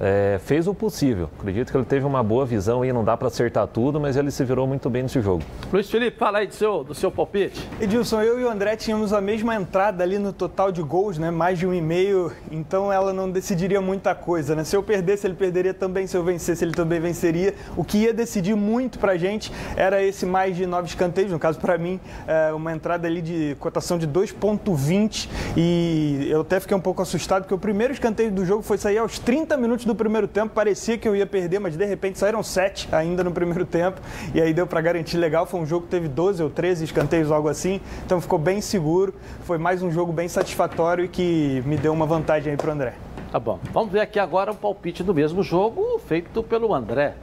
É, 0.00 0.40
fez 0.44 0.66
o 0.66 0.74
possível. 0.74 1.28
Acredito 1.38 1.70
que 1.70 1.76
ele 1.76 1.84
teve 1.84 2.04
uma 2.04 2.22
boa 2.22 2.44
visão 2.44 2.82
aí, 2.82 2.92
não 2.92 3.04
dá 3.04 3.16
para 3.16 3.28
acertar 3.28 3.66
tudo, 3.66 4.00
mas 4.00 4.16
ele 4.16 4.30
se 4.30 4.44
virou 4.44 4.66
muito 4.66 4.88
bem 4.90 5.02
nesse 5.02 5.20
jogo. 5.20 5.42
Luiz 5.72 5.90
Felipe, 5.90 6.18
fala 6.18 6.38
aí 6.38 6.46
do 6.46 6.54
seu, 6.54 6.84
do 6.84 6.94
seu 6.94 7.10
palpite. 7.10 7.68
Edilson, 7.80 8.22
eu 8.22 8.40
e 8.40 8.44
o 8.44 8.50
André 8.50 8.76
tínhamos 8.76 9.12
a 9.12 9.20
mesma 9.20 9.54
entrada 9.54 10.02
ali 10.02 10.18
no 10.18 10.32
total 10.32 10.72
de 10.72 10.82
gols, 10.82 11.18
né? 11.18 11.30
Mais 11.30 11.58
de 11.58 11.66
um 11.66 11.74
e 11.74 11.80
meio, 11.80 12.32
então 12.50 12.92
ela 12.92 13.12
não 13.12 13.30
decidiria 13.30 13.80
muita 13.80 14.14
coisa, 14.14 14.54
né? 14.54 14.64
Se 14.64 14.76
eu 14.76 14.82
perdesse, 14.82 15.26
ele 15.26 15.34
perderia 15.34 15.74
também, 15.74 16.06
se 16.06 16.16
eu 16.16 16.24
vencesse, 16.24 16.64
ele 16.64 16.72
também 16.72 17.00
venceria. 17.00 17.54
O 17.76 17.84
que 17.84 17.98
ia 17.98 18.14
decidir 18.14 18.54
muito 18.54 18.98
pra 18.98 19.16
gente 19.16 19.52
era 19.76 20.02
esse 20.02 20.26
mais 20.26 20.56
de 20.56 20.66
nove 20.66 20.88
escanteios, 20.88 21.30
no 21.30 21.38
caso 21.38 21.58
pra 21.58 21.78
mim, 21.78 22.00
é, 22.26 22.52
uma 22.52 22.72
entrada 22.72 23.06
ali 23.06 23.20
de 23.20 23.56
cotação 23.60 23.98
de 23.98 24.06
2.20 24.08 25.28
e 25.56 26.26
eu 26.30 26.40
até 26.42 26.60
fiquei 26.60 26.76
um 26.76 26.80
pouco 26.80 27.02
assustado, 27.02 27.42
porque 27.42 27.54
o 27.54 27.58
primeiro 27.58 27.92
escanteio 27.92 28.30
do 28.30 28.44
jogo 28.44 28.62
foi 28.62 28.78
sair 28.78 28.98
aos 28.98 29.18
30 29.18 29.56
minutos 29.56 29.81
do 29.86 29.94
primeiro 29.94 30.26
tempo, 30.28 30.54
parecia 30.54 30.96
que 30.98 31.08
eu 31.08 31.14
ia 31.16 31.26
perder, 31.26 31.58
mas 31.58 31.76
de 31.76 31.84
repente 31.84 32.18
saíram 32.18 32.42
sete 32.42 32.88
ainda 32.92 33.22
no 33.24 33.30
primeiro 33.32 33.64
tempo 33.64 34.00
e 34.34 34.40
aí 34.40 34.52
deu 34.52 34.66
pra 34.66 34.80
garantir 34.80 35.16
legal, 35.16 35.46
foi 35.46 35.60
um 35.60 35.66
jogo 35.66 35.84
que 35.86 35.90
teve 35.90 36.08
12 36.08 36.42
ou 36.42 36.50
13 36.50 36.84
escanteios, 36.84 37.30
algo 37.30 37.48
assim, 37.48 37.80
então 38.04 38.20
ficou 38.20 38.38
bem 38.38 38.60
seguro, 38.60 39.14
foi 39.44 39.58
mais 39.58 39.82
um 39.82 39.90
jogo 39.90 40.12
bem 40.12 40.28
satisfatório 40.28 41.04
e 41.04 41.08
que 41.08 41.62
me 41.66 41.76
deu 41.76 41.92
uma 41.92 42.06
vantagem 42.06 42.50
aí 42.52 42.56
pro 42.56 42.70
André. 42.70 42.94
Tá 43.30 43.38
bom. 43.40 43.58
Vamos 43.72 43.90
ver 43.90 44.00
aqui 44.00 44.18
agora 44.18 44.52
o 44.52 44.54
palpite 44.54 45.02
do 45.02 45.14
mesmo 45.14 45.42
jogo 45.42 45.98
feito 46.06 46.42
pelo 46.42 46.74
André. 46.74 47.14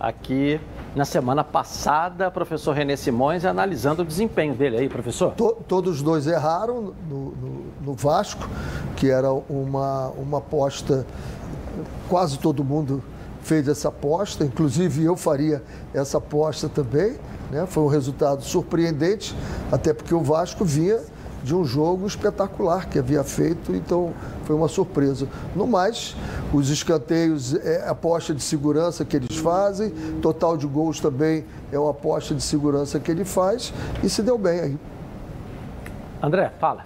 Aqui 0.00 0.58
na 0.96 1.04
semana 1.04 1.44
passada, 1.44 2.30
professor 2.30 2.72
Renê 2.72 2.96
Simões 2.96 3.44
analisando 3.44 4.02
o 4.02 4.04
desempenho 4.04 4.54
dele 4.54 4.78
aí, 4.78 4.88
professor. 4.88 5.32
To- 5.32 5.58
todos 5.68 5.96
os 5.96 6.02
dois 6.02 6.26
erraram 6.26 6.94
no, 7.08 7.16
no- 7.32 7.64
no 7.82 7.92
Vasco, 7.94 8.48
que 8.96 9.10
era 9.10 9.30
uma, 9.30 10.08
uma 10.16 10.38
aposta, 10.38 11.04
quase 12.08 12.38
todo 12.38 12.64
mundo 12.64 13.02
fez 13.42 13.66
essa 13.68 13.88
aposta, 13.88 14.44
inclusive 14.44 15.04
eu 15.04 15.16
faria 15.16 15.62
essa 15.94 16.18
aposta 16.18 16.68
também. 16.68 17.16
Né? 17.50 17.66
Foi 17.66 17.82
um 17.82 17.88
resultado 17.88 18.42
surpreendente, 18.42 19.34
até 19.72 19.94
porque 19.94 20.14
o 20.14 20.20
Vasco 20.20 20.64
vinha 20.64 21.00
de 21.42 21.54
um 21.54 21.64
jogo 21.64 22.06
espetacular 22.06 22.88
que 22.88 22.98
havia 22.98 23.22
feito, 23.22 23.74
então 23.74 24.12
foi 24.44 24.54
uma 24.54 24.68
surpresa. 24.68 25.26
No 25.54 25.66
mais, 25.66 26.16
os 26.52 26.68
escanteios 26.68 27.54
é 27.54 27.86
a 27.86 27.92
aposta 27.92 28.34
de 28.34 28.42
segurança 28.42 29.04
que 29.04 29.16
eles 29.16 29.36
fazem, 29.36 29.90
total 30.20 30.56
de 30.56 30.66
gols 30.66 31.00
também 31.00 31.44
é 31.72 31.78
uma 31.78 31.90
aposta 31.90 32.34
de 32.34 32.42
segurança 32.42 32.98
que 32.98 33.10
ele 33.10 33.24
faz 33.24 33.72
e 34.02 34.08
se 34.08 34.22
deu 34.22 34.36
bem 34.36 34.60
aí. 34.60 34.78
André, 36.22 36.52
fala. 36.58 36.84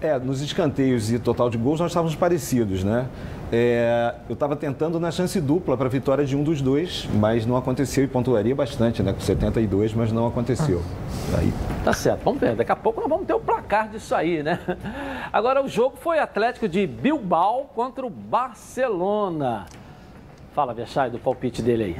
É, 0.00 0.16
nos 0.18 0.40
escanteios 0.40 1.10
e 1.10 1.18
total 1.18 1.50
de 1.50 1.58
gols 1.58 1.80
nós 1.80 1.90
estávamos 1.90 2.14
parecidos, 2.14 2.84
né? 2.84 3.08
É, 3.50 4.14
eu 4.28 4.34
estava 4.34 4.54
tentando 4.54 5.00
na 5.00 5.10
chance 5.10 5.40
dupla 5.40 5.74
para 5.76 5.86
a 5.86 5.88
vitória 5.88 6.24
de 6.24 6.36
um 6.36 6.42
dos 6.42 6.60
dois, 6.60 7.08
mas 7.14 7.46
não 7.46 7.56
aconteceu 7.56 8.04
e 8.04 8.06
pontuaria 8.06 8.54
bastante, 8.54 9.02
né? 9.02 9.12
Com 9.12 9.20
72, 9.20 9.94
mas 9.94 10.12
não 10.12 10.26
aconteceu. 10.26 10.82
Aí 11.36 11.52
Tá 11.82 11.92
certo, 11.94 12.24
vamos 12.24 12.40
ver. 12.40 12.54
Daqui 12.54 12.72
a 12.72 12.76
pouco 12.76 13.00
nós 13.00 13.08
vamos 13.08 13.26
ter 13.26 13.32
o 13.32 13.40
placar 13.40 13.88
disso 13.88 14.14
aí, 14.14 14.42
né? 14.42 14.58
Agora 15.32 15.64
o 15.64 15.68
jogo 15.68 15.96
foi 15.98 16.18
Atlético 16.18 16.68
de 16.68 16.86
Bilbao 16.86 17.70
contra 17.74 18.04
o 18.04 18.10
Barcelona. 18.10 19.64
Fala, 20.54 20.74
Verchai, 20.74 21.08
do 21.08 21.18
palpite 21.18 21.62
dele 21.62 21.84
aí. 21.84 21.96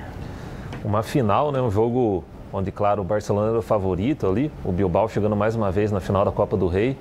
Uma 0.84 1.03
final, 1.03 1.51
né? 1.51 1.61
Um 1.62 1.70
jogo 1.70 2.24
onde, 2.53 2.70
claro, 2.70 3.01
o 3.01 3.05
Barcelona 3.05 3.49
era 3.49 3.59
o 3.59 3.62
favorito 3.62 4.26
ali. 4.26 4.51
O 4.62 4.72
Bilbao 4.72 5.09
chegando 5.09 5.34
mais 5.34 5.55
uma 5.55 5.70
vez 5.70 5.90
na 5.90 6.01
final 6.01 6.24
da 6.24 6.30
Copa 6.32 6.57
do 6.57 6.66
Rei. 6.66 6.96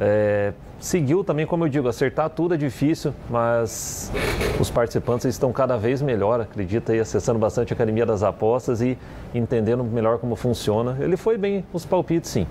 É, 0.00 0.52
seguiu 0.78 1.24
também, 1.24 1.46
como 1.46 1.64
eu 1.64 1.68
digo, 1.68 1.88
acertar 1.88 2.28
tudo 2.30 2.54
é 2.54 2.56
difícil, 2.56 3.14
mas 3.30 4.12
os 4.60 4.70
participantes 4.70 5.26
estão 5.26 5.52
cada 5.52 5.76
vez 5.76 6.02
melhor, 6.02 6.40
acredita 6.40 6.92
aí, 6.92 7.00
acessando 7.00 7.38
bastante 7.38 7.72
a 7.72 7.74
Academia 7.74 8.04
das 8.04 8.22
Apostas 8.22 8.80
e 8.80 8.98
entendendo 9.34 9.82
melhor 9.84 10.18
como 10.18 10.36
funciona. 10.36 10.96
Ele 11.00 11.16
foi 11.16 11.38
bem 11.38 11.64
os 11.72 11.84
palpites, 11.84 12.30
sim. 12.30 12.46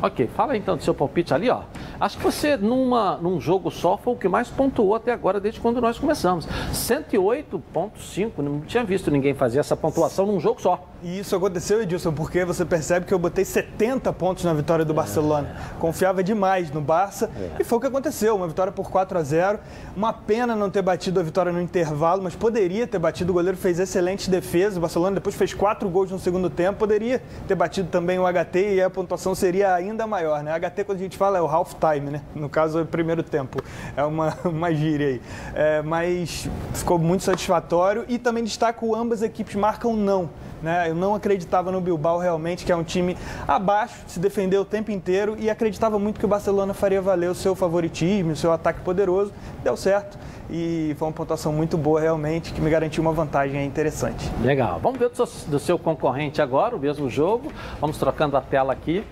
Ok, 0.00 0.28
fala 0.28 0.56
então 0.56 0.76
do 0.76 0.82
seu 0.82 0.94
palpite 0.94 1.34
ali, 1.34 1.50
ó. 1.50 1.62
Acho 1.98 2.18
que 2.18 2.22
você, 2.22 2.56
numa, 2.56 3.16
num 3.16 3.40
jogo 3.40 3.68
só, 3.68 3.96
foi 3.96 4.12
o 4.14 4.16
que 4.16 4.28
mais 4.28 4.48
pontuou 4.48 4.94
até 4.94 5.10
agora, 5.10 5.40
desde 5.40 5.58
quando 5.58 5.80
nós 5.80 5.98
começamos. 5.98 6.46
108,5. 6.72 8.30
Não 8.38 8.60
tinha 8.60 8.84
visto 8.84 9.10
ninguém 9.10 9.34
fazer 9.34 9.58
essa 9.58 9.76
pontuação 9.76 10.24
num 10.24 10.38
jogo 10.38 10.62
só. 10.62 10.86
E 11.00 11.20
isso 11.20 11.36
aconteceu, 11.36 11.80
Edilson, 11.80 12.12
porque 12.12 12.44
você 12.44 12.64
percebe 12.64 13.06
que 13.06 13.14
eu 13.14 13.18
botei 13.20 13.44
70 13.44 14.12
pontos 14.14 14.42
na 14.42 14.52
vitória 14.52 14.84
do 14.84 14.92
Barcelona. 14.92 15.48
Confiava 15.78 16.24
demais 16.24 16.72
no 16.72 16.80
Barça 16.80 17.30
e 17.56 17.62
foi 17.62 17.78
o 17.78 17.80
que 17.80 17.86
aconteceu. 17.86 18.34
Uma 18.34 18.48
vitória 18.48 18.72
por 18.72 18.90
4 18.90 19.16
a 19.16 19.22
0 19.22 19.60
Uma 19.96 20.12
pena 20.12 20.56
não 20.56 20.68
ter 20.68 20.82
batido 20.82 21.20
a 21.20 21.22
vitória 21.22 21.52
no 21.52 21.62
intervalo, 21.62 22.20
mas 22.20 22.34
poderia 22.34 22.84
ter 22.84 22.98
batido. 22.98 23.30
O 23.30 23.34
goleiro 23.34 23.56
fez 23.56 23.78
excelente 23.78 24.28
defesa. 24.28 24.78
O 24.78 24.80
Barcelona 24.80 25.14
depois 25.14 25.36
fez 25.36 25.54
quatro 25.54 25.88
gols 25.88 26.10
no 26.10 26.18
segundo 26.18 26.50
tempo. 26.50 26.80
Poderia 26.80 27.22
ter 27.46 27.54
batido 27.54 27.88
também 27.90 28.18
o 28.18 28.24
HT 28.26 28.74
e 28.74 28.82
a 28.82 28.90
pontuação 28.90 29.36
seria 29.36 29.74
ainda 29.74 30.04
maior, 30.04 30.42
né? 30.42 30.52
HT, 30.58 30.82
quando 30.82 30.98
a 30.98 31.02
gente 31.02 31.16
fala, 31.16 31.38
é 31.38 31.40
o 31.40 31.46
half 31.46 31.74
time, 31.74 32.10
né? 32.10 32.22
No 32.34 32.48
caso, 32.48 32.80
é 32.80 32.82
o 32.82 32.86
primeiro 32.86 33.22
tempo. 33.22 33.62
É 33.96 34.02
uma, 34.02 34.36
uma 34.44 34.74
gíria 34.74 35.06
aí. 35.06 35.22
É, 35.54 35.80
mas 35.80 36.48
ficou 36.74 36.98
muito 36.98 37.22
satisfatório 37.22 38.04
e 38.08 38.18
também 38.18 38.42
destaco 38.42 38.96
ambas 38.96 39.22
equipes 39.22 39.54
marcam 39.54 39.94
não. 39.94 40.28
Né? 40.62 40.90
Eu 40.90 40.94
não 40.94 41.14
acreditava 41.14 41.70
no 41.70 41.80
Bilbao 41.80 42.18
realmente, 42.18 42.64
que 42.64 42.72
é 42.72 42.76
um 42.76 42.84
time 42.84 43.16
abaixo, 43.46 43.94
se 44.06 44.18
defendeu 44.18 44.62
o 44.62 44.64
tempo 44.64 44.90
inteiro 44.90 45.36
e 45.38 45.48
acreditava 45.48 45.98
muito 45.98 46.18
que 46.18 46.24
o 46.24 46.28
Barcelona 46.28 46.74
faria 46.74 47.00
valer 47.00 47.30
o 47.30 47.34
seu 47.34 47.54
favoritismo, 47.54 48.32
o 48.32 48.36
seu 48.36 48.52
ataque 48.52 48.80
poderoso. 48.80 49.32
Deu 49.62 49.76
certo 49.76 50.18
e 50.50 50.94
foi 50.98 51.08
uma 51.08 51.14
pontuação 51.14 51.52
muito 51.52 51.76
boa 51.76 52.00
realmente, 52.00 52.52
que 52.52 52.60
me 52.60 52.70
garantiu 52.70 53.02
uma 53.02 53.12
vantagem 53.12 53.64
interessante. 53.66 54.30
Legal. 54.42 54.80
Vamos 54.82 54.98
ver 54.98 55.10
do 55.10 55.16
seu, 55.16 55.50
do 55.50 55.58
seu 55.58 55.78
concorrente 55.78 56.40
agora, 56.40 56.74
o 56.74 56.78
mesmo 56.78 57.08
jogo. 57.08 57.52
Vamos 57.80 57.98
trocando 57.98 58.36
a 58.36 58.40
tela 58.40 58.72
aqui. 58.72 59.04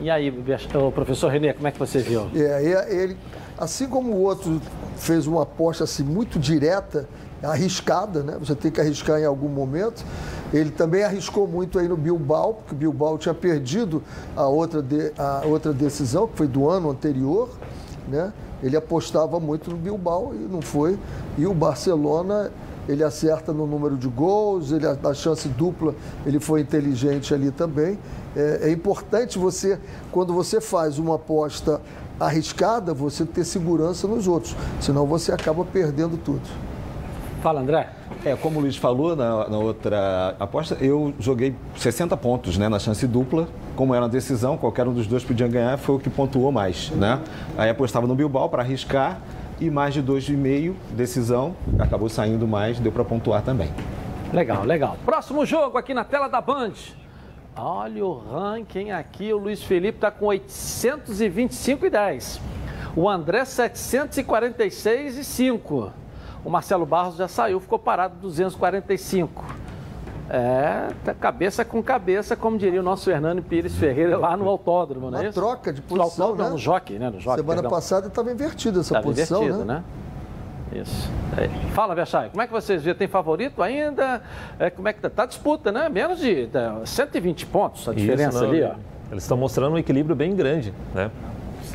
E 0.00 0.10
aí, 0.10 0.30
o 0.74 0.92
professor 0.92 1.30
Renê, 1.30 1.52
como 1.52 1.68
é 1.68 1.70
que 1.70 1.78
você 1.78 1.98
viu? 1.98 2.28
É, 2.34 2.86
ele, 2.92 3.16
assim 3.58 3.88
como 3.88 4.12
o 4.12 4.22
outro 4.22 4.60
fez 4.96 5.26
uma 5.26 5.42
aposta 5.42 5.84
assim, 5.84 6.02
muito 6.02 6.38
direta, 6.38 7.08
arriscada, 7.44 8.22
né? 8.22 8.36
Você 8.38 8.54
tem 8.54 8.70
que 8.70 8.80
arriscar 8.80 9.20
em 9.20 9.24
algum 9.24 9.48
momento. 9.48 10.04
Ele 10.52 10.70
também 10.70 11.02
arriscou 11.02 11.46
muito 11.46 11.78
aí 11.78 11.88
no 11.88 11.96
Bilbao, 11.96 12.54
porque 12.54 12.74
o 12.74 12.78
Bilbao 12.78 13.18
tinha 13.18 13.34
perdido 13.34 14.02
a 14.36 14.46
outra, 14.46 14.80
de, 14.80 15.12
a 15.18 15.42
outra 15.44 15.72
decisão, 15.72 16.26
que 16.26 16.36
foi 16.36 16.46
do 16.46 16.68
ano 16.68 16.90
anterior, 16.90 17.48
né? 18.08 18.32
Ele 18.62 18.76
apostava 18.76 19.38
muito 19.38 19.70
no 19.70 19.76
Bilbao 19.76 20.32
e 20.34 20.38
não 20.38 20.62
foi. 20.62 20.98
E 21.36 21.46
o 21.46 21.52
Barcelona, 21.52 22.50
ele 22.88 23.02
acerta 23.02 23.52
no 23.52 23.66
número 23.66 23.96
de 23.96 24.08
gols, 24.08 24.70
ele, 24.70 24.86
na 25.02 25.12
chance 25.12 25.48
dupla, 25.48 25.94
ele 26.24 26.40
foi 26.40 26.60
inteligente 26.60 27.34
ali 27.34 27.50
também. 27.50 27.98
É, 28.36 28.68
é 28.68 28.70
importante 28.70 29.38
você, 29.38 29.78
quando 30.10 30.32
você 30.32 30.60
faz 30.60 30.98
uma 30.98 31.16
aposta 31.16 31.80
arriscada, 32.18 32.94
você 32.94 33.24
ter 33.24 33.44
segurança 33.44 34.06
nos 34.06 34.28
outros, 34.28 34.56
senão 34.80 35.04
você 35.06 35.32
acaba 35.32 35.64
perdendo 35.64 36.16
tudo. 36.16 36.73
Fala, 37.44 37.60
André. 37.60 37.90
É, 38.24 38.34
como 38.36 38.58
o 38.58 38.62
Luiz 38.62 38.74
falou 38.74 39.14
na, 39.14 39.46
na, 39.50 39.58
outra 39.58 40.34
aposta, 40.40 40.78
eu 40.80 41.12
joguei 41.18 41.54
60 41.76 42.16
pontos 42.16 42.56
né, 42.56 42.70
na 42.70 42.78
chance 42.78 43.06
dupla. 43.06 43.46
Como 43.76 43.94
era 43.94 44.02
uma 44.02 44.08
decisão, 44.08 44.56
qualquer 44.56 44.88
um 44.88 44.94
dos 44.94 45.06
dois 45.06 45.22
podia 45.22 45.46
ganhar, 45.46 45.76
foi 45.76 45.96
o 45.96 45.98
que 45.98 46.08
pontuou 46.08 46.50
mais. 46.50 46.88
Né? 46.92 47.20
Aí 47.58 47.68
apostava 47.68 48.06
no 48.06 48.14
Bilbao 48.14 48.48
para 48.48 48.62
arriscar 48.62 49.20
e 49.60 49.68
mais 49.68 49.92
de 49.92 50.02
2,5 50.02 50.72
decisão, 50.92 51.54
acabou 51.78 52.08
saindo 52.08 52.48
mais, 52.48 52.80
deu 52.80 52.90
para 52.90 53.04
pontuar 53.04 53.42
também. 53.42 53.68
Legal, 54.32 54.64
legal. 54.64 54.96
Próximo 55.04 55.44
jogo 55.44 55.76
aqui 55.76 55.92
na 55.92 56.02
tela 56.02 56.28
da 56.28 56.40
Band. 56.40 56.72
Olha 57.54 58.06
o 58.06 58.14
ranking 58.20 58.90
aqui, 58.90 59.34
o 59.34 59.36
Luiz 59.36 59.62
Felipe 59.62 59.98
está 59.98 60.10
com 60.10 60.24
825 60.24 61.84
e 61.84 61.90
10. 61.90 62.40
O 62.96 63.06
André 63.06 63.44
746 63.44 65.18
e 65.18 65.24
5. 65.24 66.03
O 66.44 66.50
Marcelo 66.50 66.84
Barros 66.84 67.16
já 67.16 67.26
saiu, 67.26 67.58
ficou 67.58 67.78
parado 67.78 68.16
245. 68.20 69.44
É, 70.28 70.88
tá 71.04 71.12
cabeça 71.14 71.64
com 71.64 71.82
cabeça, 71.82 72.34
como 72.34 72.56
diria 72.56 72.80
o 72.80 72.82
nosso 72.82 73.10
Hernani 73.10 73.42
Pires 73.42 73.76
Ferreira 73.76 74.16
lá 74.16 74.36
no 74.36 74.48
autódromo, 74.48 75.10
né? 75.10 75.20
Uma 75.20 75.32
troca 75.32 75.72
de 75.72 75.82
posição, 75.82 76.34
no, 76.34 76.42
né? 76.42 76.50
no 76.50 76.58
jockey, 76.58 76.98
né? 76.98 77.10
No 77.10 77.20
jockey, 77.20 77.40
Semana 77.40 77.62
perdão. 77.62 77.70
passada 77.70 78.06
estava 78.08 78.32
invertida 78.32 78.80
essa 78.80 78.94
Tava 78.94 79.06
posição, 79.06 79.42
invertido, 79.42 79.64
né? 79.64 79.74
né? 80.72 80.80
Isso. 80.80 81.10
É. 81.36 81.48
Fala, 81.72 81.94
Verchay, 81.94 82.30
como 82.30 82.42
é 82.42 82.46
que 82.46 82.52
vocês 82.52 82.82
viram? 82.82 82.96
Tem 82.96 83.06
favorito 83.06 83.62
ainda? 83.62 84.22
É, 84.58 84.70
como 84.70 84.88
é 84.88 84.92
que 84.92 85.00
tá? 85.00 85.10
Tá 85.10 85.26
disputa, 85.26 85.70
né? 85.70 85.88
Menos 85.88 86.18
de 86.18 86.46
tá, 86.46 86.80
120 86.84 87.46
pontos 87.46 87.88
a 87.88 87.92
diferença 87.94 88.38
Isso, 88.38 88.44
ali, 88.44 88.60
não, 88.62 88.70
ó. 88.70 88.74
Eles 89.12 89.24
estão 89.24 89.36
mostrando 89.36 89.74
um 89.74 89.78
equilíbrio 89.78 90.16
bem 90.16 90.34
grande, 90.34 90.72
né? 90.94 91.10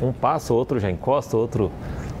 Um 0.02 0.12
passa, 0.12 0.52
outro 0.52 0.78
já 0.78 0.90
encosta, 0.90 1.36
outro 1.36 1.70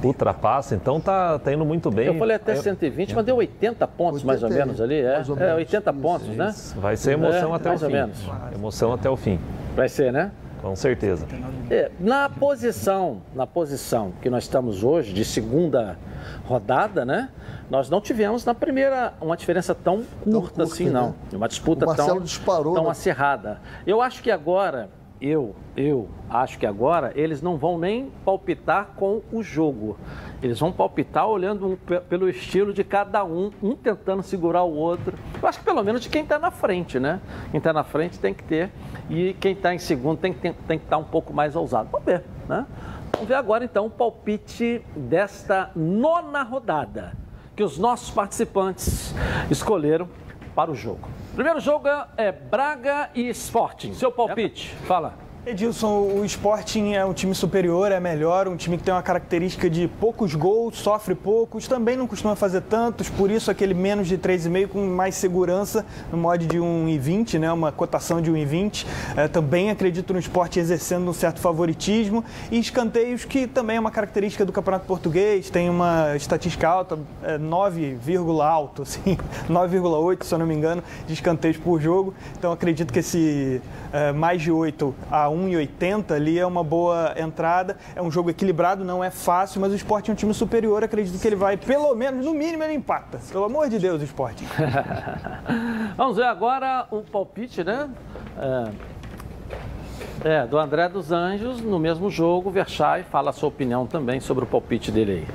ultrapassa, 0.02 0.74
então 0.74 1.00
tá, 1.00 1.38
tá 1.38 1.52
indo 1.52 1.64
muito 1.64 1.90
bem. 1.90 2.06
Eu 2.06 2.14
falei 2.18 2.36
até 2.36 2.52
Aí- 2.52 2.58
120, 2.58 3.14
mas 3.14 3.24
deu 3.24 3.36
80 3.36 3.86
pontos 3.86 4.22
mais 4.22 4.42
ou 4.42 4.48
80, 4.48 4.66
menos 4.66 4.80
ali, 4.80 5.00
é? 5.00 5.14
mais 5.14 5.28
ou 5.28 5.36
É, 5.36 5.40
menos. 5.40 5.56
80 5.56 5.92
pontos, 5.92 6.28
né? 6.28 6.54
Vai 6.76 6.96
ser 6.96 7.12
emoção 7.12 7.52
É, 7.52 7.56
até 7.56 7.68
o 7.68 7.72
mais 7.72 7.82
ou 7.82 7.88
fim. 7.88 7.94
menos. 7.94 8.18
Emoção 8.54 8.92
até 8.92 9.10
o 9.10 9.16
fim. 9.16 9.38
Vai 9.76 9.88
ser, 9.88 10.12
né? 10.12 10.30
Com 10.62 10.76
certeza. 10.76 11.26
É, 11.70 11.90
na 11.98 12.28
posição, 12.28 13.22
na 13.34 13.46
posição 13.46 14.12
que 14.20 14.28
nós 14.28 14.42
estamos 14.44 14.84
hoje, 14.84 15.12
de 15.14 15.24
segunda 15.24 15.96
rodada, 16.44 17.02
né? 17.04 17.30
Nós 17.70 17.88
não 17.88 17.98
tivemos 18.00 18.44
na 18.44 18.54
primeira 18.54 19.14
uma 19.22 19.36
diferença 19.36 19.74
tão 19.74 20.02
curta, 20.22 20.64
assim, 20.64 20.84
né? 20.86 20.90
não. 20.90 21.14
Uma 21.32 21.48
disputa 21.48 21.86
tão, 21.94 22.20
disparou, 22.20 22.74
tão 22.74 22.84
né? 22.84 22.90
acirrada. 22.90 23.58
Eu 23.86 24.02
acho 24.02 24.22
que 24.22 24.30
agora, 24.30 24.90
eu, 25.20 25.54
eu 25.76 26.08
acho 26.28 26.58
que 26.58 26.64
agora 26.66 27.12
eles 27.14 27.42
não 27.42 27.56
vão 27.56 27.78
nem 27.78 28.10
palpitar 28.24 28.90
com 28.96 29.20
o 29.32 29.42
jogo. 29.42 29.96
Eles 30.42 30.58
vão 30.58 30.72
palpitar 30.72 31.26
olhando 31.28 31.66
um 31.66 31.76
pe- 31.76 32.00
pelo 32.00 32.28
estilo 32.28 32.72
de 32.72 32.82
cada 32.82 33.24
um, 33.24 33.50
um 33.62 33.76
tentando 33.76 34.22
segurar 34.22 34.62
o 34.62 34.74
outro. 34.74 35.16
Eu 35.42 35.48
acho 35.48 35.58
que 35.58 35.64
pelo 35.64 35.82
menos 35.84 36.00
de 36.00 36.08
quem 36.08 36.22
está 36.22 36.38
na 36.38 36.50
frente, 36.50 36.98
né? 36.98 37.20
Quem 37.50 37.58
está 37.58 37.72
na 37.72 37.84
frente 37.84 38.18
tem 38.18 38.32
que 38.32 38.42
ter. 38.42 38.70
E 39.10 39.34
quem 39.34 39.52
está 39.52 39.74
em 39.74 39.78
segundo 39.78 40.18
tem 40.18 40.32
tem, 40.32 40.52
tem 40.52 40.78
que 40.78 40.84
estar 40.86 40.96
um 40.98 41.04
pouco 41.04 41.32
mais 41.34 41.54
ousado. 41.54 41.88
Vamos 41.92 42.06
ver, 42.06 42.24
né? 42.48 42.66
Vamos 43.12 43.28
ver 43.28 43.34
agora 43.34 43.64
então 43.64 43.86
o 43.86 43.90
palpite 43.90 44.80
desta 44.96 45.70
nona 45.76 46.42
rodada 46.42 47.12
que 47.54 47.62
os 47.62 47.76
nossos 47.76 48.10
participantes 48.10 49.14
escolheram 49.50 50.08
para 50.54 50.70
o 50.70 50.74
jogo. 50.74 51.06
Primeiro 51.34 51.60
jogo 51.60 51.88
é- 52.16 52.32
Braga 52.32 53.10
e 53.14 53.28
Sporting. 53.30 53.94
Seu 53.94 54.10
palpite, 54.10 54.74
fala. 54.86 55.14
Edilson, 55.46 56.18
o 56.20 56.24
Sporting 56.26 56.92
é 56.92 57.02
um 57.02 57.14
time 57.14 57.34
superior, 57.34 57.90
é 57.90 57.98
melhor, 57.98 58.46
um 58.46 58.56
time 58.56 58.76
que 58.76 58.82
tem 58.82 58.92
uma 58.92 59.02
característica 59.02 59.70
de 59.70 59.88
poucos 59.88 60.34
gols, 60.34 60.76
sofre 60.76 61.14
poucos, 61.14 61.66
também 61.66 61.96
não 61.96 62.06
costuma 62.06 62.36
fazer 62.36 62.60
tantos, 62.60 63.08
por 63.08 63.30
isso 63.30 63.50
aquele 63.50 63.72
menos 63.72 64.06
de 64.06 64.18
3,5 64.18 64.68
com 64.68 64.86
mais 64.86 65.14
segurança 65.14 65.86
no 66.12 66.18
mod 66.18 66.46
de 66.46 66.58
1,20, 66.58 67.38
né, 67.38 67.50
uma 67.50 67.72
cotação 67.72 68.20
de 68.20 68.30
1,20. 68.30 68.86
É, 69.16 69.28
também 69.28 69.70
acredito 69.70 70.12
no 70.12 70.18
Sport 70.18 70.58
exercendo 70.58 71.08
um 71.08 71.14
certo 71.14 71.40
favoritismo 71.40 72.22
e 72.50 72.58
escanteios 72.58 73.24
que 73.24 73.46
também 73.46 73.78
é 73.78 73.80
uma 73.80 73.90
característica 73.90 74.44
do 74.44 74.52
Campeonato 74.52 74.84
Português, 74.84 75.48
tem 75.48 75.70
uma 75.70 76.14
estatística 76.16 76.68
alta, 76.68 76.98
é, 77.22 77.38
9, 77.38 77.98
alto, 78.42 78.82
assim, 78.84 79.16
9,8 79.48 80.22
se 80.22 80.34
eu 80.34 80.38
não 80.38 80.46
me 80.46 80.54
engano, 80.54 80.84
de 81.06 81.14
escanteios 81.14 81.56
por 81.56 81.80
jogo. 81.80 82.12
Então 82.38 82.52
acredito 82.52 82.92
que 82.92 82.98
esse 82.98 83.62
é, 83.90 84.12
mais 84.12 84.42
de 84.42 84.52
8 84.52 84.94
a 85.10 85.29
1,80 85.30 86.12
ali 86.12 86.38
é 86.38 86.46
uma 86.46 86.62
boa 86.62 87.14
entrada. 87.16 87.76
É 87.94 88.02
um 88.02 88.10
jogo 88.10 88.30
equilibrado, 88.30 88.84
não 88.84 89.02
é 89.02 89.10
fácil, 89.10 89.60
mas 89.60 89.72
o 89.72 89.76
Sport 89.76 90.08
é 90.08 90.12
um 90.12 90.14
time 90.14 90.34
superior. 90.34 90.84
Acredito 90.84 91.20
que 91.20 91.26
ele 91.26 91.36
vai, 91.36 91.56
pelo 91.56 91.94
menos, 91.94 92.24
no 92.24 92.34
mínimo, 92.34 92.62
ele 92.62 92.74
empata. 92.74 93.20
Pelo 93.30 93.44
amor 93.44 93.68
de 93.68 93.78
Deus, 93.78 94.02
Sport. 94.02 94.42
Vamos 95.96 96.16
ver 96.16 96.24
agora 96.24 96.86
o 96.90 97.02
palpite, 97.02 97.64
né? 97.64 97.88
É, 98.38 98.70
é, 100.22 100.46
do 100.46 100.58
André 100.58 100.88
dos 100.88 101.12
Anjos, 101.12 101.60
no 101.60 101.78
mesmo 101.78 102.10
jogo, 102.10 102.50
Verchai 102.50 103.02
fala 103.04 103.30
a 103.30 103.32
sua 103.32 103.48
opinião 103.48 103.86
também 103.86 104.20
sobre 104.20 104.44
o 104.44 104.46
palpite 104.46 104.92
dele 104.92 105.12
aí. 105.12 105.26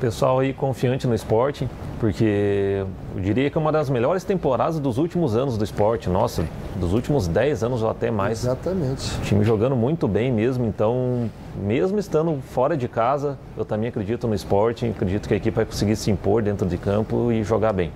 Pessoal 0.00 0.38
aí 0.38 0.52
confiante 0.52 1.06
no 1.06 1.14
esporte, 1.14 1.68
porque 2.02 2.84
eu 3.14 3.20
diria 3.20 3.48
que 3.48 3.56
é 3.56 3.60
uma 3.60 3.70
das 3.70 3.88
melhores 3.88 4.24
temporadas 4.24 4.80
dos 4.80 4.98
últimos 4.98 5.36
anos 5.36 5.56
do 5.56 5.62
esporte. 5.62 6.10
Nossa, 6.10 6.44
dos 6.74 6.92
últimos 6.92 7.28
10 7.28 7.62
anos 7.62 7.80
ou 7.80 7.88
até 7.88 8.10
mais. 8.10 8.42
Exatamente. 8.42 9.16
O 9.18 9.20
time 9.20 9.44
jogando 9.44 9.76
muito 9.76 10.08
bem 10.08 10.32
mesmo, 10.32 10.66
então, 10.66 11.30
mesmo 11.54 12.00
estando 12.00 12.42
fora 12.42 12.76
de 12.76 12.88
casa, 12.88 13.38
eu 13.56 13.64
também 13.64 13.88
acredito 13.88 14.26
no 14.26 14.34
esporte, 14.34 14.84
acredito 14.84 15.28
que 15.28 15.34
a 15.34 15.36
equipe 15.36 15.54
vai 15.54 15.64
conseguir 15.64 15.94
se 15.94 16.10
impor 16.10 16.42
dentro 16.42 16.66
de 16.66 16.76
campo 16.76 17.30
e 17.30 17.44
jogar 17.44 17.72
bem. 17.72 17.92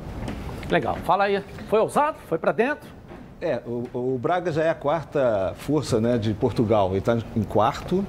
Legal, 0.71 0.95
fala 1.05 1.25
aí. 1.25 1.43
Foi 1.69 1.81
ousado? 1.81 2.17
Foi 2.29 2.39
para 2.39 2.53
dentro? 2.53 2.89
É, 3.41 3.61
o, 3.67 3.89
o 3.93 4.19
Braga 4.23 4.53
já 4.53 4.63
é 4.63 4.71
a 4.71 4.75
quarta 4.77 5.53
força 5.57 6.01
né, 6.01 6.17
de 6.17 6.33
Portugal. 6.33 6.91
Ele 6.91 6.99
está 6.99 7.19
em 7.35 7.43
quarto 7.43 8.05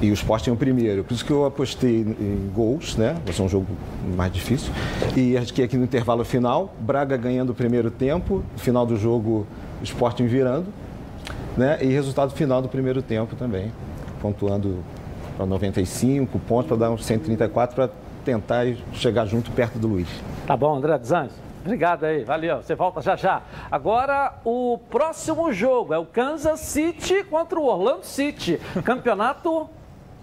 e 0.00 0.10
o 0.10 0.14
Sport 0.14 0.48
é 0.48 0.52
o 0.52 0.56
primeiro. 0.56 1.04
Por 1.04 1.14
isso 1.14 1.24
que 1.24 1.30
eu 1.30 1.44
apostei 1.44 2.00
em 2.00 2.50
gols, 2.54 2.96
né? 2.96 3.16
Vai 3.24 3.32
ser 3.32 3.42
um 3.42 3.48
jogo 3.48 3.66
mais 4.16 4.32
difícil. 4.32 4.72
E 5.16 5.36
acho 5.36 5.52
que 5.52 5.62
aqui 5.62 5.76
no 5.76 5.84
intervalo 5.84 6.24
final, 6.24 6.74
Braga 6.80 7.16
ganhando 7.16 7.50
o 7.50 7.54
primeiro 7.54 7.90
tempo, 7.90 8.44
final 8.56 8.84
do 8.84 8.96
jogo, 8.96 9.46
o 9.80 9.84
Sporting 9.84 10.26
virando, 10.26 10.66
né? 11.56 11.78
E 11.80 11.86
resultado 11.86 12.32
final 12.32 12.60
do 12.60 12.68
primeiro 12.68 13.02
tempo 13.02 13.36
também, 13.36 13.72
pontuando 14.20 14.78
para 15.36 15.46
95 15.46 16.38
pontos, 16.40 16.68
para 16.68 16.76
dar 16.76 16.90
uns 16.90 17.04
134 17.04 17.74
para 17.74 17.90
tentar 18.24 18.66
chegar 18.92 19.26
junto 19.26 19.50
perto 19.50 19.78
do 19.78 19.88
Luiz. 19.88 20.08
Tá 20.46 20.56
bom, 20.56 20.74
André 20.74 20.98
dos? 20.98 21.10
Obrigado 21.64 22.04
aí, 22.04 22.24
valeu. 22.24 22.58
Você 22.58 22.74
volta 22.74 23.00
já 23.00 23.16
já. 23.16 23.42
Agora, 23.70 24.34
o 24.44 24.78
próximo 24.90 25.50
jogo 25.50 25.94
é 25.94 25.98
o 25.98 26.04
Kansas 26.04 26.60
City 26.60 27.24
contra 27.24 27.58
o 27.58 27.64
Orlando 27.64 28.04
City. 28.04 28.60
Campeonato 28.84 29.68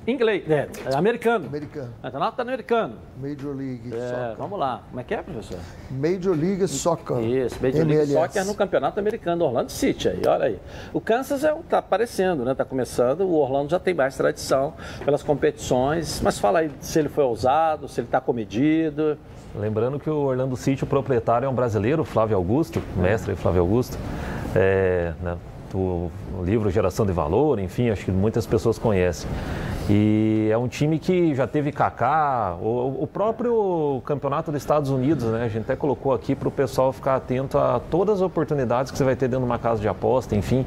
inglês, 0.07 0.44
é, 0.49 0.68
americano. 0.95 1.45
Americano. 1.48 1.90
Campeonato 2.02 2.41
americano. 2.41 2.95
Major 3.22 3.56
League 3.56 3.94
É, 3.94 3.99
Soccer. 4.10 4.36
vamos 4.38 4.60
lá. 4.60 4.82
Como 4.90 4.99
é 4.99 5.03
que 5.03 5.14
é, 5.14 5.22
professor? 5.22 5.60
Major 5.91 6.36
League 6.36 6.68
Soccer. 6.68 7.19
Isso, 7.19 7.56
Major 7.61 7.86
League 7.86 7.94
MLS. 7.94 8.14
Soccer 8.14 8.45
no 8.45 8.56
Campeonato 8.56 8.99
Americano, 8.99 9.45
Orlando 9.45 9.72
City 9.72 10.10
aí, 10.10 10.22
olha 10.28 10.45
aí. 10.45 10.60
O 10.91 10.99
Kansas 10.99 11.44
é, 11.44 11.53
tá 11.69 11.78
aparecendo, 11.78 12.44
né? 12.44 12.56
Tá 12.56 12.65
começando, 12.65 13.22
o 13.22 13.34
Orlando 13.36 13.69
já 13.69 13.80
tem 13.80 13.94
mais 13.94 14.18
tradição 14.18 14.73
pelas 15.06 15.22
competições, 15.22 16.19
mas 16.22 16.40
fala 16.40 16.60
aí 16.60 16.72
se 16.80 16.98
ele 16.98 17.10
foi 17.10 17.23
ousado, 17.23 17.88
se 17.88 18.02
ele 18.02 18.07
tá 18.07 18.19
comedido. 18.19 19.18
Lembrando 19.56 19.99
que 19.99 20.10
o 20.10 20.15
Orlando 20.15 20.56
City, 20.56 20.84
o 20.84 20.88
proprietário 20.88 21.45
é 21.45 21.49
um 21.49 21.53
brasileiro, 21.53 22.03
Flávio 22.06 22.38
Augusto, 22.38 22.82
mestre 22.95 23.36
Flávio 23.36 23.61
Augusto. 23.61 23.98
É, 24.56 25.14
né, 25.22 25.38
o 25.77 26.11
livro 26.43 26.69
Geração 26.69 27.06
de 27.06 27.11
Valor, 27.11 27.60
enfim, 27.60 27.89
acho 27.89 28.06
que 28.06 28.11
muitas 28.11 28.45
pessoas 28.45 28.77
conhecem. 28.77 29.30
E 29.89 30.49
é 30.52 30.57
um 30.57 30.68
time 30.68 30.99
que 30.99 31.34
já 31.34 31.48
teve 31.48 31.72
Kaká, 31.72 32.56
o, 32.61 33.03
o 33.03 33.07
próprio 33.07 34.02
campeonato 34.06 34.52
dos 34.52 34.61
Estados 34.61 34.89
Unidos, 34.89 35.26
né? 35.26 35.43
A 35.43 35.49
gente 35.49 35.64
até 35.64 35.76
colocou 35.76 36.14
aqui 36.14 36.35
para 36.35 36.48
o 36.48 36.52
pessoal 36.52 36.93
ficar 36.93 37.15
atento 37.15 37.57
a 37.57 37.80
todas 37.89 38.18
as 38.18 38.22
oportunidades 38.22 38.91
que 38.91 38.98
você 38.98 39.03
vai 39.03 39.15
ter 39.15 39.27
dentro 39.27 39.45
de 39.45 39.52
uma 39.52 39.60
casa 39.60 39.81
de 39.81 39.88
aposta, 39.88 40.35
enfim. 40.35 40.65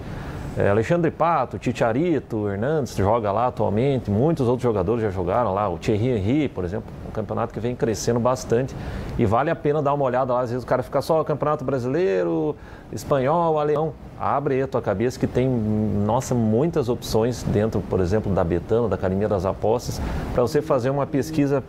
É, 0.56 0.68
Alexandre 0.68 1.10
Pato, 1.10 1.58
Titiarito, 1.58 2.48
Hernandes 2.48 2.94
joga 2.94 3.32
lá 3.32 3.48
atualmente, 3.48 4.08
muitos 4.08 4.46
outros 4.46 4.62
jogadores 4.62 5.02
já 5.02 5.10
jogaram 5.10 5.52
lá, 5.52 5.68
o 5.68 5.78
Thierry 5.78 6.10
Henry, 6.10 6.48
por 6.48 6.64
exemplo, 6.64 6.92
um 7.08 7.10
campeonato 7.10 7.52
que 7.52 7.58
vem 7.58 7.74
crescendo 7.74 8.20
bastante 8.20 8.72
e 9.18 9.26
vale 9.26 9.50
a 9.50 9.56
pena 9.56 9.82
dar 9.82 9.92
uma 9.94 10.04
olhada 10.04 10.32
lá, 10.32 10.42
às 10.42 10.50
vezes 10.50 10.62
o 10.62 10.66
cara 10.66 10.84
fica 10.84 11.02
só 11.02 11.24
campeonato 11.24 11.64
brasileiro, 11.64 12.54
espanhol, 12.94 13.58
alemão, 13.58 13.92
abre 14.18 14.54
aí 14.54 14.62
a 14.62 14.68
tua 14.68 14.80
cabeça 14.80 15.18
que 15.18 15.26
tem, 15.26 15.48
nossa, 15.48 16.34
muitas 16.34 16.88
opções 16.88 17.42
dentro, 17.42 17.80
por 17.80 18.00
exemplo, 18.00 18.32
da 18.32 18.44
Betano, 18.44 18.88
da 18.88 18.94
Academia 18.94 19.28
das 19.28 19.44
Apostas, 19.44 20.00
para 20.32 20.42
você 20.42 20.62
fazer 20.62 20.90
uma 20.90 21.06
pesquisa 21.06 21.62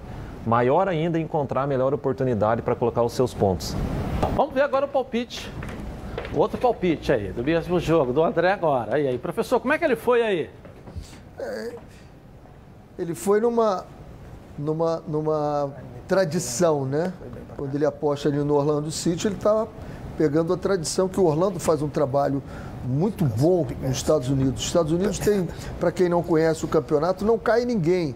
maior 0.45 0.87
ainda 0.87 1.17
e 1.17 1.21
encontrar 1.21 1.63
a 1.63 1.67
melhor 1.67 1.93
oportunidade 1.93 2.61
para 2.61 2.75
colocar 2.75 3.01
os 3.01 3.13
seus 3.13 3.33
pontos. 3.33 3.75
Vamos 4.35 4.53
ver 4.53 4.61
agora 4.61 4.85
o 4.85 4.87
palpite 4.87 5.51
Outro 6.35 6.57
palpite 6.57 7.13
aí, 7.13 7.31
do 7.31 7.43
mesmo 7.43 7.79
jogo, 7.79 8.11
do 8.11 8.21
André 8.21 8.51
agora. 8.51 8.99
E 8.99 9.07
aí, 9.07 9.17
professor, 9.17 9.59
como 9.59 9.73
é 9.73 9.77
que 9.77 9.85
ele 9.85 9.95
foi 9.95 10.21
aí? 10.21 10.49
É, 11.39 11.75
ele 12.99 13.15
foi 13.15 13.39
numa, 13.39 13.85
numa, 14.57 15.01
numa 15.07 15.73
tradição, 16.07 16.85
né? 16.85 17.13
Quando 17.55 17.73
ele 17.73 17.85
aposta 17.85 18.27
ali 18.27 18.39
no 18.39 18.53
Orlando 18.53 18.91
City, 18.91 19.27
ele 19.27 19.35
está 19.35 19.65
pegando 20.17 20.53
a 20.53 20.57
tradição 20.57 21.07
que 21.07 21.19
o 21.19 21.25
Orlando 21.25 21.59
faz 21.59 21.81
um 21.81 21.89
trabalho 21.89 22.41
muito 22.85 23.25
bom 23.25 23.67
nos 23.81 23.97
Estados 23.97 24.29
Unidos. 24.29 24.61
Os 24.61 24.67
Estados 24.67 24.91
Unidos 24.91 25.19
tem, 25.19 25.47
para 25.79 25.91
quem 25.91 26.09
não 26.09 26.21
conhece 26.21 26.65
o 26.65 26.67
campeonato, 26.67 27.25
não 27.25 27.37
cai 27.37 27.65
ninguém, 27.65 28.15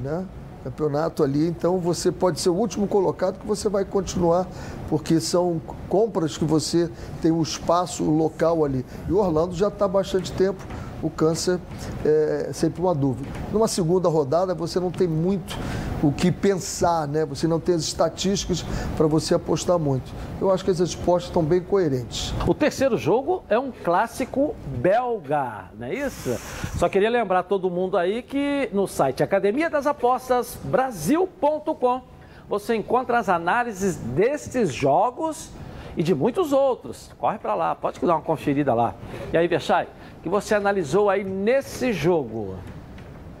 né? 0.00 0.24
campeonato 0.64 1.22
ali, 1.22 1.46
então 1.46 1.78
você 1.78 2.10
pode 2.10 2.40
ser 2.40 2.50
o 2.50 2.54
último 2.54 2.86
colocado 2.86 3.38
que 3.38 3.46
você 3.46 3.68
vai 3.68 3.84
continuar, 3.84 4.46
porque 4.88 5.20
são 5.20 5.60
compras 5.88 6.36
que 6.36 6.44
você 6.44 6.90
tem 7.22 7.30
o 7.30 7.38
um 7.38 7.42
espaço 7.42 8.04
local 8.04 8.64
ali. 8.64 8.84
E 9.08 9.12
o 9.12 9.18
Orlando 9.18 9.54
já 9.54 9.68
está 9.68 9.84
há 9.84 9.88
bastante 9.88 10.32
tempo 10.32 10.62
o 11.02 11.10
câncer 11.10 11.60
é 12.04 12.50
sempre 12.52 12.80
uma 12.80 12.94
dúvida. 12.94 13.28
Numa 13.52 13.68
segunda 13.68 14.08
rodada, 14.08 14.54
você 14.54 14.80
não 14.80 14.90
tem 14.90 15.06
muito 15.06 15.56
o 16.02 16.12
que 16.12 16.30
pensar, 16.30 17.06
né? 17.08 17.24
Você 17.24 17.46
não 17.46 17.58
tem 17.58 17.74
as 17.74 17.82
estatísticas 17.82 18.64
para 18.96 19.06
você 19.06 19.34
apostar 19.34 19.78
muito. 19.78 20.12
Eu 20.40 20.50
acho 20.50 20.64
que 20.64 20.70
as 20.70 20.80
apostas 20.80 21.30
estão 21.30 21.42
bem 21.42 21.60
coerentes. 21.60 22.32
O 22.46 22.54
terceiro 22.54 22.96
jogo 22.96 23.42
é 23.48 23.58
um 23.58 23.70
clássico 23.70 24.54
belga, 24.80 25.70
não 25.78 25.86
é 25.86 25.94
isso? 25.94 26.36
Só 26.76 26.88
queria 26.88 27.10
lembrar 27.10 27.42
todo 27.44 27.70
mundo 27.70 27.96
aí 27.96 28.22
que 28.22 28.68
no 28.72 28.86
site 28.86 29.22
Academia 29.22 29.68
das 29.68 29.86
Apostas 29.86 30.56
Brasil.com 30.64 32.02
você 32.48 32.74
encontra 32.74 33.18
as 33.18 33.28
análises 33.28 33.96
destes 33.96 34.72
jogos 34.72 35.50
e 35.96 36.02
de 36.02 36.14
muitos 36.14 36.52
outros. 36.52 37.10
Corre 37.18 37.38
para 37.38 37.54
lá, 37.54 37.74
pode 37.74 38.00
dar 38.00 38.14
uma 38.14 38.22
conferida 38.22 38.72
lá. 38.72 38.94
E 39.32 39.36
aí, 39.36 39.46
Verchai, 39.48 39.88
que 40.22 40.28
você 40.28 40.54
analisou 40.54 41.08
aí 41.08 41.24
nesse 41.24 41.92
jogo? 41.92 42.56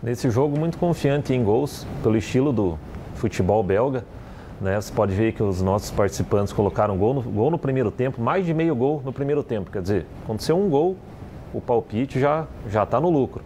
Nesse 0.02 0.30
jogo, 0.30 0.58
muito 0.58 0.78
confiante 0.78 1.34
em 1.34 1.42
gols, 1.42 1.86
pelo 2.02 2.16
estilo 2.16 2.52
do 2.52 2.78
futebol 3.14 3.62
belga. 3.62 4.04
Né? 4.60 4.80
Você 4.80 4.92
pode 4.92 5.14
ver 5.14 5.32
que 5.32 5.42
os 5.42 5.60
nossos 5.60 5.90
participantes 5.90 6.52
colocaram 6.52 6.96
gol 6.96 7.14
no, 7.14 7.22
gol 7.22 7.50
no 7.50 7.58
primeiro 7.58 7.90
tempo, 7.90 8.20
mais 8.20 8.46
de 8.46 8.54
meio 8.54 8.74
gol 8.74 9.02
no 9.04 9.12
primeiro 9.12 9.42
tempo. 9.42 9.70
Quer 9.70 9.82
dizer, 9.82 10.06
aconteceu 10.24 10.58
um 10.58 10.68
gol, 10.68 10.96
o 11.52 11.60
palpite 11.60 12.20
já 12.20 12.46
já 12.68 12.84
está 12.84 13.00
no 13.00 13.10
lucro. 13.10 13.42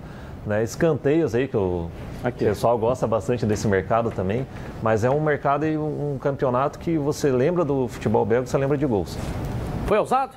Né? 0.47 0.63
Escanteios 0.63 1.35
aí, 1.35 1.49
que 1.49 1.57
o 1.57 1.89
Aqui. 2.23 2.45
pessoal 2.45 2.77
gosta 2.79 3.07
bastante 3.07 3.47
desse 3.47 3.67
mercado 3.69 4.11
também, 4.11 4.47
mas 4.83 5.05
é 5.05 5.11
um 5.11 5.21
mercado 5.21 5.67
e 5.67 5.77
um, 5.77 6.19
campeonato 6.21 6.79
que 6.79 6.99
você 6.99 7.31
lembra 7.31 7.65
do 7.65 7.89
futebol 7.89 8.27
belga, 8.27 8.47
você 8.47 8.59
lembra 8.59 8.77
de 8.77 8.87
gols. 8.87 9.17
Foi 9.87 9.99
ousado? 9.99 10.37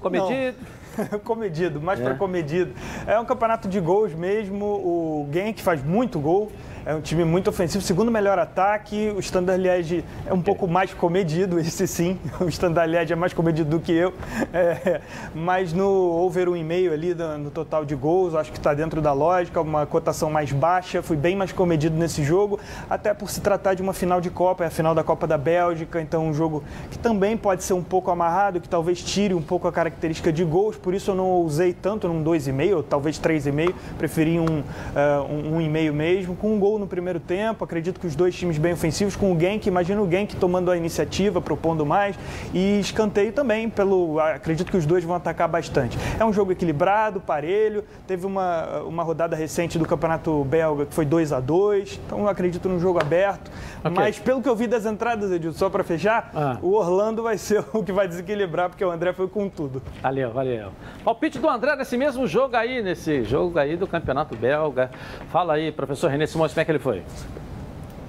Comedido? 0.00 0.56
Não. 0.58 0.81
comedido, 1.24 1.80
mais 1.80 2.00
é. 2.00 2.04
para 2.04 2.14
comedido. 2.14 2.72
É 3.06 3.18
um 3.18 3.24
campeonato 3.24 3.68
de 3.68 3.80
gols 3.80 4.14
mesmo. 4.14 4.64
O 4.64 5.28
Genk 5.32 5.60
faz 5.62 5.82
muito 5.82 6.18
gol. 6.18 6.50
É 6.84 6.92
um 6.96 7.00
time 7.00 7.24
muito 7.24 7.48
ofensivo, 7.48 7.82
segundo 7.84 8.10
melhor 8.10 8.40
ataque. 8.40 9.12
O 9.16 9.20
Standard 9.20 9.62
Liège 9.62 10.04
é 10.26 10.34
um 10.34 10.42
pouco 10.42 10.66
mais 10.66 10.92
comedido, 10.92 11.56
esse 11.60 11.86
sim. 11.86 12.18
O 12.40 12.48
Standard 12.48 12.90
Liège 12.90 13.12
é 13.12 13.16
mais 13.16 13.32
comedido 13.32 13.70
do 13.70 13.78
que 13.78 13.92
eu. 13.92 14.12
É, 14.52 15.00
mas 15.32 15.72
no 15.72 15.86
over 15.86 16.48
1,5 16.48 16.92
ali, 16.92 17.14
no 17.14 17.50
total 17.52 17.84
de 17.84 17.94
gols, 17.94 18.34
acho 18.34 18.50
que 18.50 18.58
está 18.58 18.74
dentro 18.74 19.00
da 19.00 19.12
lógica. 19.12 19.60
Uma 19.60 19.86
cotação 19.86 20.28
mais 20.28 20.50
baixa. 20.50 21.02
Fui 21.02 21.16
bem 21.16 21.36
mais 21.36 21.52
comedido 21.52 21.96
nesse 21.96 22.24
jogo, 22.24 22.58
até 22.90 23.14
por 23.14 23.30
se 23.30 23.40
tratar 23.40 23.74
de 23.74 23.82
uma 23.82 23.92
final 23.92 24.20
de 24.20 24.30
Copa, 24.30 24.64
é 24.64 24.66
a 24.66 24.70
final 24.70 24.92
da 24.92 25.04
Copa 25.04 25.24
da 25.24 25.38
Bélgica. 25.38 26.00
Então, 26.00 26.26
um 26.26 26.34
jogo 26.34 26.64
que 26.90 26.98
também 26.98 27.36
pode 27.36 27.62
ser 27.62 27.74
um 27.74 27.82
pouco 27.82 28.10
amarrado, 28.10 28.60
que 28.60 28.68
talvez 28.68 29.02
tire 29.02 29.34
um 29.34 29.42
pouco 29.42 29.68
a 29.68 29.72
característica 29.72 30.32
de 30.32 30.42
gols. 30.42 30.76
Por 30.76 30.94
isso, 30.94 31.12
eu 31.12 31.14
não 31.14 31.36
usei 31.42 31.72
tanto 31.72 32.08
num 32.08 32.24
2,5, 32.24 32.84
talvez 32.88 33.20
3,5. 33.20 33.72
Preferi 33.96 34.40
um 34.40 34.46
1,5 34.46 34.50
uh, 34.50 35.32
um, 35.32 35.58
um 35.58 35.92
mesmo, 35.92 36.34
com 36.34 36.54
um 36.54 36.58
gol 36.58 36.71
gol 36.72 36.78
no 36.78 36.86
primeiro 36.86 37.20
tempo. 37.20 37.64
Acredito 37.64 38.00
que 38.00 38.06
os 38.06 38.16
dois 38.16 38.34
times 38.34 38.56
bem 38.56 38.72
ofensivos, 38.72 39.14
com 39.14 39.32
o 39.32 39.38
Genk, 39.38 39.66
imagino 39.66 40.02
o 40.02 40.10
Genk 40.10 40.36
tomando 40.36 40.70
a 40.70 40.76
iniciativa, 40.76 41.40
propondo 41.40 41.84
mais. 41.84 42.16
E 42.54 42.80
escanteio 42.80 43.32
também, 43.32 43.68
pelo. 43.68 44.18
Acredito 44.18 44.70
que 44.70 44.76
os 44.76 44.86
dois 44.86 45.04
vão 45.04 45.14
atacar 45.14 45.48
bastante. 45.48 45.98
É 46.18 46.24
um 46.24 46.32
jogo 46.32 46.52
equilibrado, 46.52 47.20
parelho. 47.20 47.84
Teve 48.06 48.26
uma, 48.26 48.82
uma 48.82 49.02
rodada 49.02 49.36
recente 49.36 49.78
do 49.78 49.86
Campeonato 49.86 50.44
Belga 50.44 50.86
que 50.86 50.94
foi 50.94 51.04
2 51.04 51.32
a 51.32 51.40
2 51.40 52.00
Então 52.06 52.26
acredito 52.26 52.68
num 52.68 52.80
jogo 52.80 53.00
aberto. 53.00 53.50
Okay. 53.80 53.90
Mas 53.90 54.18
pelo 54.18 54.40
que 54.40 54.48
eu 54.48 54.56
vi 54.56 54.66
das 54.66 54.86
entradas, 54.86 55.30
Edilson, 55.30 55.58
só 55.58 55.70
para 55.70 55.84
fechar, 55.84 56.30
ah. 56.34 56.58
o 56.62 56.72
Orlando 56.72 57.22
vai 57.22 57.36
ser 57.36 57.64
o 57.72 57.82
que 57.82 57.92
vai 57.92 58.08
desequilibrar, 58.08 58.70
porque 58.70 58.84
o 58.84 58.90
André 58.90 59.12
foi 59.12 59.28
com 59.28 59.48
tudo. 59.48 59.82
Valeu, 60.00 60.30
valeu. 60.30 60.70
Palpite 61.04 61.38
do 61.38 61.48
André 61.48 61.76
nesse 61.76 61.96
mesmo 61.96 62.26
jogo 62.26 62.56
aí, 62.56 62.82
nesse 62.82 63.24
jogo 63.24 63.58
aí 63.58 63.76
do 63.76 63.86
Campeonato 63.86 64.36
Belga. 64.36 64.90
Fala 65.30 65.54
aí, 65.54 65.72
professor 65.72 66.10
René 66.10 66.26
Simões, 66.26 66.52
é 66.62 66.64
que 66.64 66.70
ele 66.72 66.78
foi? 66.78 67.02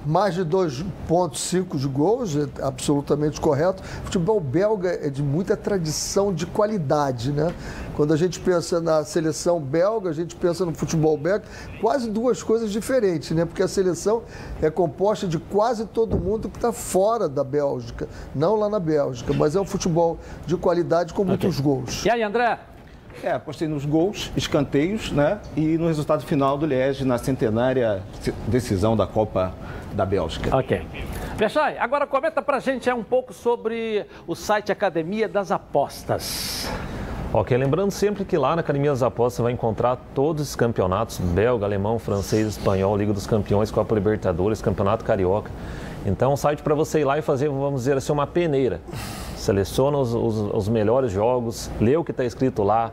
mais 0.06 0.34
de 0.34 0.44
2,5 0.44 1.78
de 1.78 1.88
gols, 1.88 2.36
é 2.36 2.46
absolutamente 2.62 3.40
correto. 3.40 3.82
O 3.82 4.04
futebol 4.04 4.38
belga 4.38 4.90
é 4.90 5.08
de 5.08 5.22
muita 5.22 5.56
tradição 5.56 6.32
de 6.32 6.46
qualidade, 6.46 7.32
né? 7.32 7.54
Quando 7.96 8.12
a 8.12 8.16
gente 8.16 8.40
pensa 8.40 8.80
na 8.80 9.04
seleção 9.04 9.60
belga, 9.60 10.10
a 10.10 10.12
gente 10.12 10.34
pensa 10.36 10.66
no 10.66 10.74
futebol 10.74 11.16
belga, 11.16 11.44
quase 11.80 12.10
duas 12.10 12.42
coisas 12.42 12.70
diferentes, 12.70 13.30
né? 13.30 13.44
Porque 13.44 13.62
a 13.62 13.68
seleção 13.68 14.22
é 14.60 14.70
composta 14.70 15.26
de 15.26 15.38
quase 15.38 15.86
todo 15.86 16.18
mundo 16.18 16.48
que 16.48 16.56
está 16.56 16.72
fora 16.72 17.28
da 17.28 17.44
Bélgica, 17.44 18.08
não 18.34 18.56
lá 18.56 18.68
na 18.68 18.80
Bélgica, 18.80 19.32
mas 19.32 19.56
é 19.56 19.60
um 19.60 19.64
futebol 19.64 20.18
de 20.46 20.56
qualidade 20.56 21.14
com 21.14 21.24
muitos 21.24 21.58
okay. 21.58 21.62
gols. 21.62 22.04
E 22.04 22.10
aí, 22.10 22.22
André? 22.22 22.58
É, 23.22 23.32
apostei 23.32 23.68
nos 23.68 23.84
gols, 23.84 24.30
escanteios, 24.36 25.10
né? 25.10 25.38
E 25.56 25.78
no 25.78 25.86
resultado 25.86 26.24
final 26.24 26.58
do 26.58 26.66
Liege 26.66 27.04
na 27.04 27.18
centenária 27.18 28.02
decisão 28.46 28.96
da 28.96 29.06
Copa 29.06 29.54
da 29.92 30.04
Bélgica. 30.04 30.56
Ok. 30.56 30.84
Peixai, 31.36 31.78
agora 31.78 32.06
comenta 32.06 32.40
pra 32.40 32.60
gente 32.60 32.88
é, 32.88 32.94
um 32.94 33.02
pouco 33.02 33.32
sobre 33.32 34.06
o 34.26 34.34
site 34.34 34.70
Academia 34.70 35.28
das 35.28 35.50
Apostas. 35.50 36.68
Ok, 37.32 37.56
lembrando 37.56 37.90
sempre 37.90 38.24
que 38.24 38.38
lá 38.38 38.54
na 38.54 38.60
Academia 38.60 38.90
das 38.90 39.02
Apostas 39.02 39.34
você 39.34 39.42
vai 39.42 39.52
encontrar 39.52 39.96
todos 40.14 40.50
os 40.50 40.54
campeonatos, 40.54 41.18
belga, 41.18 41.66
alemão, 41.66 41.98
francês, 41.98 42.46
espanhol, 42.46 42.96
Liga 42.96 43.12
dos 43.12 43.26
Campeões, 43.26 43.72
Copa 43.72 43.92
Libertadores, 43.92 44.62
Campeonato 44.62 45.04
Carioca. 45.04 45.50
Então, 46.06 46.32
um 46.32 46.36
site 46.36 46.62
para 46.62 46.74
você 46.74 47.00
ir 47.00 47.04
lá 47.04 47.18
e 47.18 47.22
fazer, 47.22 47.48
vamos 47.48 47.80
dizer 47.80 47.96
assim, 47.96 48.12
uma 48.12 48.26
peneira 48.26 48.80
seleciona 49.44 49.98
os, 49.98 50.14
os, 50.14 50.36
os 50.54 50.68
melhores 50.68 51.12
jogos, 51.12 51.70
lê 51.80 51.96
o 51.96 52.02
que 52.02 52.10
está 52.10 52.24
escrito 52.24 52.62
lá, 52.62 52.90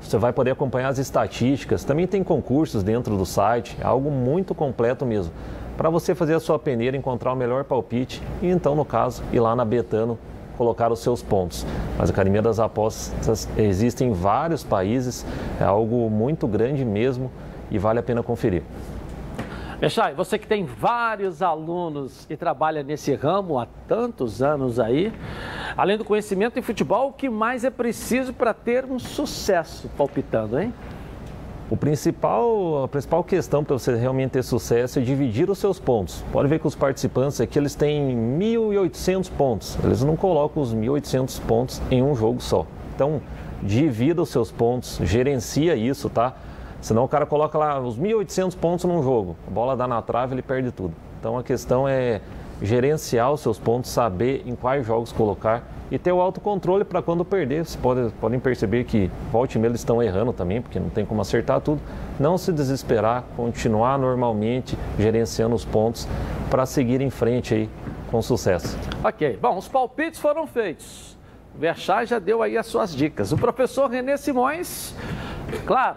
você 0.00 0.18
vai 0.18 0.32
poder 0.32 0.50
acompanhar 0.50 0.88
as 0.88 0.98
estatísticas. 0.98 1.84
Também 1.84 2.06
tem 2.06 2.24
concursos 2.24 2.82
dentro 2.82 3.16
do 3.16 3.24
site, 3.24 3.76
é 3.80 3.86
algo 3.86 4.10
muito 4.10 4.54
completo 4.54 5.06
mesmo. 5.06 5.32
Para 5.76 5.88
você 5.88 6.14
fazer 6.14 6.34
a 6.34 6.40
sua 6.40 6.58
peneira, 6.58 6.96
encontrar 6.96 7.32
o 7.32 7.36
melhor 7.36 7.64
palpite 7.64 8.20
e 8.42 8.48
então, 8.48 8.74
no 8.74 8.84
caso, 8.84 9.22
ir 9.32 9.40
lá 9.40 9.54
na 9.54 9.64
Betano 9.64 10.18
colocar 10.58 10.92
os 10.92 10.98
seus 10.98 11.22
pontos. 11.22 11.64
Mas 11.96 12.10
a 12.10 12.12
Academia 12.12 12.42
das 12.42 12.60
Apostas 12.60 13.48
existe 13.56 14.04
em 14.04 14.12
vários 14.12 14.62
países, 14.62 15.24
é 15.60 15.64
algo 15.64 16.10
muito 16.10 16.46
grande 16.46 16.84
mesmo 16.84 17.30
e 17.70 17.78
vale 17.78 17.98
a 17.98 18.02
pena 18.02 18.22
conferir. 18.22 18.62
Mexai, 19.82 20.14
você 20.14 20.38
que 20.38 20.46
tem 20.46 20.64
vários 20.64 21.42
alunos 21.42 22.24
e 22.30 22.36
trabalha 22.36 22.84
nesse 22.84 23.16
ramo 23.16 23.58
há 23.58 23.66
tantos 23.88 24.40
anos 24.40 24.78
aí, 24.78 25.12
além 25.76 25.98
do 25.98 26.04
conhecimento 26.04 26.56
em 26.56 26.62
futebol, 26.62 27.08
o 27.08 27.12
que 27.12 27.28
mais 27.28 27.64
é 27.64 27.70
preciso 27.70 28.32
para 28.32 28.54
ter 28.54 28.84
um 28.84 29.00
sucesso 29.00 29.90
palpitando, 29.98 30.60
hein? 30.60 30.72
O 31.68 31.76
principal, 31.76 32.84
a 32.84 32.86
principal 32.86 33.24
questão 33.24 33.64
para 33.64 33.76
você 33.76 33.96
realmente 33.96 34.30
ter 34.30 34.44
sucesso 34.44 35.00
é 35.00 35.02
dividir 35.02 35.50
os 35.50 35.58
seus 35.58 35.80
pontos. 35.80 36.24
Pode 36.30 36.46
ver 36.48 36.60
que 36.60 36.66
os 36.68 36.76
participantes 36.76 37.40
aqui 37.40 37.58
eles 37.58 37.74
têm 37.74 38.16
1.800 38.38 39.32
pontos. 39.32 39.76
Eles 39.82 40.04
não 40.04 40.14
colocam 40.14 40.62
os 40.62 40.72
1.800 40.72 41.40
pontos 41.40 41.82
em 41.90 42.00
um 42.00 42.14
jogo 42.14 42.40
só. 42.40 42.68
Então, 42.94 43.20
divida 43.60 44.22
os 44.22 44.28
seus 44.28 44.52
pontos, 44.52 45.00
gerencia 45.02 45.74
isso, 45.74 46.08
tá? 46.08 46.36
Senão 46.82 47.04
o 47.04 47.08
cara 47.08 47.24
coloca 47.24 47.56
lá 47.56 47.80
os 47.80 47.98
1.800 47.98 48.56
pontos 48.56 48.84
num 48.84 49.02
jogo, 49.02 49.36
a 49.46 49.50
bola 49.50 49.76
dá 49.76 49.86
na 49.86 50.02
trave, 50.02 50.34
ele 50.34 50.42
perde 50.42 50.72
tudo. 50.72 50.92
Então 51.18 51.38
a 51.38 51.42
questão 51.42 51.88
é 51.88 52.20
gerenciar 52.60 53.32
os 53.32 53.40
seus 53.40 53.58
pontos, 53.58 53.90
saber 53.90 54.42
em 54.44 54.54
quais 54.54 54.84
jogos 54.84 55.12
colocar 55.12 55.62
e 55.92 55.98
ter 55.98 56.10
o 56.10 56.20
autocontrole 56.20 56.84
para 56.84 57.00
quando 57.00 57.24
perder. 57.24 57.64
Vocês 57.64 57.76
podem, 57.76 58.10
podem 58.20 58.40
perceber 58.40 58.84
que 58.84 59.10
volte 59.30 59.56
e 59.56 59.60
meia 59.60 59.70
eles 59.70 59.80
estão 59.80 60.02
errando 60.02 60.32
também, 60.32 60.60
porque 60.60 60.80
não 60.80 60.88
tem 60.88 61.04
como 61.04 61.20
acertar 61.20 61.60
tudo. 61.60 61.80
Não 62.18 62.36
se 62.36 62.52
desesperar, 62.52 63.24
continuar 63.36 63.98
normalmente 63.98 64.76
gerenciando 64.98 65.54
os 65.54 65.64
pontos 65.64 66.08
para 66.50 66.66
seguir 66.66 67.00
em 67.00 67.10
frente 67.10 67.54
aí 67.54 67.70
com 68.10 68.20
sucesso. 68.20 68.76
Ok, 69.04 69.38
bom, 69.40 69.56
os 69.56 69.68
palpites 69.68 70.18
foram 70.18 70.46
feitos. 70.46 71.16
O 71.54 71.58
Verchai 71.58 72.06
já 72.06 72.18
deu 72.18 72.42
aí 72.42 72.56
as 72.56 72.66
suas 72.66 72.94
dicas. 72.94 73.30
O 73.30 73.36
professor 73.36 73.90
Renê 73.90 74.16
Simões, 74.16 74.94
claro, 75.66 75.96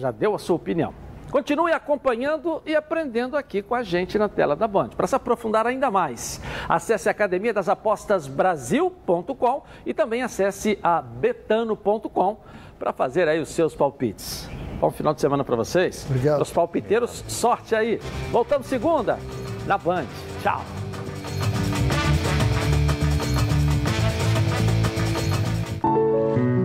já 0.00 0.10
deu 0.10 0.34
a 0.34 0.38
sua 0.38 0.56
opinião. 0.56 0.94
Continue 1.30 1.72
acompanhando 1.72 2.62
e 2.66 2.76
aprendendo 2.76 3.38
aqui 3.38 3.62
com 3.62 3.74
a 3.74 3.82
gente 3.82 4.18
na 4.18 4.28
tela 4.28 4.54
da 4.54 4.68
Band. 4.68 4.90
Para 4.90 5.06
se 5.06 5.14
aprofundar 5.14 5.66
ainda 5.66 5.90
mais, 5.90 6.42
acesse 6.68 7.08
academia 7.08 7.54
das 7.54 7.70
apostas 7.70 8.26
brasil.com 8.26 9.62
e 9.86 9.94
também 9.94 10.22
acesse 10.22 10.78
a 10.82 11.00
betano.com 11.00 12.36
para 12.78 12.92
fazer 12.92 13.28
aí 13.28 13.40
os 13.40 13.48
seus 13.48 13.74
palpites. 13.74 14.46
Bom 14.78 14.90
final 14.90 15.14
de 15.14 15.22
semana 15.22 15.42
para 15.42 15.56
vocês. 15.56 16.04
Obrigado. 16.06 16.42
Os 16.42 16.50
palpiteiros, 16.50 17.24
sorte 17.28 17.74
aí. 17.74 17.98
Voltamos 18.30 18.66
segunda 18.66 19.18
na 19.66 19.78
Band. 19.78 20.04
Tchau. 20.42 20.62
Música 25.82 26.61